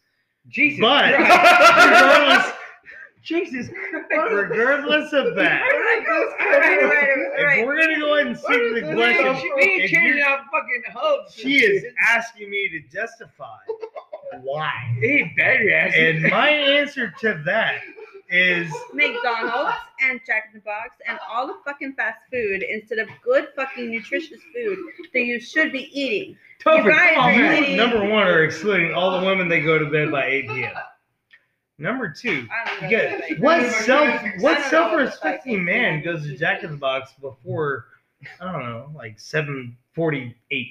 Jesus 0.47 0.79
But 0.79 1.11
regardless, 1.11 2.53
Jesus 3.21 3.69
Christ. 3.69 4.33
regardless 4.33 5.13
of 5.13 5.35
that, 5.35 5.61
if 5.61 7.65
we're 7.65 7.79
gonna 7.79 7.99
go 7.99 8.15
ahead 8.15 8.27
and 8.27 8.37
stick 8.37 8.57
to 8.57 8.73
the 8.75 8.81
Man, 8.95 8.95
question, 8.95 9.35
she 9.35 9.69
ain't 9.69 9.81
changing 9.91 10.03
you're- 10.03 10.21
out 10.23 10.39
fucking 10.51 10.83
hopes. 10.93 11.33
she 11.33 11.59
is 11.63 11.85
asking 12.07 12.49
me 12.49 12.69
to 12.69 12.79
justify 12.89 13.57
why. 14.41 14.71
Hey, 14.99 15.31
better 15.37 15.71
ass. 15.73 15.93
And 15.95 16.23
my 16.29 16.49
answer 16.49 17.13
to 17.19 17.41
that 17.45 17.81
is 18.29 18.71
McDonald's 18.93 19.75
and 20.01 20.19
Jack 20.25 20.49
in 20.53 20.59
the 20.59 20.63
Box 20.63 20.95
and 21.07 21.17
all 21.29 21.47
the 21.47 21.55
fucking 21.65 21.93
fast 21.93 22.19
food 22.31 22.63
instead 22.63 22.99
of 22.99 23.09
good 23.23 23.47
fucking 23.55 23.89
nutritious 23.89 24.39
food 24.53 24.77
that 25.13 25.21
you 25.21 25.39
should 25.39 25.71
be 25.71 25.89
eating. 25.99 26.37
Topher, 26.63 26.83
you 26.85 26.91
guys 26.91 27.17
are 27.17 27.53
eating- 27.63 27.77
number 27.77 27.99
one 27.99 28.27
are 28.27 28.43
excluding 28.43 28.93
all 28.93 29.19
the 29.19 29.25
women 29.25 29.47
they 29.47 29.61
go 29.61 29.79
to 29.79 29.85
bed 29.89 30.11
by 30.11 30.25
8 30.25 30.47
p.m. 30.49 30.73
Number 31.77 32.09
two, 32.09 32.45
you 32.81 32.89
get 32.89 33.39
what 33.39 33.39
what 33.39 33.57
that 33.61 33.65
is. 33.65 33.85
self 33.85 34.09
what 34.09 34.21
don't 34.21 34.37
know 34.37 34.43
what 34.43 34.57
the 34.57 34.69
self-respecting 34.69 35.63
man 35.63 36.03
goes 36.03 36.23
to 36.23 36.35
Jack 36.35 36.63
in 36.63 36.71
the 36.71 36.77
Box 36.77 37.13
before 37.21 37.85
I 38.41 38.51
don't 38.51 38.63
know, 38.63 38.91
like 38.93 39.17
748. 39.17 40.67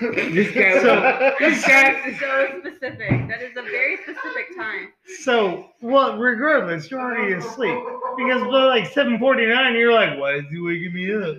This 0.00 0.54
guy. 0.54 0.82
So- 0.82 1.34
this 1.38 1.64
guy. 1.66 2.12
so 2.18 2.60
specific. 2.60 3.28
That 3.28 3.42
is 3.42 3.56
a 3.56 3.62
very 3.62 3.96
specific 3.98 4.56
time. 4.56 4.92
So, 5.22 5.70
well, 5.80 6.18
regardless, 6.18 6.90
you're 6.90 7.00
already 7.00 7.34
asleep 7.34 7.78
because 8.16 8.42
by 8.42 8.64
like 8.64 8.84
7:49, 8.92 9.74
you're 9.78 9.92
like, 9.92 10.18
"Why 10.18 10.34
is 10.34 10.44
he 10.50 10.60
waking 10.60 10.94
me 10.94 11.14
up?" 11.14 11.36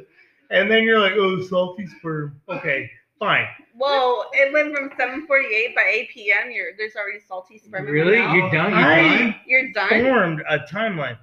And 0.51 0.69
then 0.71 0.83
you're 0.83 0.99
like, 0.99 1.13
"Oh, 1.13 1.41
salty 1.43 1.85
sperm." 1.87 2.39
Okay, 2.49 2.89
fine. 3.19 3.47
Well, 3.77 4.29
it 4.33 4.51
went 4.51 4.75
from 4.75 4.89
7:48 4.97 5.75
by 5.75 5.83
8 5.87 6.09
p.m. 6.09 6.51
You're 6.51 6.71
there's 6.77 6.95
already 6.95 7.19
salty 7.19 7.57
sperm. 7.59 7.81
in 7.81 7.85
my 7.85 7.91
Really? 7.91 8.17
You're 8.17 8.49
done? 8.51 8.71
You're 8.71 8.79
I- 8.79 9.17
done? 9.17 9.35
You're 9.45 9.71
done. 9.73 9.89
Formed 9.89 10.43
a 10.49 10.59
timeline. 10.59 11.17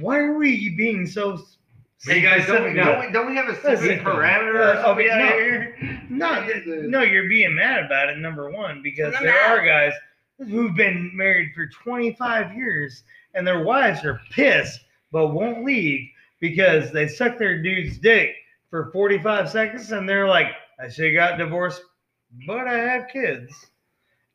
Why 0.00 0.18
are 0.18 0.34
we 0.34 0.70
being 0.70 1.06
so? 1.06 1.38
Hey 2.04 2.20
guys, 2.20 2.46
don't, 2.48 2.56
specific 2.56 2.84
don't, 2.84 3.06
we, 3.06 3.12
don't 3.12 3.30
we 3.30 3.36
have 3.36 3.46
a 3.46 3.52
Listen, 3.52 3.76
specific 3.76 4.02
parameter 4.02 4.54
or 4.54 4.74
uh, 4.74 4.82
something 4.82 5.06
okay, 5.06 5.12
out 5.12 5.18
no. 5.20 5.38
here? 5.38 6.02
No, 6.10 6.88
no, 6.88 7.02
you're 7.02 7.28
being 7.28 7.54
mad 7.54 7.84
about 7.84 8.08
it. 8.08 8.18
Number 8.18 8.50
one, 8.50 8.82
because 8.82 9.14
there 9.20 9.32
mad. 9.32 9.50
are 9.50 9.64
guys 9.64 9.92
who've 10.38 10.74
been 10.74 11.12
married 11.14 11.52
for 11.54 11.68
25 11.68 12.56
years 12.56 13.04
and 13.34 13.46
their 13.46 13.62
wives 13.62 14.04
are 14.04 14.20
pissed 14.32 14.80
but 15.12 15.28
won't 15.28 15.64
leave 15.64 16.08
because 16.40 16.90
they 16.90 17.06
suck 17.06 17.38
their 17.38 17.62
dude's 17.62 17.98
dick 17.98 18.34
for 18.68 18.90
45 18.92 19.48
seconds 19.48 19.92
and 19.92 20.08
they're 20.08 20.26
like, 20.26 20.48
I 20.80 20.88
should 20.88 21.04
have 21.04 21.14
got 21.14 21.38
divorced, 21.38 21.82
but 22.48 22.66
I 22.66 22.78
have 22.78 23.08
kids. 23.12 23.54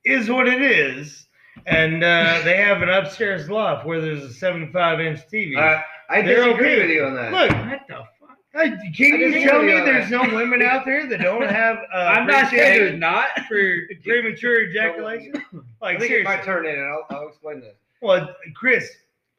Is 0.06 0.30
what 0.30 0.48
it 0.48 0.61
is. 0.61 1.27
And 1.65 2.02
uh, 2.02 2.41
they 2.45 2.57
have 2.57 2.81
an 2.81 2.88
upstairs 2.88 3.49
loft 3.49 3.85
where 3.85 3.99
there's 3.99 4.23
a 4.23 4.31
75 4.31 5.02
inch 5.02 5.19
TV. 5.30 5.57
I, 5.57 5.84
I 6.09 6.21
They're 6.21 6.43
disagree 6.45 6.73
okay. 6.73 6.81
with 6.81 6.89
you 6.91 7.05
on 7.05 7.15
that. 7.15 7.31
Look, 7.31 7.51
What 7.51 7.88
the 7.88 7.93
fuck? 7.95 8.38
I 8.55 8.69
can 8.69 8.79
you 8.95 9.17
disagree 9.17 9.43
tell 9.45 9.61
me 9.61 9.71
there's 9.73 10.09
that. 10.09 10.29
no 10.29 10.35
women 10.35 10.61
out 10.61 10.85
there 10.85 11.05
that 11.07 11.19
don't 11.21 11.41
have 11.49 11.77
uh, 11.93 11.97
I'm 11.97 12.25
not 12.25 12.49
saying 12.49 12.61
appreciation 12.61 12.99
there's 12.99 12.99
not. 12.99 13.27
for 13.47 13.81
premature 14.03 14.61
ejaculation? 14.69 15.34
I 15.35 15.59
Like 15.81 15.99
think 15.99 16.11
it's 16.11 16.23
my 16.25 16.41
seriously. 16.41 16.45
turn 16.45 16.65
in, 16.65 16.75
and 16.75 16.88
I'll, 16.88 17.05
I'll 17.09 17.27
explain 17.27 17.59
this. 17.61 17.75
Well, 18.01 18.29
Chris, 18.55 18.89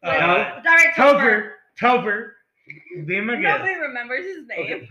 Wait, 0.04 0.10
uh, 0.10 0.22
all 0.22 0.62
right, 0.64 0.92
Topher. 0.94 1.50
Topher, 1.80 2.02
Topher, 2.04 3.06
be 3.06 3.20
my 3.20 3.36
guest. 3.36 3.60
Nobody 3.60 3.74
remembers 3.80 4.24
his 4.24 4.46
name. 4.46 4.60
Okay. 4.60 4.88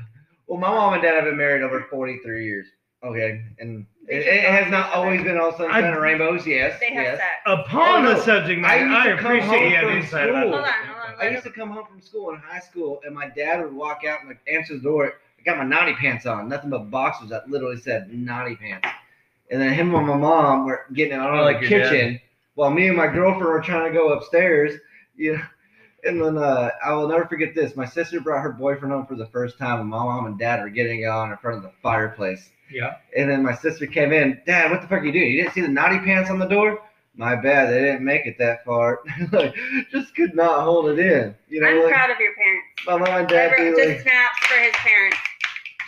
Well, 0.48 0.60
my 0.60 0.70
mom 0.70 0.94
and 0.94 1.02
dad 1.04 1.16
have 1.16 1.26
been 1.26 1.38
married 1.38 1.62
over 1.62 1.86
43 1.90 2.46
years. 2.46 2.68
Okay, 3.04 3.44
and 3.60 3.86
it, 4.08 4.26
it 4.26 4.50
has 4.50 4.72
not 4.72 4.92
always 4.92 5.22
been 5.22 5.38
all 5.38 5.52
sunshine 5.56 5.84
I- 5.84 5.88
and 5.90 5.98
rainbows. 6.02 6.48
Yes, 6.48 6.80
They 6.80 6.92
have 6.94 7.04
yes. 7.04 7.18
sex. 7.20 7.30
Upon 7.46 8.06
Oh, 8.08 8.16
the 8.16 8.22
subject 8.24 8.66
I 8.66 8.84
matter, 8.84 9.10
used 9.12 9.26
I, 9.26 9.28
appreciate 9.30 9.44
home 9.62 9.64
you 9.70 9.76
having 9.76 9.98
insight. 9.98 10.30
Hold 10.34 10.54
on, 10.56 10.64
hold 10.64 10.66
on. 10.66 10.97
I 11.20 11.30
used 11.30 11.44
to 11.44 11.52
come 11.52 11.72
home 11.72 11.86
from 11.86 12.02
school 12.02 12.32
in 12.32 12.38
high 12.38 12.60
school, 12.60 13.02
and 13.06 13.14
my 13.14 13.30
dad 13.30 13.62
would 13.62 13.74
walk 13.74 14.04
out 14.08 14.22
and 14.22 14.30
like, 14.30 14.40
answer 14.52 14.76
the 14.76 14.82
door. 14.82 15.14
I 15.40 15.44
got 15.44 15.58
my 15.58 15.64
naughty 15.64 15.94
pants 15.94 16.26
on, 16.26 16.50
nothing 16.50 16.70
but 16.70 16.90
boxers 16.92 17.30
that 17.30 17.50
literally 17.50 17.78
said 17.78 18.14
naughty 18.14 18.56
pants. 18.56 18.88
And 19.50 19.62
then 19.62 19.74
him 19.74 19.94
and 19.96 20.08
my 20.08 20.16
mom 20.18 20.66
were 20.66 20.86
getting 20.94 21.14
out 21.14 21.34
of 21.34 21.46
like 21.46 21.62
the 21.62 21.70
your 21.70 21.80
dad. 21.80 21.90
kitchen 21.92 22.20
while 22.56 22.72
me 22.72 22.88
and 22.88 22.98
my 22.98 23.08
girlfriend 23.08 23.46
were 23.46 23.62
trying 23.62 23.92
to 23.92 23.98
go 23.98 24.10
upstairs. 24.10 24.80
You 25.16 25.38
know, 25.38 25.44
and 26.04 26.22
then 26.22 26.38
uh, 26.38 26.70
I 26.84 26.94
will 26.94 27.08
never 27.08 27.26
forget 27.26 27.56
this. 27.56 27.76
My 27.76 27.86
sister 27.86 28.20
brought 28.20 28.42
her 28.42 28.52
boyfriend 28.52 28.94
home 28.94 29.06
for 29.06 29.16
the 29.16 29.28
first 29.28 29.58
time, 29.58 29.80
and 29.80 29.90
my 29.90 29.98
mom 29.98 30.26
and 30.26 30.38
dad 30.38 30.62
were 30.62 30.70
getting 30.70 31.06
on 31.06 31.32
in 31.32 31.38
front 31.38 31.58
of 31.58 31.64
the 31.64 31.72
fireplace. 31.82 32.50
Yeah. 32.72 32.96
And 33.16 33.30
then 33.30 33.44
my 33.44 33.56
sister 33.56 33.88
came 33.88 34.12
in. 34.12 34.42
Dad, 34.46 34.72
what 34.72 34.82
the 34.82 34.88
fuck 34.88 35.02
are 35.02 35.06
you 35.06 35.12
doing? 35.12 35.32
You 35.32 35.44
didn't 35.44 35.54
see 35.54 35.62
the 35.62 35.68
naughty 35.68 36.00
pants 36.00 36.30
on 36.30 36.40
the 36.40 36.48
door? 36.48 36.82
My 37.18 37.36
bad. 37.36 37.72
They 37.74 37.82
didn't 37.82 38.04
make 38.06 38.26
it 38.28 38.38
that 38.38 38.64
far. 38.64 39.00
like, 39.32 39.56
just 39.92 40.16
could 40.16 40.36
not 40.36 40.62
hold 40.62 40.88
it 40.90 41.00
in. 41.00 41.36
You 41.50 41.62
know, 41.62 41.68
I'm 41.68 41.84
like, 41.84 41.92
proud 41.94 42.12
of 42.12 42.20
your 42.20 42.34
parents. 42.36 42.68
my 42.86 42.98
mom 42.98 43.20
and 43.22 43.28
dad 43.28 43.54
Every- 43.54 43.72
just 43.72 43.80
like, 43.90 44.02
snaps 44.02 44.38
for 44.48 44.60
his 44.60 44.74
parents. 44.76 45.18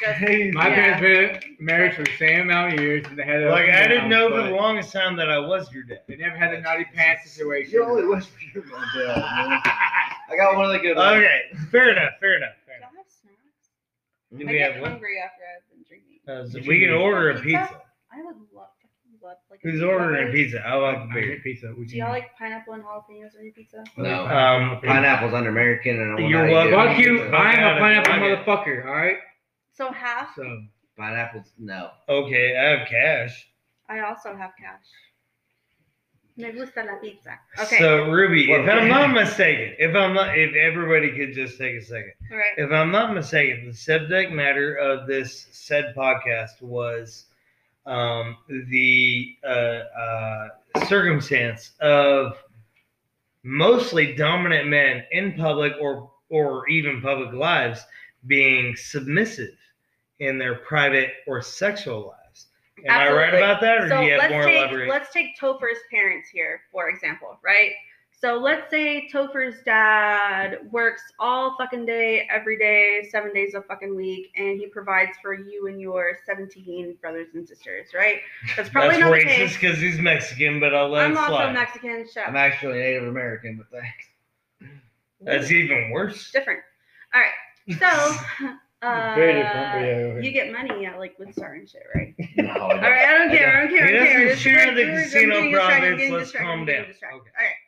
Just 0.01 0.13
hey, 0.19 0.49
My 0.51 0.69
Yeah. 0.69 0.75
parents 0.97 1.41
been 1.43 1.57
married 1.59 1.93
for 1.93 2.03
the 2.03 2.15
same 2.17 2.41
amount 2.41 2.73
of 2.73 2.79
years, 2.79 3.05
and 3.07 3.19
they 3.19 3.23
had 3.23 3.43
Like 3.43 3.69
I 3.69 3.85
didn't 3.87 4.09
know 4.09 4.29
for 4.29 4.41
the 4.43 4.55
longest 4.55 4.91
time 4.93 5.15
that 5.17 5.29
I 5.29 5.37
was 5.39 5.71
your 5.73 5.83
dad. 5.83 6.01
They 6.07 6.15
never 6.15 6.37
had 6.37 6.53
a 6.53 6.61
naughty 6.61 6.85
pants 6.95 7.29
situation. 7.29 7.73
you 7.73 7.83
only 7.83 8.05
wish 8.05 8.25
for 8.25 8.39
your 8.55 8.65
mom, 8.67 8.81
dad. 8.95 9.17
man. 9.17 9.61
I 10.31 10.35
got 10.37 10.55
one 10.55 10.65
of 10.67 10.71
the 10.71 10.79
good 10.79 10.95
ones. 10.95 11.17
Okay, 11.17 11.41
fair 11.69 11.89
enough, 11.91 12.13
fair 12.21 12.37
enough. 12.37 12.53
Fair 12.65 12.77
Do 12.77 12.81
enough. 12.81 12.91
have 12.95 13.05
snacks? 13.11 13.69
Do 14.37 14.47
I 14.47 14.51
we 14.51 14.57
get 14.57 14.71
have 14.73 14.81
one? 14.81 14.91
hungry 14.91 15.17
after 15.21 15.43
I've 15.43 15.69
been 15.69 15.83
drinking. 15.85 16.19
Uh, 16.27 16.47
so 16.63 16.67
we 16.69 16.79
can 16.79 16.91
order 16.91 17.31
a 17.31 17.33
Pizza? 17.41 17.59
pizza. 17.67 17.81
I 18.13 18.23
would 18.23 18.35
love, 18.55 18.68
fucking 19.21 19.27
love 19.29 19.37
like. 19.49 19.59
Who's 19.63 19.81
ordering 19.83 20.29
a 20.29 20.31
pizza? 20.31 20.59
I 20.65 20.75
like 20.75 20.97
I 20.97 21.13
beer. 21.13 21.27
get 21.35 21.43
pizza. 21.43 21.73
We 21.77 21.85
Do 21.85 21.97
y'all 21.97 22.09
like 22.09 22.35
pineapple 22.37 22.73
and 22.73 22.83
jalapenos 22.83 23.37
on 23.37 23.43
your 23.43 23.53
pizza? 23.53 23.83
No. 23.97 24.25
Um, 24.25 24.79
Pineapple's 24.81 25.33
under 25.33 25.49
American, 25.49 25.99
and 26.01 26.11
I 26.11 26.15
will 26.21 26.29
You're 26.29 26.47
welcome. 26.49 26.73
Fuck 26.73 26.99
you! 26.99 27.21
I 27.23 27.53
am 27.53 27.77
a 27.77 27.79
pineapple 27.79 28.45
pocket. 28.45 28.45
motherfucker. 28.83 28.85
All 28.85 28.93
right. 28.95 29.17
So 29.73 29.91
half. 29.91 30.35
So 30.35 30.63
Pineapples, 30.97 31.51
no. 31.57 31.91
Okay, 32.09 32.57
I 32.57 32.77
have 32.79 32.87
cash. 32.87 33.47
I 33.87 34.01
also 34.01 34.35
have 34.35 34.51
cash. 34.59 34.83
Me 36.37 36.51
gusta 36.53 36.83
la 36.83 36.95
pizza. 37.01 37.37
Okay. 37.59 37.79
So 37.79 38.09
Ruby, 38.09 38.47
Well, 38.49 38.63
if 38.63 38.69
I'm 38.69 38.87
not 38.97 39.13
mistaken, 39.13 39.75
if 39.77 39.93
I'm 39.95 40.13
not, 40.13 40.37
if 40.37 40.55
everybody 40.55 41.11
could 41.11 41.33
just 41.33 41.57
take 41.57 41.75
a 41.75 41.81
second, 41.81 42.13
All 42.31 42.37
right. 42.37 42.53
if 42.57 42.71
I'm 42.71 42.91
not 42.91 43.13
mistaken, 43.13 43.67
the 43.67 43.73
subject 43.73 44.31
matter 44.31 44.75
of 44.75 45.05
this 45.07 45.47
said 45.51 45.93
podcast 45.97 46.61
was 46.61 47.25
um, 47.85 48.37
the 48.69 49.35
uh, 49.43 49.47
uh, 49.47 50.47
circumstance 50.85 51.71
of 51.81 52.37
mostly 53.43 54.15
dominant 54.15 54.67
men 54.67 55.03
in 55.11 55.33
public 55.33 55.73
or 55.81 56.11
or 56.29 56.67
even 56.69 57.01
public 57.01 57.33
lives 57.33 57.81
being 58.27 58.75
submissive 58.75 59.55
in 60.19 60.37
their 60.37 60.55
private 60.55 61.09
or 61.27 61.41
sexual 61.41 62.07
lives. 62.07 62.47
Am 62.85 62.99
I 62.99 63.11
right 63.11 63.33
about 63.33 63.61
that, 63.61 63.79
or 63.79 63.89
so 63.89 63.99
do 63.99 64.05
you 64.05 64.11
have 64.11 64.19
let's 64.19 64.31
more 64.31 64.43
take 64.43 64.57
elaborate? 64.57 64.89
let's 64.89 65.11
take 65.11 65.37
Topher's 65.39 65.79
parents 65.91 66.29
here, 66.29 66.61
for 66.71 66.89
example, 66.89 67.37
right? 67.43 67.71
So 68.21 68.37
let's 68.37 68.69
say 68.69 69.07
Topher's 69.13 69.61
dad 69.63 70.57
works 70.71 71.01
all 71.19 71.55
fucking 71.57 71.85
day, 71.85 72.27
every 72.29 72.57
day, 72.57 73.07
seven 73.09 73.33
days 73.33 73.53
a 73.53 73.61
fucking 73.61 73.95
week, 73.95 74.31
and 74.35 74.59
he 74.59 74.67
provides 74.67 75.11
for 75.21 75.33
you 75.33 75.67
and 75.67 75.79
your 75.79 76.17
17 76.25 76.97
brothers 77.01 77.27
and 77.33 77.47
sisters, 77.47 77.87
right? 77.95 78.17
That's 78.57 78.69
probably 78.69 78.97
That's 78.97 79.01
not 79.01 79.11
the 79.11 79.17
racist 79.23 79.25
case. 79.37 79.53
because 79.57 79.79
he's 79.79 79.99
Mexican, 79.99 80.59
but 80.59 80.75
I'll 80.75 80.89
let 80.89 81.05
I'm 81.05 81.11
it 81.13 81.17
also 81.17 81.29
slide. 81.29 81.53
Mexican. 81.53 82.05
Shut 82.13 82.27
I'm 82.27 82.35
up. 82.35 82.39
actually 82.41 82.79
Native 82.79 83.07
American, 83.07 83.55
but 83.57 83.79
thanks. 83.79 84.05
That's 85.21 85.49
even 85.51 85.91
worse. 85.91 86.29
Different. 86.31 86.59
All 87.13 87.21
right. 87.21 87.77
So. 87.79 88.47
Uh, 88.81 89.11
Very 89.13 89.33
different, 89.33 89.73
but 89.73 89.79
yeah, 89.81 89.91
okay. 90.15 90.25
You 90.25 90.31
get 90.31 90.53
money 90.53 90.85
at 90.85 90.97
like 90.99 91.17
Woodstar 91.17 91.51
and 91.59 91.67
shit, 91.69 91.83
right? 91.93 92.15
No, 92.37 92.45
I 92.45 92.55
don't. 92.69 92.81
right, 92.81 93.09
I 93.09 93.17
don't 93.17 93.29
care. 93.29 93.57
I 93.57 93.59
don't 93.59 93.69
care. 93.77 93.83
I 93.83 93.91
He 93.91 93.97
don't 93.97 94.05
care. 94.07 94.13
doesn't 94.13 94.27
Just 94.29 94.41
share 94.41 94.73
the 94.73 94.85
casino 95.03 95.35
getting 95.35 95.53
profits. 95.53 96.09
Let's 96.09 96.31
calm 96.31 96.65
down. 96.65 96.85
Okay. 96.85 96.95
All 97.11 97.19
right. 97.19 97.58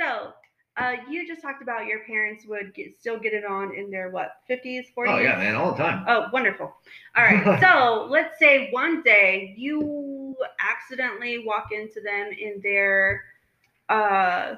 So, 0.00 0.32
uh, 0.76 0.96
you 1.08 1.26
just 1.26 1.40
talked 1.40 1.62
about 1.62 1.86
your 1.86 2.00
parents 2.00 2.44
would 2.46 2.74
get 2.74 2.98
still 2.98 3.18
get 3.18 3.32
it 3.32 3.44
on 3.44 3.74
in 3.74 3.90
their 3.90 4.10
what, 4.10 4.32
50s, 4.50 4.86
40s? 4.96 5.08
Oh 5.08 5.18
yeah, 5.18 5.36
man, 5.36 5.54
all 5.54 5.70
the 5.72 5.78
time. 5.78 6.04
Oh, 6.08 6.26
wonderful. 6.32 6.74
All 7.16 7.22
right. 7.24 7.60
so 7.60 8.06
let's 8.10 8.38
say 8.38 8.70
one 8.72 9.02
day 9.02 9.54
you 9.56 10.34
accidentally 10.58 11.44
walk 11.46 11.68
into 11.70 12.00
them 12.00 12.30
in 12.38 12.60
their 12.62 13.22
uh, 13.88 14.54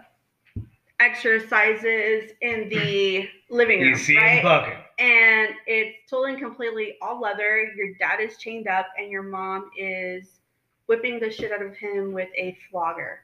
exercises 1.00 2.30
in 2.40 2.68
the 2.70 3.28
living 3.50 3.80
room, 3.80 3.90
You 3.90 3.96
see 3.96 4.16
right? 4.16 4.42
bucking. 4.42 4.78
and 4.98 5.50
it's 5.66 5.98
totally 6.10 6.32
and 6.32 6.40
completely 6.40 6.96
all 7.02 7.20
leather. 7.20 7.70
Your 7.76 7.94
dad 7.98 8.20
is 8.20 8.38
chained 8.38 8.68
up, 8.68 8.86
and 8.98 9.10
your 9.10 9.22
mom 9.22 9.70
is 9.76 10.40
whipping 10.86 11.20
the 11.20 11.30
shit 11.30 11.52
out 11.52 11.60
of 11.62 11.76
him 11.76 12.12
with 12.12 12.28
a 12.36 12.56
flogger. 12.70 13.20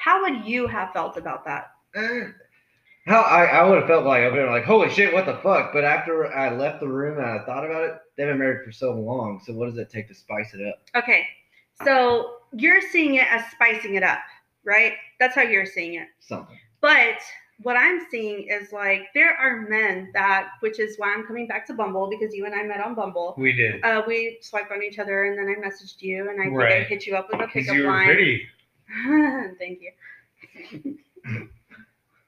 How 0.00 0.22
would 0.22 0.46
you 0.46 0.66
have 0.66 0.92
felt 0.94 1.18
about 1.18 1.44
that? 1.44 1.72
Eh. 1.94 2.28
How 3.06 3.20
I, 3.20 3.44
I 3.44 3.68
would 3.68 3.78
have 3.78 3.86
felt 3.86 4.06
like 4.06 4.22
I've 4.22 4.32
been 4.32 4.46
like, 4.46 4.64
holy 4.64 4.88
shit, 4.88 5.12
what 5.12 5.26
the 5.26 5.36
fuck? 5.42 5.74
But 5.74 5.84
after 5.84 6.32
I 6.32 6.54
left 6.54 6.80
the 6.80 6.88
room 6.88 7.18
and 7.18 7.26
I 7.26 7.44
thought 7.44 7.66
about 7.66 7.82
it, 7.84 7.98
they've 8.16 8.26
been 8.26 8.38
married 8.38 8.64
for 8.64 8.72
so 8.72 8.92
long. 8.92 9.42
So 9.44 9.52
what 9.52 9.66
does 9.68 9.76
it 9.76 9.90
take 9.90 10.08
to 10.08 10.14
spice 10.14 10.54
it 10.54 10.66
up? 10.66 10.80
Okay, 10.96 11.26
so 11.84 12.36
you're 12.52 12.80
seeing 12.80 13.16
it 13.16 13.26
as 13.30 13.44
spicing 13.50 13.94
it 13.96 14.02
up, 14.02 14.20
right? 14.64 14.94
That's 15.18 15.34
how 15.34 15.42
you're 15.42 15.66
seeing 15.66 15.94
it. 15.96 16.08
Something. 16.20 16.56
But 16.80 17.18
what 17.62 17.76
I'm 17.76 18.06
seeing 18.10 18.48
is 18.48 18.72
like 18.72 19.08
there 19.14 19.34
are 19.36 19.62
men 19.68 20.10
that, 20.14 20.52
which 20.60 20.78
is 20.80 20.96
why 20.98 21.12
I'm 21.12 21.26
coming 21.26 21.46
back 21.46 21.66
to 21.66 21.74
Bumble 21.74 22.08
because 22.08 22.34
you 22.34 22.46
and 22.46 22.54
I 22.54 22.62
met 22.62 22.80
on 22.80 22.94
Bumble. 22.94 23.34
We 23.36 23.52
did. 23.52 23.84
Uh, 23.84 24.02
we 24.06 24.38
swiped 24.40 24.72
on 24.72 24.82
each 24.82 24.98
other, 24.98 25.24
and 25.24 25.38
then 25.38 25.46
I 25.48 25.68
messaged 25.68 26.00
you, 26.00 26.30
and 26.30 26.40
I 26.40 26.44
think 26.44 26.62
I 26.62 26.84
hit 26.84 27.06
you 27.06 27.16
up 27.16 27.28
with 27.30 27.40
a 27.42 27.46
Because 27.46 27.64
pickup 27.64 27.76
you 27.76 27.82
were 27.84 27.90
line. 27.90 28.06
pretty. 28.06 28.46
Thank 29.58 29.80
you. 29.82 30.98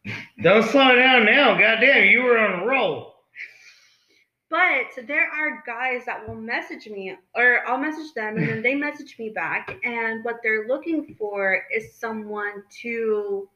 Don't 0.42 0.64
slow 0.64 0.94
down 0.94 1.26
now. 1.26 1.58
Goddamn, 1.58 2.10
you 2.10 2.22
were 2.22 2.38
on 2.38 2.60
a 2.62 2.66
roll. 2.66 3.12
But 4.48 5.06
there 5.06 5.30
are 5.30 5.62
guys 5.66 6.04
that 6.04 6.28
will 6.28 6.34
message 6.34 6.86
me, 6.86 7.16
or 7.34 7.66
I'll 7.66 7.78
message 7.78 8.12
them, 8.12 8.36
and 8.36 8.48
then 8.48 8.62
they 8.62 8.74
message 8.74 9.16
me 9.18 9.30
back. 9.30 9.78
And 9.82 10.22
what 10.24 10.40
they're 10.42 10.68
looking 10.68 11.14
for 11.18 11.62
is 11.74 11.94
someone 11.94 12.62
to 12.82 13.48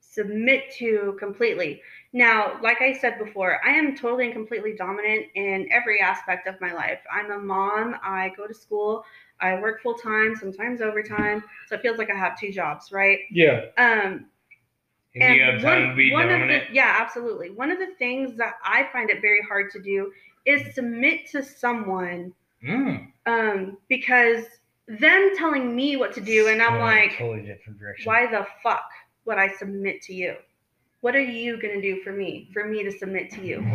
submit 0.00 0.64
to 0.78 1.16
completely. 1.18 1.80
Now, 2.12 2.58
like 2.60 2.82
I 2.82 2.92
said 2.92 3.18
before, 3.18 3.60
I 3.64 3.70
am 3.70 3.96
totally 3.96 4.26
and 4.26 4.34
completely 4.34 4.74
dominant 4.74 5.26
in 5.34 5.68
every 5.70 6.00
aspect 6.00 6.46
of 6.46 6.60
my 6.60 6.72
life. 6.72 6.98
I'm 7.10 7.30
a 7.30 7.38
mom, 7.38 7.96
I 8.02 8.32
go 8.36 8.46
to 8.46 8.54
school, 8.54 9.04
I 9.42 9.60
work 9.60 9.82
full 9.82 9.94
time, 9.94 10.34
sometimes 10.36 10.80
overtime. 10.80 11.42
So 11.68 11.74
it 11.74 11.82
feels 11.82 11.98
like 11.98 12.10
I 12.10 12.16
have 12.16 12.38
two 12.38 12.52
jobs, 12.52 12.92
right? 12.92 13.18
yeah. 13.30 13.66
Um, 13.76 14.26
And 15.14 15.34
you 15.36 15.42
have 15.42 15.60
time 15.60 15.90
to 15.90 15.94
be 15.96 16.10
one 16.12 16.28
dominant. 16.28 16.62
Of 16.62 16.68
the, 16.68 16.74
yeah, 16.74 16.96
absolutely. 17.00 17.50
One 17.50 17.70
of 17.70 17.78
the 17.78 17.94
things 17.98 18.36
that 18.38 18.54
I 18.64 18.88
find 18.92 19.10
it 19.10 19.20
very 19.20 19.42
hard 19.42 19.70
to 19.72 19.82
do 19.82 20.10
is 20.46 20.74
submit 20.74 21.26
to 21.32 21.42
someone 21.42 22.32
Mm. 22.64 23.08
um, 23.26 23.76
because 23.88 24.44
them 24.86 25.32
telling 25.36 25.74
me 25.74 25.96
what 25.96 26.12
to 26.14 26.20
do, 26.20 26.46
and 26.46 26.62
I'm 26.62 26.76
a 26.76 26.78
like, 26.78 27.18
totally 27.18 27.42
different 27.44 27.78
direction. 27.80 28.04
why 28.06 28.26
the 28.30 28.46
fuck 28.62 28.88
would 29.24 29.36
I 29.36 29.48
submit 29.48 30.00
to 30.02 30.14
you? 30.14 30.36
What 31.00 31.16
are 31.16 31.20
you 31.20 31.60
going 31.60 31.74
to 31.74 31.82
do 31.82 32.00
for 32.02 32.12
me, 32.12 32.48
for 32.52 32.64
me 32.64 32.84
to 32.84 32.90
submit 32.92 33.30
to 33.32 33.44
you? 33.44 33.66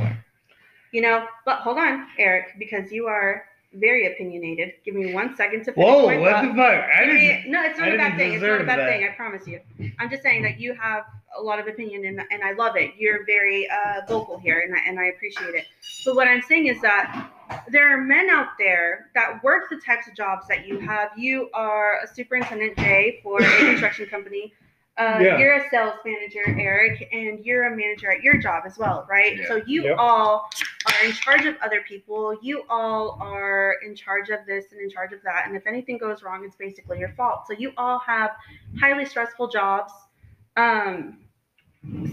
You 0.94 1.02
know, 1.02 1.28
but 1.46 1.60
hold 1.60 1.78
on, 1.78 2.08
Eric, 2.18 2.56
because 2.58 2.90
you 2.94 3.08
are 3.08 3.44
very 3.80 4.08
opinionated. 4.08 4.74
Give 4.86 4.96
me 4.96 5.14
one 5.14 5.36
second 5.36 5.64
to 5.66 5.74
finish 5.74 5.88
Whoa, 5.88 6.08
my 6.08 6.18
what 6.18 6.42
the 6.42 6.50
fuck? 6.50 6.60
I 6.60 7.06
didn't. 7.06 7.52
no, 7.52 7.64
it's 7.64 7.80
not 7.80 7.90
I 7.90 7.94
a 7.94 7.98
bad 7.98 8.18
thing. 8.18 8.34
It's 8.34 8.44
not 8.44 8.62
a 8.62 8.64
bad 8.64 8.80
that. 8.80 8.90
thing. 8.90 9.04
I 9.04 9.10
promise 9.16 9.48
you. 9.48 9.60
I'm 10.00 10.10
just 10.10 10.24
saying 10.24 10.44
that 10.44 10.60
you 10.60 10.74
have 10.74 11.04
a 11.38 11.42
lot 11.42 11.60
of 11.60 11.68
opinion 11.68 12.06
and, 12.06 12.22
and 12.32 12.44
I 12.44 12.54
love 12.54 12.76
it. 12.76 12.92
You're 12.98 13.26
very 13.26 13.68
uh, 13.70 14.02
vocal 14.08 14.40
here 14.40 14.62
and 14.62 14.76
I, 14.76 14.80
and 14.88 15.00
I 15.00 15.06
appreciate 15.06 15.56
it. 15.56 15.66
But 16.06 16.16
what 16.16 16.28
I'm 16.28 16.42
saying 16.42 16.68
is 16.68 16.82
that 16.82 17.32
there 17.70 17.94
are 17.94 17.98
men 17.98 18.30
out 18.30 18.50
there 18.58 19.10
that 19.14 19.44
work 19.44 19.70
the 19.70 19.78
types 19.78 20.08
of 20.08 20.16
jobs 20.16 20.48
that 20.48 20.68
you 20.68 20.80
have. 20.80 21.10
You 21.18 21.50
are 21.54 22.00
a 22.04 22.08
superintendent, 22.08 22.78
Jay, 22.78 23.20
for 23.24 23.42
a 23.42 23.58
construction 23.60 24.08
company. 24.08 24.54
Uh, 24.98 25.20
Yeah. 25.22 25.38
You're 25.38 25.54
a 25.54 25.70
sales 25.70 25.96
manager, 26.04 26.42
Eric, 26.60 27.08
and 27.14 27.46
you're 27.46 27.72
a 27.72 27.76
manager 27.76 28.12
at 28.12 28.24
your 28.24 28.38
job 28.38 28.64
as 28.66 28.78
well, 28.80 29.06
right? 29.08 29.38
Yeah. 29.38 29.48
So 29.48 29.62
you 29.68 29.84
Yep. 29.84 29.96
all 30.00 30.50
are 30.88 31.06
in 31.06 31.12
charge 31.12 31.46
of 31.46 31.56
other 31.62 31.82
people. 31.82 32.38
You 32.42 32.64
all 32.70 33.18
are 33.22 33.76
in 33.86 33.96
charge 33.96 34.30
of 34.30 34.40
this 34.48 34.72
and 34.72 34.82
in 34.82 34.90
charge 34.90 35.14
of 35.14 35.22
that. 35.22 35.46
And 35.46 35.56
if 35.56 35.68
anything 35.68 36.00
goes 36.00 36.24
wrong, 36.24 36.44
it's 36.44 36.56
basically 36.56 36.98
your 36.98 37.10
fault. 37.10 37.46
So 37.46 37.54
you 37.54 37.74
all 37.78 38.00
have 38.00 38.32
highly 38.80 39.06
stressful 39.06 39.50
jobs. 39.50 39.94
Um, 40.56 41.20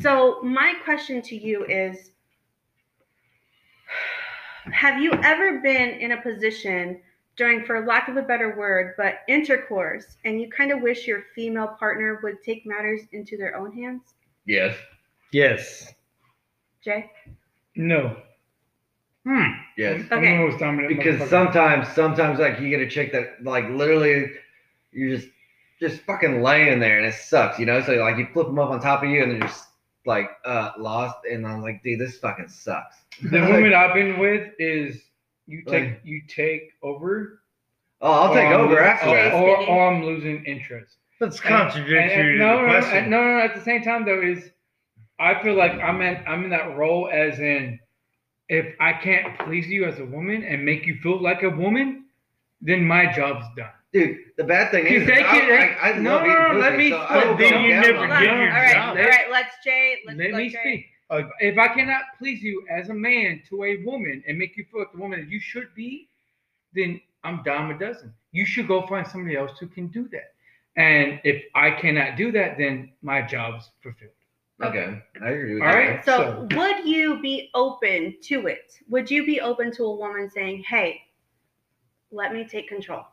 so 0.02 0.42
my 0.42 0.74
question 0.84 1.22
to 1.22 1.36
you 1.36 1.64
is 1.64 2.10
have 4.72 5.00
you 5.00 5.12
ever 5.12 5.60
been 5.60 5.90
in 6.00 6.12
a 6.12 6.20
position 6.20 7.00
during 7.36 7.64
for 7.64 7.84
lack 7.86 8.08
of 8.08 8.16
a 8.16 8.22
better 8.22 8.56
word 8.56 8.94
but 8.96 9.20
intercourse 9.28 10.16
and 10.24 10.40
you 10.40 10.48
kind 10.50 10.70
of 10.70 10.80
wish 10.82 11.06
your 11.06 11.24
female 11.34 11.68
partner 11.78 12.20
would 12.22 12.42
take 12.42 12.64
matters 12.66 13.00
into 13.12 13.36
their 13.36 13.56
own 13.56 13.72
hands 13.72 14.14
Yes. 14.46 14.76
Yes. 15.32 15.92
jay 16.82 17.10
No. 17.76 18.16
Hmm. 19.24 19.52
Yes. 19.76 20.02
I'm 20.10 20.18
Okay. 20.18 20.36
the 20.36 20.42
most 20.46 20.58
dominant 20.60 20.88
Because 20.96 21.28
sometimes, 21.30 21.88
sometimes 21.88 22.38
like 22.38 22.60
you 22.60 22.68
get 22.68 22.80
a 22.80 22.88
chick 22.88 23.10
that 23.12 23.42
like 23.42 23.68
literally, 23.70 24.32
you're 24.92 25.16
just 25.16 25.28
just 25.80 26.02
fucking 26.02 26.42
laying 26.42 26.78
there 26.78 26.98
and 26.98 27.06
it 27.06 27.14
sucks, 27.14 27.58
you 27.58 27.66
know. 27.66 27.80
So 27.82 27.94
like 27.94 28.18
you 28.18 28.26
flip 28.32 28.46
them 28.46 28.58
up 28.58 28.70
on 28.70 28.80
top 28.80 29.02
of 29.02 29.08
you 29.08 29.22
and 29.22 29.32
they're 29.32 29.40
just 29.48 29.66
like 30.06 30.28
uh 30.44 30.72
lost, 30.78 31.16
and 31.30 31.46
I'm 31.46 31.62
like, 31.62 31.82
dude, 31.82 31.98
this 32.00 32.18
fucking 32.18 32.48
sucks. 32.48 32.96
the 33.22 33.40
woman 33.50 33.72
I've 33.74 33.94
been 33.94 34.18
with 34.18 34.52
is 34.58 35.00
you 35.46 35.62
take 35.64 35.84
Like- 35.84 36.00
you 36.04 36.22
take 36.28 36.72
over. 36.82 37.40
Oh, 38.00 38.10
I'll 38.12 38.34
take 38.34 38.44
or 38.44 38.54
I'm 38.54 38.60
over 38.60 38.74
lo- 38.74 38.80
after 38.80 39.08
oh, 39.08 39.12
that. 39.14 39.32
or, 39.34 39.56
or 39.68 39.86
I'm 39.92 40.04
losing 40.04 40.44
interest. 40.44 40.96
That's 41.20 41.36
And- 41.40 41.44
contradictory 41.48 42.32
and- 42.32 42.38
to 42.40 42.44
no, 42.46 42.56
the 42.62 42.80
no, 42.80 43.10
no, 43.10 43.22
no, 43.22 43.38
no. 43.38 43.44
At 43.44 43.54
the 43.54 43.60
same 43.62 43.82
time, 43.82 44.04
though, 44.04 44.20
is 44.20 44.50
I 45.18 45.40
feel 45.42 45.54
like 45.54 45.72
I'm 45.72 46.00
in 46.02 46.22
I'm 46.26 46.44
in 46.44 46.50
that 46.50 46.76
role 46.76 47.08
as 47.12 47.38
in 47.38 47.78
if 48.48 48.74
I 48.80 48.92
can't 48.92 49.38
please 49.38 49.66
you 49.68 49.84
as 49.86 49.98
a 50.00 50.04
woman 50.04 50.42
and 50.44 50.64
make 50.64 50.86
you 50.86 50.96
feel 51.02 51.22
like 51.22 51.42
a 51.44 51.50
woman, 51.50 52.04
then 52.60 52.84
my 52.86 53.10
job's 53.12 53.46
done. 53.56 53.70
Dude, 53.92 54.18
the 54.36 54.42
bad 54.44 54.70
thing 54.72 54.86
is, 54.86 55.06
they 55.06 55.22
can- 55.22 55.78
I, 55.80 55.90
I 55.92 55.98
no, 55.98 56.16
love 56.16 56.26
no, 56.26 56.32
eating 56.32 56.52
no, 56.54 56.58
let 56.60 56.76
me- 56.76 56.90
so 56.90 56.98
I 56.98 57.24
but 57.24 57.36
then 57.38 57.62
you 57.62 57.70
down 57.70 57.80
never 57.82 57.98
on 57.98 58.08
get 58.08 58.22
it. 58.22 58.24
your 58.26 58.48
job. 58.48 58.50
All 58.50 58.54
right, 58.56 58.76
all 58.76 58.94
right, 59.08 59.30
let's 59.30 59.54
jay 59.64 59.98
let's 60.04 60.18
Let 60.18 60.30
let 60.32 60.36
me 60.38 60.48
Jay. 60.50 60.58
speak. 60.60 60.86
If 61.10 61.58
I 61.58 61.68
cannot 61.68 62.02
please 62.18 62.42
you 62.42 62.64
as 62.70 62.88
a 62.88 62.94
man 62.94 63.42
to 63.50 63.64
a 63.64 63.84
woman 63.84 64.22
and 64.26 64.38
make 64.38 64.56
you 64.56 64.64
feel 64.70 64.80
like 64.80 64.92
the 64.92 64.98
woman 64.98 65.20
that 65.20 65.28
you 65.28 65.40
should 65.40 65.74
be, 65.74 66.08
then 66.74 67.00
I'm 67.22 67.42
dime 67.42 67.70
a 67.70 67.78
dozen. 67.78 68.12
You 68.32 68.46
should 68.46 68.68
go 68.68 68.86
find 68.86 69.06
somebody 69.06 69.36
else 69.36 69.58
who 69.58 69.66
can 69.66 69.88
do 69.88 70.08
that. 70.08 70.34
And 70.76 71.20
if 71.24 71.44
I 71.54 71.70
cannot 71.70 72.16
do 72.16 72.32
that, 72.32 72.58
then 72.58 72.90
my 73.02 73.22
job's 73.22 73.70
fulfilled. 73.82 74.10
Okay, 74.62 75.02
I 75.22 75.28
agree 75.30 75.54
with 75.54 75.62
All 75.62 75.68
you. 75.68 75.74
right. 75.74 76.04
So, 76.04 76.46
would 76.52 76.86
you 76.86 77.20
be 77.20 77.50
open 77.54 78.16
to 78.22 78.46
it? 78.46 78.78
Would 78.88 79.10
you 79.10 79.26
be 79.26 79.40
open 79.40 79.72
to 79.72 79.84
a 79.84 79.94
woman 79.94 80.30
saying, 80.30 80.62
"Hey, 80.62 81.02
let 82.12 82.32
me 82.32 82.44
take 82.44 82.68
control"? 82.68 83.04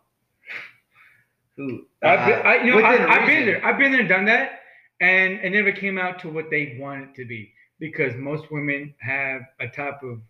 Who? 1.57 1.88
I've 2.03 2.27
been, 2.27 2.39
uh, 2.39 2.49
I, 2.49 2.63
you 2.63 2.72
know, 2.72 2.80
I, 2.81 3.22
I've 3.22 3.27
been 3.27 3.45
there. 3.45 3.65
I've 3.65 3.77
been 3.80 3.91
there 3.91 4.01
and 4.01 4.09
done 4.09 4.26
that, 4.26 4.61
and 5.01 5.39
it 5.39 5.49
never 5.49 5.72
came 5.72 5.97
out 5.97 6.19
to 6.19 6.30
what 6.30 6.51
they 6.51 6.77
wanted 6.80 7.09
it 7.09 7.15
to 7.15 7.26
be 7.26 7.51
because 7.82 8.14
most 8.16 8.52
women 8.52 8.94
have 8.99 9.41
a 9.60 9.68
type 9.68 10.03
of 10.03 10.22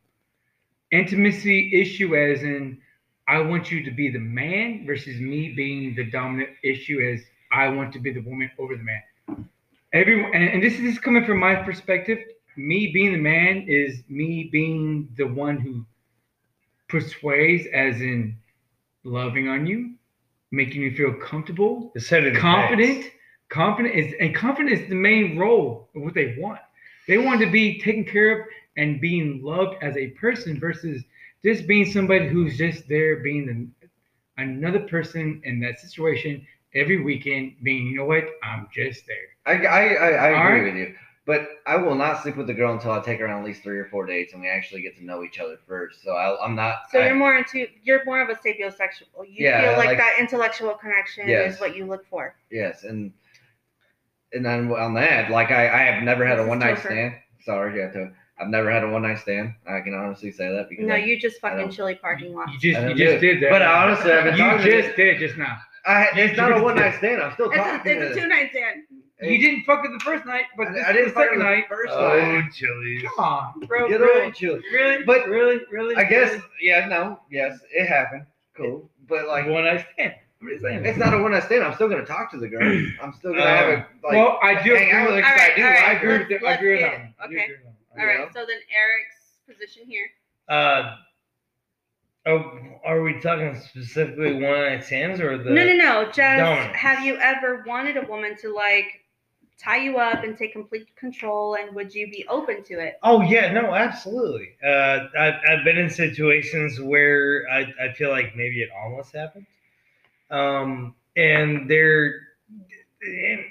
intimacy 0.90 1.80
issue, 1.80 2.16
as 2.16 2.42
in, 2.44 2.80
I 3.28 3.40
want 3.40 3.70
you 3.70 3.84
to 3.84 3.92
be 3.92 4.10
the 4.10 4.20
man 4.20 4.86
versus 4.88 5.20
me 5.20 5.54
being 5.54 5.94
the 5.94 6.06
dominant 6.10 6.50
issue, 6.64 7.00
as 7.02 7.22
I 7.52 7.68
want 7.68 7.92
to 7.94 8.00
be 8.00 8.14
the 8.14 8.22
woman 8.22 8.50
over 8.58 8.76
the 8.76 8.84
man. 8.84 9.48
Everyone, 9.94 10.32
and, 10.34 10.46
and 10.46 10.64
this 10.64 10.80
is 10.80 10.98
coming 10.98 11.26
from 11.26 11.40
my 11.40 11.56
perspective. 11.56 12.20
Me 12.56 12.90
being 12.94 13.12
the 13.12 13.20
man 13.20 13.66
is 13.68 14.02
me 14.08 14.48
being 14.50 15.10
the 15.18 15.28
one 15.28 15.58
who 15.58 15.86
persuades, 16.88 17.68
as 17.74 18.00
in 18.00 18.38
loving 19.04 19.50
on 19.50 19.68
you, 19.68 19.96
making 20.52 20.82
you 20.82 20.96
feel 20.96 21.14
comfortable, 21.16 21.92
The 21.96 22.00
set 22.00 22.26
of 22.26 22.34
the 22.34 22.40
confident. 22.40 23.12
Confident 23.50 23.94
is 23.94 24.14
and 24.22 24.34
confident 24.34 24.72
is 24.72 24.88
the 24.88 24.96
main 24.96 25.38
role 25.38 25.90
of 25.94 26.04
what 26.04 26.14
they 26.14 26.38
want. 26.40 26.62
They 27.08 27.18
want 27.18 27.40
to 27.42 27.50
be 27.50 27.80
taken 27.80 28.06
care 28.06 28.42
of 28.42 28.48
and 28.78 29.02
being 29.02 29.42
loved 29.44 29.76
as 29.82 29.98
a 29.98 30.08
person 30.12 30.60
versus 30.60 31.04
just 31.44 31.68
being 31.68 31.86
somebody 31.86 32.28
who's 32.28 32.58
just 32.58 32.88
there 32.88 33.18
being 33.18 33.46
the, 33.46 33.88
another 34.42 34.80
person 34.80 35.42
in 35.46 35.60
that 35.62 35.80
situation 35.80 36.46
every 36.76 37.02
weekend, 37.04 37.54
being 37.64 37.88
you 37.88 37.98
know 37.98 38.06
what 38.06 38.26
I'm 38.44 38.68
just 38.74 39.06
there. 39.08 39.28
I, 39.46 39.66
I, 39.66 39.84
I, 39.94 40.10
I 40.10 40.28
agree 40.30 40.62
right. 40.62 40.64
with 40.64 40.76
you. 40.76 40.96
But 41.26 41.48
I 41.68 41.76
will 41.78 41.94
not 41.96 42.22
sleep 42.24 42.36
with 42.36 42.48
the 42.48 42.54
girl 42.54 42.74
until 42.74 42.92
I 42.92 43.00
take 43.00 43.20
her 43.20 43.28
on 43.28 43.40
at 43.42 43.46
least 43.46 43.62
three 43.62 43.78
or 43.78 43.86
four 43.86 44.06
dates 44.08 44.34
and 44.34 44.42
we 44.42 44.50
actually 44.50 44.82
get 44.82 44.98
to 44.98 45.06
know 45.06 45.24
each 45.24 45.40
other 45.40 45.58
first. 45.68 46.04
So 46.04 46.14
I, 46.14 46.44
I'm 46.44 46.56
not. 46.56 46.90
So 46.92 47.00
I, 47.00 47.06
you're 47.06 47.16
more 47.16 47.36
into 47.36 47.68
you're 47.84 48.04
more 48.06 48.22
of 48.22 48.30
a 48.30 48.34
sapiosexual. 48.36 49.06
You 49.28 49.46
Yeah, 49.46 49.62
feel 49.62 49.78
like, 49.78 49.90
like- 49.90 49.98
that 50.00 50.16
intellectual 50.20 50.74
connection 50.74 51.28
Yes. 51.28 51.56
is 51.56 51.60
what 51.62 51.76
you 51.76 51.86
look 51.86 52.06
for. 52.08 52.36
Yes, 52.50 52.84
and 52.84 53.14
and 54.34 54.46
then 54.46 54.72
on 54.72 54.94
that, 54.96 55.30
like 55.32 55.52
I, 55.52 55.68
I 55.68 55.82
have 55.92 56.04
never 56.04 56.26
had 56.26 56.38
a 56.40 56.42
This 56.42 56.46
is 56.46 56.50
one 56.50 56.60
night 56.60 56.80
stand. 56.80 57.16
Sorry, 57.46 57.80
yeah, 57.80 57.92
to, 57.92 58.12
I've 58.40 58.50
never 58.50 58.72
had 58.72 58.84
a 58.84 58.90
one 58.90 59.02
night 59.04 59.20
stand. 59.20 59.54
I 59.68 59.82
can 59.82 59.94
honestly 59.94 60.32
say 60.32 60.52
that 60.54 60.70
because 60.70 60.86
No, 60.86 60.96
I, 60.96 60.98
you 60.98 61.20
just 61.20 61.40
fucking 61.42 61.58
don't- 61.60 61.72
chili 61.72 61.96
parking 61.96 62.34
lot. 62.36 62.50
You 62.52 62.60
just 62.60 62.82
you 62.88 62.96
just 62.96 63.22
did 63.22 63.42
that. 63.44 63.50
But 63.52 63.62
honestly, 63.62 64.12
I've 64.12 64.24
been 64.26 64.38
you 64.38 64.44
talking 64.44 64.66
to 64.66 64.82
just 64.82 64.96
did 64.96 65.20
just 65.20 65.38
now. 65.38 65.58
I, 65.86 66.08
it's 66.16 66.38
not 66.38 66.52
a 66.58 66.62
one 66.64 66.76
night 66.76 66.96
stand. 67.00 67.22
I'm 67.22 67.34
still 67.34 67.50
It's 67.52 67.58
a, 67.58 67.82
it's 67.86 68.16
a 68.18 68.20
two 68.22 68.28
night 68.28 68.50
stand. 68.52 68.84
You 69.24 69.38
didn't 69.40 69.66
fuck 69.66 69.86
it 69.86 69.92
the 69.92 70.00
first 70.04 70.26
night, 70.26 70.46
but 70.58 70.68
I, 70.70 70.72
this 70.74 70.84
I 70.88 70.94
didn't 70.94 71.08
the 71.10 71.14
fuck 71.14 71.24
second 71.26 71.42
her 71.42 71.56
night. 71.56 71.66
the 71.70 71.76
first 71.76 71.94
Oh, 71.94 72.20
night. 72.20 72.52
chilies. 72.54 73.02
Come 73.04 73.24
on, 73.26 73.60
bro. 73.68 73.88
Get 73.90 74.00
really, 74.00 74.26
on, 74.28 74.34
chill. 74.34 74.60
really, 74.74 75.04
But- 75.04 75.28
really, 75.28 75.60
really. 75.72 75.96
I 75.96 76.04
guess, 76.06 76.32
really? 76.32 76.44
yeah, 76.62 76.88
no, 76.88 77.20
yes, 77.30 77.60
it 77.72 77.88
happened. 77.88 78.26
Cool, 78.58 78.90
but 79.08 79.28
like, 79.28 79.46
one 79.48 79.64
night 79.66 79.86
stand. 79.94 80.14
I'm 80.42 80.48
just 80.50 80.62
saying. 80.64 80.86
it's 80.86 80.98
not 80.98 81.14
a 81.14 81.22
one 81.22 81.32
night 81.32 81.44
stand. 81.44 81.64
I'm 81.64 81.74
still 81.76 81.88
gonna 81.90 82.06
talk 82.06 82.32
to 82.32 82.38
the 82.38 82.48
girl. 82.48 82.64
I'm 83.02 83.14
still 83.14 83.32
gonna 83.34 83.46
have 83.48 83.70
a 83.70 83.74
like. 84.04 84.14
well, 84.14 84.40
I 84.42 84.62
do. 84.64 84.74
hang 84.76 84.92
out 84.92 85.10
with 85.10 85.18
agree- 85.18 85.22
her 85.22 85.22
'cause 85.22 85.32
Alright, 85.32 85.52
I 85.52 85.56
do 85.56 85.64
alright, 85.64 85.84
I 85.84 85.92
agree 85.94 86.18
with 86.18 86.30
that. 86.30 86.44
I 86.48 86.54
agree 86.56 86.72
with 86.72 86.80
get- 86.80 86.92
that. 86.92 87.00
one. 87.00 87.14
I 87.20 87.26
okay. 87.26 87.44
agree 87.44 87.56
with 87.56 87.64
that. 87.96 88.02
All 88.02 88.06
right. 88.08 88.20
know? 88.20 88.28
So 88.34 88.40
then 88.46 88.60
Eric's 88.76 89.38
position 89.48 89.84
here. 89.86 90.08
Uh, 90.50 90.96
oh, 92.26 92.60
are 92.86 93.02
we 93.02 93.20
talking 93.20 93.60
specifically 93.60 94.34
one 94.34 94.44
night 94.44 94.84
stands 94.84 95.20
or 95.20 95.38
the? 95.38 95.50
no, 95.52 95.64
no, 95.66 95.74
no. 95.76 96.06
Just 96.06 96.18
dominance. 96.18 96.76
have 96.76 97.06
you 97.06 97.18
ever 97.18 97.64
wanted 97.68 97.98
a 97.98 98.02
woman 98.08 98.36
to 98.42 98.54
like 98.54 98.86
tie 99.60 99.78
you 99.78 99.98
up 99.98 100.24
and 100.24 100.36
take 100.36 100.54
complete 100.54 100.88
control, 100.96 101.56
and 101.56 101.76
would 101.76 101.94
you 101.94 102.08
be 102.10 102.26
open 102.28 102.64
to 102.64 102.80
it? 102.80 102.96
Oh 103.04 103.22
yeah, 103.22 103.52
no, 103.52 103.74
absolutely. 103.76 104.50
Uh, 104.66 105.08
I've 105.20 105.36
I've 105.48 105.64
been 105.64 105.78
in 105.78 105.90
situations 105.90 106.80
where 106.82 107.44
I, 107.52 107.72
I 107.82 107.94
feel 107.94 108.10
like 108.10 108.36
maybe 108.36 108.62
it 108.62 108.70
almost 108.84 109.16
happened, 109.16 109.46
um, 110.32 110.96
and 111.16 111.70
there. 111.70 112.22
and 113.02 113.42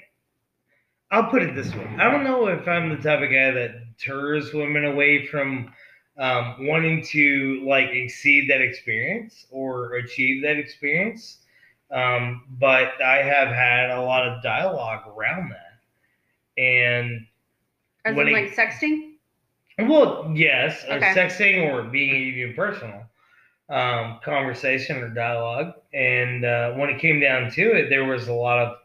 I'll 1.11 1.29
put 1.29 1.43
it 1.43 1.55
this 1.55 1.73
way: 1.75 1.87
I 1.99 2.09
don't 2.09 2.23
know 2.23 2.47
if 2.47 2.67
I'm 2.67 2.89
the 2.89 2.95
type 2.97 3.21
of 3.21 3.29
guy 3.29 3.51
that 3.51 3.97
deters 3.97 4.53
women 4.53 4.85
away 4.85 5.25
from 5.27 5.73
um, 6.17 6.67
wanting 6.67 7.03
to 7.07 7.63
like 7.67 7.89
exceed 7.91 8.49
that 8.49 8.61
experience 8.61 9.45
or 9.51 9.95
achieve 9.95 10.43
that 10.43 10.57
experience, 10.57 11.39
um, 11.91 12.43
but 12.59 13.01
I 13.01 13.17
have 13.23 13.49
had 13.49 13.89
a 13.91 14.01
lot 14.01 14.27
of 14.27 14.41
dialogue 14.41 15.01
around 15.07 15.51
that, 15.51 16.61
and 16.61 17.25
As 18.05 18.17
in 18.17 18.27
it- 18.27 18.31
like 18.31 18.55
sexting? 18.55 19.07
well, 19.79 20.31
yes, 20.35 20.83
or 20.85 20.99
sexting 20.99 21.71
or 21.71 21.83
being 21.83 22.15
even 22.15 22.53
personal 22.55 23.00
um, 23.71 24.19
conversation 24.23 24.97
or 24.97 25.09
dialogue. 25.09 25.73
And 25.93 26.45
uh, 26.45 26.73
when 26.73 26.89
it 26.89 26.99
came 26.99 27.19
down 27.19 27.49
to 27.51 27.61
it, 27.61 27.89
there 27.89 28.05
was 28.05 28.27
a 28.27 28.33
lot 28.33 28.59
of 28.59 28.77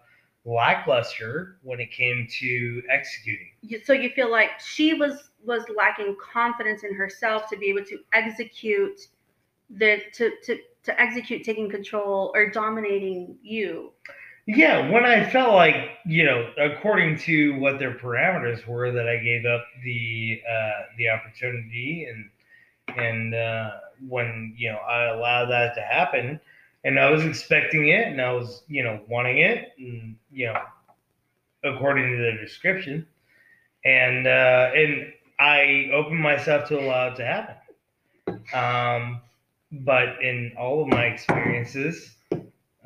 lackluster 0.45 1.59
when 1.63 1.81
it 1.81 1.91
came 1.91 2.29
to 2.39 2.83
executing. 2.91 3.49
So 3.85 3.93
you 3.93 4.11
feel 4.11 4.31
like 4.31 4.61
she 4.61 4.95
was 4.95 5.31
was 5.45 5.65
lacking 5.77 6.17
confidence 6.33 6.83
in 6.83 6.95
herself 6.95 7.49
to 7.51 7.57
be 7.57 7.67
able 7.67 7.85
to 7.85 7.99
execute 8.13 9.09
the 9.71 10.03
to 10.15 10.31
to 10.45 10.59
to 10.85 11.01
execute 11.01 11.45
taking 11.45 11.69
control 11.69 12.31
or 12.35 12.49
dominating 12.49 13.37
you. 13.43 13.93
Yeah, 14.47 14.89
when 14.91 15.05
I 15.05 15.29
felt 15.29 15.55
like 15.55 15.75
you 16.07 16.25
know, 16.25 16.53
according 16.59 17.19
to 17.21 17.59
what 17.59 17.81
their 17.81 17.95
parameters 17.95 18.65
were, 18.67 18.93
that 18.93 19.09
I 19.09 19.17
gave 19.17 19.45
up 19.45 19.65
the 19.83 20.41
uh, 20.49 20.83
the 20.97 21.09
opportunity 21.09 22.07
and 22.09 22.31
and 22.97 23.35
uh, 23.35 23.71
when 24.09 24.55
you 24.57 24.71
know 24.71 24.79
I 24.79 25.07
allowed 25.07 25.47
that 25.47 25.75
to 25.75 25.81
happen, 25.81 26.41
and 26.85 26.99
I 26.99 27.11
was 27.11 27.25
expecting 27.25 27.89
it, 27.89 28.09
and 28.09 28.21
I 28.21 28.33
was 28.33 28.63
you 28.69 28.83
know 28.83 29.01
wanting 29.09 29.39
it, 29.39 29.73
and 29.79 30.17
you 30.33 30.47
know 30.47 30.61
according 31.65 32.11
to 32.11 32.17
the 32.17 32.33
description, 32.41 33.07
and 33.85 34.27
uh, 34.27 34.71
and 34.75 35.13
I 35.39 35.91
opened 35.93 36.21
myself 36.21 36.69
to 36.69 36.81
allow 36.81 37.09
it 37.09 37.17
to 37.17 37.25
happen. 37.25 37.57
Um, 38.55 39.21
but 39.73 40.23
in 40.23 40.53
all 40.59 40.83
of 40.83 40.89
my 40.89 41.07
experiences, 41.07 42.17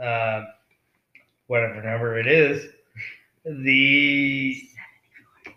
uh, 0.03 0.45
whatever 1.47 1.83
number 1.83 2.19
it 2.19 2.27
is, 2.27 2.71
the 3.45 4.63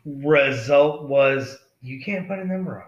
result 0.06 1.08
was 1.08 1.58
you 1.82 2.02
can't 2.04 2.28
put 2.28 2.40
a 2.40 2.46
number 2.46 2.82
on 2.82 2.88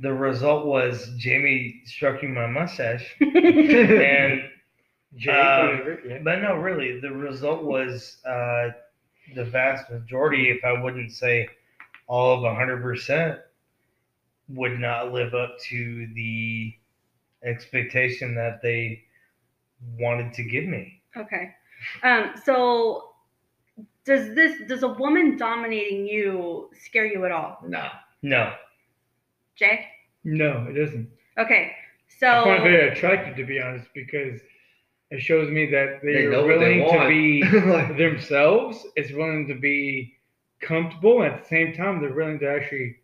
The 0.00 0.12
result 0.12 0.66
was 0.66 1.10
Jamie 1.16 1.82
stroking 1.84 2.34
my 2.34 2.46
mustache, 2.46 3.16
and 3.20 4.42
Jake, 5.16 5.34
Um, 5.34 5.98
but 6.22 6.40
no, 6.40 6.56
really, 6.56 7.00
the 7.00 7.10
result 7.12 7.64
was 7.64 8.16
uh, 8.24 8.70
the 9.34 9.44
vast 9.44 9.90
majority, 9.90 10.50
if 10.50 10.64
I 10.64 10.80
wouldn't 10.80 11.12
say 11.12 11.48
all 12.06 12.44
of 12.44 12.56
hundred 12.56 12.82
percent, 12.82 13.38
would 14.48 14.78
not 14.78 15.12
live 15.12 15.34
up 15.34 15.58
to 15.68 16.08
the 16.14 16.74
expectation 17.44 18.34
that 18.34 18.60
they 18.62 19.02
wanted 19.98 20.32
to 20.34 20.42
give 20.44 20.64
me. 20.64 21.02
Okay. 21.16 21.50
Um, 22.02 22.32
so 22.44 23.14
does 24.04 24.34
this 24.34 24.60
does 24.68 24.82
a 24.82 24.88
woman 24.88 25.36
dominating 25.36 26.06
you 26.06 26.70
scare 26.84 27.06
you 27.06 27.24
at 27.24 27.32
all? 27.32 27.58
No. 27.66 27.88
No, 28.22 28.52
Jay? 29.60 29.86
No, 30.24 30.66
it 30.68 30.72
doesn't. 30.72 31.08
Okay. 31.38 31.72
So 32.18 32.26
I 32.26 32.44
find 32.44 32.62
it 32.66 32.70
very 32.70 32.88
attractive 32.90 33.36
to 33.36 33.44
be 33.44 33.60
honest 33.60 33.86
because 33.94 34.40
it 35.10 35.20
shows 35.20 35.50
me 35.50 35.66
that 35.70 36.00
They 36.02 36.12
they're 36.14 36.30
know 36.30 36.46
what 36.46 36.58
they 36.60 36.78
willing 36.78 36.90
to 36.90 36.96
want. 36.96 37.08
be 37.08 37.42
Like, 37.44 37.96
themselves. 38.04 38.86
It's 38.96 39.12
willing 39.12 39.46
to 39.48 39.54
be 39.54 40.14
comfortable. 40.60 41.22
And 41.22 41.34
at 41.34 41.42
the 41.42 41.48
same 41.48 41.74
time, 41.74 42.00
they're 42.00 42.12
willing 42.14 42.38
to 42.40 42.50
actually 42.50 42.96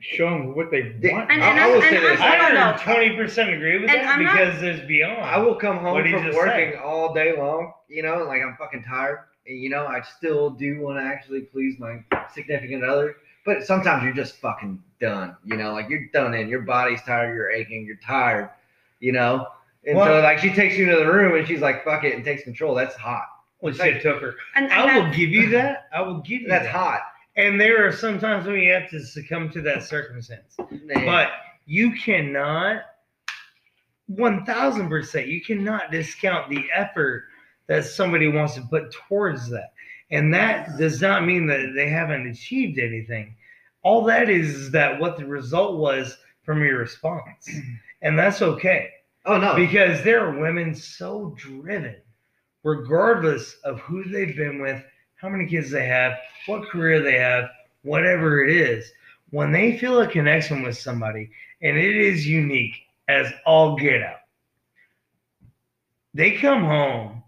show 0.00 0.30
them 0.30 0.56
what 0.56 0.70
they 0.72 0.82
They- 1.00 1.12
want. 1.12 1.30
And- 1.30 1.42
I, 1.42 1.50
and 1.50 1.60
I 1.60 1.62
I'm- 1.62 1.70
will 1.72 1.82
and 1.82 1.90
say 1.90 1.96
I'm- 1.98 2.02
this. 2.10 2.20
Hold 2.20 2.40
on, 2.40 2.56
I 2.56 2.72
no. 2.72 2.78
twenty 2.82 3.16
percent 3.16 3.50
agree 3.54 3.78
with 3.78 3.88
And 3.90 4.00
that 4.00 4.14
I'm 4.16 4.22
not- 4.24 4.32
because 4.36 4.60
there's 4.60 4.80
beyond. 4.88 5.20
I 5.22 5.38
will 5.38 5.54
come 5.54 5.78
home 5.78 5.92
What'd 5.94 6.06
he 6.06 6.12
from 6.12 6.24
just 6.24 6.36
working 6.36 6.72
say? 6.72 6.76
all 6.76 7.14
day 7.14 7.36
long, 7.36 7.72
you 7.88 8.02
know, 8.02 8.24
like 8.24 8.42
I'm 8.42 8.56
fucking 8.56 8.82
tired. 8.84 9.20
And, 9.46 9.58
you 9.58 9.70
know, 9.70 9.86
I 9.86 10.00
still 10.02 10.50
do 10.50 10.80
want 10.80 10.98
to 10.98 11.04
actually 11.04 11.42
please 11.42 11.78
my 11.78 11.98
significant 12.32 12.84
other. 12.84 13.16
But 13.44 13.64
sometimes 13.64 14.04
you're 14.04 14.12
just 14.12 14.36
fucking 14.36 14.82
done, 15.00 15.36
you 15.44 15.56
know, 15.56 15.72
like 15.72 15.88
you're 15.88 16.06
done 16.12 16.34
in. 16.34 16.48
Your 16.48 16.60
body's 16.62 17.02
tired, 17.02 17.34
you're 17.34 17.50
aching, 17.50 17.84
you're 17.84 17.96
tired, 17.96 18.50
you 19.00 19.12
know. 19.12 19.48
And 19.84 19.98
so, 19.98 20.20
like, 20.20 20.38
she 20.38 20.50
takes 20.50 20.76
you 20.76 20.88
to 20.90 20.96
the 20.96 21.12
room 21.12 21.36
and 21.36 21.46
she's 21.46 21.60
like, 21.60 21.84
fuck 21.84 22.04
it, 22.04 22.14
and 22.14 22.24
takes 22.24 22.44
control. 22.44 22.74
That's 22.74 22.94
hot. 22.94 23.26
Well, 23.60 23.72
shit 23.72 24.02
took 24.02 24.20
her. 24.20 24.34
and, 24.56 24.70
and 24.70 24.90
I 24.90 24.98
will 24.98 25.12
give 25.12 25.30
you 25.30 25.48
that. 25.50 25.88
I 25.92 26.02
will 26.02 26.18
give 26.18 26.42
you 26.42 26.48
That's 26.48 26.64
that. 26.64 26.72
hot. 26.72 27.00
And 27.36 27.60
there 27.60 27.86
are 27.86 27.92
sometimes 27.92 28.46
when 28.46 28.60
you 28.60 28.72
have 28.72 28.90
to 28.90 29.00
succumb 29.04 29.50
to 29.50 29.60
that 29.62 29.82
circumstance. 29.82 30.56
Man. 30.70 31.06
But 31.06 31.30
you 31.66 31.92
cannot, 31.92 32.82
1000%, 34.10 35.26
you 35.28 35.40
cannot 35.40 35.90
discount 35.90 36.50
the 36.50 36.64
effort 36.74 37.24
that 37.68 37.84
somebody 37.84 38.28
wants 38.28 38.54
to 38.54 38.62
put 38.62 38.92
towards 38.92 39.48
that. 39.50 39.72
And 40.12 40.32
that 40.34 40.76
does 40.76 41.00
not 41.00 41.24
mean 41.24 41.46
that 41.46 41.72
they 41.74 41.88
haven't 41.88 42.28
achieved 42.28 42.78
anything. 42.78 43.34
All 43.82 44.04
that 44.04 44.28
is, 44.28 44.54
is 44.54 44.70
that 44.72 45.00
what 45.00 45.16
the 45.16 45.26
result 45.26 45.78
was 45.78 46.16
from 46.44 46.62
your 46.62 46.78
response. 46.78 47.48
Mm-hmm. 47.50 47.72
And 48.02 48.18
that's 48.18 48.42
okay 48.42 48.90
oh, 49.24 49.38
no. 49.38 49.56
because 49.56 50.04
there 50.04 50.26
are 50.26 50.38
women 50.38 50.74
so 50.74 51.34
driven, 51.36 51.96
regardless 52.62 53.54
of 53.64 53.80
who 53.80 54.04
they've 54.04 54.36
been 54.36 54.60
with, 54.60 54.82
how 55.16 55.28
many 55.28 55.46
kids 55.46 55.70
they 55.70 55.86
have, 55.86 56.18
what 56.46 56.68
career 56.68 57.00
they 57.00 57.16
have, 57.16 57.48
whatever 57.82 58.44
it 58.44 58.54
is. 58.54 58.92
When 59.30 59.50
they 59.50 59.78
feel 59.78 60.00
a 60.00 60.06
connection 60.06 60.62
with 60.62 60.76
somebody 60.76 61.30
and 61.62 61.78
it 61.78 61.96
is 61.96 62.26
unique 62.26 62.74
as 63.08 63.32
all 63.46 63.76
get 63.76 64.02
out, 64.02 64.16
they 66.12 66.32
come 66.32 66.64
home 66.64 67.21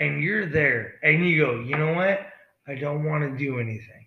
and 0.00 0.22
you're 0.22 0.46
there 0.46 0.94
and 1.02 1.26
you 1.28 1.44
go, 1.44 1.60
you 1.60 1.76
know 1.76 1.92
what? 1.94 2.20
I 2.66 2.74
don't 2.74 3.04
want 3.04 3.22
to 3.24 3.36
do 3.36 3.58
anything. 3.60 4.04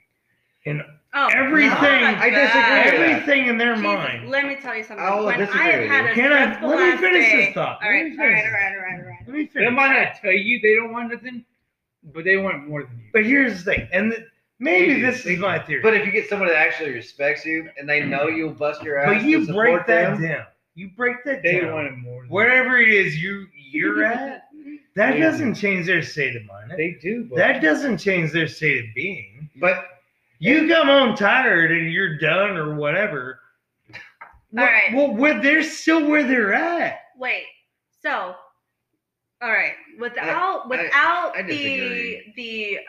And 0.66 0.82
oh, 1.14 1.28
everything- 1.34 1.70
my 1.72 2.22
I 2.22 2.30
disagree 2.30 2.42
with 2.42 2.54
God. 2.54 2.54
that. 2.54 2.94
everything 2.94 3.48
in 3.48 3.58
their 3.58 3.74
Jesus, 3.76 3.86
mind. 3.86 4.30
Let 4.30 4.46
me 4.46 4.56
tell 4.62 4.76
you 4.76 4.84
something. 4.84 5.04
I 5.06 5.16
will 5.16 5.26
when 5.26 5.40
disagree 5.40 5.62
I 5.62 5.66
have 5.72 5.90
had 5.90 6.06
a 6.06 6.14
Can 6.14 6.32
I 6.32 6.44
stressful 6.46 6.70
let 6.70 6.78
me 6.80 6.92
last 6.92 7.00
finish 7.02 7.32
day, 7.32 7.46
this 7.46 7.54
thought? 7.56 7.80
All 7.84 7.88
Let 7.88 7.90
right, 7.90 8.06
me 8.06 8.12
all 8.12 8.18
finish 8.18 8.34
right, 8.34 8.44
this 8.44 8.46
all 8.46 8.60
right, 8.60 8.76
all 8.76 8.82
right, 8.82 9.00
all 9.04 9.10
right. 9.10 9.20
Let 9.28 9.36
me 9.36 9.50
They 9.54 9.70
might 9.70 9.94
not 10.04 10.16
tell 10.22 10.32
you 10.32 10.60
they 10.62 10.76
don't 10.76 10.92
want 10.92 11.12
nothing, 11.12 11.46
but 12.14 12.24
they 12.24 12.38
want 12.38 12.68
more 12.68 12.84
than 12.84 12.98
you. 13.00 13.06
But 13.14 13.26
here's 13.26 13.64
the 13.64 13.72
thing, 13.76 13.88
and 13.92 14.12
th- 14.12 14.24
maybe 14.60 14.94
They 14.96 15.02
this 15.02 15.26
is 15.26 15.40
my 15.40 15.58
theory. 15.60 15.82
But 15.82 15.96
if 15.96 16.06
you 16.06 16.12
get 16.12 16.30
someone 16.30 16.48
that 16.50 16.58
actually 16.58 16.92
respects 16.92 17.46
you 17.46 17.70
and 17.78 17.90
they 17.90 18.04
know 18.06 18.28
mm-hmm. 18.28 18.38
you'll 18.38 18.54
bust 18.54 18.84
your 18.84 19.00
ass, 19.00 19.14
But 19.16 19.24
you 19.24 19.46
to 19.46 19.54
break 19.54 19.86
that 19.88 20.12
them, 20.20 20.22
down. 20.22 20.46
You 20.76 20.90
break 20.96 21.24
that 21.26 21.42
they 21.44 21.60
down. 21.62 21.74
want 21.74 21.88
it 21.88 21.98
more. 21.98 22.22
Than 22.22 22.30
Wherever 22.32 22.78
it 22.78 22.90
is 22.90 23.18
you 23.22 23.48
you're 23.72 24.04
at, 24.06 24.44
that 24.96 25.14
They 25.14 25.20
doesn't 25.20 25.56
change 25.56 25.86
their 25.88 26.02
state 26.02 26.36
of 26.36 26.46
mind. 26.46 26.72
they 26.78 26.98
do. 27.02 27.26
But 27.30 27.38
That 27.38 27.62
doesn't 27.62 27.98
change 27.98 28.32
their 28.32 28.48
state 28.48 28.80
of 28.84 28.94
being. 28.96 29.50
But 29.60 29.86
You 30.40 30.68
come 30.68 30.88
home 30.88 31.16
tired 31.16 31.72
and 31.72 31.92
you're 31.92 32.18
done 32.18 32.58
or 32.58 32.76
whatever. 32.76 33.40
All 33.94 34.66
right. 34.66 34.94
Well, 34.94 35.14
where 35.16 35.42
they're 35.42 35.64
still 35.64 36.10
where 36.10 36.24
they're 36.24 36.54
at. 36.54 37.00
Wait. 37.18 37.46
So, 38.02 38.36
all 39.42 39.50
right. 39.50 39.74
Without 40.00 40.66
I- 40.66 40.68
without 40.68 41.38
I 41.38 41.44
the 41.44 42.24
the 42.36 42.80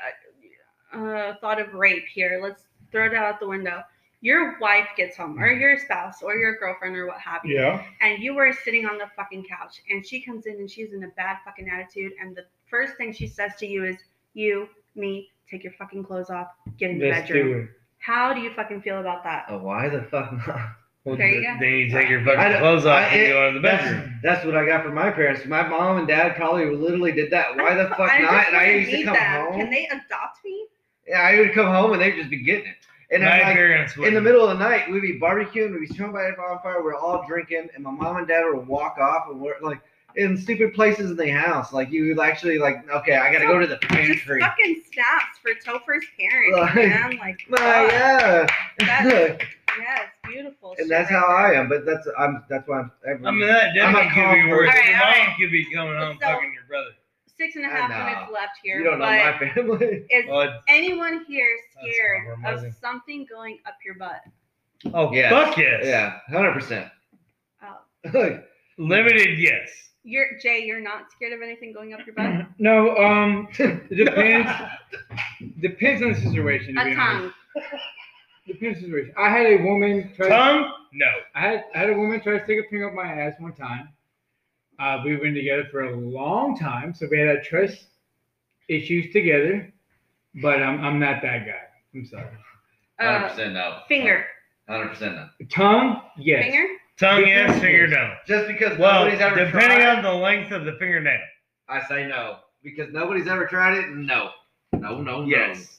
uh, 0.93 0.99
uh, 1.05 1.35
thought 1.41 1.61
of 1.61 1.73
rape 1.75 2.05
here, 2.13 2.41
let's 2.43 2.65
throw 2.91 3.07
it 3.07 3.15
out 3.15 3.39
the 3.39 3.47
window. 3.49 3.83
Your 4.23 4.57
wife 4.61 4.87
gets 4.97 5.17
home, 5.17 5.39
or 5.39 5.51
mm-hmm. 5.51 5.61
your 5.61 5.79
spouse, 5.79 6.23
or 6.23 6.37
your 6.37 6.57
girlfriend, 6.57 6.97
or 6.97 7.07
what 7.09 7.19
have 7.21 7.45
you, 7.45 7.57
yeah. 7.57 7.85
and 8.01 8.23
you 8.23 8.35
were 8.35 8.53
sitting 8.65 8.87
on 8.87 8.97
the 8.97 9.07
fucking 9.17 9.45
couch, 9.45 9.83
and 9.91 10.07
she 10.07 10.21
comes 10.23 10.47
in 10.47 10.55
and 10.55 10.71
she's 10.71 10.93
in 10.93 11.03
a 11.03 11.09
bad 11.09 11.39
fucking 11.45 11.69
attitude, 11.69 12.13
and 12.21 12.35
the 12.37 12.45
first 12.71 12.97
thing 12.97 13.13
she 13.13 13.27
says 13.27 13.51
to 13.59 13.67
you 13.67 13.85
is, 13.85 13.97
"You, 14.35 14.69
me, 14.95 15.29
take 15.51 15.65
your 15.65 15.73
fucking 15.73 16.05
clothes 16.05 16.31
off, 16.31 16.47
get 16.79 16.93
in 16.93 16.99
the 17.01 17.11
Let's 17.11 17.29
bedroom." 17.29 17.53
do 17.53 17.59
it. 17.65 17.69
How 17.99 18.33
do 18.33 18.41
you 18.41 18.53
fucking 18.55 18.83
feel 18.83 19.01
about 19.01 19.25
that? 19.25 19.47
oh, 19.49 19.59
why 19.59 19.89
the 19.89 20.03
fuck 20.05 20.33
not? 20.47 20.71
Well, 21.05 21.17
There 21.17 21.27
you 21.27 21.41
th- 21.41 21.47
go. 21.55 21.57
then 21.59 21.73
you 21.75 21.91
take 21.91 22.09
your 22.09 22.25
fucking 22.25 22.39
don't- 22.53 22.61
clothes 22.61 22.87
off 22.87 22.99
I- 23.01 23.07
and 23.09 23.23
it- 23.23 23.29
go 23.31 23.49
into 23.49 23.59
the 23.59 23.69
that's- 23.69 23.91
bedroom. 23.91 24.21
That's 24.23 24.45
what 24.47 24.57
I 24.57 24.65
got 24.65 24.85
from 24.85 24.95
my 24.95 25.11
parents. 25.11 25.45
My 25.47 25.67
mom 25.67 25.99
and 25.99 26.07
dad 26.07 26.37
probably 26.37 26.67
literally 26.67 27.11
did 27.11 27.33
that. 27.33 27.57
Why 27.57 27.75
the 27.75 27.89
fuck 27.89 28.09
just 28.09 28.23
not? 28.23 28.47
And 28.47 28.57
I 28.57 28.71
used 28.71 28.91
to 28.93 29.03
come 29.03 29.15
them. 29.15 29.47
home. 29.47 29.61
Can 29.61 29.71
they 29.71 29.87
adopt 29.87 30.45
me? 30.45 30.67
Yeah, 31.09 31.23
I 31.23 31.41
would 31.41 31.53
come 31.55 31.67
home 31.67 31.93
and 31.93 32.01
they'd 32.01 32.15
just 32.15 32.31
be 32.31 32.37
getting 32.45 32.67
it. 32.69 32.77
And 33.13 33.23
My 33.23 33.43
like, 33.43 33.55
parents 33.55 33.95
in 33.97 34.15
the 34.15 34.21
middle 34.23 34.49
of 34.49 34.59
the 34.59 34.65
night, 34.65 34.91
we'd 34.91 35.01
be 35.03 35.19
barbecuing, 35.21 35.73
we'd 35.79 35.87
be 35.89 35.95
throwing 35.95 36.13
by 36.13 36.25
a 36.25 36.33
bonfire, 36.33 36.83
we're 36.83 36.95
all 36.97 37.25
drinking, 37.29 37.69
and 37.75 37.85
my 37.85 37.91
mom 37.91 38.17
and 38.17 38.27
dad 38.27 38.45
would 38.47 38.67
walk 38.67 38.97
off, 38.99 39.25
and 39.29 39.39
we're 39.39 39.61
like 39.61 39.81
in 40.17 40.37
stupid 40.37 40.73
places 40.75 41.11
in 41.11 41.17
the 41.17 41.29
house. 41.31 41.73
Like 41.75 41.91
you 41.91 42.15
would 42.15 42.25
actually 42.25 42.59
like, 42.59 42.89
okay, 42.91 43.17
I 43.17 43.31
gotta 43.33 43.47
go 43.47 43.59
to 43.59 43.67
the 43.67 43.77
Just 43.77 43.93
pantry. 43.93 44.41
fucking 44.41 44.83
snaps 44.93 45.39
for 45.43 45.51
Topher's 45.63 46.07
parents, 46.19 46.59
Like- 46.59 46.75
man. 46.75 47.17
Like, 47.19 47.41
Nah, 47.51 47.57
fuck. 47.59 47.93
yeah. 47.93 48.47
That's- 48.79 49.39
yes, 49.79 50.09
beautiful. 50.25 50.75
and 50.79 50.91
that's 50.91 51.11
right 51.11 51.19
how 51.21 51.27
I 51.27 51.53
am. 51.55 51.69
But 51.69 51.85
that's 51.87 52.07
I'm 52.19 52.45
that's 52.49 52.67
why 52.69 52.81
I'm. 52.81 52.93
Every, 53.07 53.27
I 53.27 53.31
mean, 53.31 53.47
that 53.47 53.65
I'm 53.83 53.95
a 53.95 53.99
definitely 54.05 54.11
could 54.15 54.43
be 54.45 54.49
worse. 54.51 54.71
person. 54.71 54.85
Your 54.91 54.97
All 54.97 55.03
right, 55.03 55.15
all 55.15 55.19
mom 55.19 55.27
right. 55.29 55.37
could 55.39 55.51
be 55.51 55.65
coming 55.75 55.97
home 55.97 56.19
So- 56.21 56.27
fucking 56.29 56.53
your 56.55 56.65
brother. 56.69 56.91
Six 57.39 57.57
and 57.57 57.65
a 57.65 57.69
I 57.69 57.71
half 57.73 57.91
know. 57.91 58.05
minutes 58.05 58.33
left 58.33 58.59
here. 58.63 58.79
you 58.79 58.85
don't 58.85 58.99
know 58.99 59.07
my 59.07 59.39
family. 59.55 60.05
is 60.11 60.27
Well, 60.29 60.61
anyone 60.69 61.25
here 61.27 61.49
scared 61.71 62.39
of 62.45 62.75
something 62.81 63.27
going 63.31 63.59
up 63.67 63.75
your 63.85 63.95
butt? 63.95 64.21
oh, 64.95 65.13
yeah, 65.13 65.31
fuck 65.31 65.57
yes. 65.57 65.83
yeah, 65.85 66.19
hundred 66.29 66.53
percent. 66.53 66.89
Oh. 67.63 68.39
Limited 68.79 69.39
yes. 69.39 69.71
You're 70.05 70.27
Jay. 70.43 70.65
You're 70.65 70.81
not 70.81 71.13
scared 71.13 71.33
of 71.33 71.43
anything 71.43 71.73
going 71.73 71.95
up 71.95 72.01
your 72.07 72.15
butt. 72.15 72.47
No, 72.59 72.97
um, 72.97 73.49
it 73.59 73.89
depends. 73.97 74.51
depends 75.61 76.03
on 76.03 76.13
the 76.13 76.21
situation. 76.21 76.75
to 76.75 76.81
A 76.81 76.85
be 76.87 76.95
honest. 76.97 77.35
tongue. 77.55 77.63
Depends 78.47 78.79
on 78.79 78.83
the 78.83 78.89
situation. 78.89 79.15
I 79.17 79.29
had 79.31 79.47
a 79.47 79.57
woman 79.63 80.13
try. 80.17 80.29
Tongue? 80.29 80.73
No. 80.93 81.07
I 81.37 81.41
had 81.41 81.65
I 81.75 81.79
had 81.79 81.91
a 81.91 81.95
woman 81.95 82.21
try 82.21 82.39
to 82.39 82.45
stick 82.45 82.59
a 82.65 82.69
finger 82.69 82.89
up 82.89 82.95
my 82.95 83.05
ass 83.07 83.35
one 83.39 83.55
time. 83.55 83.89
Uh, 84.83 85.01
we've 85.05 85.21
been 85.23 85.35
together 85.35 85.65
for 85.71 85.83
a 85.83 85.97
long 85.97 86.59
time, 86.59 86.93
so 86.93 87.07
we 87.09 87.17
had 87.19 87.29
a 87.29 87.41
trust 87.43 87.85
issues 88.69 89.13
together. 89.13 89.73
But 90.43 90.61
I'm 90.61 90.85
I'm 90.85 90.99
not 90.99 91.23
that 91.23 91.47
guy. 91.47 91.63
I'm 91.95 92.05
sorry. 92.05 92.27
Uh, 92.99 93.29
percent 93.29 93.55
no. 93.55 93.79
finger. 93.87 94.25
Hundred 94.69 94.89
percent 94.89 95.15
no. 95.15 95.29
Tongue, 95.51 96.01
yes. 96.19 96.45
Finger. 96.45 96.67
Tongue 96.99 97.27
yes, 97.27 97.61
finger 97.61 97.87
no. 97.87 98.15
Just 98.27 98.49
because 98.49 98.77
Well, 98.79 99.05
nobody's 99.05 99.21
ever 99.21 99.45
depending 99.45 99.79
tried, 99.79 99.97
on 99.99 100.03
the 100.03 100.13
length 100.13 100.51
of 100.53 100.65
the 100.65 100.73
fingernail. 100.79 101.21
I 101.69 101.87
say 101.87 102.07
no 102.09 102.39
because 102.65 102.93
nobody's 102.93 103.29
ever 103.29 103.47
tried 103.47 103.79
it. 103.79 103.89
No, 103.91 104.31
no, 104.73 105.01
no, 105.01 105.25
Yes. 105.27 105.79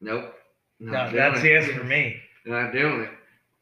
no. 0.00 0.20
Nope. 0.20 0.34
No, 0.78 0.92
Not 0.92 1.12
that's 1.12 1.42
doing 1.42 1.56
it. 1.56 1.66
yes 1.66 1.76
for 1.78 1.84
me. 1.84 2.16
Not 2.46 2.72
doing 2.72 3.02
it. 3.02 3.10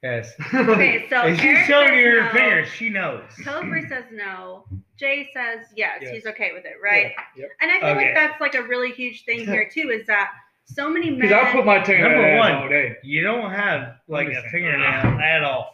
Yes. 0.05 0.35
Okay, 0.55 1.07
so 1.09 1.27
If 1.27 1.41
she's 1.41 1.59
showing 1.67 1.95
you 1.95 2.11
her 2.21 2.25
no. 2.25 2.31
fingers, 2.33 2.69
she 2.69 2.91
knows. 2.91 3.23
Topher 3.43 3.81
says 3.89 4.05
no. 4.13 4.65
Jay 4.99 5.31
says 5.35 5.67
yes, 5.75 6.01
Yes. 6.03 6.11
he's 6.13 6.27
okay 6.27 6.51
with 6.53 6.67
it, 6.67 6.75
right? 6.83 7.13
Yep. 7.37 7.49
And 7.63 7.71
I 7.71 7.81
feel 7.81 7.89
Okay. 7.89 8.07
like 8.07 8.15
that's 8.15 8.41
like 8.41 8.55
a 8.55 8.63
really 8.63 8.93
huge 8.93 9.25
thing 9.25 9.47
here 9.47 9.67
too, 9.73 9.89
is 9.91 10.07
that 10.07 10.31
so 10.67 10.91
many 10.91 11.09
men. 11.11 11.21
Because 11.21 11.33
I'll 11.47 11.53
put 11.53 11.65
my 11.65 11.79
tongue 11.81 12.03
Number 12.03 12.23
out 12.23 12.39
one. 12.39 12.53
all 12.53 12.69
day. 12.69 12.97
You 13.03 13.23
don't 13.23 13.51
have 13.51 13.97
like 14.07 14.29
a 14.29 14.43
fingernail 14.51 15.19
at 15.23 15.43
all. 15.43 15.71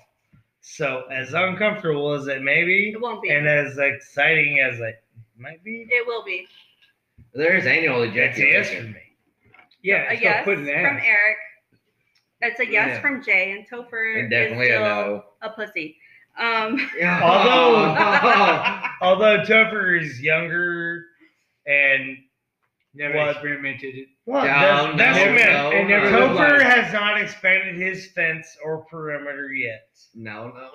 So 0.61 1.05
as 1.11 1.35
uncomfortable 1.35 2.13
as 2.13 2.29
it 2.29 2.43
may 2.43 2.65
be, 2.65 2.91
it 2.95 3.01
won't 3.01 3.23
be. 3.23 3.31
and 3.31 3.49
as 3.49 3.79
exciting 3.79 4.61
as 4.61 4.79
it 4.79 5.03
might 5.37 5.63
be, 5.65 5.89
it 5.91 6.07
will 6.07 6.25
be. 6.25 6.47
There's 7.35 7.67
annual 7.67 8.03
it's 8.03 8.15
yes 8.39 8.71
for 8.71 8.83
me. 8.83 8.95
Yeah, 9.83 10.09
a 10.11 10.13
it's 10.13 10.23
yes 10.23 10.35
yes, 10.37 10.45
putting 10.45 10.65
the 10.67 10.73
from. 10.73 10.99
Eric. 10.99 11.37
It's 12.43 12.61
a 12.61 12.67
yes 12.67 12.89
Yeah. 12.89 13.01
from 13.01 13.23
Jay, 13.23 13.53
and 13.53 13.69
Topher 13.69 14.17
And 14.17 14.25
is 14.25 14.31
definitely 14.31 14.71
a 14.71 14.77
still 14.77 14.85
no. 14.85 15.25
a 15.43 15.51
pussy. 15.51 15.97
Um, 16.39 16.89
Yeah. 16.97 17.21
Although- 19.03 19.37
Although 19.37 19.45
Topher 19.45 20.01
is 20.01 20.21
younger 20.21 21.05
and 21.67 22.17
Never 22.93 23.17
What? 23.19 23.31
experimented 23.31 23.95
it. 23.95 24.09
well, 24.27 24.43
No, 24.45 24.97
that's, 24.97 24.99
that's 24.99 25.19
no, 25.19 25.33
what 25.33 25.73
no, 25.73 25.79
and 25.79 25.89
never 25.89 26.11
no. 26.11 26.19
Topher 26.31 26.59
life. 26.59 26.63
has 26.63 26.93
not 26.93 27.21
expanded 27.21 27.77
his 27.81 28.09
fence 28.09 28.57
or 28.65 28.85
perimeter 28.87 29.53
yet. 29.53 29.89
No, 30.13 30.49
no. 30.49 30.71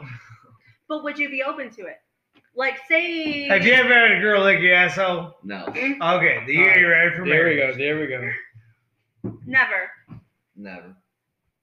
but 0.88 1.04
would 1.04 1.20
you 1.20 1.30
be 1.30 1.44
open 1.44 1.70
to 1.72 1.82
it? 1.88 1.98
Like, 2.56 2.78
say. 2.88 3.44
Have 3.50 3.66
you 3.66 3.74
ever 3.74 3.94
had 3.94 4.14
a 4.14 4.22
girl 4.22 4.44
lick 4.44 4.62
your 4.62 4.76
asshole? 4.76 5.36
No. 5.44 5.66
Okay, 5.68 5.98
the 6.48 6.54
year 6.54 6.80
you're 6.80 6.92
ready 6.92 7.14
for 7.18 7.26
There 7.28 7.50
we 7.50 7.58
go. 7.58 7.74
There 7.76 8.00
we 8.00 8.08
go. 8.08 8.30
Never, 9.46 9.90
Never. 10.56 10.96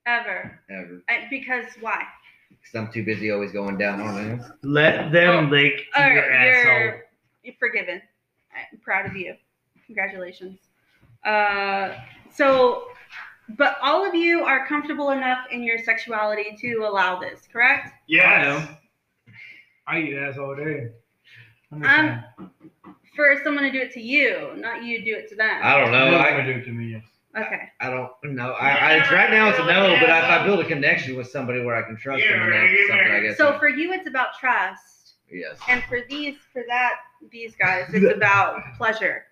Ever. 0.06 0.60
Ever. 0.70 1.02
Uh, 1.08 1.14
because 1.30 1.66
why? 1.80 2.02
Because 2.50 2.74
I'm 2.74 2.92
too 2.92 3.04
busy 3.04 3.30
always 3.30 3.52
going 3.52 3.78
down 3.78 4.00
on 4.00 4.30
it. 4.30 4.40
Let 4.62 5.10
them 5.12 5.46
Oh, 5.46 5.50
lick 5.50 5.82
All 5.96 6.06
your 6.08 6.28
right, 6.28 6.48
asshole. 6.48 6.78
you're, 6.80 7.04
you're 7.42 7.54
forgiven. 7.58 8.00
I'm 8.54 8.78
proud 8.80 9.06
of 9.06 9.16
you. 9.16 9.34
Congratulations. 9.86 10.58
Uh, 11.24 11.94
so, 12.34 12.84
but 13.56 13.76
all 13.82 14.06
of 14.06 14.14
you 14.14 14.42
are 14.42 14.66
comfortable 14.66 15.10
enough 15.10 15.46
in 15.50 15.62
your 15.62 15.78
sexuality 15.78 16.56
to 16.60 16.84
allow 16.86 17.18
this, 17.18 17.40
correct? 17.52 17.88
Yes. 18.08 18.68
I 19.86 19.96
I 19.96 20.00
eat 20.00 20.16
ass 20.16 20.38
all 20.38 20.54
day. 20.54 20.88
I'm 21.72 21.84
Um. 21.84 22.50
For 23.14 23.38
someone 23.44 23.64
to 23.64 23.70
do 23.70 23.78
it 23.78 23.92
to 23.92 24.00
you, 24.00 24.52
not 24.56 24.84
you 24.84 25.04
do 25.04 25.14
it 25.14 25.28
to 25.28 25.36
them. 25.36 25.60
I 25.62 25.78
don't 25.78 25.92
know. 25.92 26.12
No, 26.12 26.18
I, 26.18 26.40
do 26.46 26.52
it 26.52 26.64
to 26.64 26.72
me. 26.72 26.91
Yes. 27.34 27.46
okay. 27.46 27.62
I 27.80 27.90
don't 27.90 28.10
know. 28.34 28.52
I, 28.52 28.70
I 28.70 28.92
it's, 28.96 29.10
right 29.10 29.30
now 29.30 29.48
it's 29.50 29.58
a 29.58 29.64
no, 29.64 29.96
but 30.00 30.08
if 30.08 30.24
I 30.24 30.44
build 30.44 30.60
a 30.60 30.66
connection 30.66 31.16
with 31.16 31.28
somebody 31.28 31.64
where 31.64 31.74
I 31.74 31.82
can 31.82 31.96
trust 31.96 32.22
them, 32.22 32.42
and 32.42 32.52
that's 32.52 32.88
something 32.88 33.12
I 33.12 33.20
guess. 33.20 33.36
So 33.36 33.58
for 33.58 33.68
you, 33.68 33.92
it's 33.92 34.06
about 34.06 34.34
trust, 34.38 35.14
yes. 35.30 35.58
and 35.68 35.82
for 35.84 36.00
these, 36.08 36.36
for 36.52 36.62
that, 36.68 36.94
these 37.30 37.54
guys, 37.56 37.86
it's 37.92 38.14
about 38.16 38.60
pleasure. 38.76 39.24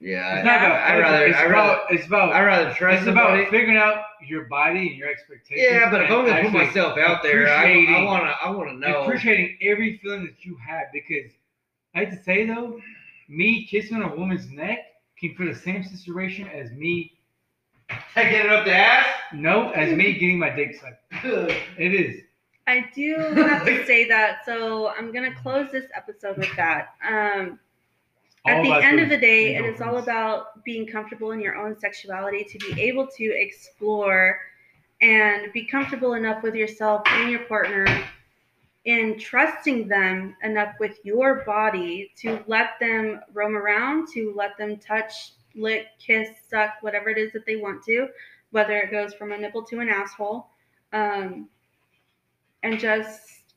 Yeah. 0.00 0.36
It's 0.36 0.44
not 0.44 0.60
I, 0.60 0.66
about. 0.66 0.90
I 0.90 0.98
rather. 0.98 1.26
It's 1.26 1.36
I 1.36 1.46
rather. 1.46 1.72
about. 1.72 1.92
It's 1.92 2.06
about. 2.06 2.32
I 2.32 2.42
rather 2.44 2.74
trust 2.74 3.00
it's 3.00 3.10
about 3.10 3.30
somebody. 3.30 3.50
figuring 3.50 3.76
out 3.76 4.04
your 4.26 4.44
body 4.44 4.88
and 4.88 4.96
your 4.96 5.08
expectations. 5.10 5.66
Yeah, 5.70 5.90
but 5.90 6.02
if 6.02 6.10
I'm 6.10 6.24
gonna 6.24 6.42
put 6.42 6.52
myself 6.52 6.98
out 6.98 7.22
there, 7.22 7.48
I, 7.48 7.84
I 7.88 8.04
wanna. 8.04 8.34
I 8.42 8.50
wanna 8.50 8.74
know. 8.74 9.02
appreciating 9.02 9.58
every 9.62 9.98
feeling 9.98 10.24
that 10.24 10.44
you 10.44 10.56
have 10.56 10.86
because 10.92 11.32
I 11.94 12.04
have 12.04 12.10
to 12.16 12.22
say 12.22 12.46
though, 12.46 12.80
me 13.28 13.66
kissing 13.66 14.00
a 14.02 14.14
woman's 14.14 14.48
neck 14.50 14.78
can 15.18 15.34
feel 15.34 15.52
the 15.52 15.58
same 15.58 15.82
situation 15.82 16.46
as 16.48 16.70
me 16.70 17.17
Taking 18.14 18.40
it 18.40 18.48
up 18.50 18.64
the 18.64 18.74
ass. 18.74 19.06
no 19.32 19.70
as 19.70 19.96
me 19.96 20.14
getting 20.14 20.38
my 20.38 20.50
dick 20.50 20.74
sucked. 20.80 21.02
It 21.78 21.94
is. 21.94 22.22
I 22.66 22.84
do 22.94 23.16
have 23.16 23.64
to 23.64 23.86
say 23.86 24.06
that, 24.08 24.44
so 24.44 24.88
I'm 24.88 25.10
gonna 25.12 25.34
close 25.34 25.70
this 25.72 25.86
episode 25.94 26.36
with 26.36 26.54
that. 26.56 26.88
Um, 27.02 27.58
at 28.46 28.58
All 28.58 28.64
the 28.64 28.84
end 28.84 29.00
of 29.00 29.08
the 29.08 29.16
day, 29.16 29.56
it 29.56 29.64
is 29.64 29.80
all 29.80 29.98
about 29.98 30.64
being 30.64 30.86
comfortable 30.86 31.32
in 31.32 31.40
your 31.40 31.56
own 31.56 31.78
sexuality 31.78 32.44
to 32.44 32.58
be 32.58 32.80
able 32.82 33.06
to 33.06 33.24
explore 33.24 34.38
and 35.00 35.52
be 35.52 35.64
comfortable 35.64 36.14
enough 36.14 36.42
with 36.42 36.54
yourself 36.54 37.02
and 37.06 37.30
your 37.30 37.40
partner 37.40 37.86
in 38.84 39.18
trusting 39.18 39.88
them 39.88 40.36
enough 40.42 40.74
with 40.80 40.98
your 41.04 41.44
body 41.44 42.10
to 42.16 42.42
let 42.46 42.78
them 42.80 43.20
roam 43.34 43.56
around, 43.56 44.08
to 44.14 44.32
let 44.34 44.56
them 44.56 44.78
touch, 44.78 45.32
lick, 45.58 45.86
kiss, 45.98 46.28
suck, 46.48 46.70
whatever 46.80 47.10
it 47.10 47.18
is 47.18 47.32
that 47.32 47.46
they 47.46 47.56
want 47.56 47.84
to, 47.84 48.08
whether 48.50 48.76
it 48.78 48.90
goes 48.90 49.14
from 49.14 49.32
a 49.32 49.38
nipple 49.38 49.62
to 49.64 49.80
an 49.80 49.88
asshole. 49.88 50.48
Um, 50.92 51.48
and 52.62 52.78
just 52.78 53.54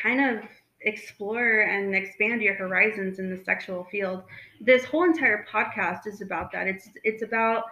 kind 0.00 0.38
of 0.38 0.44
explore 0.80 1.60
and 1.60 1.94
expand 1.94 2.42
your 2.42 2.54
horizons 2.54 3.18
in 3.18 3.30
the 3.30 3.42
sexual 3.44 3.84
field. 3.84 4.24
This 4.60 4.84
whole 4.84 5.04
entire 5.04 5.46
podcast 5.50 6.06
is 6.06 6.20
about 6.20 6.50
that. 6.52 6.66
It's 6.66 6.88
it's 7.04 7.22
about 7.22 7.64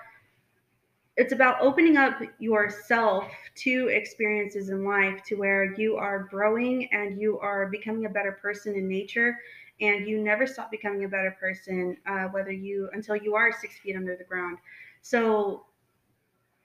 it's 1.16 1.32
about 1.32 1.60
opening 1.60 1.96
up 1.96 2.20
yourself 2.38 3.30
to 3.56 3.88
experiences 3.88 4.70
in 4.70 4.84
life 4.84 5.22
to 5.24 5.34
where 5.34 5.74
you 5.74 5.96
are 5.96 6.20
growing 6.30 6.88
and 6.92 7.20
you 7.20 7.38
are 7.40 7.66
becoming 7.66 8.06
a 8.06 8.08
better 8.08 8.32
person 8.40 8.74
in 8.74 8.88
nature 8.88 9.36
and 9.80 10.06
you 10.06 10.18
never 10.18 10.46
stop 10.46 10.70
becoming 10.70 11.04
a 11.04 11.08
better 11.08 11.36
person 11.40 11.96
uh, 12.06 12.24
whether 12.24 12.52
you 12.52 12.88
until 12.92 13.16
you 13.16 13.34
are 13.34 13.52
six 13.52 13.78
feet 13.78 13.96
under 13.96 14.16
the 14.16 14.24
ground 14.24 14.58
so 15.02 15.64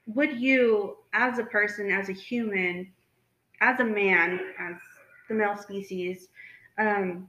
would 0.08 0.40
you 0.40 0.98
as 1.14 1.40
a 1.40 1.44
person 1.44 1.92
as 1.92 2.10
a 2.10 2.14
human 2.14 2.92
as 3.62 3.80
a 3.80 3.84
man 3.84 4.40
as 4.60 4.76
the 5.30 5.34
male 5.34 5.58
species 5.58 6.28
um, 6.78 7.28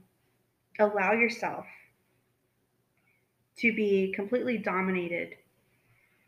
allow 0.79 1.13
yourself 1.13 1.65
to 3.57 3.73
be 3.73 4.11
completely 4.13 4.57
dominated 4.57 5.35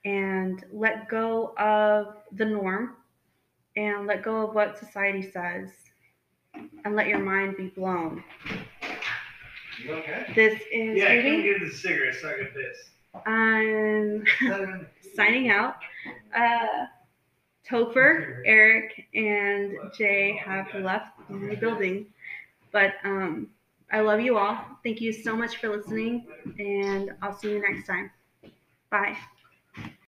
and 0.05 0.63
let 0.71 1.07
go 1.09 1.53
of 1.57 2.15
the 2.31 2.45
norm 2.45 2.95
and 3.75 4.07
let 4.07 4.23
go 4.23 4.47
of 4.47 4.55
what 4.55 4.77
society 4.77 5.21
says 5.21 5.69
and 6.85 6.95
let 6.95 7.07
your 7.07 7.19
mind 7.19 7.55
be 7.57 7.67
blown. 7.67 8.23
You 9.83 9.93
okay? 9.93 10.25
This 10.35 10.61
is 10.71 10.97
Yeah, 10.97 11.15
come 11.21 11.31
Ruby. 11.31 11.43
get 11.43 11.59
the 11.61 11.71
cigarette 11.71 12.15
so 12.21 12.29
I 12.29 12.33
can 12.33 12.47
piss. 12.47 12.89
I'm 13.25 14.87
signing 15.15 15.49
out. 15.49 15.75
Uh, 16.35 16.85
Topher, 17.67 18.41
Eric, 18.45 19.05
and 19.13 19.73
Jay 19.97 20.35
have 20.43 20.73
left 20.75 21.17
the 21.29 21.55
building, 21.59 22.07
but 22.71 22.93
um, 23.03 23.47
I 23.91 23.99
love 24.01 24.19
you 24.21 24.37
all. 24.37 24.57
Thank 24.83 25.01
you 25.01 25.13
so 25.13 25.35
much 25.35 25.57
for 25.57 25.69
listening, 25.75 26.25
and 26.57 27.11
I'll 27.21 27.37
see 27.37 27.51
you 27.51 27.61
next 27.61 27.85
time. 27.85 28.09
Bye. 28.89 29.15